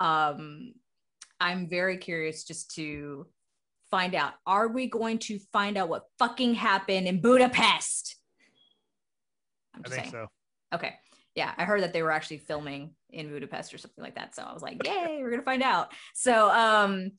um, 0.00 0.74
I'm 1.40 1.68
very 1.68 1.98
curious 1.98 2.42
just 2.42 2.74
to 2.74 3.28
find 3.92 4.14
out, 4.14 4.32
are 4.46 4.68
we 4.68 4.88
going 4.88 5.18
to 5.18 5.38
find 5.52 5.76
out 5.76 5.88
what 5.90 6.06
fucking 6.18 6.54
happened 6.54 7.06
in 7.06 7.20
Budapest? 7.20 8.16
I'm 9.74 9.82
I 9.84 9.88
think 9.88 10.00
saying. 10.00 10.10
so. 10.10 10.26
Okay. 10.74 10.94
Yeah, 11.34 11.52
I 11.56 11.64
heard 11.64 11.82
that 11.82 11.92
they 11.92 12.02
were 12.02 12.10
actually 12.10 12.38
filming 12.38 12.94
in 13.10 13.28
Budapest 13.28 13.72
or 13.72 13.78
something 13.78 14.02
like 14.02 14.14
that. 14.16 14.34
So 14.34 14.42
I 14.42 14.52
was 14.52 14.62
like, 14.62 14.84
yay, 14.86 15.18
we're 15.20 15.30
gonna 15.30 15.42
find 15.42 15.62
out. 15.62 15.92
So 16.14 16.50
um 16.50 17.12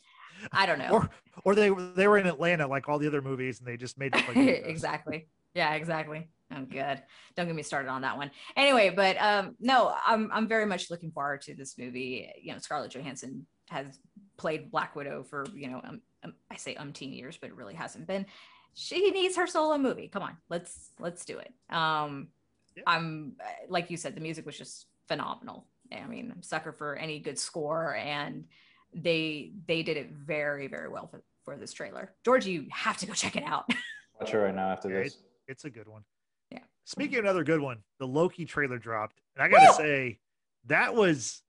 I 0.52 0.66
don't 0.66 0.80
know. 0.80 0.90
Or 0.92 1.10
or 1.46 1.56
they 1.56 1.70
they 1.96 2.08
were 2.08 2.18
in 2.18 2.28
Atlanta 2.28 2.68
like 2.68 2.90
all 2.90 2.98
the 2.98 3.08
other 3.08 3.22
movies 3.22 3.60
and 3.60 3.68
they 3.68 3.78
just 3.78 3.98
made 3.98 4.16
it 4.16 4.28
like 4.28 4.38
exactly. 4.66 5.28
Yeah, 5.54 5.74
exactly. 5.76 6.28
Oh 6.52 6.64
good. 6.64 7.02
Don't 7.36 7.46
get 7.46 7.56
me 7.56 7.64
started 7.64 7.90
on 7.90 8.02
that 8.02 8.18
one. 8.18 8.32
Anyway, 8.56 8.90
but 8.90 9.16
um 9.20 9.56
no, 9.60 9.96
I'm 10.06 10.32
I'm 10.34 10.48
very 10.48 10.66
much 10.66 10.90
looking 10.90 11.12
forward 11.12 11.42
to 11.44 11.56
this 11.56 11.78
movie. 11.78 12.32
You 12.42 12.54
know, 12.54 12.60
Scarlett 12.60 12.92
Johansson 12.92 13.46
has 13.70 14.00
played 14.38 14.72
Black 14.72 14.96
Widow 14.96 15.24
for, 15.24 15.46
you 15.54 15.70
know, 15.70 15.82
um, 15.84 16.02
um, 16.24 16.34
I 16.52 16.56
say 16.56 16.76
umpteen 16.76 17.16
years, 17.16 17.38
but 17.38 17.50
it 17.50 17.56
really 17.56 17.74
hasn't 17.74 18.08
been. 18.08 18.26
She 18.74 19.12
needs 19.12 19.36
her 19.36 19.46
solo 19.48 19.78
movie. 19.78 20.08
Come 20.08 20.24
on, 20.24 20.38
let's 20.50 20.92
let's 21.00 21.26
do 21.26 21.38
it. 21.40 21.54
Um 21.70 22.30
Yeah. 22.76 22.84
I'm 22.88 23.36
like 23.70 23.92
you 23.92 23.98
said, 23.98 24.16
the 24.16 24.22
music 24.22 24.46
was 24.46 24.58
just 24.58 24.88
phenomenal. 25.08 25.68
I 25.92 26.06
mean, 26.08 26.32
I'm 26.36 26.42
sucker 26.42 26.72
for 26.72 26.96
any 26.96 27.20
good 27.20 27.38
score, 27.38 27.96
and 27.96 28.46
they 28.94 29.52
they 29.68 29.84
did 29.84 29.98
it 29.98 30.12
very 30.12 30.68
very 30.68 30.90
well 30.90 31.08
for, 31.08 31.22
for 31.46 31.56
this 31.56 31.74
trailer. 31.74 32.14
George, 32.26 32.46
you 32.48 32.66
have 32.72 32.98
to 32.98 33.06
go 33.06 33.14
check 33.14 33.36
it 33.36 33.44
out. 33.44 33.66
Watch 34.20 34.34
it 34.34 34.38
right 34.38 34.56
now 34.56 34.70
after 34.70 34.90
Yeah, 34.90 35.04
this. 35.04 35.18
It's 35.48 35.66
a 35.66 35.70
good 35.70 35.88
one. 35.88 36.04
Yeah. 36.52 36.60
Speaking 36.86 37.18
of 37.20 37.26
another 37.26 37.44
good 37.44 37.60
one, 37.60 37.80
the 38.00 38.08
Loki 38.08 38.46
trailer 38.46 38.78
dropped. 38.80 39.20
And 39.36 39.44
I 39.44 39.50
gotta 39.50 39.74
say, 39.74 40.20
that 40.68 40.96
was 40.96 41.42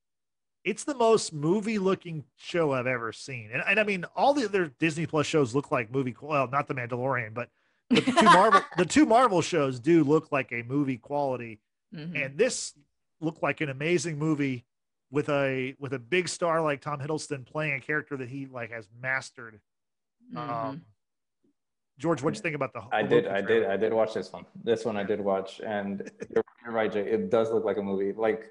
it's 0.65 0.85
the 0.85 0.95
most 0.95 1.33
movie 1.33 1.79
looking 1.79 2.25
show 2.37 2.73
I've 2.73 2.87
ever 2.87 3.13
seen. 3.13 3.51
And, 3.53 3.63
and 3.67 3.79
I 3.79 3.85
mean 3.85 4.05
all 4.17 4.35
the 4.35 4.45
other 4.45 4.73
Disney 4.79 5.07
Plus 5.07 5.27
shows 5.27 5.55
look 5.55 5.71
like 5.71 5.93
movie 5.93 6.17
well, 6.21 6.49
not 6.49 6.67
the 6.69 6.75
Mandalorian, 6.75 7.35
but 7.35 7.51
but 7.91 8.05
the 8.05 8.13
two 8.19 8.25
Marvel 8.25 8.61
the 8.79 8.85
two 8.87 9.07
Marvel 9.07 9.43
shows 9.43 9.79
do 9.79 10.03
look 10.05 10.33
like 10.33 10.53
a 10.53 10.63
movie 10.63 10.97
quality. 10.99 11.61
Mhm. 11.95 12.25
And 12.25 12.39
this 12.39 12.75
looked 13.21 13.43
like 13.43 13.61
an 13.61 13.69
amazing 13.69 14.19
movie 14.19 14.65
with 15.11 15.29
a 15.29 15.75
with 15.79 15.93
a 15.93 15.99
big 15.99 16.29
star 16.29 16.61
like 16.61 16.81
Tom 16.81 16.99
Hiddleston 16.99 17.45
playing 17.47 17.75
a 17.75 17.81
character 17.81 18.17
that 18.17 18.29
he 18.29 18.47
like 18.47 18.71
has 18.73 18.89
mastered. 19.01 19.61
Mhm. 20.33 20.39
Um 20.39 20.83
George, 21.97 22.23
what'd 22.23 22.37
you 22.37 22.43
think 22.43 22.57
about 22.57 22.73
the 22.73 22.83
I 22.91 23.03
did, 23.03 23.25
Loki 23.25 23.37
I 23.37 23.41
did. 23.41 23.65
I 23.67 23.77
did 23.77 23.93
watch 23.93 24.15
this 24.15 24.33
one. 24.33 24.45
This 24.65 24.85
one 24.85 24.97
I 24.97 25.05
did 25.05 25.21
watch, 25.21 25.61
and 25.65 26.11
you're, 26.29 26.43
you're 26.65 26.73
right, 26.73 26.91
Jay. 26.93 27.03
It 27.09 27.31
does 27.31 27.53
look 27.53 27.65
like 27.65 27.77
a 27.77 27.83
movie. 27.83 28.13
Like, 28.13 28.51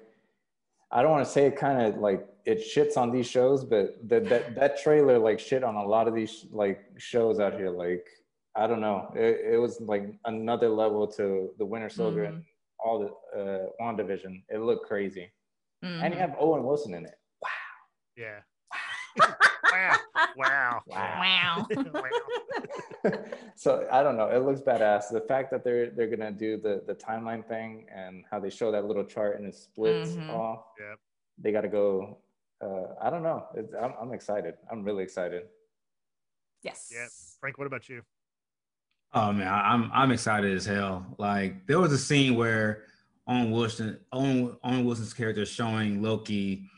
I 0.90 1.02
don't 1.02 1.10
want 1.10 1.24
to 1.24 1.30
say 1.30 1.46
it 1.46 1.56
kind 1.56 1.80
of 1.82 1.96
like 2.00 2.26
it 2.44 2.58
shits 2.58 2.96
on 2.96 3.10
these 3.10 3.26
shows, 3.26 3.64
but 3.64 3.96
that 4.08 4.28
that 4.28 4.54
that 4.54 4.78
trailer 4.82 5.18
like 5.18 5.40
shit 5.40 5.64
on 5.64 5.74
a 5.76 5.84
lot 5.84 6.06
of 6.08 6.14
these 6.14 6.46
like 6.52 6.80
shows 6.98 7.40
out 7.40 7.54
here. 7.54 7.70
Like, 7.70 8.06
I 8.54 8.66
don't 8.66 8.80
know, 8.80 9.10
it, 9.16 9.54
it 9.54 9.58
was 9.58 9.80
like 9.80 10.04
another 10.26 10.68
level 10.68 11.06
to 11.12 11.50
the 11.58 11.64
Winter 11.64 11.88
Soldier 11.88 12.24
Mm-hmm. 12.24 12.34
and 12.36 12.44
all 12.84 12.98
the 13.00 13.40
uh, 13.40 13.66
WandaVision. 13.80 14.42
It 14.50 14.58
looked 14.60 14.86
crazy, 14.86 15.32
and 15.82 16.02
Mhm. 16.02 16.10
you 16.12 16.18
have 16.18 16.36
Owen 16.38 16.64
Wilson 16.64 16.94
in 16.94 17.04
it. 17.06 17.14
Wow. 17.42 17.48
Yeah. 18.16 18.40
wow. 19.18 19.34
Wow. 19.74 19.96
Wow. 20.36 20.82
Wow. 20.86 21.66
wow. 21.72 23.12
so 23.56 23.86
I 23.90 24.02
don't 24.02 24.16
know. 24.16 24.28
It 24.28 24.38
looks 24.38 24.60
badass. 24.60 25.10
The 25.10 25.20
fact 25.28 25.50
that 25.50 25.64
they're 25.64 25.90
they're 25.90 26.08
gonna 26.08 26.32
do 26.32 26.56
the 26.56 26.82
the 26.86 26.94
timeline 26.94 27.46
thing 27.46 27.86
and 27.94 28.24
how 28.30 28.40
they 28.40 28.50
show 28.50 28.70
that 28.72 28.84
little 28.86 29.04
chart 29.04 29.38
and 29.38 29.46
it 29.46 29.54
splits 29.54 30.12
Mhm. 30.12 30.30
off. 30.30 30.64
Yep. 30.78 30.98
They 31.38 31.52
got 31.52 31.62
to 31.62 31.68
go. 31.68 32.18
Uh, 32.62 32.94
I 33.02 33.10
don't 33.10 33.22
know. 33.22 33.46
It's, 33.54 33.72
I'm 33.74 33.92
I'm 34.00 34.12
excited. 34.12 34.54
I'm 34.70 34.84
really 34.84 35.02
excited. 35.02 35.42
yes. 36.62 36.90
Yep. 36.94 37.08
Frank, 37.40 37.58
what 37.58 37.66
about 37.66 37.88
you? 37.88 38.02
Oh 39.12 39.32
man, 39.32 39.46
I- 39.48 39.72
I'm 39.72 39.90
I'm 39.92 40.10
excited 40.12 40.54
as 40.56 40.64
hell. 40.64 41.04
Like 41.18 41.66
there 41.66 41.78
was 41.78 41.92
a 41.92 41.98
scene 41.98 42.36
where 42.36 42.84
Owen 43.26 43.50
Wilson, 43.50 43.98
Owen, 44.12 44.56
Owen 44.64 44.84
Wilson's 44.84 45.14
character 45.14 45.44
showing 45.46 46.02
Loki 46.02 46.68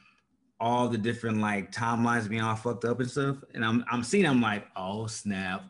all 0.58 0.88
the 0.88 0.98
different 0.98 1.38
like 1.40 1.70
timelines 1.72 2.28
being 2.28 2.40
all 2.42 2.56
fucked 2.56 2.84
up 2.84 3.00
and 3.00 3.10
stuff, 3.10 3.36
and 3.54 3.64
I'm 3.64 3.84
I'm 3.90 4.02
seeing 4.02 4.26
I'm 4.26 4.40
like, 4.40 4.66
oh 4.76 5.06
snap, 5.06 5.64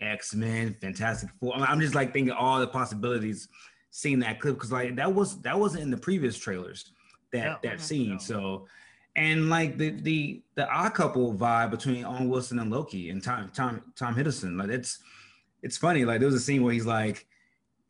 X 0.00 0.34
Men, 0.34 0.74
Fantastic 0.80 1.30
Four. 1.38 1.54
I'm- 1.56 1.80
just 1.80 1.94
like 1.94 2.12
thinking 2.12 2.32
all 2.32 2.58
the 2.60 2.66
possibilities. 2.68 3.48
Seeing 3.92 4.20
that 4.20 4.38
clip 4.38 4.54
because 4.54 4.70
like 4.70 4.94
that 4.96 5.12
was 5.12 5.40
that 5.42 5.58
wasn't 5.58 5.82
in 5.82 5.90
the 5.90 5.96
previous 5.96 6.38
trailers 6.38 6.92
that 7.32 7.44
No. 7.44 7.58
that 7.70 7.78
Mhm. 7.78 7.82
scene. 7.82 8.10
No. 8.12 8.18
So 8.18 8.68
and 9.16 9.50
like 9.50 9.76
the 9.78 9.90
the 9.90 10.42
the 10.54 10.70
odd 10.70 10.94
couple 10.94 11.34
vibe 11.34 11.72
between 11.72 12.04
Owen 12.04 12.28
Wilson 12.28 12.60
and 12.60 12.70
Loki 12.70 13.10
and 13.10 13.20
Tom 13.20 13.50
Tom 13.52 13.82
Tom 13.96 14.14
Hiddleston, 14.14 14.56
like 14.56 14.68
it's 14.70 15.00
it's 15.62 15.76
funny. 15.76 16.04
Like 16.04 16.20
there 16.20 16.26
was 16.28 16.36
a 16.36 16.40
scene 16.40 16.62
where 16.62 16.72
he's 16.72 16.86
like, 16.86 17.26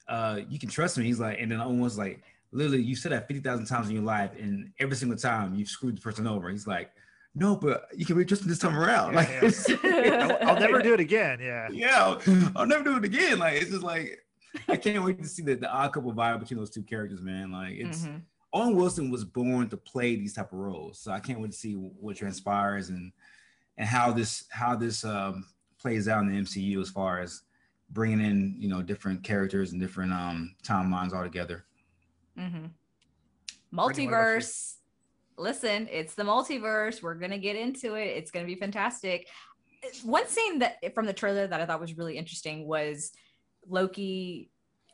uh, 0.09 0.41
you 0.49 0.59
can 0.59 0.71
trust 0.71 0.97
me. 0.97 1.05
He's 1.05 1.21
like, 1.21 1.39
and 1.39 1.53
then 1.53 1.61
Owen 1.61 1.79
was 1.81 1.99
like, 1.99 2.23
literally, 2.53 2.83
you 2.83 2.97
said 2.97 3.13
that 3.13 3.29
50,000 3.29 3.67
times 3.67 3.89
in 3.89 3.95
your 3.95 4.05
life, 4.05 4.31
and 4.39 4.73
every 4.79 4.97
single 4.97 5.17
time 5.19 5.55
you've 5.55 5.69
screwed 5.69 5.97
the 5.97 6.01
person 6.01 6.27
over. 6.27 6.49
He's 6.51 6.67
like, 6.67 6.91
no, 7.35 7.55
but 7.57 7.87
you 7.95 8.05
can 8.05 8.17
be 8.17 8.25
trusted 8.25 8.49
this 8.49 8.59
time 8.59 8.77
around. 8.77 9.13
Yeah, 9.15 9.19
like, 9.21 9.29
yeah. 9.85 10.37
I'll, 10.43 10.49
I'll 10.51 10.61
never 10.61 10.83
do 10.83 10.95
it 10.95 11.01
again. 11.01 11.39
Yeah. 11.41 11.69
yeah, 11.71 12.19
I'll 12.57 12.67
never 12.67 12.83
do 12.83 12.97
it 12.97 13.05
again. 13.05 13.39
Like, 13.39 13.61
it's 13.63 13.71
just 13.71 13.83
like, 13.85 14.19
I 14.69 14.77
can't 14.77 15.05
wait 15.05 15.23
to 15.23 15.29
see 15.29 15.43
the, 15.43 15.55
the 15.55 15.71
odd 15.71 15.93
couple 15.93 16.13
vibe 16.13 16.41
between 16.41 16.59
those 16.59 16.71
two 16.71 16.83
characters, 16.83 17.23
man. 17.23 17.53
Like, 17.53 17.75
it's 17.75 18.05
Mhm. 18.05 18.23
Owen 18.53 18.75
Wilson 18.75 19.11
was 19.13 19.25
born 19.25 19.69
to 19.69 19.77
play 19.77 20.17
these 20.17 20.35
type 20.35 20.53
of 20.53 20.59
roles, 20.59 20.99
so 20.99 21.13
I 21.13 21.21
can't 21.21 21.39
wait 21.41 21.53
to 21.53 21.57
see 21.57 21.75
what 21.75 22.17
transpires 22.17 22.89
and 22.89 23.13
and 23.79 23.87
how 23.87 24.11
this 24.13 24.45
how 24.51 24.75
this 24.75 25.05
um, 25.05 25.47
plays 25.79 26.09
out 26.09 26.23
in 26.25 26.33
the 26.35 26.41
MCU 26.43 26.81
as 26.81 26.91
far 26.91 27.21
as 27.21 27.43
bringing 27.91 28.21
in 28.21 28.57
you 28.59 28.69
know 28.69 28.83
different 28.83 29.23
characters 29.23 29.71
and 29.71 29.81
different 29.81 30.13
um, 30.13 30.57
timelines 30.65 31.13
all 31.13 31.23
together. 31.23 31.65
Mhm. 32.41 32.71
Brittany, 33.73 34.07
what 34.07 34.15
about 34.15 34.31
you? 34.33 34.39
Multiverse. 34.39 34.75
Listen, 35.37 35.89
it's 35.91 36.15
the 36.15 36.23
multiverse. 36.23 37.03
We're 37.03 37.15
gonna 37.15 37.39
get 37.39 37.57
into 37.57 37.95
it. 37.95 38.09
It's 38.17 38.31
gonna 38.31 38.47
be 38.47 38.57
fantastic. 38.57 39.29
One 40.05 40.27
scene 40.27 40.59
that 40.59 40.95
from 40.95 41.07
the 41.07 41.13
trailer 41.13 41.47
that 41.47 41.61
I 41.61 41.67
thought 41.67 41.81
was 41.81 41.97
really 41.97 42.19
interesting 42.19 42.67
was 42.67 43.13
Loki 43.67 44.51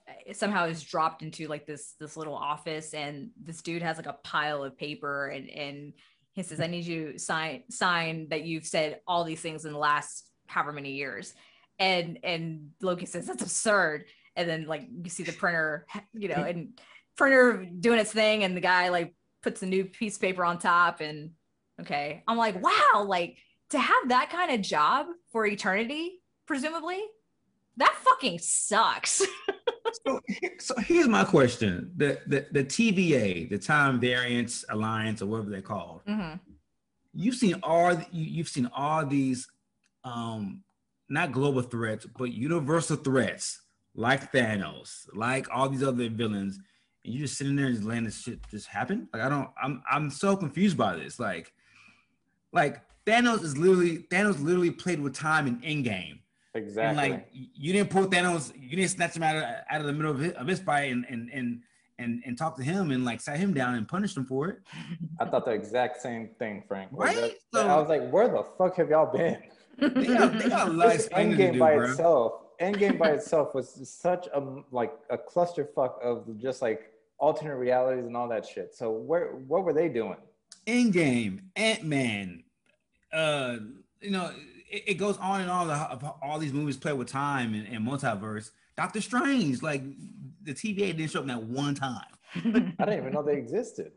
uh, 0.08 0.32
somehow 0.32 0.66
is 0.66 0.82
dropped 0.82 1.22
into 1.22 1.48
like 1.48 1.66
this 1.66 1.94
this 1.98 2.16
little 2.16 2.34
office, 2.36 2.94
and 2.94 3.30
this 3.42 3.62
dude 3.62 3.82
has 3.82 3.96
like 3.96 4.06
a 4.06 4.18
pile 4.22 4.62
of 4.62 4.76
paper, 4.78 5.28
and 5.28 5.50
and 5.50 5.92
he 6.32 6.42
says, 6.42 6.60
"I 6.60 6.68
need 6.68 6.84
you 6.84 7.12
to 7.12 7.18
sign 7.18 7.64
sign 7.70 8.28
that 8.28 8.44
you've 8.44 8.66
said 8.66 9.00
all 9.06 9.24
these 9.24 9.40
things 9.40 9.64
in 9.64 9.72
the 9.72 9.78
last 9.78 10.28
however 10.46 10.72
many 10.72 10.92
years." 10.92 11.34
And 11.80 12.18
and 12.22 12.70
Loki 12.80 13.06
says, 13.06 13.26
"That's 13.26 13.42
absurd." 13.42 14.04
And 14.36 14.48
then 14.48 14.66
like 14.66 14.86
you 15.02 15.10
see 15.10 15.24
the 15.24 15.32
printer, 15.32 15.86
you 16.12 16.28
know, 16.28 16.44
and 16.44 16.78
printer 17.16 17.66
doing 17.80 17.98
its 17.98 18.12
thing 18.12 18.44
and 18.44 18.56
the 18.56 18.60
guy 18.60 18.88
like 18.88 19.14
puts 19.42 19.62
a 19.62 19.66
new 19.66 19.84
piece 19.84 20.16
of 20.16 20.22
paper 20.22 20.44
on 20.44 20.58
top 20.58 21.00
and 21.00 21.30
okay 21.80 22.22
i'm 22.28 22.36
like 22.36 22.60
wow 22.62 23.04
like 23.06 23.38
to 23.70 23.78
have 23.78 24.08
that 24.08 24.30
kind 24.30 24.52
of 24.52 24.60
job 24.60 25.06
for 25.32 25.46
eternity 25.46 26.20
presumably 26.46 27.00
that 27.76 27.94
fucking 28.02 28.38
sucks 28.38 29.22
So, 30.04 30.20
so 30.58 30.74
here's 30.78 31.08
my 31.08 31.24
question: 31.24 31.92
the, 31.96 32.18
the 32.26 32.46
the 32.50 32.64
TVA, 32.64 33.48
the 33.48 33.58
Time 33.58 34.00
Variance 34.00 34.64
Alliance, 34.68 35.22
or 35.22 35.26
whatever 35.26 35.50
they're 35.50 35.62
called. 35.62 36.02
Mhm. 36.06 36.40
You've 37.14 37.36
seen 37.36 37.60
all 37.62 37.92
you, 37.94 38.04
you've 38.12 38.48
seen 38.48 38.68
all 38.74 39.06
these, 39.06 39.48
um, 40.04 40.62
not 41.08 41.32
global 41.32 41.62
threats, 41.62 42.04
but 42.04 42.32
universal 42.32 42.96
threats 42.96 43.62
like 43.94 44.32
Thanos, 44.32 45.06
like 45.14 45.46
all 45.50 45.68
these 45.68 45.82
other 45.82 46.08
villains, 46.10 46.58
you 47.06 47.20
just 47.20 47.36
sitting 47.38 47.56
there 47.56 47.66
and 47.66 47.74
just 47.74 47.86
letting 47.86 48.04
this 48.04 48.20
shit 48.22 48.40
just 48.50 48.66
happen. 48.68 49.08
Like 49.12 49.22
I 49.22 49.28
don't, 49.28 49.48
I'm 49.62 49.82
I'm 49.90 50.10
so 50.10 50.36
confused 50.36 50.76
by 50.76 50.96
this. 50.96 51.18
Like, 51.18 51.52
like 52.52 52.82
Thanos 53.06 53.42
is 53.42 53.56
literally 53.56 53.98
Thanos 54.10 54.42
literally 54.42 54.70
played 54.70 55.00
with 55.00 55.14
time 55.14 55.46
in 55.46 55.56
Endgame. 55.60 56.20
Exactly. 56.54 57.02
And 57.04 57.12
like 57.12 57.28
you 57.32 57.72
didn't 57.72 57.90
pull 57.90 58.06
Thanos, 58.06 58.52
you 58.58 58.76
didn't 58.76 58.90
snatch 58.90 59.16
him 59.16 59.22
out 59.22 59.36
of 59.36 59.42
out 59.70 59.80
of 59.80 59.86
the 59.86 59.92
middle 59.92 60.10
of 60.12 60.18
his, 60.18 60.32
of 60.32 60.46
his 60.46 60.60
fight 60.60 60.90
and 60.92 61.04
and 61.08 61.30
and 61.32 61.60
and 61.98 62.22
and 62.26 62.36
talk 62.38 62.56
to 62.56 62.62
him 62.62 62.90
and 62.90 63.04
like 63.04 63.20
sat 63.20 63.38
him 63.38 63.52
down 63.54 63.74
and 63.74 63.86
punished 63.88 64.16
him 64.16 64.24
for 64.24 64.48
it. 64.48 64.58
I 65.20 65.26
thought 65.26 65.44
the 65.44 65.52
exact 65.52 66.00
same 66.00 66.30
thing, 66.38 66.62
Frank. 66.66 66.90
Right? 66.92 67.14
that- 67.16 67.36
So- 67.54 67.68
I 67.68 67.76
was 67.78 67.88
like, 67.88 68.10
where 68.10 68.28
the 68.28 68.44
fuck 68.58 68.76
have 68.76 68.90
y'all 68.90 69.10
been? 69.12 69.38
They 69.78 70.06
got, 70.06 70.38
they 70.38 70.48
got 70.48 70.68
a 70.68 70.70
lot 70.72 70.94
of 70.94 71.10
Endgame 71.10 71.52
do, 71.52 71.58
by 71.58 71.76
bro. 71.76 71.90
itself, 71.90 72.32
Endgame 72.58 72.98
by 72.98 73.10
itself 73.10 73.54
was 73.54 73.68
such 73.86 74.26
a 74.32 74.42
like 74.70 74.94
a 75.10 75.18
clusterfuck 75.18 76.00
of 76.02 76.38
just 76.38 76.62
like 76.62 76.90
alternate 77.18 77.56
realities 77.56 78.04
and 78.06 78.16
all 78.16 78.28
that 78.28 78.46
shit. 78.46 78.74
So 78.74 78.90
where 78.90 79.28
what 79.32 79.64
were 79.64 79.72
they 79.72 79.88
doing? 79.88 80.16
Endgame, 80.66 81.40
Ant 81.54 81.84
Man, 81.84 82.42
uh, 83.12 83.56
you 84.00 84.10
know, 84.10 84.30
it, 84.70 84.82
it 84.86 84.94
goes 84.94 85.16
on 85.18 85.40
and 85.42 85.50
on. 85.50 85.70
Of 85.70 86.04
all 86.22 86.38
these 86.38 86.52
movies 86.52 86.76
play 86.76 86.92
with 86.92 87.08
time 87.08 87.54
and, 87.54 87.66
and 87.68 87.86
multiverse. 87.86 88.50
Doctor 88.76 89.00
Strange, 89.00 89.62
like 89.62 89.82
the 90.42 90.52
TVA 90.52 90.96
didn't 90.96 91.10
show 91.10 91.20
up 91.20 91.26
that 91.26 91.42
one 91.42 91.74
time. 91.74 92.02
I 92.34 92.40
didn't 92.40 92.92
even 92.98 93.12
know 93.12 93.22
they 93.22 93.36
existed. 93.36 93.92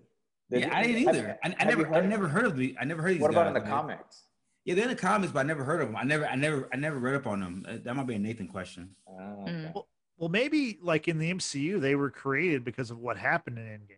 They 0.50 0.60
yeah, 0.62 0.76
I 0.78 0.84
didn't 0.84 1.06
have- 1.08 1.16
either. 1.16 1.40
I, 1.44 1.48
I 1.60 1.64
have 1.64 1.72
you 1.72 1.78
never, 1.84 1.94
I 1.96 2.00
heard- 2.02 2.10
never 2.10 2.28
heard 2.28 2.46
of 2.46 2.56
the, 2.56 2.76
I 2.80 2.86
never 2.86 3.02
heard 3.02 3.14
these 3.16 3.22
What 3.22 3.32
about 3.32 3.42
guys, 3.46 3.48
in 3.50 3.54
the 3.56 3.60
man. 3.62 3.70
comics? 3.70 4.24
Yeah, 4.66 4.76
they're 4.76 4.84
in 4.86 4.90
the 4.92 4.96
comics, 4.96 5.34
but 5.34 5.40
I 5.40 5.44
never 5.44 5.64
heard 5.64 5.82
of 5.82 5.88
them. 5.88 5.96
I 5.98 6.04
never, 6.04 6.26
I 6.28 6.36
never, 6.36 6.70
I 6.72 6.78
never 6.78 6.98
read 7.00 7.16
up 7.16 7.26
on 7.28 7.40
them. 7.40 7.66
Uh, 7.68 7.74
That 7.84 7.96
might 7.96 8.06
be 8.08 8.16
a 8.16 8.20
Nathan 8.20 8.48
question. 8.48 8.92
Oh, 9.08 9.12
Mm. 9.14 9.44
okay. 9.44 9.72
Well, 9.74 9.88
maybe 10.28 10.78
like 10.82 11.08
in 11.08 11.18
the 11.20 11.32
MCU, 11.34 11.80
they 11.80 11.96
were 11.96 12.10
created 12.10 12.66
because 12.66 12.92
of 12.92 13.00
what 13.00 13.16
happened 13.18 13.58
in 13.58 13.64
Endgame. 13.66 13.96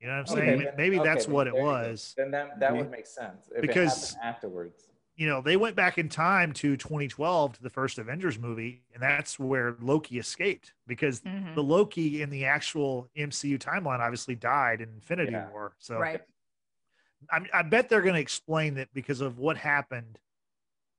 You 0.00 0.06
know 0.08 0.18
what 0.18 0.30
I'm 0.30 0.36
Okay, 0.38 0.46
saying? 0.46 0.58
then- 0.64 0.74
maybe 0.76 1.00
okay, 1.00 1.08
that's 1.08 1.26
what 1.26 1.46
it 1.48 1.54
there 1.54 1.62
you 1.62 1.66
go. 1.68 1.72
was. 1.72 2.14
Then 2.16 2.30
that 2.32 2.60
that 2.60 2.72
Yeah. 2.72 2.78
would 2.78 2.90
make 2.90 3.06
sense 3.06 3.48
if 3.54 3.62
Because- 3.62 4.12
it 4.12 4.18
afterwards. 4.22 4.90
You 5.16 5.28
know, 5.28 5.40
they 5.40 5.56
went 5.56 5.76
back 5.76 5.96
in 5.96 6.08
time 6.08 6.52
to 6.54 6.76
2012 6.76 7.52
to 7.54 7.62
the 7.62 7.70
first 7.70 7.98
Avengers 7.98 8.36
movie, 8.36 8.82
and 8.92 9.00
that's 9.02 9.38
where 9.38 9.76
Loki 9.80 10.18
escaped 10.18 10.74
because 10.88 11.20
Mhm. 11.20 11.54
the 11.54 11.62
Loki 11.62 12.20
in 12.20 12.30
the 12.30 12.44
actual 12.46 13.08
MCU 13.14 13.56
timeline 13.56 14.00
obviously 14.00 14.34
died 14.34 14.80
in 14.80 14.88
Infinity 14.88 15.30
Yeah. 15.32 15.48
War. 15.50 15.76
So 15.78 15.98
Right. 16.00 16.20
I, 17.30 17.46
I 17.54 17.62
bet 17.62 17.88
they're 17.88 18.02
going 18.02 18.16
to 18.16 18.20
explain 18.20 18.74
that 18.74 18.92
because 18.92 19.20
of 19.20 19.38
what 19.38 19.56
happened, 19.56 20.18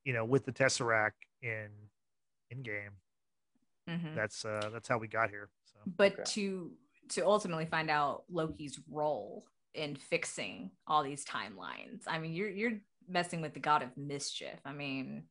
you 0.06 0.14
know, 0.14 0.24
with 0.26 0.46
the 0.46 0.52
Tesseract 0.54 1.12
in 1.42 1.70
in 2.50 2.64
game. 2.64 2.92
Mhm. 3.90 4.16
That's 4.16 4.44
uh 4.46 4.70
that's 4.74 4.88
how 4.88 4.98
we 4.98 5.08
got 5.08 5.30
here. 5.30 5.50
So 5.66 5.78
but 5.86 6.14
Okay. 6.14 6.24
to 6.26 6.72
to 7.10 7.26
ultimately 7.26 7.66
find 7.66 7.90
out 7.90 8.24
Loki's 8.30 8.80
role 8.90 9.46
in 9.74 9.96
fixing 9.96 10.72
all 10.88 11.04
these 11.04 11.24
timelines. 11.26 12.04
I 12.08 12.18
mean, 12.20 12.34
you're 12.34 12.50
you're 12.50 12.80
messing 13.08 13.42
with 13.42 13.54
the 13.54 13.60
god 13.60 13.84
of 13.84 13.96
mischief. 13.96 14.60
I 14.66 14.74
mean, 14.74 15.28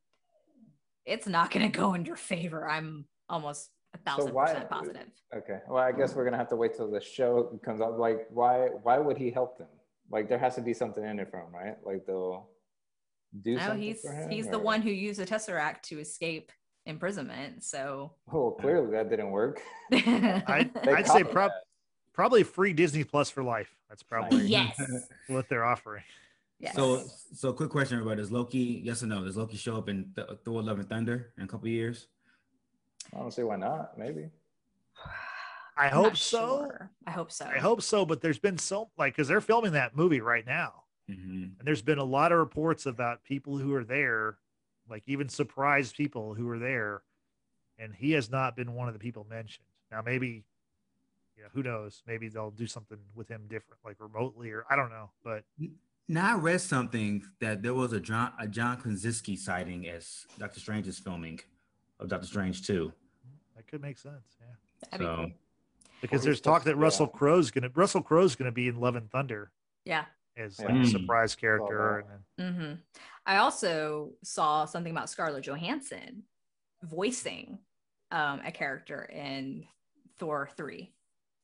it's 1.05 1.27
not 1.27 1.51
going 1.51 1.69
to 1.69 1.77
go 1.77 1.93
in 1.93 2.05
your 2.05 2.15
favor. 2.15 2.67
I'm 2.67 3.05
almost 3.27 3.69
a 3.93 3.97
thousand 3.97 4.33
why- 4.33 4.45
percent 4.47 4.69
positive. 4.69 5.07
Okay. 5.35 5.59
Well, 5.67 5.83
I 5.83 5.91
guess 5.91 6.15
we're 6.15 6.23
gonna 6.25 6.37
have 6.37 6.49
to 6.49 6.55
wait 6.55 6.75
till 6.75 6.89
the 6.89 7.01
show 7.01 7.59
comes 7.63 7.81
out. 7.81 7.99
Like, 7.99 8.27
why 8.29 8.67
why 8.83 8.97
would 8.99 9.17
he 9.17 9.31
help 9.31 9.57
them? 9.57 9.67
Like, 10.09 10.29
there 10.29 10.37
has 10.39 10.55
to 10.55 10.61
be 10.61 10.73
something 10.73 11.03
in 11.03 11.19
it 11.19 11.29
for 11.29 11.39
him, 11.41 11.53
right? 11.53 11.75
Like 11.83 12.05
they'll 12.05 12.49
do 13.41 13.55
No, 13.55 13.59
something 13.67 13.81
he's 13.81 14.01
for 14.01 14.13
him. 14.13 14.29
he's 14.29 14.47
the 14.47 14.59
one 14.59 14.81
who 14.81 14.91
used 14.91 15.19
the 15.19 15.25
Tesseract 15.25 15.81
to 15.83 15.99
escape 15.99 16.51
imprisonment. 16.85 17.63
So 17.63 18.11
Oh, 18.31 18.51
clearly 18.51 18.91
that 18.91 19.09
didn't 19.09 19.31
work. 19.31 19.61
I, 19.91 20.69
I'd 20.83 21.07
say 21.07 21.23
prob- 21.23 21.51
probably 22.13 22.43
free 22.43 22.73
Disney 22.73 23.03
Plus 23.03 23.29
for 23.29 23.43
life. 23.43 23.75
That's 23.89 24.03
probably 24.03 24.45
yes. 24.47 24.79
what 25.27 25.47
they're 25.49 25.65
offering. 25.65 26.03
Yes. 26.59 26.75
So, 26.75 27.03
so 27.33 27.51
quick 27.53 27.69
question, 27.69 27.97
everybody: 27.97 28.21
Does 28.21 28.31
Loki? 28.31 28.81
Yes 28.83 29.03
or 29.03 29.07
no? 29.07 29.23
Does 29.25 29.35
Loki 29.37 29.57
show 29.57 29.75
up 29.77 29.89
in 29.89 30.11
Th- 30.15 30.27
Thor: 30.45 30.63
Love 30.63 30.79
and 30.79 30.87
Thunder 30.89 31.31
in 31.37 31.43
a 31.43 31.47
couple 31.47 31.67
of 31.67 31.71
years? 31.73 32.07
I 33.13 33.19
don't 33.19 33.31
see 33.33 33.43
why 33.43 33.57
not. 33.57 33.97
Maybe. 33.97 34.29
I 35.77 35.87
I'm 35.87 35.91
hope 35.91 36.15
so. 36.17 36.59
sure. 36.59 36.91
I 37.05 37.11
hope 37.11 37.31
so. 37.31 37.45
I 37.45 37.59
hope 37.59 37.81
so, 37.81 38.05
but 38.05 38.21
there's 38.21 38.39
been 38.39 38.57
so 38.57 38.89
like 38.97 39.13
because 39.15 39.27
they're 39.27 39.41
filming 39.41 39.73
that 39.73 39.95
movie 39.95 40.21
right 40.21 40.45
now, 40.45 40.83
Mm-hmm. 41.11 41.43
and 41.59 41.61
there's 41.63 41.81
been 41.83 41.99
a 41.99 42.03
lot 42.03 42.31
of 42.31 42.39
reports 42.39 42.85
about 42.87 43.23
people 43.25 43.57
who 43.57 43.73
are 43.75 43.83
there, 43.83 44.37
like 44.89 45.03
even 45.07 45.29
surprised 45.29 45.95
people 45.95 46.33
who 46.33 46.47
are 46.49 46.59
there, 46.59 47.01
and 47.79 47.93
he 47.93 48.11
has 48.13 48.29
not 48.29 48.55
been 48.55 48.73
one 48.73 48.87
of 48.87 48.93
the 48.93 48.99
people 48.99 49.25
mentioned. 49.29 49.65
Now 49.91 50.01
maybe, 50.01 50.43
you 51.37 51.43
know, 51.43 51.49
who 51.53 51.63
knows? 51.63 52.03
Maybe 52.07 52.27
they'll 52.27 52.51
do 52.51 52.67
something 52.67 52.97
with 53.15 53.27
him 53.27 53.43
different, 53.49 53.79
like 53.83 53.97
remotely, 53.99 54.51
or 54.51 54.65
I 54.69 54.75
don't 54.75 54.89
know. 54.89 55.09
But 55.23 55.43
Now 56.07 56.35
I 56.35 56.37
read 56.37 56.61
something 56.61 57.23
that 57.39 57.61
there 57.61 57.73
was 57.73 57.93
a 57.93 57.99
John 57.99 58.31
a 58.39 58.47
John 58.47 58.77
Krasinski 58.77 59.35
sighting 59.35 59.87
as 59.87 60.25
Doctor 60.37 60.59
Strange 60.59 60.87
is 60.87 60.99
filming 60.99 61.39
of 61.99 62.09
Doctor 62.09 62.27
Strange 62.27 62.65
too. 62.65 62.91
that 63.55 63.67
could 63.67 63.81
make 63.81 63.97
sense, 63.97 64.37
yeah. 64.39 64.47
That'd 64.91 64.99
be 64.99 65.05
So- 65.05 65.15
cool. 65.15 65.31
Because 66.01 66.19
he's 66.21 66.25
there's 66.25 66.41
talk 66.41 66.65
that 66.65 66.75
Russell 66.75 67.05
out. 67.07 67.13
Crowe's 67.13 67.49
gonna 67.51 67.69
Russell 67.73 68.01
Crowe's 68.03 68.35
gonna 68.35 68.51
be 68.51 68.67
in 68.67 68.75
Love 68.79 68.95
and 68.95 69.09
Thunder 69.09 69.49
Yeah. 69.85 70.05
As 70.37 70.59
Yeah. 70.59 70.65
like 70.67 70.75
a 70.75 70.79
Mm. 70.79 70.91
surprise 70.91 71.35
character, 71.35 72.05
that. 72.07 72.13
and 72.37 72.53
then 72.55 72.55
hmm 72.55 72.73
I 73.25 73.37
also 73.37 74.13
saw 74.23 74.65
something 74.65 74.91
about 74.91 75.09
Scarlett 75.09 75.43
Johansson 75.45 76.23
voicing 76.83 77.59
um, 78.11 78.39
a 78.45 78.51
character 78.51 79.03
in 79.03 79.67
Thor 80.17 80.49
3. 80.55 80.93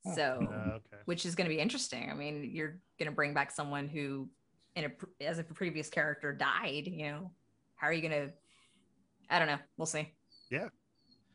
Oh, 0.05 0.15
So, 0.15 0.47
uh, 0.51 0.69
okay. 0.75 1.01
which 1.05 1.25
is 1.25 1.35
going 1.35 1.49
to 1.49 1.53
be 1.55 1.59
interesting. 1.61 2.09
I 2.09 2.13
mean, 2.13 2.51
you're 2.53 2.79
going 2.99 3.09
to 3.09 3.15
bring 3.15 3.33
back 3.33 3.51
someone 3.51 3.87
who, 3.87 4.29
in 4.75 4.85
a 4.85 4.89
pre- 4.89 5.25
as 5.25 5.39
a 5.39 5.43
previous 5.43 5.89
character, 5.89 6.33
died. 6.33 6.87
You 6.87 7.11
know, 7.11 7.31
how 7.75 7.87
are 7.87 7.93
you 7.93 8.07
going 8.07 8.27
to? 8.29 8.33
I 9.29 9.39
don't 9.39 9.47
know. 9.47 9.59
We'll 9.77 9.85
see. 9.87 10.13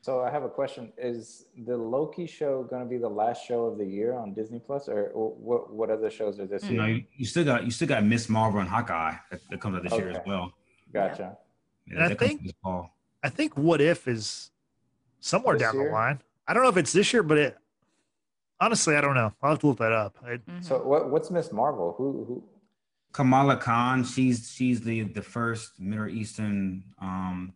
So 0.06 0.20
I 0.20 0.30
have 0.30 0.44
a 0.44 0.48
question: 0.48 0.92
Is 0.96 1.46
the 1.66 1.76
Loki 1.76 2.28
show 2.28 2.62
going 2.62 2.80
to 2.80 2.88
be 2.88 2.96
the 2.96 3.08
last 3.08 3.44
show 3.44 3.64
of 3.64 3.76
the 3.76 3.84
year 3.84 4.14
on 4.14 4.34
Disney 4.34 4.60
Plus, 4.60 4.88
or 4.88 5.10
what? 5.16 5.74
What 5.74 5.90
other 5.90 6.10
shows 6.10 6.38
are 6.38 6.46
this. 6.46 6.62
You 6.62 6.76
know, 6.76 6.84
year? 6.84 6.94
you, 6.98 7.04
you 7.16 7.26
still 7.26 7.44
got 7.44 7.64
you 7.64 7.72
still 7.72 7.88
got 7.88 8.04
Miss 8.04 8.28
Marvel 8.28 8.60
and 8.60 8.68
Hawkeye 8.68 9.16
that, 9.32 9.40
that 9.50 9.60
comes 9.60 9.74
out 9.76 9.82
this 9.82 9.92
year 9.94 10.10
as 10.10 10.20
well. 10.24 10.52
Gotcha. 10.92 11.36
Yeah, 11.88 11.94
And 11.94 12.02
I 12.04 12.14
think- 12.14 12.40
I 13.24 13.28
think 13.28 13.56
What 13.56 13.80
If 13.80 14.06
is 14.06 14.52
somewhere 15.18 15.54
This 15.56 15.62
down 15.62 15.74
year? 15.74 15.88
the 15.88 15.92
line. 15.92 16.20
I 16.46 16.54
don't 16.54 16.62
know 16.62 16.68
if 16.68 16.76
it's 16.76 16.92
this 16.92 17.12
year, 17.12 17.24
but 17.24 17.38
it 17.38 17.56
honestly, 18.60 18.94
I 18.94 19.00
don't 19.00 19.14
know. 19.16 19.32
I'll 19.42 19.50
have 19.50 19.58
to 19.58 19.66
look 19.66 19.78
that 19.78 19.90
up. 19.90 20.16
I, 20.24 20.36
Mhm. 20.36 20.62
So 20.62 20.84
what? 20.84 21.10
What's 21.10 21.32
Miss 21.32 21.50
Marvel? 21.50 21.94
Who? 21.98 22.24
Who? 22.28 22.44
Kamala 23.10 23.56
Khan, 23.56 24.04
she's 24.04 24.52
she's 24.52 24.82
the 24.82 25.02
the 25.02 25.22
first 25.22 25.80
Middle 25.80 26.06
Eastern 26.08 26.84
um, 27.00 27.52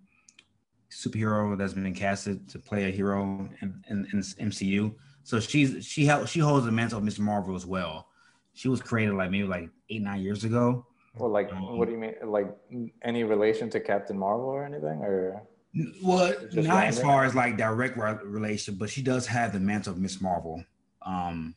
superhero 0.90 1.56
that's 1.56 1.72
been 1.72 1.94
casted 1.94 2.48
to 2.48 2.58
play 2.58 2.84
a 2.88 2.90
hero 2.90 3.22
in, 3.60 3.82
in, 3.88 4.06
in 4.12 4.20
MCU. 4.20 4.94
So 5.22 5.38
she's 5.40 5.84
she 5.84 6.04
held 6.04 6.28
she 6.28 6.40
holds 6.40 6.66
the 6.66 6.72
mantle 6.72 6.98
of 6.98 7.04
Miss 7.04 7.18
Marvel 7.18 7.54
as 7.54 7.66
well. 7.66 8.08
She 8.54 8.68
was 8.68 8.80
created 8.80 9.14
like 9.14 9.30
maybe 9.30 9.46
like 9.46 9.70
eight 9.88 10.02
nine 10.02 10.20
years 10.20 10.44
ago. 10.44 10.86
Well, 11.16 11.30
like, 11.30 11.52
Um, 11.52 11.76
what 11.76 11.86
do 11.86 11.92
you 11.92 11.98
mean? 11.98 12.14
Like, 12.24 12.56
any 13.02 13.24
relation 13.24 13.68
to 13.70 13.80
Captain 13.80 14.16
Marvel 14.16 14.46
or 14.46 14.64
anything? 14.64 15.02
Or 15.02 15.42
Well, 16.02 16.32
not 16.52 16.84
as 16.84 17.00
far 17.00 17.24
as 17.24 17.34
like 17.34 17.56
direct 17.56 17.96
re- 17.96 18.18
relation, 18.24 18.76
but 18.76 18.90
she 18.90 19.02
does 19.02 19.26
have 19.26 19.52
the 19.52 19.58
mantle 19.60 19.92
of 19.92 19.98
Miss 19.98 20.20
Marvel, 20.20 20.64
um, 21.02 21.54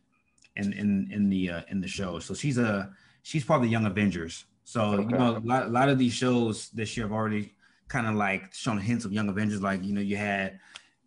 in 0.56 0.74
in 0.74 1.10
in 1.12 1.30
the 1.30 1.50
uh, 1.50 1.62
in 1.70 1.82
the 1.82 1.88
show. 1.88 2.20
So 2.20 2.34
she's 2.34 2.58
a 2.58 2.92
she's 3.22 3.44
part 3.46 3.60
of 3.60 3.64
the 3.64 3.70
Young 3.70 3.86
Avengers. 3.86 4.46
So 4.66 4.94
Okay. 4.94 5.04
you 5.04 5.18
know, 5.18 5.38
a 5.38 5.40
lot, 5.40 5.64
a 5.68 5.70
lot 5.70 5.90
of 5.90 5.98
these 6.00 6.14
shows 6.14 6.70
this 6.70 6.96
year 6.98 7.06
have 7.06 7.14
already 7.14 7.54
kind 7.88 8.08
of 8.08 8.16
like 8.16 8.54
shown 8.54 8.78
hints 8.78 9.06
of 9.06 9.14
Young 9.14 9.30
Avengers. 9.30 9.62
Like 9.62 9.84
you 9.84 9.94
know, 9.94 10.02
you 10.02 10.18
had 10.18 10.60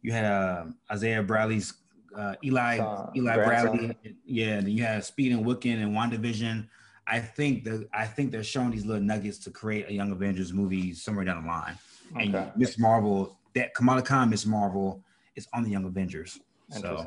you 0.02 0.12
had 0.12 0.24
uh, 0.24 0.64
Isaiah 0.90 1.22
Bradley's 1.22 1.74
uh, 2.16 2.34
Eli 2.44 2.78
Son, 2.78 3.10
Eli 3.16 3.34
grandson. 3.34 3.76
Bradley, 3.76 4.16
yeah. 4.24 4.54
And 4.54 4.66
then 4.66 4.72
you 4.72 4.82
had 4.82 5.04
Speed 5.04 5.32
and 5.32 5.44
Wiccan 5.44 5.82
and 5.82 5.94
WandaVision. 5.94 6.68
I 7.06 7.20
think 7.20 7.64
that 7.64 7.88
I 7.92 8.06
think 8.06 8.32
they're 8.32 8.42
showing 8.42 8.70
these 8.70 8.84
little 8.84 9.02
nuggets 9.02 9.38
to 9.38 9.50
create 9.50 9.88
a 9.88 9.92
Young 9.92 10.10
Avengers 10.12 10.52
movie 10.52 10.92
somewhere 10.92 11.24
down 11.24 11.42
the 11.42 11.48
line 11.48 11.78
and 12.14 12.52
Miss 12.56 12.78
Marvel, 12.78 13.36
that 13.54 13.74
Kamala 13.74 14.02
Khan, 14.02 14.30
Miss 14.30 14.46
Marvel, 14.46 15.02
is 15.34 15.46
on 15.52 15.62
the 15.62 15.70
Young 15.70 15.84
Avengers. 15.84 16.38
So 16.70 17.06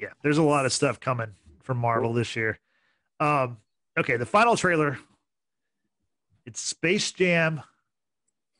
yeah, 0.00 0.08
there's 0.22 0.38
a 0.38 0.42
lot 0.42 0.66
of 0.66 0.72
stuff 0.72 1.00
coming 1.00 1.34
from 1.62 1.78
Marvel 1.78 2.12
this 2.12 2.36
year. 2.36 2.58
Um, 3.20 3.58
okay, 3.98 4.16
the 4.16 4.26
final 4.26 4.56
trailer. 4.56 4.98
It's 6.46 6.60
Space 6.60 7.12
Jam, 7.12 7.60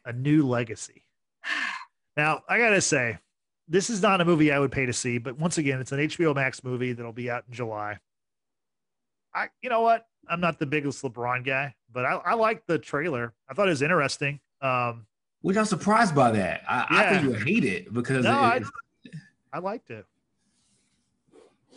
a 0.09 0.12
new 0.12 0.47
legacy. 0.47 1.05
Now, 2.16 2.43
I 2.48 2.59
gotta 2.59 2.80
say, 2.80 3.18
this 3.68 3.90
is 3.90 4.02
not 4.02 4.20
a 4.20 4.24
movie 4.24 4.51
I 4.51 4.59
would 4.59 4.72
pay 4.72 4.86
to 4.86 4.93
see, 4.93 5.18
but 5.18 5.39
once 5.39 5.59
again, 5.59 5.80
it's 5.80 5.93
an 5.93 6.01
HBO 6.01 6.35
Max 6.35 6.64
movie 6.64 6.93
that'll 6.94 7.12
be 7.12 7.30
out 7.30 7.44
in 7.47 7.55
July. 7.55 7.98
I, 9.35 9.48
you 9.62 9.68
know 9.70 9.82
what? 9.82 10.06
I'm 10.28 10.40
not 10.40 10.59
the 10.59 10.66
biggest 10.66 11.02
LeBron 11.02 11.44
guy, 11.44 11.74
but 11.93 12.05
I, 12.05 12.14
I 12.14 12.35
like 12.35 12.66
the 12.66 12.78
trailer. 12.78 13.35
I 13.48 13.55
thought 13.55 13.66
it 13.68 13.70
was 13.70 13.82
interesting. 13.82 14.40
Um, 14.62 15.06
which 15.43 15.56
I'm 15.56 15.66
surprised 15.66 16.14
by 16.14 16.32
that. 16.32 16.62
I, 16.68 16.86
I 16.90 17.09
think 17.10 17.22
you 17.22 17.30
would 17.30 17.43
hate 17.47 17.64
it 17.64 17.93
because 17.93 18.24
No, 18.24 18.32
I- 18.32 18.56
it, 19.05 19.14
I 19.52 19.59
liked 19.60 19.90
it. 19.90 20.05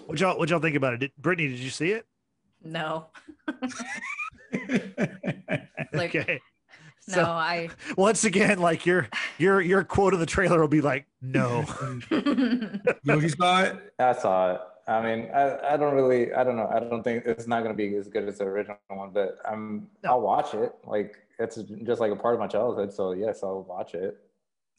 What 0.07 0.19
y'all, 0.19 0.37
what 0.39 0.49
y'all 0.49 0.59
think 0.59 0.75
about 0.75 0.93
it? 0.93 0.99
Did, 1.01 1.11
Brittany, 1.17 1.49
did 1.49 1.59
you 1.59 1.69
see 1.69 1.91
it? 1.91 2.05
No. 2.63 3.07
Like, 5.93 6.15
okay. 6.15 6.39
No, 7.07 7.13
So 7.15 7.23
I. 7.23 7.69
once 7.97 8.23
again, 8.23 8.59
like 8.59 8.85
your 8.85 9.07
your 9.37 9.61
your 9.61 9.83
quote 9.83 10.13
of 10.13 10.19
the 10.19 10.25
trailer 10.25 10.59
will 10.59 10.67
be 10.67 10.81
like, 10.81 11.07
no. 11.21 11.63
George, 12.09 13.23
you 13.23 13.29
saw 13.29 13.63
it? 13.63 13.93
I 13.99 14.13
saw 14.13 14.53
it. 14.53 14.61
I 14.87 15.01
mean, 15.01 15.29
I, 15.33 15.73
I 15.73 15.77
don't 15.77 15.93
really, 15.93 16.33
I 16.33 16.43
don't 16.43 16.57
know. 16.57 16.67
I 16.67 16.79
don't 16.79 17.03
think 17.03 17.25
it's 17.25 17.47
not 17.47 17.63
going 17.63 17.75
to 17.75 17.77
be 17.77 17.95
as 17.95 18.07
good 18.07 18.27
as 18.27 18.39
the 18.39 18.45
original 18.45 18.77
one, 18.89 19.11
but 19.13 19.37
I'm, 19.45 19.87
No. 20.03 20.11
I'll 20.11 20.21
watch 20.21 20.53
it. 20.53 20.73
Like, 20.85 21.17
it's 21.39 21.57
just 21.85 22.01
like 22.01 22.11
a 22.11 22.15
part 22.15 22.33
of 22.33 22.39
my 22.39 22.47
childhood. 22.47 22.91
So, 22.91 23.13
yes, 23.13 23.41
I'll 23.43 23.63
watch 23.63 23.93
it. 23.93 24.17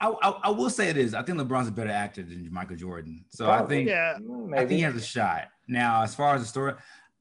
I, 0.00 0.12
I, 0.22 0.28
I 0.44 0.50
will 0.50 0.68
say 0.70 0.88
it 0.88 0.96
is. 0.96 1.14
I 1.14 1.22
think 1.22 1.38
LeBron's 1.38 1.68
a 1.68 1.72
better 1.72 1.90
actor 1.90 2.22
than 2.22 2.52
Michael 2.52 2.76
Jordan. 2.76 3.24
So 3.30 3.48
I 3.48 3.64
think 3.64 3.88
yeah. 3.88 4.18
Mm, 4.20 4.52
I 4.52 4.58
think 4.58 4.72
he 4.72 4.80
has 4.80 4.96
a 4.96 5.00
shot. 5.00 5.48
Now, 5.68 6.02
as 6.02 6.12
far 6.14 6.34
as 6.34 6.42
the 6.42 6.48
story, 6.48 6.74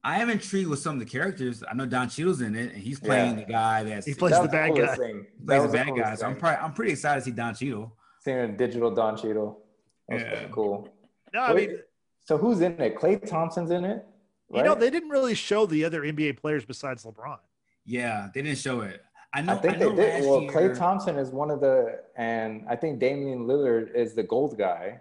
I 0.04 0.20
am 0.20 0.30
intrigued 0.30 0.68
with 0.68 0.80
some 0.80 0.94
of 0.94 0.98
the 1.00 1.06
characters. 1.06 1.62
I 1.68 1.74
know 1.74 1.86
Don 1.86 2.08
Cheadle's 2.08 2.40
in 2.40 2.56
it, 2.56 2.72
and 2.74 2.82
he's 2.82 2.98
playing 2.98 3.38
Yeah. 3.38 3.44
the 3.44 3.52
guy 3.52 3.82
that's 3.84 4.04
He 4.06 4.12
he 4.12 4.18
plays 4.18 4.32
That 4.32 4.42
the 4.42 4.48
bad 4.48 4.74
guy. 4.76 4.94
Thing. 4.96 5.26
That 5.44 5.46
plays 5.46 5.58
the 5.58 5.62
was 5.62 5.72
the 5.72 5.78
bad 5.78 5.96
guy. 5.96 6.14
So 6.16 6.26
I'm 6.26 6.36
probably 6.36 6.56
I'm 6.58 6.72
pretty 6.72 6.92
excited 6.92 7.20
to 7.20 7.24
see 7.26 7.30
Don 7.30 7.54
Cheadle. 7.54 7.92
Seeing 8.20 8.38
a 8.38 8.48
digital 8.48 8.90
Don 8.90 9.16
Cheadle. 9.16 9.60
That 10.08 10.14
was 10.14 10.22
Yeah. 10.22 10.48
cool. 10.50 10.88
No, 11.32 11.40
I 11.40 11.54
Wait, 11.54 11.70
mean, 11.70 11.78
so 12.24 12.36
who's 12.36 12.60
in 12.60 12.72
it? 12.80 12.96
Klay 12.96 13.24
Thompson's 13.26 13.70
in 13.70 13.84
it? 13.84 14.04
Right? 14.50 14.58
you 14.58 14.64
know, 14.64 14.74
they 14.74 14.90
didn't 14.90 15.08
really 15.08 15.34
show 15.34 15.66
the 15.66 15.84
other 15.84 16.02
NBA 16.04 16.32
players 16.36 16.64
besides 16.64 17.04
LeBron. 17.04 17.38
Yeah, 17.86 18.28
they 18.34 18.42
didn't 18.42 18.58
show 18.58 18.80
it. 18.82 19.02
I 19.32 19.40
know. 19.40 19.54
I 19.54 19.56
think 19.56 19.78
know 19.78 19.94
they 19.94 20.20
did. 20.20 20.24
Well, 20.28 20.42
year- 20.42 20.50
Klay 20.50 20.76
Thompson 20.78 21.16
is 21.16 21.30
one 21.30 21.50
of 21.50 21.60
the, 21.60 22.00
and 22.16 22.66
I 22.68 22.76
think 22.76 22.98
Damian 22.98 23.46
Lillard 23.46 23.94
is 23.94 24.14
the 24.14 24.22
gold 24.22 24.58
guy 24.58 25.00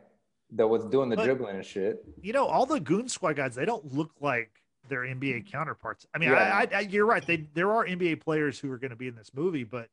that 0.51 0.67
was 0.67 0.85
doing 0.85 1.09
the 1.09 1.17
But- 1.17 1.25
dribbling 1.25 1.57
and 1.57 1.65
shit. 1.65 2.05
You 2.21 2.31
know, 2.33 2.45
all 2.45 2.65
the 2.65 2.79
Goon 2.79 3.09
Squad 3.09 3.35
guys, 3.35 3.55
they 3.55 3.65
don't 3.65 3.93
look 3.93 4.11
like 4.21 4.51
their 4.91 5.01
NBA 5.01 5.49
counterparts. 5.49 6.05
I 6.13 6.19
mean, 6.19 6.29
Yeah. 6.29 6.35
I, 6.35 6.61
I, 6.61 6.67
I, 6.75 6.79
you're 6.81 7.05
right. 7.07 7.25
They 7.25 7.47
there 7.55 7.71
are 7.71 7.85
NBA 7.85 8.21
players 8.21 8.59
who 8.59 8.69
are 8.71 8.77
going 8.77 8.91
to 8.91 8.95
be 8.97 9.07
in 9.07 9.15
this 9.15 9.31
movie, 9.33 9.63
but 9.63 9.87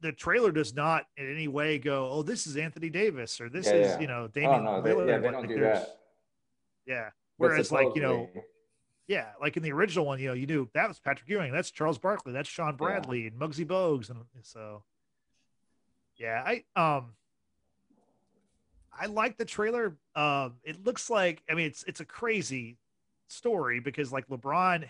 the 0.00 0.12
trailer 0.12 0.52
does 0.52 0.74
not 0.74 1.04
in 1.16 1.30
any 1.30 1.48
way 1.48 1.78
go, 1.78 2.08
"Oh, 2.10 2.22
this 2.22 2.46
is 2.46 2.56
Anthony 2.56 2.88
Davis" 2.90 3.40
or 3.40 3.48
"This 3.50 3.66
Yeah, 3.66 3.72
is 3.74 3.86
yeah. 3.88 4.00
you 4.00 4.06
know 4.06 4.22
Oh 4.24 4.28
Damian 4.28 4.64
no, 4.64 4.80
they, 4.80 4.90
Lillard." 4.92 5.08
yeah, 5.08 5.18
they 5.18 5.30
don't 5.30 5.48
do 5.48 5.60
that. 5.60 5.88
Yeah. 6.86 7.10
Whereas, 7.36 7.72
like 7.72 7.88
you 7.96 8.02
know, 8.02 8.30
yeah, 9.08 9.32
like 9.40 9.56
in 9.56 9.62
the 9.64 9.72
original 9.72 10.06
one, 10.06 10.20
you 10.20 10.28
know, 10.28 10.34
you 10.34 10.46
knew 10.46 10.68
that 10.74 10.86
was 10.88 11.00
Patrick 11.00 11.28
Ewing, 11.28 11.52
that's 11.52 11.70
Charles 11.72 11.98
Barkley, 11.98 12.32
that's 12.32 12.48
Shawn 12.48 12.76
Bradley, 12.76 13.26
and 13.26 13.38
Muggsy 13.38 13.66
Bogues, 13.66 14.08
and 14.08 14.20
so 14.42 14.84
yeah, 16.16 16.42
I 16.46 16.64
um, 16.76 17.14
I 18.96 19.06
like 19.06 19.36
the 19.38 19.44
trailer. 19.44 19.96
Um, 20.14 20.54
it 20.62 20.84
looks 20.84 21.10
like 21.10 21.42
I 21.50 21.54
mean, 21.54 21.66
it's 21.66 21.82
it's 21.84 22.00
a 22.00 22.04
crazy 22.04 22.78
story 23.28 23.80
because 23.80 24.12
like 24.12 24.26
LeBron, 24.28 24.82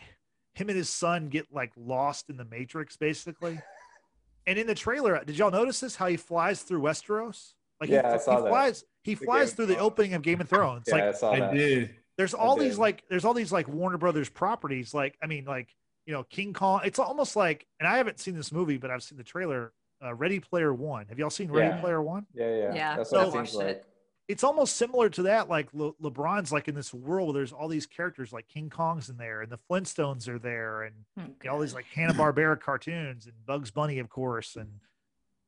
him 0.54 0.68
and 0.68 0.76
his 0.76 0.88
son 0.88 1.28
get 1.28 1.46
like 1.52 1.72
lost 1.76 2.30
in 2.30 2.36
the 2.36 2.44
Matrix 2.44 2.96
basically, 2.96 3.58
and 4.46 4.58
in 4.58 4.66
the 4.66 4.74
trailer, 4.74 5.22
did 5.24 5.36
y'all 5.38 5.50
notice 5.50 5.80
this? 5.80 5.96
How 5.96 6.06
he 6.06 6.16
flies 6.16 6.62
through 6.62 6.80
Westeros? 6.82 7.52
Like 7.80 7.90
Yeah, 7.90 8.08
I 8.08 8.12
he, 8.14 8.18
saw 8.18 8.36
he 8.36 8.42
that. 8.42 8.48
flies, 8.48 8.84
he 9.02 9.14
The 9.14 9.24
flies 9.24 9.48
Game 9.50 9.56
through 9.56 9.66
the 9.66 9.78
opening 9.78 10.14
of 10.14 10.22
Game 10.22 10.40
of 10.40 10.48
Thrones. 10.48 10.84
yeah, 10.86 10.94
like 10.94 11.04
I 11.04 11.12
saw 11.12 11.32
I 11.32 11.52
did. 11.54 11.94
there's 12.16 12.34
I 12.34 12.38
all 12.38 12.56
these 12.56 12.78
like 12.78 13.04
there's 13.10 13.24
all 13.24 13.34
these 13.34 13.52
like 13.52 13.68
Warner 13.68 13.98
Brothers 13.98 14.28
properties. 14.28 14.94
Like 14.94 15.16
I 15.22 15.26
mean, 15.26 15.44
like 15.44 15.68
you 16.06 16.12
know, 16.12 16.22
King 16.24 16.52
Kong. 16.52 16.82
It's 16.84 16.98
almost 16.98 17.34
like, 17.34 17.66
and 17.80 17.88
I 17.88 17.96
haven't 17.96 18.20
seen 18.20 18.36
this 18.36 18.52
movie, 18.52 18.76
but 18.76 18.90
I've 18.90 19.02
seen 19.02 19.16
the 19.18 19.24
trailer. 19.24 19.72
Uh, 20.04 20.14
Ready 20.14 20.38
Player 20.38 20.74
One. 20.74 21.06
Have 21.08 21.18
y'all 21.18 21.30
seen 21.30 21.50
Ready 21.50 21.68
Yeah. 21.74 21.80
Player 21.80 22.02
One? 22.02 22.26
Yeah, 22.34 22.54
yeah, 22.54 22.74
Yeah, 22.74 22.96
That's 22.98 23.12
I 23.12 23.24
what 23.24 23.28
it 23.28 23.34
watched 23.38 23.52
seems 23.52 23.54
like. 23.54 23.66
it. 23.68 23.86
It's 24.26 24.42
almost 24.42 24.76
similar 24.76 25.10
to 25.10 25.22
that. 25.24 25.48
Like 25.50 25.68
Le- 25.74 25.92
LeBron's 25.94 26.50
like 26.50 26.66
in 26.68 26.74
this 26.74 26.94
world. 26.94 27.28
Where 27.28 27.34
there's 27.34 27.52
all 27.52 27.68
these 27.68 27.86
characters 27.86 28.32
like 28.32 28.48
King 28.48 28.70
Kong's 28.70 29.08
in 29.10 29.16
there, 29.18 29.42
and 29.42 29.52
the 29.52 29.58
Flintstones 29.70 30.28
are 30.28 30.38
there, 30.38 30.82
and 30.84 30.94
Oh, 31.18 31.22
you 31.22 31.34
know, 31.44 31.52
all 31.52 31.60
these 31.60 31.74
like 31.74 31.86
Hanna 31.86 32.14
Barbera 32.14 32.58
cartoons 32.58 33.26
and 33.26 33.34
Bugs 33.46 33.70
Bunny, 33.70 33.98
of 33.98 34.08
course, 34.08 34.56
and 34.56 34.68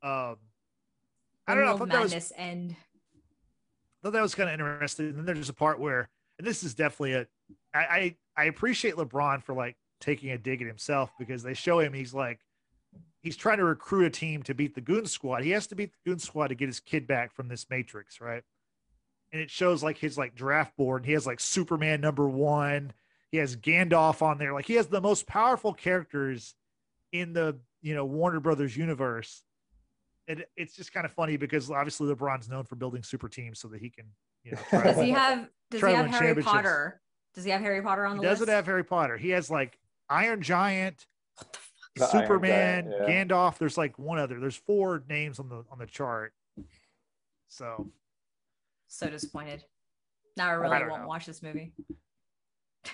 um, 0.02 0.36
I 1.46 1.54
don't 1.54 1.64
know. 1.64 1.74
I 1.74 1.78
thought 1.78 1.88
that 1.88 2.02
was 2.02 2.32
end. 2.36 2.76
thought 4.02 4.12
that 4.12 4.22
was 4.22 4.34
kind 4.34 4.48
of 4.48 4.54
interesting. 4.54 5.06
And 5.08 5.18
then 5.26 5.34
there's 5.34 5.48
a 5.48 5.54
part 5.54 5.80
where, 5.80 6.08
and 6.38 6.46
this 6.46 6.62
is 6.62 6.74
definitely 6.74 7.14
a, 7.14 7.26
I, 7.74 7.78
I, 7.78 8.16
I 8.36 8.44
appreciate 8.44 8.94
LeBron 8.96 9.42
for 9.42 9.54
like 9.54 9.76
taking 10.00 10.30
a 10.30 10.38
dig 10.38 10.60
at 10.60 10.68
himself 10.68 11.10
because 11.18 11.42
they 11.42 11.54
show 11.54 11.78
him 11.80 11.92
he's 11.94 12.12
like, 12.14 12.40
he's 13.22 13.36
trying 13.36 13.56
to 13.58 13.64
recruit 13.64 14.04
a 14.04 14.10
team 14.10 14.42
to 14.44 14.54
beat 14.54 14.74
the 14.74 14.80
Goon 14.80 15.06
Squad. 15.06 15.42
He 15.42 15.50
has 15.50 15.66
to 15.68 15.74
beat 15.74 15.92
the 15.92 16.10
Goon 16.10 16.18
Squad 16.18 16.48
to 16.48 16.54
get 16.54 16.66
his 16.68 16.78
kid 16.78 17.06
back 17.06 17.32
from 17.34 17.48
this 17.48 17.66
Matrix, 17.70 18.20
right? 18.20 18.42
And 19.36 19.42
it 19.42 19.50
shows 19.50 19.82
like 19.82 19.98
his 19.98 20.16
like 20.16 20.34
draft 20.34 20.74
board. 20.78 21.04
He 21.04 21.12
has 21.12 21.26
like 21.26 21.40
Superman 21.40 22.00
number 22.00 22.26
one. 22.26 22.94
He 23.30 23.36
has 23.36 23.54
Gandalf 23.54 24.22
on 24.22 24.38
there. 24.38 24.54
Like 24.54 24.64
he 24.64 24.76
has 24.76 24.86
the 24.86 25.02
most 25.02 25.26
powerful 25.26 25.74
characters 25.74 26.54
in 27.12 27.34
the 27.34 27.58
you 27.82 27.94
know 27.94 28.06
Warner 28.06 28.40
Brothers 28.40 28.74
universe. 28.74 29.42
And 30.26 30.46
it's 30.56 30.74
just 30.74 30.90
kind 30.90 31.04
of 31.04 31.12
funny 31.12 31.36
because 31.36 31.70
obviously 31.70 32.08
LeBron's 32.08 32.48
known 32.48 32.64
for 32.64 32.76
building 32.76 33.02
super 33.02 33.28
teams 33.28 33.58
so 33.60 33.68
that 33.68 33.82
he 33.82 33.90
can, 33.90 34.06
you 34.42 34.52
know, 34.52 34.82
Does 34.82 34.96
he 34.96 35.10
have? 35.10 35.50
Does 35.70 35.82
he 35.82 35.92
have 35.92 36.06
Harry. 36.06 36.42
Potter? 36.42 37.02
Does 37.34 37.44
he 37.44 37.50
have 37.50 37.60
Harry 37.60 37.82
Potter 37.82 38.06
on 38.06 38.16
the 38.16 38.22
list? 38.22 38.30
he 38.38 38.40
the 38.40 38.46
doesn't 38.46 38.54
have 38.54 38.64
Harry 38.64 38.84
Potter. 38.84 39.18
He 39.18 39.28
has 39.30 39.50
like 39.50 39.78
Iron 40.08 40.40
Giant, 40.40 41.04
The 41.94 42.06
Superman, 42.06 42.90
Giant, 42.90 43.08
yeah. 43.08 43.24
Gandalf. 43.24 43.58
There's 43.58 43.76
like 43.76 43.98
one 43.98 44.18
other. 44.18 44.40
There's 44.40 44.56
four 44.56 45.04
names 45.10 45.38
on 45.38 45.50
the 45.50 45.62
on 45.70 45.78
the 45.78 45.86
chart. 45.86 46.32
So 47.48 47.90
So 48.88 49.08
disappointed. 49.08 49.64
Now 50.36 50.48
I 50.48 50.50
I 50.50 50.54
really 50.54 50.78
don't 50.80 50.90
won't 50.90 51.02
know. 51.02 51.08
watch 51.08 51.26
this 51.26 51.42
movie. 51.42 51.72
I- 52.84 52.90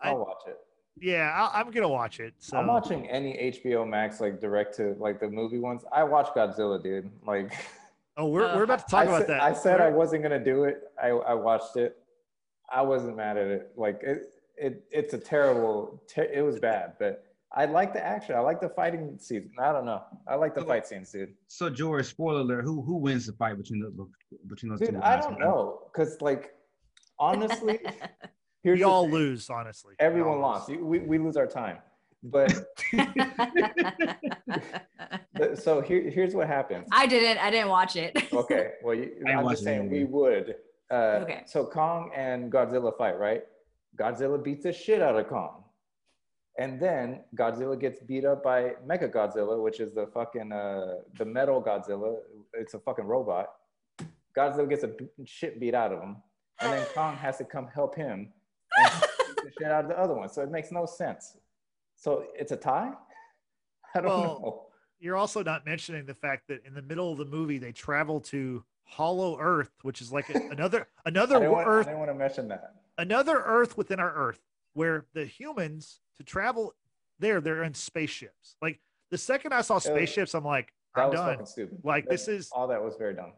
I'll 0.10 0.18
watch 0.18 0.42
it. 0.46 0.56
yeah, 1.00 1.32
I, 1.52 1.60
I'm 1.60 1.70
gonna 1.70 1.88
watch 1.88 2.20
it. 2.20 2.34
So 2.38 2.56
I'm 2.56 2.66
watching 2.66 3.08
any 3.08 3.52
HBO 3.64 3.88
Max 3.88 4.20
like 4.20 4.40
direct 4.40 4.76
to 4.76 4.94
like 4.98 5.20
the 5.20 5.28
movie 5.28 5.58
ones. 5.58 5.82
I 5.92 6.04
watch 6.04 6.28
Godzilla, 6.28 6.82
dude. 6.82 7.10
Like 7.26 7.52
oh, 8.16 8.28
we're, 8.28 8.44
Uh, 8.46 8.56
we're 8.56 8.62
about 8.64 8.80
to 8.80 8.90
talk 8.90 9.00
I 9.00 9.04
about 9.04 9.20
said, 9.22 9.30
that. 9.30 9.42
I 9.42 9.52
said 9.52 9.80
I 9.80 9.86
We're- 9.86 9.96
wasn't 9.96 10.22
gonna 10.22 10.42
do 10.42 10.64
it. 10.64 10.90
I, 11.02 11.08
I 11.08 11.34
watched 11.34 11.76
it. 11.76 11.98
I 12.70 12.82
wasn't 12.82 13.16
mad 13.16 13.36
at 13.36 13.46
it. 13.48 13.72
Like 13.76 14.00
it, 14.02 14.30
it 14.56 14.84
it's 14.90 15.14
a 15.14 15.18
terrible. 15.18 16.00
Ter- 16.08 16.30
it 16.32 16.42
was 16.42 16.58
bad, 16.58 16.94
but 16.98 17.24
I 17.52 17.64
like 17.64 17.92
the 17.94 18.04
action. 18.04 18.34
I 18.34 18.40
like 18.40 18.60
the 18.60 18.68
fighting 18.68 19.16
scenes. 19.18 19.50
I 19.58 19.72
don't 19.72 19.86
know. 19.86 20.02
I 20.26 20.34
like 20.34 20.54
the 20.54 20.60
So- 20.60 20.66
fight 20.66 20.86
scenes, 20.86 21.10
dude. 21.10 21.34
So 21.46 21.70
George, 21.70 22.06
spoiler 22.06 22.40
alert: 22.40 22.64
who 22.64 22.82
who 22.82 22.96
wins 22.96 23.26
the 23.26 23.32
fight 23.32 23.56
between 23.56 23.80
the 23.80 23.90
between 24.48 24.70
those 24.70 24.80
Dude, 24.80 24.90
two? 24.90 24.96
I 24.98 25.16
guys? 25.16 25.24
don't 25.24 25.38
know, 25.40 25.80
cause 25.96 26.18
like 26.20 26.54
honestly, 27.18 27.78
here's 28.62 28.78
we 28.78 28.84
all 28.84 29.04
thing. 29.04 29.12
lose, 29.14 29.48
honestly. 29.50 29.94
Everyone 29.98 30.34
all 30.34 30.40
lost. 30.40 30.68
lose. 30.68 30.78
We, 30.80 30.98
we 31.00 31.18
lose 31.18 31.36
our 31.38 31.46
time. 31.46 31.78
But 32.22 32.52
but- 35.34 35.58
so 35.62 35.80
here, 35.80 36.10
here's 36.10 36.34
what 36.34 36.46
happens. 36.48 36.86
I 36.92 37.06
didn't. 37.06 37.38
I 37.42 37.50
didn't 37.50 37.68
watch 37.68 37.96
it. 37.96 38.16
Okay, 38.32 38.72
well, 38.82 38.94
you, 38.94 39.12
I 39.26 39.32
I'm 39.32 39.48
just 39.48 39.64
saying 39.64 39.88
we 39.90 40.04
would. 40.04 40.56
Uh, 40.90 41.20
Okay. 41.22 41.42
So 41.46 41.64
Kong 41.66 42.10
and 42.16 42.50
Godzilla 42.52 42.96
fight, 42.96 43.18
right? 43.18 43.42
Godzilla 43.96 44.42
beats 44.42 44.64
the 44.64 44.72
shit 44.72 45.02
out 45.02 45.16
of 45.18 45.28
Kong, 45.28 45.64
and 46.58 46.80
then 46.80 47.20
Godzilla 47.36 47.78
gets 47.78 48.00
beat 48.00 48.24
up 48.24 48.42
by 48.42 48.72
Mecha 48.86 49.10
Godzilla, 49.12 49.62
which 49.62 49.78
is 49.80 49.94
the 49.94 50.06
fucking 50.08 50.52
uh, 50.52 50.96
the 51.16 51.24
metal 51.24 51.62
Godzilla. 51.62 52.16
It's 52.54 52.74
a 52.74 52.80
fucking 52.80 53.04
robot. 53.06 53.46
Godzilla 54.36 54.68
gets 54.68 54.84
a 54.84 54.90
shit 55.24 55.58
beat 55.60 55.74
out 55.74 55.92
of 55.92 56.00
him, 56.02 56.16
and 56.60 56.72
then 56.72 56.86
Kong 56.94 57.16
has 57.16 57.38
to 57.38 57.44
come 57.44 57.68
help 57.72 57.94
him 57.94 58.32
and 58.76 58.90
beat 59.00 59.36
the 59.44 59.52
shit 59.58 59.70
out 59.70 59.84
of 59.84 59.90
the 59.90 59.98
other 59.98 60.14
one. 60.14 60.28
So 60.28 60.42
it 60.42 60.50
makes 60.50 60.70
no 60.72 60.84
sense. 60.84 61.36
So 61.96 62.24
it's 62.34 62.52
a 62.52 62.56
tie. 62.56 62.92
I 63.94 64.00
don't 64.00 64.08
Well, 64.10 64.22
know. 64.42 64.64
You're 65.00 65.16
also 65.16 65.44
not 65.44 65.64
mentioning 65.64 66.06
the 66.06 66.14
fact 66.14 66.48
that 66.48 66.64
in 66.66 66.74
the 66.74 66.82
middle 66.82 67.12
of 67.12 67.18
the 67.18 67.24
movie 67.24 67.58
they 67.58 67.70
travel 67.70 68.20
to 68.22 68.64
Hollow 68.84 69.38
Earth, 69.40 69.70
which 69.82 70.00
is 70.00 70.10
like 70.12 70.28
a, 70.34 70.38
another 70.50 70.88
I 71.04 71.08
another 71.10 71.38
didn't, 71.38 71.52
want, 71.52 71.68
I 71.68 71.82
didn't 71.84 71.98
want 72.00 72.10
to 72.10 72.14
mention 72.14 72.48
that. 72.48 72.74
another 72.98 73.40
Earth 73.44 73.76
within 73.76 74.00
our 74.00 74.12
Earth, 74.12 74.40
where 74.74 75.06
the 75.14 75.24
humans 75.24 76.00
to 76.18 76.24
travel 76.24 76.74
there, 77.18 77.40
they're 77.40 77.62
in 77.64 77.74
spaceships. 77.74 78.56
Like 78.60 78.80
the 79.10 79.18
second 79.18 79.52
I 79.52 79.62
saw 79.62 79.76
oh, 79.76 79.78
spaceships, 79.78 80.34
I'm 80.34 80.44
like, 80.44 80.72
That 80.94 81.02
I'm 81.04 81.10
was 81.10 81.18
done. 81.20 81.30
fucking 81.30 81.46
stupid. 81.46 81.78
Like, 81.84 82.04
That- 82.04 82.10
this 82.10 82.28
is- 82.28 82.50
all 82.52 82.68
that 82.68 82.82
was 82.82 82.96
very 82.96 83.14
dumb. 83.14 83.32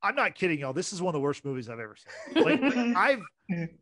I'm 0.00 0.14
not 0.14 0.36
kidding 0.36 0.60
y'all. 0.60 0.72
This 0.72 0.92
is 0.92 1.02
one 1.02 1.12
of 1.12 1.18
the 1.18 1.22
worst 1.22 1.44
movies 1.44 1.68
I've 1.68 1.80
ever 1.80 1.96
seen. 1.96 2.44
Like 2.44 2.60
I've 2.96 3.20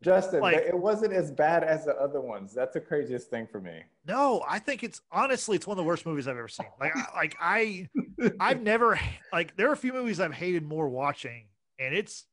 Justin, 0.00 0.40
Like- 0.40 0.56
it 0.56 0.78
wasn't 0.78 1.12
as 1.12 1.30
bad 1.30 1.62
as 1.62 1.84
the 1.84 1.94
other 1.96 2.22
ones. 2.22 2.54
That's 2.54 2.72
the 2.72 2.80
craziest 2.80 3.28
thing 3.28 3.46
for 3.46 3.60
me. 3.60 3.82
no, 4.06 4.42
I 4.48 4.58
think 4.58 4.82
it's 4.82 5.02
honestly 5.12 5.56
it's 5.56 5.66
one 5.66 5.74
of 5.78 5.84
the 5.84 5.86
worst 5.86 6.06
movies 6.06 6.26
I've 6.26 6.38
ever 6.38 6.48
seen. 6.48 6.68
Like 6.80 6.96
I, 6.96 7.04
like 7.14 7.36
I 7.38 7.88
I've 8.40 8.62
never 8.62 8.98
like 9.30 9.56
there 9.56 9.68
are 9.68 9.72
a 9.74 9.76
few 9.76 9.92
movies 9.92 10.18
I've 10.18 10.32
hated 10.32 10.62
more 10.62 10.88
watching, 10.88 11.48
and 11.78 11.94
it's 11.94 12.24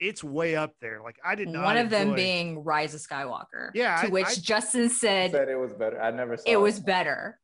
it's 0.00 0.24
way 0.24 0.56
up 0.56 0.74
there. 0.80 1.00
Like 1.02 1.18
I 1.24 1.34
did 1.34 1.48
not. 1.48 1.64
One 1.64 1.76
of 1.76 1.90
them 1.90 2.14
being 2.14 2.64
Rise 2.64 2.94
of 2.94 3.00
Skywalker. 3.00 3.70
Yeah, 3.74 4.00
To 4.00 4.06
I- 4.06 4.10
which 4.10 4.26
I- 4.26 4.34
Justin 4.34 4.88
said 4.88 5.30
said 5.30 5.48
it 5.48 5.56
was 5.58 5.72
better. 5.74 6.00
I 6.00 6.10
never 6.10 6.36
saw 6.36 6.42
it 6.50 6.56
was 6.56 6.80
better. 6.80 7.38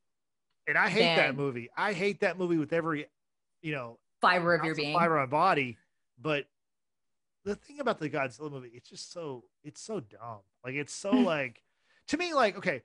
and 0.66 0.76
I 0.76 0.88
hate 0.88 1.16
that 1.16 1.36
movie. 1.36 1.68
I 1.76 1.92
hate 1.92 2.20
that 2.20 2.38
movie 2.38 2.56
with 2.56 2.72
every, 2.72 3.06
you 3.62 3.72
know, 3.72 3.98
Fiber 4.20 4.54
of 4.54 4.64
your 4.64 4.74
being. 4.74 4.94
fiber 4.98 5.18
of 5.18 5.28
my 5.30 5.36
body. 5.36 5.76
But 6.20 6.46
the 7.44 7.54
thing 7.54 7.78
about 7.78 8.00
the 8.00 8.08
Godzilla 8.10 8.50
movie, 8.50 8.70
it's 8.74 8.88
just 8.88 9.12
so 9.12 9.44
it's 9.62 9.80
so 9.82 10.00
dumb. 10.00 10.40
Like 10.64 10.74
it's 10.74 10.94
so 10.94 11.10
like 11.12 11.62
to 12.08 12.16
me, 12.16 12.32
like 12.34 12.56
okay, 12.56 12.82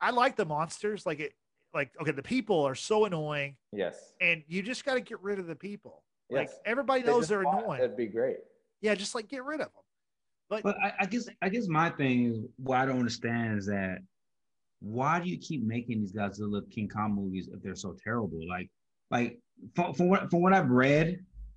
I 0.00 0.10
like 0.10 0.34
the 0.36 0.44
monsters. 0.44 1.06
Like 1.06 1.20
it, 1.20 1.32
like 1.72 1.92
okay, 2.00 2.10
the 2.10 2.22
people 2.22 2.64
are 2.66 2.74
so 2.74 3.04
annoying, 3.04 3.56
Yes. 3.72 4.12
and 4.20 4.42
you 4.48 4.62
just 4.62 4.84
got 4.84 4.94
to 4.94 5.00
get 5.00 5.20
rid 5.22 5.38
of 5.38 5.46
the 5.46 5.54
people. 5.56 6.02
Like 6.28 6.50
everybody 6.64 7.02
knows 7.02 7.20
just 7.20 7.28
they're 7.28 7.42
annoying. 7.42 7.78
That'd 7.80 7.96
be 7.96 8.06
great. 8.06 8.38
Yeah, 8.82 8.94
just 8.96 9.14
like 9.14 9.28
get 9.28 9.44
rid 9.44 9.60
of 9.60 9.66
them. 9.66 9.82
But, 10.50 10.64
But 10.64 10.76
I, 10.82 10.92
I 11.00 11.06
guess 11.06 11.28
I 11.40 11.48
guess 11.48 11.66
my 11.68 11.88
thing 11.88 12.26
is 12.26 12.38
what 12.56 12.78
I 12.78 12.84
don't 12.86 12.98
understand 12.98 13.58
is 13.58 13.66
that 13.66 13.98
why 14.80 15.20
do 15.20 15.30
you 15.30 15.38
keep 15.38 15.62
making 15.62 16.00
these 16.00 16.12
Godzilla 16.12 16.68
King 16.70 16.88
Kong 16.88 17.14
movies 17.14 17.48
if 17.50 17.62
they're 17.62 17.76
so 17.76 17.96
terrible? 18.04 18.40
Like 18.46 18.68
like 19.10 19.38
from, 19.74 19.94
from 19.94 20.08
what 20.08 20.28
from 20.30 20.42
what 20.42 20.52
I've 20.52 20.68
read, 20.68 21.06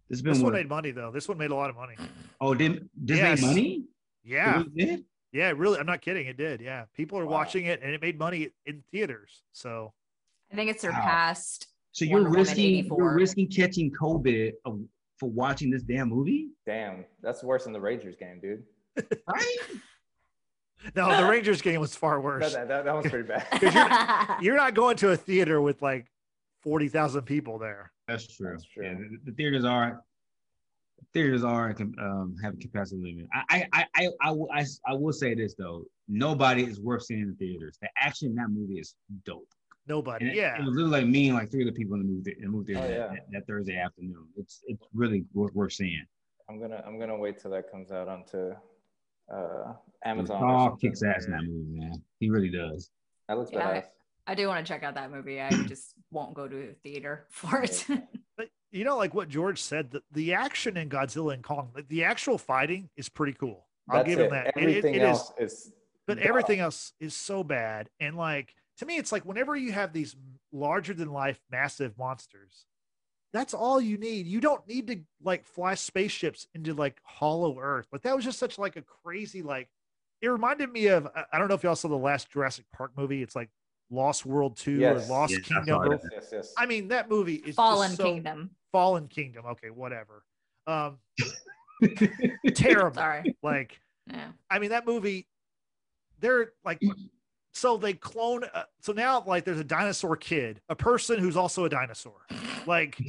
this 0.09 0.19
has 0.19 0.21
been 0.21 0.33
this 0.33 0.41
one 0.43 0.53
what, 0.53 0.57
made 0.59 0.69
money 0.69 0.91
though. 0.91 1.11
This 1.11 1.27
one 1.27 1.37
made 1.37 1.51
a 1.51 1.55
lot 1.55 1.69
of 1.69 1.75
money. 1.75 1.95
oh 2.39 2.53
did 2.53 2.87
this 2.95 3.17
Yes. 3.17 3.41
made 3.41 3.47
money? 3.47 3.83
Yeah, 4.23 4.61
It 4.61 4.75
did? 4.75 5.05
yeah, 5.33 5.51
really. 5.55 5.79
I'm 5.79 5.85
not 5.85 6.01
kidding. 6.01 6.27
It 6.27 6.37
did. 6.37 6.61
Yeah, 6.61 6.85
people 6.93 7.17
are 7.19 7.25
Wow. 7.25 7.33
watching 7.33 7.65
it, 7.65 7.81
and 7.83 7.93
it 7.93 8.01
made 8.01 8.17
money 8.17 8.49
in 8.65 8.83
theaters. 8.91 9.43
So 9.51 9.93
I 10.51 10.55
think 10.55 10.69
it 10.69 10.75
Wow. 10.75 10.91
surpassed. 10.91 11.67
So 11.91 12.05
you're 12.05 12.23
Wonder 12.23 12.37
risking 12.39 12.85
you're 12.85 13.13
risking 13.15 13.49
catching 13.49 13.91
COVID 13.91 14.53
of, 14.65 14.81
for 15.17 15.29
watching 15.29 15.69
this 15.69 15.83
damn 15.83 16.09
movie, 16.09 16.49
Damn, 16.65 17.05
that's 17.21 17.43
worse 17.43 17.65
than 17.65 17.73
the 17.73 17.79
Rangers 17.81 18.15
game, 18.15 18.39
dude. 18.41 18.63
right? 19.27 19.57
no, 20.95 21.15
the 21.15 21.29
Rangers 21.29 21.61
game 21.61 21.79
was 21.79 21.95
far 21.95 22.19
worse. 22.19 22.53
that, 22.53 22.67
that, 22.67 22.85
that 22.85 22.93
one's 22.93 23.09
pretty 23.09 23.27
bad. 23.27 24.37
You're 24.41 24.57
not 24.57 24.73
going 24.73 24.97
to 24.97 25.11
a 25.11 25.17
theater 25.17 25.61
with 25.61 25.81
like 25.81 26.11
forty 26.61 26.89
thousand 26.89 27.23
people 27.23 27.57
there. 27.57 27.91
That's 28.07 28.27
true. 28.35 28.51
That's 28.51 28.65
true. 28.65 28.85
Yeah, 28.85 28.93
the, 28.93 29.17
the 29.25 29.31
theaters 29.31 29.65
are 29.65 30.01
theaters 31.13 31.43
are 31.43 31.75
um, 31.99 32.35
have 32.43 32.53
a 32.53 32.57
capacity 32.57 33.01
limit. 33.01 33.27
I 33.33 33.65
I, 33.73 33.85
I 33.95 34.09
I 34.21 34.31
will 34.31 34.49
I, 34.53 34.65
I 34.85 34.93
will 34.93 35.13
say 35.13 35.33
this 35.33 35.55
though, 35.55 35.85
nobody 36.07 36.63
is 36.63 36.79
worth 36.79 37.03
seeing 37.03 37.21
in 37.21 37.29
the 37.29 37.35
theaters. 37.35 37.77
The 37.81 37.89
action 37.99 38.29
in 38.29 38.35
that 38.35 38.49
movie 38.49 38.79
is 38.79 38.95
dope. 39.25 39.47
Nobody. 39.87 40.25
And 40.25 40.33
it, 40.33 40.37
yeah, 40.37 40.55
it 40.57 40.65
was 40.65 40.75
literally 40.75 41.01
like 41.01 41.07
me 41.07 41.29
and 41.29 41.37
like 41.37 41.51
three 41.51 41.63
other 41.63 41.71
people 41.71 41.95
in 41.95 42.01
the 42.01 42.07
movie 42.11 42.35
in 42.37 42.43
the 42.43 42.49
movie 42.49 42.73
theater 42.73 42.87
Oh, 42.87 42.89
yeah. 42.91 43.07
that, 43.19 43.25
that 43.31 43.47
Thursday 43.47 43.77
afternoon. 43.77 44.27
It's 44.35 44.61
it's 44.67 44.83
really 44.93 45.25
worth, 45.33 45.53
worth 45.53 45.73
seeing. 45.73 46.05
I'm 46.49 46.59
gonna 46.59 46.83
I'm 46.85 46.99
gonna 46.99 47.17
wait 47.17 47.39
till 47.39 47.51
that 47.51 47.71
comes 47.71 47.91
out 47.91 48.07
onto 48.07 48.53
uh, 49.33 49.73
Amazon. 50.03 50.37
or 50.37 50.39
Paul 50.47 50.75
kicks 50.77 51.03
ass 51.03 51.25
in 51.25 51.31
that 51.31 51.43
movie, 51.43 51.79
man. 51.79 52.01
He 52.19 52.29
really 52.29 52.49
does. 52.49 52.89
That 53.27 53.37
looks 53.37 53.51
Yeah, 53.51 53.79
badass. 53.81 53.85
I 54.27 54.33
do 54.35 54.47
want 54.47 54.65
to 54.65 54.71
check 54.71 54.83
out 54.83 54.95
that 54.95 55.11
movie. 55.11 55.39
I 55.41 55.49
just 55.67 55.93
won't 56.11 56.33
go 56.33 56.47
to 56.47 56.69
a 56.69 56.73
theater 56.83 57.25
for 57.29 57.61
it. 57.63 57.85
but 58.37 58.49
you 58.71 58.83
know, 58.83 58.97
like 58.97 59.13
what 59.13 59.29
George 59.29 59.61
said, 59.61 59.91
the, 59.91 60.01
the 60.11 60.33
action 60.33 60.77
in 60.77 60.89
Godzilla 60.89 61.33
and 61.33 61.43
Kong, 61.43 61.69
like 61.75 61.87
the 61.87 62.03
actual 62.03 62.37
fighting 62.37 62.89
is 62.97 63.07
pretty 63.09 63.33
cool. 63.33 63.65
I'll 63.89 63.97
That's 64.03 64.09
give 64.09 64.19
it. 64.19 64.23
him 64.25 64.31
that. 64.31 64.47
It- 64.47 64.53
it- 64.57 64.61
Everything 64.63 64.95
it 64.95 65.01
is- 65.03 65.07
else 65.07 65.31
is. 65.39 65.71
but 66.07 66.17
dumb. 66.17 66.27
everything 66.27 66.59
else 66.59 66.93
is 66.99 67.15
so 67.15 67.43
bad. 67.43 67.89
And 67.99 68.15
like 68.17 68.53
to 68.77 68.85
me, 68.85 68.97
it's 68.97 69.11
like 69.11 69.23
whenever 69.25 69.55
you 69.55 69.71
have 69.71 69.93
these 69.93 70.15
larger 70.51 70.93
than 70.93 71.11
life, 71.11 71.39
massive 71.51 71.97
monsters, 71.97 72.65
that's 73.33 73.53
all 73.53 73.79
you 73.81 73.97
need. 73.97 74.27
You 74.27 74.39
don't 74.39 74.65
need 74.67 74.87
to 74.87 74.99
like 75.23 75.45
fly 75.45 75.75
spaceships 75.75 76.47
into 76.53 76.73
like 76.73 76.99
hollow 77.03 77.59
Earth. 77.59 77.87
But 77.91 78.03
that 78.03 78.15
was 78.15 78.23
just 78.25 78.39
such 78.39 78.57
like 78.57 78.75
a 78.75 78.81
crazy 78.81 79.41
like. 79.41 79.69
It 80.21 80.27
reminded 80.29 80.71
me 80.71 80.87
of 80.87 81.07
I- 81.15 81.25
I 81.33 81.37
don't 81.39 81.49
know 81.49 81.55
if 81.55 81.63
y'all 81.63 81.75
saw 81.75 81.89
the 81.89 81.95
last 81.97 82.31
Jurassic 82.31 82.65
Park 82.73 82.91
movie. 82.97 83.21
It's 83.21 83.35
like 83.35 83.49
Lost 83.91 84.25
World 84.25 84.55
Two 84.57 84.77
Yes. 84.77 85.05
or 85.07 85.11
Lost 85.13 85.33
Yes, 85.33 85.41
Kingdom. 85.41 85.65
saw 85.67 85.77
or- 85.83 85.89
that. 85.89 86.01
Yes, 86.11 86.21
yes, 86.23 86.29
yes. 86.31 86.53
I 86.57 86.65
mean, 86.65 86.87
that 86.87 87.09
movie 87.09 87.35
is 87.35 87.55
Fallen 87.55 87.91
so, 87.91 88.03
Kingdom. 88.05 88.49
Fallen 88.71 89.07
Kingdom. 89.07 89.45
Okay, 89.45 89.69
whatever. 89.69 90.23
Um, 90.67 90.97
terrible. 92.55 92.95
Sorry. 92.95 93.35
Like, 93.43 93.79
Yeah. 94.09 94.31
I 94.49 94.59
mean, 94.59 94.69
that 94.71 94.85
movie, 94.85 95.27
they're 96.19 96.53
like, 96.63 96.81
so 97.55 97.77
they 97.77 97.93
clone. 97.93 98.43
Uh, 98.53 98.63
so 98.81 98.91
now, 98.91 99.23
like, 99.25 99.45
there's 99.45 99.59
a 99.59 99.63
dinosaur 99.63 100.15
kid, 100.17 100.59
a 100.69 100.75
person 100.75 101.17
who's 101.19 101.37
also 101.37 101.63
a 101.65 101.69
dinosaur. 101.69 102.25
Like, 102.67 102.99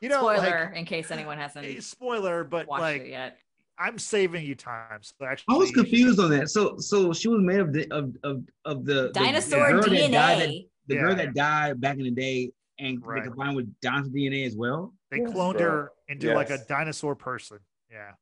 you 0.00 0.08
know, 0.08 0.18
Spoiler 0.18 0.72
in 0.74 0.84
case 0.84 1.10
anyone 1.10 1.38
eh, 1.38 1.42
hasn't 1.42 1.82
spoiler, 1.84 2.42
but 2.44 2.66
watched 2.66 2.80
like, 2.80 3.02
it 3.02 3.08
yet. 3.08 3.38
I'm 3.78 3.98
saving 3.98 4.44
you 4.44 4.54
time. 4.54 5.00
So 5.02 5.24
actually, 5.24 5.54
I 5.54 5.58
was 5.58 5.70
confused 5.70 6.18
on 6.20 6.30
that. 6.30 6.50
So 6.50 6.76
so 6.78 7.12
she 7.12 7.28
was 7.28 7.40
made 7.40 7.60
of 7.60 7.72
the 7.72 7.90
of 7.90 8.14
of, 8.22 8.42
of 8.64 8.84
the 8.84 9.04
the- 9.08 9.10
Dinosaur 9.14 9.66
the 9.66 9.72
girl 9.72 9.82
that 9.82 10.10
died 10.10 10.40
that- 10.40 10.48
DNA. 10.48 10.68
the 10.88 10.94
Yeah. 10.94 11.00
girl 11.00 11.14
that 11.16 11.34
died 11.34 11.80
back 11.80 11.96
in 11.96 12.02
the 12.04 12.10
day 12.10 12.50
and 12.78 13.04
Right. 13.04 13.22
they 13.22 13.28
combined 13.28 13.56
with 13.56 13.72
dinosaur 13.80 14.12
DNA 14.12 14.44
as 14.46 14.56
well. 14.56 14.92
They 15.10 15.18
Yes, 15.18 15.30
cloned 15.30 15.58
bro. 15.58 15.62
her 15.70 15.92
into 16.08 16.34
like 16.34 16.50
a 16.50 16.58
dinosaur 16.68 17.14
person. 17.14 17.58
Yeah. 17.90 18.12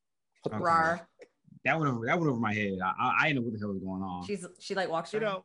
Rar. 0.51 1.09
That 1.65 1.79
went 1.79 1.93
over 1.93 2.07
that 2.07 2.19
went 2.19 2.31
over 2.31 2.41
my 2.41 2.55
head. 2.55 2.79
I, 2.83 2.93
I, 2.99 3.15
I 3.21 3.27
didn't 3.29 3.37
know 3.37 3.43
what 3.43 3.53
the 3.53 3.59
hell 3.59 3.69
was 3.73 3.83
going 3.83 4.03
on. 4.03 4.27
She's 4.27 4.47
she 4.59 4.75
like 4.75 4.89
walks 4.89 5.13
You 5.13 5.21
know, 5.21 5.45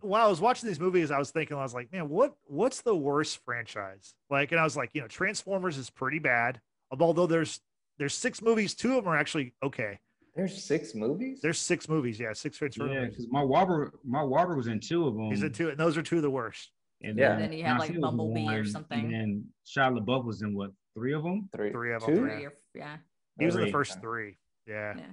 while 0.00 0.24
I 0.24 0.28
was 0.28 0.40
watching 0.40 0.68
these 0.68 0.80
movies, 0.80 1.10
I 1.10 1.18
was 1.18 1.30
thinking, 1.30 1.56
I 1.56 1.62
was 1.62 1.74
like, 1.74 1.92
man, 1.92 2.08
what 2.08 2.34
what's 2.44 2.80
the 2.80 2.94
worst 2.94 3.40
franchise? 3.44 4.14
Like, 4.30 4.52
and 4.52 4.60
I 4.60 4.64
was 4.64 4.76
like, 4.76 4.90
you 4.94 5.00
know, 5.00 5.08
Transformers 5.08 5.76
is 5.76 5.90
pretty 5.90 6.18
bad. 6.18 6.60
Although 6.90 7.26
there's 7.26 7.60
there's 7.98 8.14
six 8.14 8.40
movies, 8.40 8.74
two 8.74 8.96
of 8.96 9.04
them 9.04 9.12
are 9.12 9.16
actually 9.16 9.54
okay. 9.62 9.98
There's 10.36 10.62
six 10.62 10.94
movies. 10.94 11.40
There's 11.42 11.58
six 11.58 11.88
movies, 11.88 12.20
yeah, 12.20 12.32
six 12.32 12.58
Transformers. 12.58 12.94
yeah, 12.94 13.08
because 13.08 13.26
my 13.28 13.42
Wahlberg 13.42 13.90
my 14.04 14.20
Wahlberg 14.20 14.56
was 14.56 14.68
in 14.68 14.78
two 14.78 15.06
of 15.08 15.14
them. 15.14 15.30
He's 15.30 15.42
in 15.42 15.52
two, 15.52 15.70
and 15.70 15.78
those 15.78 15.96
are 15.96 16.02
two 16.02 16.16
of 16.16 16.22
the 16.22 16.30
worst. 16.30 16.70
And 17.02 17.18
Yeah. 17.18 17.32
And 17.32 17.42
then 17.42 17.52
you 17.52 17.64
have, 17.64 17.78
like, 17.78 17.90
Godzilla 17.90 17.94
was 17.94 18.00
Bumblebee 18.02 18.54
or 18.54 18.64
something. 18.64 18.98
And 19.00 19.12
then 19.12 19.44
Shia 19.66 19.96
LaBeouf 19.98 20.24
was 20.24 20.42
in 20.42 20.54
what 20.54 20.70
three 20.94 21.12
of 21.12 21.22
them? 21.22 21.48
three. 21.54 21.70
Three 21.70 21.92
of 21.92 22.02
'em, 22.02 22.08
Two? 22.08 22.16
three. 22.20 22.36
Three 22.36 22.48
yeah. 22.74 22.96
He 23.38 23.46
was 23.46 23.54
in 23.56 23.64
the 23.66 23.70
first 23.72 24.00
three. 24.00 24.36
Yeah. 24.68 24.94
Yeah. 24.98 25.04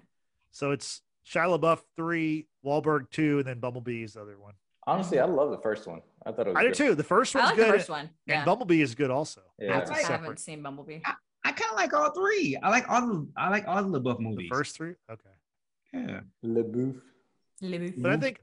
So 0.52 0.72
it's 0.72 1.02
Shia 1.28 1.58
LaBeouf 1.60 1.82
three, 1.96 2.48
Wahlberg 2.66 3.10
two, 3.10 3.40
and 3.40 3.48
then 3.48 3.60
Bumblebee 3.60 4.04
is 4.04 4.14
the 4.14 4.22
other 4.22 4.38
one. 4.38 4.54
Honestly, 4.88 5.20
I 5.20 5.26
love 5.26 5.50
the 5.50 5.58
first 5.58 5.88
one. 5.88 6.02
I 6.26 6.32
thought 6.32 6.48
it 6.48 6.54
was. 6.54 6.58
I 6.58 6.64
do 6.64 6.72
too. 6.74 6.94
The 6.96 7.04
first 7.04 7.36
I 7.36 7.40
one's 7.40 7.50
like 7.52 7.58
good, 7.58 7.68
the 7.74 7.78
first 7.80 7.90
one. 7.90 8.10
and 8.28 8.46
Bumblebee 8.46 8.82
is 8.82 8.94
good 8.94 9.10
also. 9.10 9.42
Yeah. 9.58 9.80
That's 9.80 9.90
a 9.92 9.94
I 9.96 10.02
haven't 10.04 10.40
seen 10.40 10.62
Bumblebee. 10.62 11.00
I 11.44 11.52
kind 11.52 11.72
of 11.72 11.76
like 11.78 11.94
all 11.94 12.12
three. 12.12 12.58
I 12.62 12.70
like 12.70 12.88
all 12.90 13.02
the 13.08 13.28
I 13.38 13.50
like 13.50 13.68
all 13.68 13.84
the 13.84 14.00
LaBeouf 14.00 14.18
The 14.18 14.24
movies. 14.24 14.50
first 14.52 14.76
three, 14.76 14.94
okay. 15.12 15.30
yeah. 15.94 16.20
LaBeouf. 16.44 17.02
Libby. 17.62 17.94
But 17.98 18.12
I 18.12 18.18
think 18.18 18.42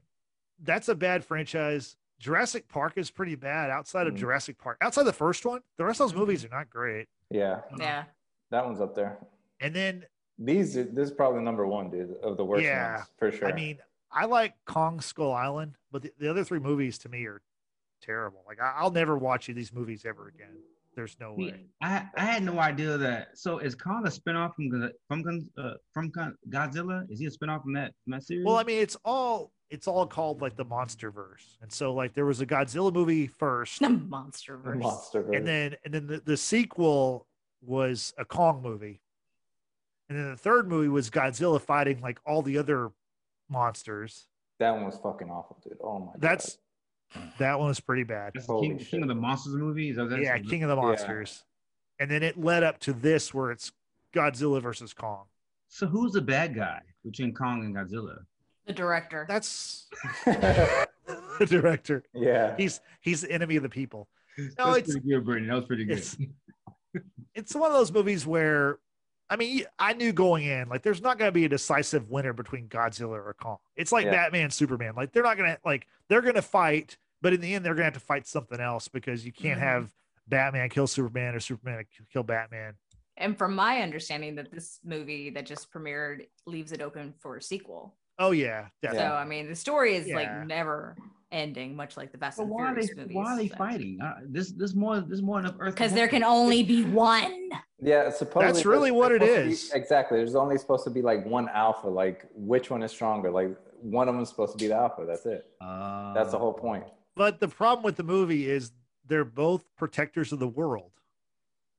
that's 0.61 0.89
a 0.89 0.95
bad 0.95 1.23
franchise. 1.23 1.95
Jurassic 2.19 2.67
Park 2.69 2.93
is 2.97 3.11
pretty 3.11 3.35
bad 3.35 3.69
outside 3.69 4.07
of 4.07 4.13
Mm. 4.13 4.17
Jurassic 4.17 4.57
Park. 4.57 4.77
Outside 4.81 5.03
the 5.03 5.13
first 5.13 5.45
one, 5.45 5.61
the 5.77 5.85
rest 5.85 5.99
of 6.01 6.09
those 6.09 6.15
movies 6.17 6.43
are 6.45 6.49
not 6.49 6.69
great. 6.69 7.07
Yeah, 7.29 7.61
Yeah. 7.77 8.05
that 8.51 8.65
one's 8.65 8.79
up 8.81 8.95
there. 8.95 9.17
And 9.59 9.75
then, 9.75 10.05
These, 10.39 10.73
this 10.73 11.09
is 11.09 11.11
probably 11.11 11.41
number 11.41 11.65
one, 11.67 11.89
dude, 11.89 12.15
of 12.23 12.37
the 12.37 12.45
worst 12.45 12.63
Yeah. 12.65 12.95
ones 12.97 13.07
for 13.17 13.31
sure. 13.31 13.47
I 13.47 13.53
mean, 13.53 13.77
I 14.11 14.25
like 14.25 14.53
Kong 14.65 14.99
Skull 14.99 15.31
Island, 15.31 15.75
but 15.91 16.01
the, 16.01 16.11
the 16.19 16.29
other 16.29 16.43
three 16.43 16.59
movies 16.59 16.97
to 16.99 17.09
me 17.09 17.25
are 17.25 17.41
terrible. 18.01 18.43
Like, 18.47 18.59
I, 18.61 18.73
I'll 18.77 18.91
never 18.91 19.17
watch 19.17 19.47
these 19.47 19.73
movies 19.73 20.05
ever 20.05 20.27
again. 20.27 20.55
There's 20.95 21.15
no 21.19 21.35
See, 21.35 21.45
way. 21.45 21.65
I 21.81 22.07
I 22.15 22.23
had 22.25 22.43
no 22.43 22.59
idea 22.59 22.97
that. 22.99 23.29
So 23.35 23.57
is 23.57 23.73
Kong 23.73 24.03
a 24.05 24.09
spinoff 24.11 24.53
from 24.53 24.69
Go- 24.69 24.91
from 25.07 25.49
uh, 25.57 25.71
from 25.91 26.11
Godzilla? 26.11 27.09
Is 27.09 27.19
he 27.19 27.25
a 27.25 27.31
spinoff 27.31 27.63
from 27.63 27.73
that 27.73 27.93
from 28.03 28.11
that 28.11 28.21
series? 28.23 28.45
Well, 28.45 28.57
I 28.57 28.63
mean, 28.63 28.79
it's 28.79 28.95
all 29.03 29.51
it's 29.71 29.87
all 29.87 30.05
called 30.05 30.41
like 30.43 30.55
the 30.55 30.65
monster 30.65 31.09
verse. 31.09 31.57
And 31.63 31.71
so 31.71 31.95
like 31.95 32.13
there 32.13 32.27
was 32.27 32.41
a 32.41 32.45
Godzilla 32.45 32.93
movie 32.93 33.25
first, 33.25 33.79
The 33.79 33.89
monster 33.89 34.55
verse. 34.57 34.77
monster. 34.83 35.31
and 35.33 35.47
then 35.47 35.75
and 35.83 35.91
then 35.95 36.05
the, 36.05 36.19
the 36.23 36.37
sequel 36.37 37.25
was 37.63 38.13
a 38.19 38.25
Kong 38.25 38.61
movie. 38.61 39.01
And 40.09 40.17
then 40.17 40.29
the 40.31 40.37
third 40.37 40.67
movie 40.67 40.89
was 40.89 41.09
Godzilla 41.09 41.59
fighting 41.61 42.01
like 42.01 42.19
all 42.25 42.41
the 42.41 42.57
other 42.57 42.91
monsters. 43.49 44.27
that 44.59 44.71
one 44.71 44.85
was 44.85 44.97
fucking 45.01 45.29
awful, 45.29 45.57
dude. 45.63 45.77
Oh 45.83 45.99
my. 45.99 46.05
God. 46.13 46.21
That's 46.21 46.57
that 47.37 47.59
one 47.59 47.67
was 47.67 47.79
pretty 47.79 48.03
bad. 48.03 48.31
That's 48.33 48.47
the 48.47 48.53
holy 48.53 48.69
King. 48.69 48.77
King 48.79 49.01
of 49.03 49.07
the 49.07 49.15
Monsters 49.15 49.53
movie. 49.55 49.89
Is 49.89 49.97
that, 49.97 50.19
Yeah, 50.21 50.37
King 50.39 50.63
of 50.63 50.69
the 50.69 50.75
Yeah. 50.75 50.81
Monsters. 50.81 51.43
And 51.99 52.09
then 52.09 52.23
it 52.23 52.39
led 52.39 52.63
up 52.63 52.79
to 52.79 52.93
this 52.93 53.33
where 53.33 53.51
it's 53.51 53.71
Godzilla 54.13 54.61
versus 54.61 54.93
Kong. 54.93 55.25
So 55.67 55.85
who's 55.87 56.13
the 56.13 56.21
bad 56.21 56.55
guy 56.55 56.81
between 57.05 57.33
Kong 57.33 57.63
and 57.63 57.75
Godzilla? 57.75 58.23
The 58.65 58.73
director. 58.73 59.25
That's 59.27 59.87
the 60.25 61.45
director. 61.47 62.03
yeah. 62.13 62.55
He's 62.57 62.79
he's 63.01 63.21
the 63.21 63.31
enemy 63.31 63.55
of 63.57 63.63
the 63.63 63.69
people. 63.69 64.07
No, 64.37 64.45
That's 64.73 64.77
it's 64.79 64.91
pretty 64.93 65.09
good, 65.09 65.25
Brittany. 65.25 65.47
That 65.47 65.55
was 65.55 65.65
pretty 65.65 65.85
good. 65.85 65.97
it's- 65.97 66.17
it's 67.35 67.55
one 67.55 67.71
of 67.71 67.73
those 67.77 67.91
movies 67.91 68.25
where 68.27 68.77
I 69.33 69.35
mean, 69.35 69.63
I 69.79 69.93
knew 69.93 70.13
going 70.13 70.43
in, 70.43 70.69
like, 70.69 70.83
there's 70.83 71.01
not 71.01 71.17
going 71.17 71.27
to 71.27 71.31
be 71.31 71.43
a 71.45 71.49
decisive 71.49 72.07
winner 72.11 72.33
between 72.33 72.67
Godzilla 72.67 73.13
or 73.17 73.33
Kong. 73.41 73.57
It's 73.75 73.91
like 73.91 74.05
Yeah. 74.05 74.11
Batman, 74.11 74.51
Superman. 74.51 74.93
Like, 74.95 75.11
they're 75.11 75.23
not 75.23 75.37
going 75.37 75.49
to, 75.49 75.57
like, 75.65 75.87
they're 76.07 76.21
going 76.21 76.35
to 76.35 76.41
fight, 76.43 76.97
but 77.19 77.33
in 77.33 77.41
the 77.41 77.55
end, 77.55 77.65
they're 77.65 77.73
going 77.73 77.81
to 77.81 77.85
have 77.85 77.93
to 77.93 77.99
fight 77.99 78.27
something 78.27 78.59
else 78.59 78.87
because 78.89 79.25
you 79.25 79.31
can't 79.31 79.59
Mhm. 79.59 79.63
have 79.63 79.91
Batman 80.27 80.69
kill 80.69 80.85
Superman 80.85 81.33
or 81.33 81.39
Superman 81.39 81.83
kill 82.11 82.21
Batman. 82.23 82.75
and 83.17 83.35
from 83.37 83.55
my 83.55 83.81
understanding, 83.81 84.35
that 84.35 84.51
this 84.51 84.79
movie 84.83 85.29
that 85.31 85.45
just 85.47 85.71
premiered 85.71 86.27
leaves 86.47 86.71
it 86.71 86.81
open 86.81 87.13
for 87.19 87.37
a 87.37 87.41
sequel. 87.41 87.95
Oh, 88.19 88.31
yeah. 88.31 88.67
So 88.83 88.97
I 89.15 89.25
mean, 89.25 89.47
the 89.49 89.55
story 89.55 89.95
is 89.95 90.07
Yeah. 90.07 90.15
like 90.15 90.47
never 90.47 90.95
ending, 91.31 91.75
much 91.75 91.95
like 91.97 92.11
the 92.11 92.17
Fast 92.19 92.37
But 92.37 92.43
and 92.43 92.51
why 92.51 92.65
are 92.71 92.75
they 92.75 92.81
Furious 92.87 92.97
movies. 92.97 93.15
why 93.15 93.33
are 93.33 93.37
they 93.37 93.47
fighting? 93.49 93.99
Uh, 94.01 94.19
this 94.25 94.51
this 94.51 94.73
more 94.75 94.99
this 95.01 95.21
more 95.21 95.39
enough 95.39 95.55
Earth. 95.59 95.73
Because 95.75 95.93
there 95.93 96.07
can 96.07 96.23
only 96.23 96.61
be 96.63 96.83
one. 96.85 97.49
Yeah, 97.83 98.09
supposedly 98.11 98.53
That's 98.53 98.65
really 98.65 98.91
what 98.91 99.11
it 99.11 99.19
to 99.19 99.25
be- 99.25 99.31
is. 99.31 99.71
exactly. 99.73 100.17
There's 100.17 100.35
only 100.35 100.57
supposed 100.57 100.83
to 100.85 100.89
be 100.89 101.01
like 101.01 101.25
one 101.25 101.49
alpha. 101.49 101.87
Like 101.87 102.25
which 102.33 102.69
one 102.69 102.81
is 102.83 102.91
stronger? 102.91 103.29
Like 103.31 103.55
one 103.81 104.07
of 104.07 104.15
them's 104.15 104.29
supposed 104.29 104.53
to 104.53 104.57
be 104.57 104.67
the 104.67 104.75
alpha. 104.75 105.05
That's 105.05 105.25
it. 105.25 105.45
Uh, 105.59 106.13
That's 106.13 106.31
the 106.31 106.37
whole 106.39 106.53
point. 106.53 106.85
but 107.15 107.39
the 107.39 107.47
problem 107.47 107.83
with 107.83 107.95
the 107.97 108.03
movie 108.03 108.49
is 108.49 108.71
they're 109.05 109.25
both 109.25 109.65
protectors 109.77 110.31
of 110.31 110.39
the 110.39 110.47
world. 110.47 110.91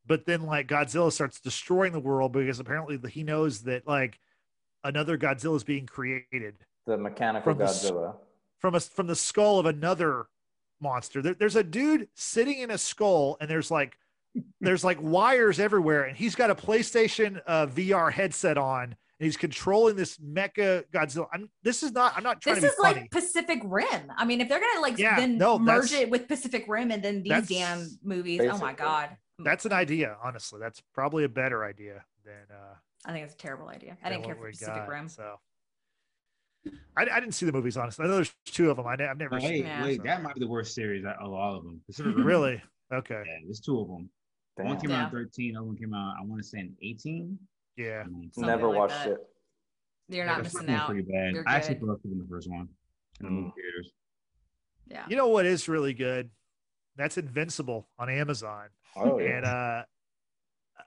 But 0.06 0.26
then 0.26 0.42
like 0.42 0.68
Godzilla 0.68 1.10
starts 1.10 1.40
destroying 1.40 1.92
the 1.92 2.00
world 2.00 2.32
because 2.32 2.60
apparently 2.60 2.98
he 3.10 3.22
knows 3.22 3.62
that 3.62 3.86
like 3.86 4.18
another 4.82 5.16
Godzilla 5.16 5.56
is 5.56 5.64
being 5.64 5.86
created 5.86 6.56
The 6.86 6.98
mechanical 6.98 7.52
From 7.52 7.58
the 7.58 7.64
Godzilla. 7.64 8.14
from 8.58 8.74
a 8.74 8.80
from 8.80 9.06
the 9.06 9.16
skull 9.16 9.58
of 9.58 9.64
another 9.66 10.26
monster. 10.80 11.22
There, 11.22 11.32
there's 11.34 11.56
a 11.56 11.64
dude 11.64 12.08
sitting 12.14 12.58
in 12.58 12.70
a 12.70 12.76
skull, 12.76 13.38
and 13.40 13.48
there's 13.48 13.70
like 13.70 13.96
there's 14.60 14.84
like 14.84 15.00
wires 15.00 15.60
everywhere, 15.60 16.04
and 16.04 16.16
he's 16.16 16.34
got 16.34 16.50
a 16.50 16.54
PlayStation 16.54 17.40
uh, 17.46 17.66
VR 17.66 18.12
headset 18.12 18.58
on, 18.58 18.84
and 18.84 18.96
he's 19.18 19.36
controlling 19.36 19.94
this 19.96 20.16
mecha 20.18 20.84
Godzilla. 20.92 21.26
I'm, 21.32 21.48
this 21.62 21.82
is 21.82 21.92
not. 21.92 22.14
I'm 22.16 22.22
not 22.24 22.40
trying 22.40 22.56
This 22.56 22.64
to 22.64 22.68
is 22.70 22.74
be 22.76 22.82
funny. 22.82 23.00
like 23.02 23.10
Pacific 23.10 23.60
Rim. 23.64 24.12
I 24.16 24.24
mean, 24.24 24.40
if 24.40 24.48
they're 24.48 24.60
gonna 24.60 24.80
like 24.80 24.98
Yeah, 24.98 25.16
then 25.16 25.38
no, 25.38 25.58
merge 25.58 25.92
it 25.92 26.10
with 26.10 26.26
Pacific 26.28 26.64
Rim 26.66 26.90
and 26.90 27.02
then 27.02 27.22
these 27.22 27.46
damn 27.48 27.86
movies, 28.02 28.40
oh 28.50 28.58
my 28.58 28.72
god, 28.72 29.10
That's 29.38 29.64
an 29.66 29.72
idea, 29.72 30.16
honestly. 30.22 30.58
That's 30.60 30.82
probably 30.94 31.24
a 31.24 31.28
better 31.28 31.64
idea 31.64 32.04
than 32.24 32.34
uh, 32.50 32.74
I 33.06 33.12
think 33.12 33.24
it's 33.26 33.34
a 33.34 33.38
terrible 33.38 33.68
idea. 33.68 33.96
I 34.02 34.08
than 34.08 34.18
didn't 34.20 34.26
care 34.26 34.34
for 34.36 34.48
Pacific 34.50 34.74
got, 34.74 34.88
Rim. 34.88 35.08
So 35.08 35.36
I, 36.96 37.02
I 37.02 37.20
didn't 37.20 37.32
see 37.32 37.44
the 37.46 37.52
movies, 37.52 37.76
honestly. 37.76 38.04
I 38.04 38.08
know 38.08 38.14
there's 38.14 38.32
two 38.46 38.70
of 38.70 38.76
them. 38.78 38.86
I, 38.86 38.96
have 38.98 39.18
never 39.18 39.36
Oh, 39.36 39.38
seen. 39.38 39.48
wait, 39.50 39.62
them, 39.62 39.66
Yeah. 39.80 39.84
wait, 39.84 39.96
so- 39.98 40.02
that 40.04 40.22
might 40.22 40.34
be 40.34 40.40
the 40.40 40.48
worst 40.48 40.74
series 40.74 41.04
out 41.04 41.16
of 41.20 41.32
all 41.32 41.56
of 41.56 41.62
them. 41.64 41.82
Really 42.24 42.62
okay. 42.92 43.22
Yeah, 43.26 43.38
there's 43.44 43.60
two 43.60 43.78
of 43.80 43.88
them. 43.88 44.08
One 44.56 44.80
came 44.80 44.90
Yeah. 44.90 45.02
out 45.02 45.12
in 45.12 45.18
13, 45.18 45.56
other 45.56 45.66
one 45.66 45.76
came 45.76 45.94
out, 45.94 46.14
I 46.18 46.22
want 46.24 46.40
to 46.42 46.46
say 46.48 46.60
in 46.60 46.76
18. 46.80 47.38
Yeah. 47.76 48.04
Mm, 48.04 48.32
Something 48.34 48.46
Never 48.46 48.68
like 48.68 48.76
watched 48.78 49.04
that. 49.04 49.08
it. 49.12 49.18
You're 50.08 50.26
not 50.26 50.36
the 50.38 50.42
missing 50.44 50.70
out. 50.70 50.86
Pretty 50.88 51.02
bad. 51.02 51.32
You're 51.32 51.44
I 51.48 51.56
actually 51.56 51.74
good. 51.76 51.86
broke 51.86 52.00
in 52.04 52.18
the 52.18 52.26
first 52.28 52.48
one 52.48 52.68
in 53.20 53.26
the 53.26 53.30
movie 53.30 53.52
theaters. 53.56 53.92
Yeah. 54.86 55.04
You 55.08 55.16
know 55.16 55.28
what 55.28 55.46
is 55.46 55.68
really 55.68 55.94
good? 55.94 56.30
That's 56.96 57.16
Invincible 57.18 57.88
on 57.98 58.08
Amazon. 58.10 58.68
Oh 58.96 59.18
yeah. 59.18 59.36
And 59.38 59.46
uh 59.46 59.82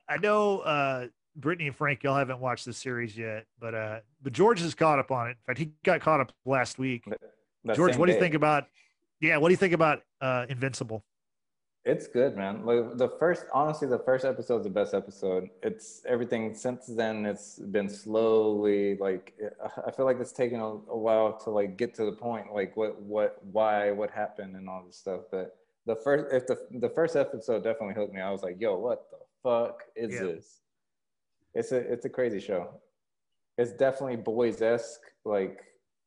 I 0.08 0.18
know 0.18 0.60
uh 0.60 1.08
Brittany 1.36 1.68
and 1.68 1.76
Frank, 1.76 2.04
y'all 2.04 2.16
haven't 2.16 2.40
watched 2.40 2.66
the 2.66 2.74
series 2.74 3.18
yet, 3.18 3.46
but 3.60 3.74
uh 3.76 4.00
but 4.22 4.32
George 4.34 4.62
is 4.62 4.76
caught 4.76 5.00
up 5.00 5.12
on 5.12 5.28
it. 5.28 5.32
In 5.32 5.38
fact, 5.48 5.60
he 5.60 5.72
got 5.84 6.00
caught 6.00 6.22
up 6.22 6.32
last 6.46 6.78
week. 6.80 7.04
That 7.66 7.76
George, 7.76 7.94
same 7.94 8.00
what 8.00 8.06
do 8.06 8.14
you 8.14 8.18
day. 8.20 8.24
think 8.24 8.36
about 8.36 8.66
yeah, 9.20 9.38
what 9.38 9.50
do 9.50 9.54
you 9.54 9.58
think 9.58 9.74
about 9.74 10.04
uh 10.22 10.46
Invincible? 10.48 11.04
It's 11.88 12.06
good, 12.06 12.36
man. 12.36 12.66
Like 12.66 12.98
the 12.98 13.08
first, 13.18 13.46
honestly, 13.54 13.88
the 13.88 14.00
first 14.00 14.26
episode 14.26 14.58
is 14.58 14.64
the 14.66 14.70
best 14.82 14.94
episode. 14.94 15.50
It's 15.64 16.02
everything 16.06 16.54
since 16.54 16.86
then. 16.88 17.26
It's 17.26 17.60
been 17.60 17.88
slowly 17.88 18.98
like 18.98 19.34
I 19.88 19.92
feel 19.92 20.06
like 20.06 20.20
it's 20.20 20.34
taken 20.34 20.60
a, 20.60 20.66
a 20.66 20.98
while 21.06 21.38
to 21.46 21.50
like 21.50 21.78
get 21.78 21.96
to 21.96 22.04
the 22.04 22.12
point, 22.12 22.54
like 22.54 22.76
what, 22.76 23.02
what, 23.02 23.38
why, 23.54 23.92
what 23.92 24.12
happened, 24.12 24.58
and 24.58 24.68
all 24.68 24.84
this 24.86 24.98
stuff. 24.98 25.22
But 25.32 25.56
the 25.86 25.96
first, 25.96 26.26
if 26.34 26.46
the 26.46 26.58
the 26.86 26.90
first 26.90 27.16
episode 27.16 27.64
definitely 27.64 27.96
hooked 27.96 28.14
me. 28.14 28.20
I 28.20 28.32
was 28.32 28.44
like, 28.44 28.60
yo, 28.60 28.78
what 28.78 29.06
the 29.10 29.20
fuck 29.42 29.84
is 29.96 30.14
Yeah. 30.14 30.24
this? 30.24 30.60
It's 31.54 31.72
a 31.72 31.78
it's 31.78 32.04
a 32.06 32.10
crazy 32.10 32.42
show. 32.42 32.70
It's 33.58 33.72
definitely 33.72 34.18
boys 34.18 34.62
esque. 34.62 35.00
Like 35.24 35.62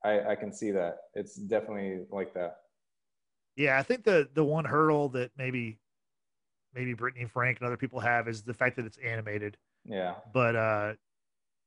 I 0.05 0.32
I 0.32 0.35
can 0.35 0.52
see 0.52 0.73
that. 0.73 0.94
It's 1.15 1.36
definitely 1.36 2.05
like 2.11 2.35
that. 2.35 2.57
Yeah, 3.61 3.78
I 3.78 3.82
think 3.82 4.05
the 4.05 4.27
the 4.32 4.43
one 4.43 4.65
hurdle 4.65 5.11
that 5.11 5.32
maybe 5.37 5.78
maybe 6.74 6.95
Brittany 6.95 7.27
Frank 7.27 7.59
and 7.59 7.66
other 7.66 7.77
people 7.77 8.01
have 8.01 8.27
is 8.27 8.43
the 8.43 8.55
fact 8.55 8.77
that 8.77 8.87
it's 8.87 8.97
animated. 8.99 9.59
Yeah. 9.85 10.15
But 10.32 10.57
uh 10.57 10.93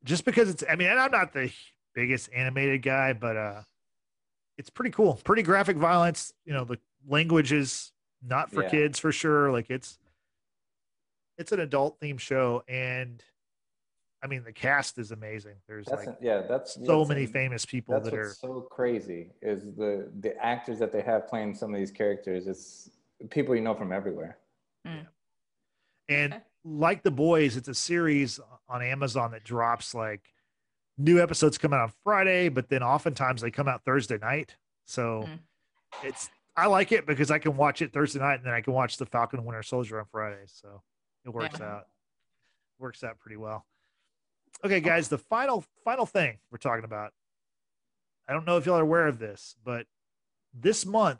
just 0.04 0.26
because 0.26 0.50
it's 0.50 0.64
I 0.68 0.76
mean, 0.76 0.88
and 0.90 1.00
I'm 1.00 1.12
not 1.12 1.34
the 1.34 1.52
biggest 1.94 2.30
animated 2.34 2.82
guy, 2.82 3.14
but 3.14 3.38
uh 3.38 3.62
it's 4.58 4.72
pretty 4.72 4.90
cool. 4.90 5.20
Pretty 5.24 5.44
graphic 5.44 5.78
violence, 5.78 6.34
you 6.46 6.54
know, 6.54 6.64
the 6.64 6.80
language 7.08 7.52
is 7.52 7.92
not 8.24 8.52
for 8.52 8.64
Yeah. 8.64 8.70
kids 8.70 8.98
for 8.98 9.12
sure. 9.12 9.52
Like 9.52 9.70
it's 9.70 10.00
it's 11.38 11.52
an 11.52 11.60
adult 11.60 12.00
themed 12.00 12.20
show 12.20 12.64
and 12.68 13.24
I 14.24 14.28
mean 14.28 14.44
the 14.44 14.54
cast 14.54 14.98
is 14.98 15.12
amazing. 15.12 15.56
There's 15.68 15.86
That's 15.86 16.06
like 16.08 16.18
yeah. 16.22 16.44
That's 16.48 16.76
so 16.76 17.00
that's 17.00 17.10
many 17.10 17.26
a- 17.26 17.28
famous 17.28 17.66
people 17.66 17.94
That's 17.96 18.06
that 18.10 18.14
are 18.18 18.22
what's 18.28 18.40
so 18.40 18.62
crazy 18.72 19.32
is 19.42 19.64
the 19.76 20.10
the 20.22 20.36
actors 20.44 20.80
that 20.80 20.92
they 20.94 21.02
have 21.02 21.28
playing 21.28 21.54
some 21.56 21.74
of 21.74 21.80
these 21.80 21.92
characters. 21.92 22.48
It's 22.48 22.90
people 23.30 23.54
you 23.56 23.62
know 23.62 23.76
from 23.76 23.92
everywhere. 23.92 24.38
And 26.10 26.34
Okay. 26.34 26.44
like 26.66 27.04
the 27.04 27.12
boys, 27.12 27.58
it's 27.58 27.68
a 27.68 27.74
series 27.74 28.40
on 28.70 28.82
Amazon 28.82 29.32
that 29.32 29.44
drops 29.44 29.94
like 29.94 30.34
new 30.98 31.22
episodes 31.22 31.58
come 31.58 31.74
out 31.74 31.82
on 31.82 31.94
Friday, 32.04 32.50
but 32.50 32.70
then 32.70 32.84
oftentimes 32.84 33.42
they 33.42 33.52
come 33.52 33.68
out 33.68 33.84
Thursday 33.86 34.18
night. 34.18 34.56
So 34.86 35.24
Mm. 35.28 35.40
it's 36.04 36.30
I 36.56 36.68
like 36.68 36.92
it 36.92 37.06
because 37.08 37.32
I 37.32 37.40
can 37.40 37.58
watch 37.58 37.82
it 37.82 37.92
Thursday 37.94 38.20
night 38.20 38.36
and 38.36 38.46
then 38.46 38.54
I 38.54 38.62
can 38.62 38.74
watch 38.74 38.98
the 38.98 39.06
Falcon 39.08 39.44
Winter 39.44 39.64
Soldier 39.64 40.00
on 40.00 40.06
Friday. 40.06 40.44
So 40.46 40.82
it 41.26 41.30
works 41.30 41.60
Yeah. 41.60 41.78
out. 41.78 41.88
Works 42.80 43.04
out 43.04 43.18
pretty 43.20 43.38
well. 43.38 43.66
Okay, 44.64 44.80
guys, 44.80 45.10
the 45.10 45.18
final 45.18 45.64
final 45.84 46.06
thing 46.06 46.38
we're 46.52 46.58
talking 46.58 46.86
about. 46.86 47.12
I 48.28 48.34
don't 48.34 48.46
know 48.46 48.58
if 48.58 48.66
y'all 48.66 48.78
are 48.78 48.82
aware 48.82 49.08
of 49.08 49.20
this, 49.20 49.56
but 49.64 49.86
this 50.54 50.86
month 50.86 51.20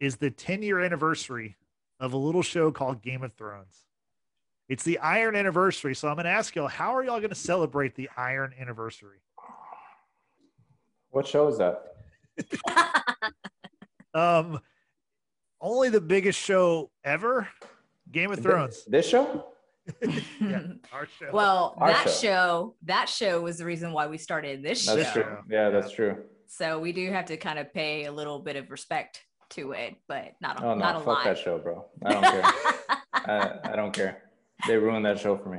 is 0.00 0.16
the 0.16 0.30
10 0.30 0.62
year 0.62 0.80
anniversary 0.80 1.56
of 1.98 2.12
a 2.12 2.16
little 2.16 2.42
show 2.42 2.70
called 2.70 3.00
Game 3.00 3.22
of 3.22 3.32
Thrones. 3.32 3.86
It's 4.68 4.84
the 4.84 4.98
Iron 4.98 5.36
Anniversary. 5.36 5.94
So 5.94 6.08
I'm 6.08 6.14
going 6.14 6.24
to 6.24 6.30
ask 6.30 6.54
y'all, 6.54 6.68
how 6.68 6.94
are 6.96 7.04
y'all 7.04 7.18
going 7.18 7.30
to 7.30 7.34
celebrate 7.34 7.94
the 7.94 8.08
Iron 8.16 8.54
Anniversary? 8.58 9.18
What 11.10 11.26
show 11.26 11.48
is 11.48 11.58
that? 11.58 11.94
Um, 14.14 14.60
only 15.60 15.88
the 15.88 16.00
biggest 16.00 16.38
show 16.38 16.90
ever, 17.04 17.48
Game 18.10 18.30
of 18.30 18.40
Thrones. 18.40 18.84
This 18.84 19.08
show? 19.08 19.51
Yeah, 20.40 20.62
our 20.92 21.06
show. 21.18 21.30
well, 21.32 21.74
Our 21.78 21.88
that 21.88 22.04
show. 22.04 22.10
show. 22.10 22.74
that 22.84 23.08
show 23.08 23.40
was 23.40 23.58
the 23.58 23.64
reason 23.64 23.92
why 23.92 24.06
we 24.06 24.18
started 24.18 24.62
this 24.62 24.86
That's 24.86 25.12
show. 25.12 25.22
true. 25.22 25.38
Yeah, 25.50 25.70
that's 25.70 25.92
true. 25.92 26.24
So 26.46 26.78
we 26.78 26.92
do 26.92 27.10
have 27.10 27.26
to 27.26 27.36
kind 27.36 27.58
of 27.58 27.72
pay 27.72 28.04
a 28.04 28.12
little 28.12 28.38
bit 28.38 28.56
of 28.56 28.70
respect 28.70 29.22
to 29.50 29.72
it, 29.72 29.96
but 30.06 30.32
not 30.40 30.60
a, 30.60 30.64
Oh 30.66 30.74
not 30.74 30.94
no, 30.94 31.00
a 31.00 31.04
fuck 31.04 31.06
lot. 31.06 31.24
that 31.24 31.38
show, 31.38 31.58
bro. 31.58 31.86
I 32.04 32.12
don't 32.12 32.22
care. 32.22 32.42
I, 33.14 33.72
I 33.72 33.76
don't 33.76 33.92
care. 33.92 34.22
They 34.66 34.76
ruined 34.76 35.04
that 35.06 35.18
show 35.18 35.36
for 35.36 35.48
me. 35.48 35.58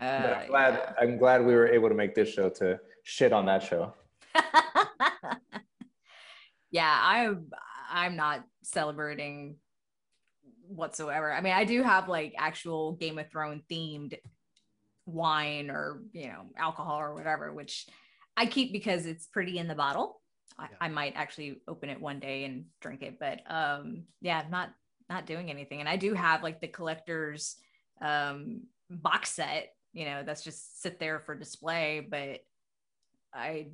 Uh, 0.00 0.04
I'm 0.04 0.48
glad. 0.48 0.94
I'm 1.00 1.16
glad 1.18 1.44
we 1.44 1.54
were 1.54 1.68
able 1.68 1.88
to 1.88 1.94
make 1.94 2.14
this 2.14 2.28
show 2.32 2.48
to 2.50 2.78
shit 3.04 3.32
on 3.32 3.46
that 3.46 3.62
show. 3.62 3.94
yeah, 6.70 6.98
I'm 7.02 7.46
I'm 7.90 8.16
not 8.16 8.44
celebrating 8.62 9.56
whatsoever. 10.74 11.32
I 11.32 11.40
mean, 11.40 11.52
I 11.52 11.64
do 11.64 11.82
have 11.82 12.08
like 12.08 12.34
actual 12.38 12.92
Game 12.92 13.18
of 13.18 13.30
Thrones 13.30 13.62
themed 13.70 14.16
wine 15.06 15.70
or 15.70 16.02
you 16.12 16.28
know 16.28 16.46
alcohol 16.56 16.98
or 17.00 17.14
whatever, 17.14 17.52
which 17.52 17.86
I 18.36 18.46
keep 18.46 18.72
because 18.72 19.06
it's 19.06 19.26
pretty 19.26 19.58
in 19.58 19.68
the 19.68 19.74
bottle. 19.74 20.20
I, 20.58 20.64
Yeah. 20.70 20.76
I 20.80 20.88
might 20.88 21.14
actually 21.16 21.60
open 21.66 21.88
it 21.90 22.00
one 22.00 22.20
day 22.20 22.44
and 22.44 22.66
drink 22.80 23.02
it, 23.02 23.18
but 23.18 23.40
um, 23.48 24.04
yeah, 24.20 24.42
I'm 24.44 24.50
not 24.50 24.70
not 25.08 25.26
doing 25.26 25.50
anything. 25.50 25.80
And 25.80 25.88
I 25.88 25.96
do 25.96 26.14
have 26.14 26.42
like 26.42 26.60
the 26.60 26.68
collector's 26.68 27.56
um, 28.00 28.62
box 28.90 29.30
set, 29.30 29.68
you 29.92 30.04
know, 30.04 30.22
that's 30.24 30.42
just 30.44 30.80
sit 30.82 30.98
there 30.98 31.20
for 31.20 31.34
display, 31.34 32.06
but 32.08 32.40
I 33.34 33.68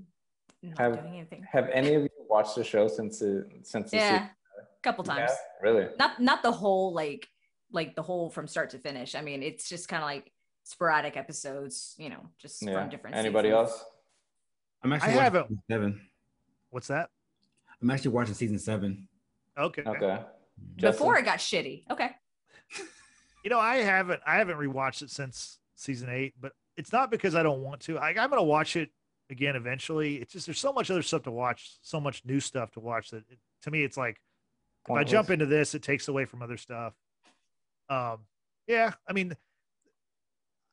not 0.62 0.78
Have- 0.78 1.00
doing 1.02 1.16
anything. 1.16 1.44
Have 1.50 1.68
any 1.72 1.94
of 1.94 2.02
you 2.02 2.08
watched 2.28 2.56
the 2.56 2.64
show 2.64 2.88
since 2.88 3.22
it, 3.22 3.44
since 3.62 3.90
the 3.90 3.96
Yeah, 3.98 4.28
season? 4.60 4.66
a 4.78 4.82
couple 4.82 5.04
Yeah? 5.06 5.14
times. 5.26 5.30
Really? 5.62 5.86
Not 5.98 6.20
not 6.20 6.42
the 6.42 6.52
whole 6.52 6.92
like 6.92 7.28
like 7.72 7.94
the 7.94 8.02
whole 8.02 8.30
from 8.30 8.46
start 8.46 8.70
to 8.70 8.78
finish. 8.78 9.14
I 9.14 9.20
mean, 9.20 9.42
it's 9.42 9.68
just 9.68 9.88
kind 9.88 10.02
of 10.02 10.06
like 10.06 10.32
sporadic 10.64 11.16
episodes, 11.16 11.94
you 11.98 12.08
know, 12.10 12.28
just 12.38 12.62
Yeah. 12.62 12.80
from 12.80 12.90
different. 12.90 13.16
Anybody 13.16 13.50
seasons. 13.50 13.70
else? 13.70 13.84
I'm 14.82 14.92
actually 14.92 15.12
I 15.12 15.16
watching 15.16 15.24
haven't- 15.24 15.48
season 15.48 15.62
seven. 15.70 16.00
What's 16.70 16.86
that? 16.88 17.10
I'm 17.82 17.90
actually 17.90 18.10
watching 18.12 18.34
season 18.34 18.58
seven. 18.58 19.08
Okay. 19.56 19.82
Okay. 19.86 20.22
Before 20.76 21.16
it 21.18 21.24
got 21.24 21.38
shitty. 21.38 21.84
Okay. 21.90 22.10
You 23.44 23.50
know, 23.50 23.60
I 23.60 23.76
haven't 23.76 24.20
I 24.26 24.36
haven't 24.36 24.56
rewatched 24.58 25.00
it 25.02 25.10
since 25.10 25.58
season 25.76 26.08
eight, 26.10 26.34
but 26.40 26.52
it's 26.76 26.92
not 26.92 27.10
because 27.10 27.34
I 27.36 27.42
don't 27.44 27.62
want 27.62 27.80
to. 27.82 27.96
I, 27.96 28.08
I'm 28.08 28.16
going 28.30 28.32
to 28.32 28.42
watch 28.42 28.74
it 28.76 28.90
again 29.30 29.54
eventually. 29.56 30.16
It's 30.16 30.32
just 30.32 30.46
there's 30.46 30.58
so 30.58 30.72
much 30.72 30.90
other 30.90 31.02
stuff 31.02 31.22
to 31.22 31.30
watch, 31.30 31.78
so 31.80 32.00
much 32.00 32.24
new 32.24 32.40
stuff 32.40 32.72
to 32.72 32.80
watch 32.80 33.10
that 33.10 33.24
it, 33.30 33.38
to 33.62 33.70
me 33.70 33.84
it's 33.84 33.96
like 33.96 34.20
if 34.90 34.96
I 34.96 35.04
jump 35.04 35.30
into 35.30 35.46
this, 35.46 35.74
it 35.74 35.82
takes 35.82 36.08
away 36.08 36.24
from 36.24 36.42
other 36.42 36.56
stuff. 36.56 36.94
Um, 37.88 38.18
yeah, 38.66 38.92
I 39.08 39.12
mean, 39.12 39.36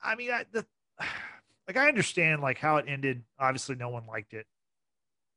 I 0.04 0.16
mean, 0.16 0.32
I, 0.32 0.46
the, 0.52 0.66
like 1.68 1.78
I 1.78 1.88
understand 1.88 2.42
like 2.42 2.58
how 2.58 2.78
it 2.78 2.86
ended. 2.88 3.24
Obviously, 3.40 3.76
no 3.76 3.90
one 3.90 4.06
liked 4.08 4.34
it. 4.34 4.46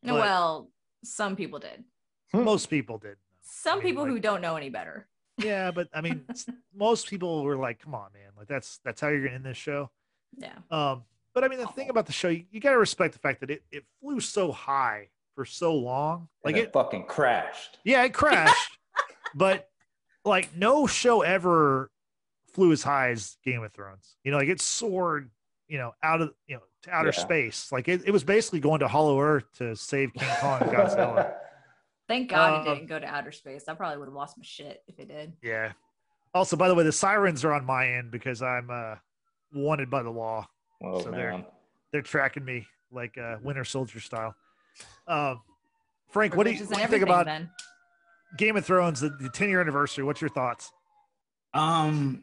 No, 0.03 0.15
well, 0.15 0.71
some 1.05 1.37
people 1.37 1.59
did. 1.59 1.85
Hmm. 2.33 2.45
Most 2.45 2.67
people 2.67 2.99
did. 2.99 3.17
Some 3.43 3.73
I 3.73 3.77
mean, 3.77 3.85
people 3.85 4.03
like- 4.05 4.13
who 4.13 4.19
don't 4.19 4.41
know 4.41 4.57
any 4.57 4.71
better. 4.71 5.07
Yeah, 5.41 5.71
but 5.71 5.89
I 5.95 6.01
mean, 6.01 6.25
most 6.75 7.07
people 7.07 7.45
were 7.45 7.55
like, 7.55 7.79
"Come 7.79 7.95
on, 7.95 8.09
man! 8.13 8.33
Like 8.37 8.49
that's 8.49 8.81
that's 8.85 9.01
how 9.01 9.07
you're 9.07 9.23
gonna 9.23 9.37
end 9.37 9.45
this 9.45 9.57
show." 9.57 9.89
Yeah. 10.37 10.51
Um, 10.69 11.05
but 11.33 11.45
I 11.45 11.49
mean, 11.49 11.61
the 11.61 11.69
thing 11.69 11.91
about 11.91 12.07
the 12.07 12.13
show, 12.13 12.27
you, 12.27 12.43
you 12.51 12.59
got 12.59 12.73
to 12.73 12.79
respect 12.79 13.13
the 13.13 13.21
fact 13.21 13.39
that 13.43 13.51
it, 13.51 13.63
it 13.71 13.85
flew 14.01 14.19
so 14.19 14.51
high 14.51 15.11
for 15.39 15.45
so 15.45 15.73
long. 15.77 16.27
Like 16.43 16.55
Like 16.57 16.63
it 16.65 16.67
it, 16.67 16.73
fucking 16.73 17.05
crashed. 17.07 17.79
yeah, 17.85 18.03
it 18.03 18.13
crashed. 18.13 18.77
but 19.37 19.69
like 20.25 20.57
no 20.57 20.89
show 20.89 21.23
ever 21.23 21.93
flew 22.53 22.73
as 22.73 22.83
high 22.83 23.11
as 23.11 23.37
Game 23.45 23.63
of 23.63 23.73
Thrones. 23.73 24.17
You 24.25 24.33
know, 24.33 24.39
like 24.39 24.49
it 24.49 24.61
soared, 24.61 25.31
you 25.69 25.79
know, 25.79 25.93
out 26.03 26.21
of 26.23 26.33
you 26.49 26.57
know 26.57 26.63
to 26.83 26.91
outer 26.91 27.13
Yeah. 27.15 27.21
space. 27.23 27.71
Like 27.71 27.87
it, 27.87 28.03
it 28.05 28.11
was 28.11 28.25
basically 28.25 28.59
going 28.59 28.81
to 28.81 28.89
Hollow 28.89 29.21
Earth 29.21 29.45
to 29.59 29.77
save 29.77 30.13
King 30.13 30.29
Kong 30.41 30.61
and 30.63 30.73
Godzilla. 30.73 31.35
Thank 32.09 32.31
God 32.31 32.55
Um, 32.55 32.67
it 32.67 32.75
didn't 32.75 32.89
go 32.89 32.99
to 32.99 33.07
outer 33.07 33.31
space. 33.31 33.69
I 33.69 33.75
probably 33.75 33.99
would 33.99 34.07
have 34.09 34.15
lost 34.15 34.37
my 34.39 34.43
shit 34.45 34.83
if 34.89 34.99
it 34.99 35.07
did. 35.07 35.35
Yeah. 35.41 35.71
Also, 36.35 36.57
by 36.57 36.67
the 36.67 36.75
way, 36.75 36.83
the 36.83 36.91
sirens 36.91 37.45
are 37.45 37.53
on 37.53 37.65
my 37.65 37.87
end 37.93 38.11
because 38.11 38.43
I'm 38.43 38.71
uh, 38.71 38.97
wanted 39.55 39.89
by 39.89 40.03
the 40.03 40.11
law. 40.11 40.49
oh 40.83 41.01
So 41.01 41.13
they're 41.13 41.45
They're 41.93 42.03
tracking 42.03 42.45
me 42.45 42.67
like 42.91 43.17
uh, 43.19 43.37
Winter 43.41 43.65
Soldier 43.65 44.01
style. 44.01 44.35
Um, 45.07 45.41
Frank, 46.09 46.37
what 46.37 46.47
do 46.47 46.53
you, 46.53 46.65
what 46.65 46.77
do 46.77 46.81
you 46.83 46.89
think 46.89 47.03
about 47.03 47.27
then. 47.27 47.51
Game 48.37 48.57
of 48.57 48.65
Thrones, 48.65 49.01
the, 49.01 49.11
the 49.11 49.29
10 49.29 49.49
year 49.49 49.61
anniversary? 49.61 50.05
What's 50.05 50.21
your 50.21 50.31
thoughts? 50.31 50.71
Um, 51.55 52.23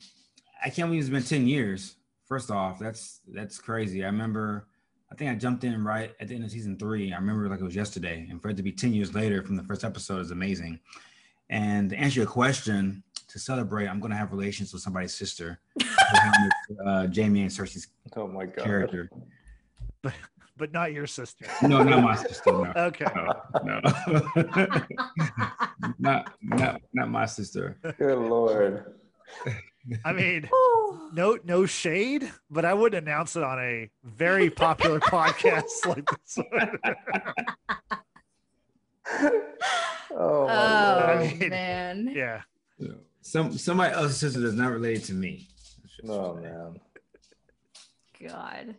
I 0.64 0.70
can't 0.70 0.90
believe 0.90 1.02
it's 1.02 1.10
been 1.10 1.24
10 1.24 1.48
years. 1.48 1.96
First 2.28 2.50
off, 2.50 2.80
that's 2.80 3.22
that's 3.28 3.60
crazy. 3.60 4.04
I 4.04 4.08
remember 4.08 4.68
I 5.12 5.16
think 5.16 5.30
I 5.30 5.36
jumped 5.36 5.64
in 5.64 5.84
right 5.84 6.12
at 6.20 6.28
the 6.28 6.36
end 6.36 6.44
of 6.44 6.52
season 6.52 6.78
three. 6.78 7.14
I 7.14 7.18
remember 7.18 7.48
like 7.48 7.60
it 7.60 7.64
was 7.64 7.76
yesterday. 7.76 8.28
And 8.30 8.42
for 8.42 8.50
it 8.50 8.58
to 8.58 8.64
be 8.64 8.72
10 8.72 8.94
years 8.94 9.14
later 9.14 9.44
from 9.44 9.56
the 9.56 9.64
first 9.64 9.84
episode 9.84 10.22
is 10.22 10.32
amazing. 10.32 10.80
And 11.50 11.92
to 11.92 11.96
answer 11.96 12.20
your 12.22 12.28
question, 12.28 13.04
to 13.28 13.40
celebrate, 13.40 13.88
I'm 13.88 14.00
gonna 14.00 14.16
have 14.16 14.32
relations 14.32 14.74
with 14.74 14.82
somebody's 14.82 15.14
sister. 15.14 15.60
uh, 16.86 17.08
Jaime 17.14 17.42
and 17.42 17.52
Cersei's 17.52 17.88
Oh 18.16 18.28
my 18.28 18.46
god. 18.46 18.64
character. 18.66 19.10
But 20.58 20.72
not 20.72 20.94
your 20.94 21.06
sister. 21.08 21.46
No, 21.64 21.84
not 21.84 22.02
my 22.02 22.16
sister. 22.16 22.52
No. 22.52 22.72
Okay. 22.78 23.06
No, 23.16 23.80
no. 23.82 23.82
not, 26.00 26.34
not, 26.42 26.82
not 26.94 27.10
my 27.10 27.26
sister. 27.26 27.78
Good 27.98 28.18
lord. 28.18 28.94
I 30.06 30.14
mean, 30.14 30.50
no 31.14 31.38
no 31.44 31.66
shade, 31.66 32.32
but 32.50 32.64
I 32.64 32.74
wouldn't 32.74 33.06
announce 33.06 33.36
it 33.36 33.44
on 33.44 33.60
a 33.60 33.90
very 34.04 34.50
popular 34.50 35.00
podcast 35.00 35.86
like 35.86 36.08
this 36.10 36.38
one. 36.38 36.80
oh, 39.12 39.42
Oh. 40.18 40.48
I 40.48 41.28
mean, 41.38 41.50
man. 41.50 42.14
yeah. 42.16 42.42
Some 43.22 43.58
somebody 43.58 43.94
else's 43.94 44.18
sister 44.18 44.40
that's 44.40 44.54
not 44.54 44.72
related 44.72 45.04
to 45.06 45.14
me. 45.14 45.50
Oh 46.08 46.36
man. 46.36 46.80
God. 48.26 48.76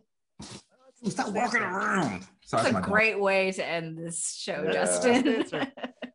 Stop 1.11 1.33
walking 1.33 1.61
around. 1.63 2.27
Sorry, 2.45 2.63
That's 2.63 2.73
my 2.73 2.79
a 2.79 2.83
dog. 2.83 2.91
great 2.91 3.21
way 3.21 3.51
to 3.53 3.65
end 3.67 3.99
this 3.99 4.35
show, 4.37 4.63
Yeah. 4.67 4.73
Justin. 4.73 5.45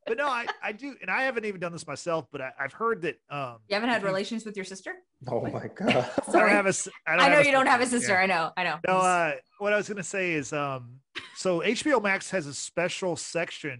But 0.07 0.17
no, 0.17 0.27
I, 0.27 0.45
I 0.61 0.71
do, 0.73 0.93
and 1.01 1.09
I 1.09 1.21
haven't 1.21 1.45
even 1.45 1.61
done 1.61 1.71
this 1.71 1.87
myself, 1.87 2.25
but 2.33 2.41
I, 2.41 2.51
I've 2.59 2.73
heard 2.73 3.03
that 3.03 3.15
um 3.29 3.59
you 3.69 3.75
haven't 3.75 3.87
had 3.89 3.97
if 3.97 4.01
you- 4.01 4.07
relations 4.09 4.43
with 4.43 4.57
your 4.57 4.65
sister? 4.65 4.93
Oh 5.27 5.39
my 5.41 5.69
god. 5.73 5.89
I 6.27 6.31
don't 6.33 6.49
have 6.49 6.65
a. 6.65 6.73
I, 7.07 7.15
don't 7.15 7.25
I 7.25 7.29
know 7.29 7.35
have 7.35 7.45
you 7.45 7.51
don't 7.53 7.67
have 7.67 7.79
a 7.79 7.85
sister. 7.85 7.99
sister. 7.99 8.13
Yeah. 8.15 8.21
I 8.21 8.25
know. 8.25 8.51
I 8.57 8.63
know. 8.63 8.79
No, 8.87 8.97
uh, 8.97 9.33
what 9.59 9.71
I 9.71 9.77
was 9.77 9.87
gonna 9.87 10.03
say 10.03 10.33
is, 10.33 10.51
um, 10.51 10.99
so 11.35 11.59
HBO 11.61 12.01
Max 12.03 12.29
has 12.31 12.45
a 12.45 12.53
special 12.53 13.15
section 13.15 13.79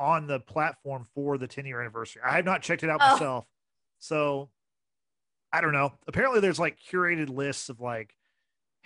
on 0.00 0.26
the 0.26 0.40
platform 0.40 1.06
for 1.14 1.38
the 1.38 1.46
10 1.46 1.64
year 1.66 1.80
anniversary. 1.80 2.22
I 2.26 2.34
have 2.36 2.44
not 2.44 2.62
checked 2.62 2.82
it 2.82 2.90
out 2.90 2.98
Oh. 3.00 3.12
myself, 3.12 3.46
so 4.00 4.50
I 5.52 5.60
don't 5.60 5.72
know. 5.74 5.92
Apparently, 6.08 6.40
there's 6.40 6.58
like 6.58 6.76
curated 6.90 7.28
lists 7.28 7.68
of 7.68 7.78
like, 7.80 8.14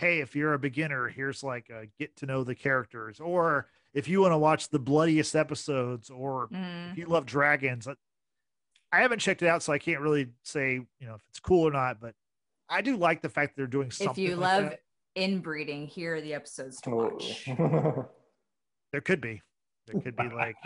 hey, 0.01 0.21
if 0.21 0.35
you're 0.35 0.55
a 0.55 0.59
beginner, 0.59 1.09
here's 1.09 1.43
like 1.45 1.69
a 1.69 1.87
get 1.99 2.17
to 2.17 2.27
know 2.27 2.43
the 2.43 2.55
characters, 2.55 3.21
or 3.21 3.69
if 3.93 4.09
you 4.09 4.23
want 4.23 4.33
to 4.33 4.39
watch 4.39 4.71
the 4.71 4.79
bloodiest 4.79 5.37
episodes, 5.37 6.09
or 6.09 6.49
Mm. 6.49 6.93
if 6.93 6.99
you 6.99 7.07
love 7.07 7.27
dragons. 7.27 7.87
I- 7.87 7.97
I 8.93 9.03
haven't 9.03 9.19
checked 9.21 9.43
it 9.43 9.47
out, 9.47 9.63
so 9.63 9.73
I 9.73 9.79
can't 9.79 10.01
really 10.01 10.31
say 10.43 10.73
you 10.75 11.07
know 11.07 11.15
if 11.15 11.23
it's 11.29 11.39
cool 11.39 11.69
or 11.69 11.71
not, 11.71 12.01
but 12.01 12.15
I 12.69 12.81
do 12.81 12.97
like 12.97 13.21
the 13.23 13.29
fact 13.29 13.55
that 13.55 13.61
they're 13.61 13.67
doing 13.69 13.91
something. 13.91 14.25
if 14.25 14.31
you 14.31 14.37
like 14.37 14.63
love 14.63 14.71
that. 14.71 14.81
inbreeding, 15.15 15.87
here 15.87 16.17
are 16.17 16.21
the 16.21 16.35
episodes 16.35 16.81
to 16.83 16.91
watch. 16.91 17.45
there 18.93 19.01
could 19.05 19.21
be, 19.21 19.43
there 19.87 20.01
could 20.01 20.17
be 20.17 20.29
like. 20.31 20.57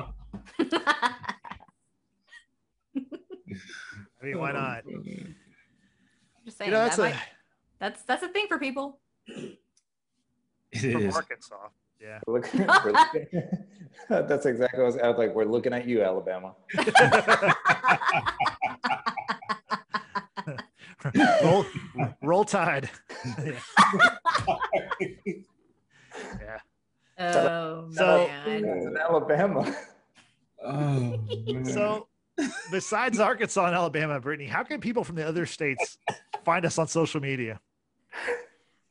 I 2.96 4.26
mean, 4.26 4.38
why 4.38 4.52
not? 4.52 4.84
Just 6.44 6.58
saying 6.58 6.70
You 6.70 6.76
know, 6.76 6.84
that's 6.84 6.96
that 6.96 7.02
a 7.02 7.14
might, 7.14 7.22
that's 7.78 8.02
that's 8.04 8.22
a 8.22 8.28
thing 8.28 8.46
for 8.48 8.58
people. 8.58 9.00
It 9.26 9.58
from 10.72 11.02
is. 11.06 11.16
Arkansas. 11.16 11.68
Yeah. 12.00 12.18
Look, 12.26 12.52
looking- 12.52 13.42
that's 14.08 14.46
exactly 14.46 14.80
what 14.80 14.82
I 14.82 14.86
was, 14.86 14.96
I 14.98 15.08
was 15.08 15.18
like. 15.18 15.34
We're 15.34 15.44
looking 15.44 15.72
at 15.72 15.86
you, 15.86 16.02
Alabama. 16.02 16.54
roll, 21.42 21.66
roll 22.22 22.44
tide. 22.44 22.90
yeah. 23.44 23.58
yeah. 26.40 26.58
Oh 27.18 27.88
So- 27.92 28.26
man. 28.28 28.62
That's 28.62 28.86
in 28.86 28.96
Alabama. 28.98 29.74
Oh, 30.66 31.18
man. 31.46 31.64
So, 31.66 32.08
besides 32.70 33.20
Arkansas 33.20 33.66
and 33.66 33.74
Alabama, 33.74 34.18
Brittany, 34.20 34.48
how 34.48 34.62
can 34.62 34.80
people 34.80 35.04
from 35.04 35.16
the 35.16 35.26
other 35.26 35.44
states 35.46 35.98
find 36.44 36.64
us 36.64 36.78
on 36.78 36.86
social 36.88 37.20
media? 37.20 37.60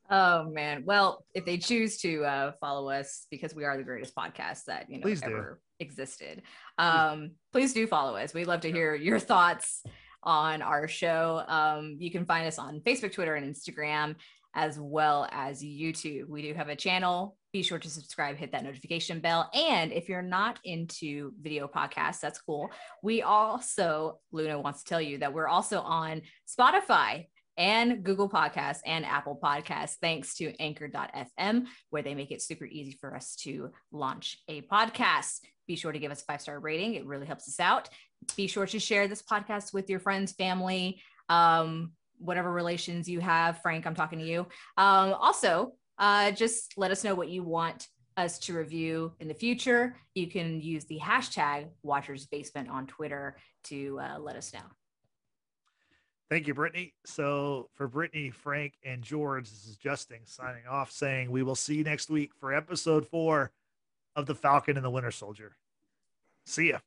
Oh 0.09 0.49
man. 0.49 0.83
Well, 0.85 1.25
if 1.33 1.45
they 1.45 1.57
choose 1.57 1.97
to 1.99 2.23
uh, 2.25 2.51
follow 2.59 2.89
us 2.89 3.25
because 3.31 3.55
we 3.55 3.63
are 3.63 3.77
the 3.77 3.83
greatest 3.83 4.15
podcast 4.15 4.65
that 4.65 4.89
you 4.89 4.97
know 4.97 5.03
Please 5.03 5.21
do. 5.21 5.27
ever 5.27 5.61
existed, 5.79 6.41
um, 6.77 7.31
please 7.51 7.73
do 7.73 7.87
follow 7.87 8.15
us. 8.15 8.33
We'd 8.33 8.47
love 8.47 8.61
to 8.61 8.71
hear 8.71 8.95
your 8.95 9.19
thoughts 9.19 9.83
on 10.21 10.61
our 10.61 10.87
show. 10.87 11.43
Um, 11.47 11.97
you 11.99 12.11
can 12.11 12.25
find 12.25 12.47
us 12.47 12.59
on 12.59 12.81
Facebook, 12.81 13.13
Twitter, 13.13 13.35
and 13.35 13.53
Instagram, 13.53 14.15
as 14.53 14.79
well 14.79 15.27
as 15.31 15.63
YouTube. 15.63 16.27
We 16.27 16.41
do 16.41 16.53
have 16.53 16.69
a 16.69 16.75
channel. 16.75 17.37
Be 17.51 17.61
sure 17.61 17.79
to 17.79 17.89
subscribe, 17.89 18.35
hit 18.35 18.51
that 18.51 18.63
notification 18.63 19.19
bell. 19.19 19.49
And 19.53 19.91
if 19.91 20.09
you're 20.09 20.23
not 20.23 20.59
into 20.63 21.33
video 21.39 21.67
podcasts, 21.67 22.19
that's 22.19 22.41
cool. 22.41 22.69
We 23.03 23.21
also, 23.21 24.19
Luna 24.31 24.59
wants 24.59 24.83
to 24.83 24.89
tell 24.89 25.01
you 25.01 25.19
that 25.19 25.33
we're 25.33 25.47
also 25.47 25.79
on 25.81 26.23
Spotify 26.47 27.27
and 27.57 28.03
Google 28.03 28.29
Podcasts 28.29 28.79
and 28.85 29.05
Apple 29.05 29.39
Podcasts, 29.41 29.95
thanks 30.01 30.35
to 30.35 30.53
anchor.fm, 30.59 31.65
where 31.89 32.01
they 32.01 32.15
make 32.15 32.31
it 32.31 32.41
super 32.41 32.65
easy 32.65 32.97
for 32.99 33.15
us 33.15 33.35
to 33.37 33.71
launch 33.91 34.37
a 34.47 34.61
podcast. 34.63 35.39
Be 35.67 35.75
sure 35.75 35.91
to 35.91 35.99
give 35.99 36.11
us 36.11 36.21
a 36.21 36.25
five 36.25 36.41
star 36.41 36.59
rating, 36.59 36.95
it 36.95 37.05
really 37.05 37.27
helps 37.27 37.47
us 37.47 37.59
out. 37.59 37.89
Be 38.35 38.47
sure 38.47 38.65
to 38.65 38.79
share 38.79 39.07
this 39.07 39.21
podcast 39.21 39.73
with 39.73 39.89
your 39.89 39.99
friends, 39.99 40.31
family, 40.33 41.01
um, 41.29 41.91
whatever 42.17 42.51
relations 42.51 43.07
you 43.07 43.19
have. 43.19 43.61
Frank, 43.61 43.85
I'm 43.85 43.95
talking 43.95 44.19
to 44.19 44.25
you. 44.25 44.47
Um, 44.77 45.13
also, 45.13 45.73
uh, 45.97 46.31
just 46.31 46.73
let 46.77 46.91
us 46.91 47.03
know 47.03 47.15
what 47.15 47.29
you 47.29 47.43
want 47.43 47.87
us 48.17 48.39
to 48.39 48.53
review 48.53 49.13
in 49.19 49.27
the 49.27 49.33
future. 49.33 49.95
You 50.15 50.27
can 50.27 50.61
use 50.61 50.85
the 50.85 50.99
hashtag 50.99 51.67
Watchers 51.81 52.25
Basement 52.27 52.69
on 52.69 52.87
Twitter 52.87 53.37
to 53.65 53.99
uh, 53.99 54.19
let 54.19 54.35
us 54.35 54.53
know. 54.53 54.61
Thank 56.33 56.47
you, 56.47 56.55
Brittany. 56.55 56.95
So, 57.05 57.69
for 57.75 57.87
Brittany, 57.87 58.31
Frank, 58.31 58.73
and 58.83 59.03
George, 59.03 59.51
this 59.51 59.67
is 59.67 59.77
Justin 59.77 60.17
signing 60.25 60.65
off 60.67 60.91
saying 60.91 61.29
we 61.29 61.43
will 61.43 61.53
see 61.53 61.75
you 61.75 61.83
next 61.83 62.09
week 62.09 62.31
for 62.33 62.51
episode 62.51 63.05
four 63.05 63.51
of 64.15 64.25
The 64.25 64.33
Falcon 64.33 64.75
and 64.75 64.83
the 64.83 64.89
Winter 64.89 65.11
Soldier. 65.11 65.57
See 66.43 66.69
ya. 66.69 66.79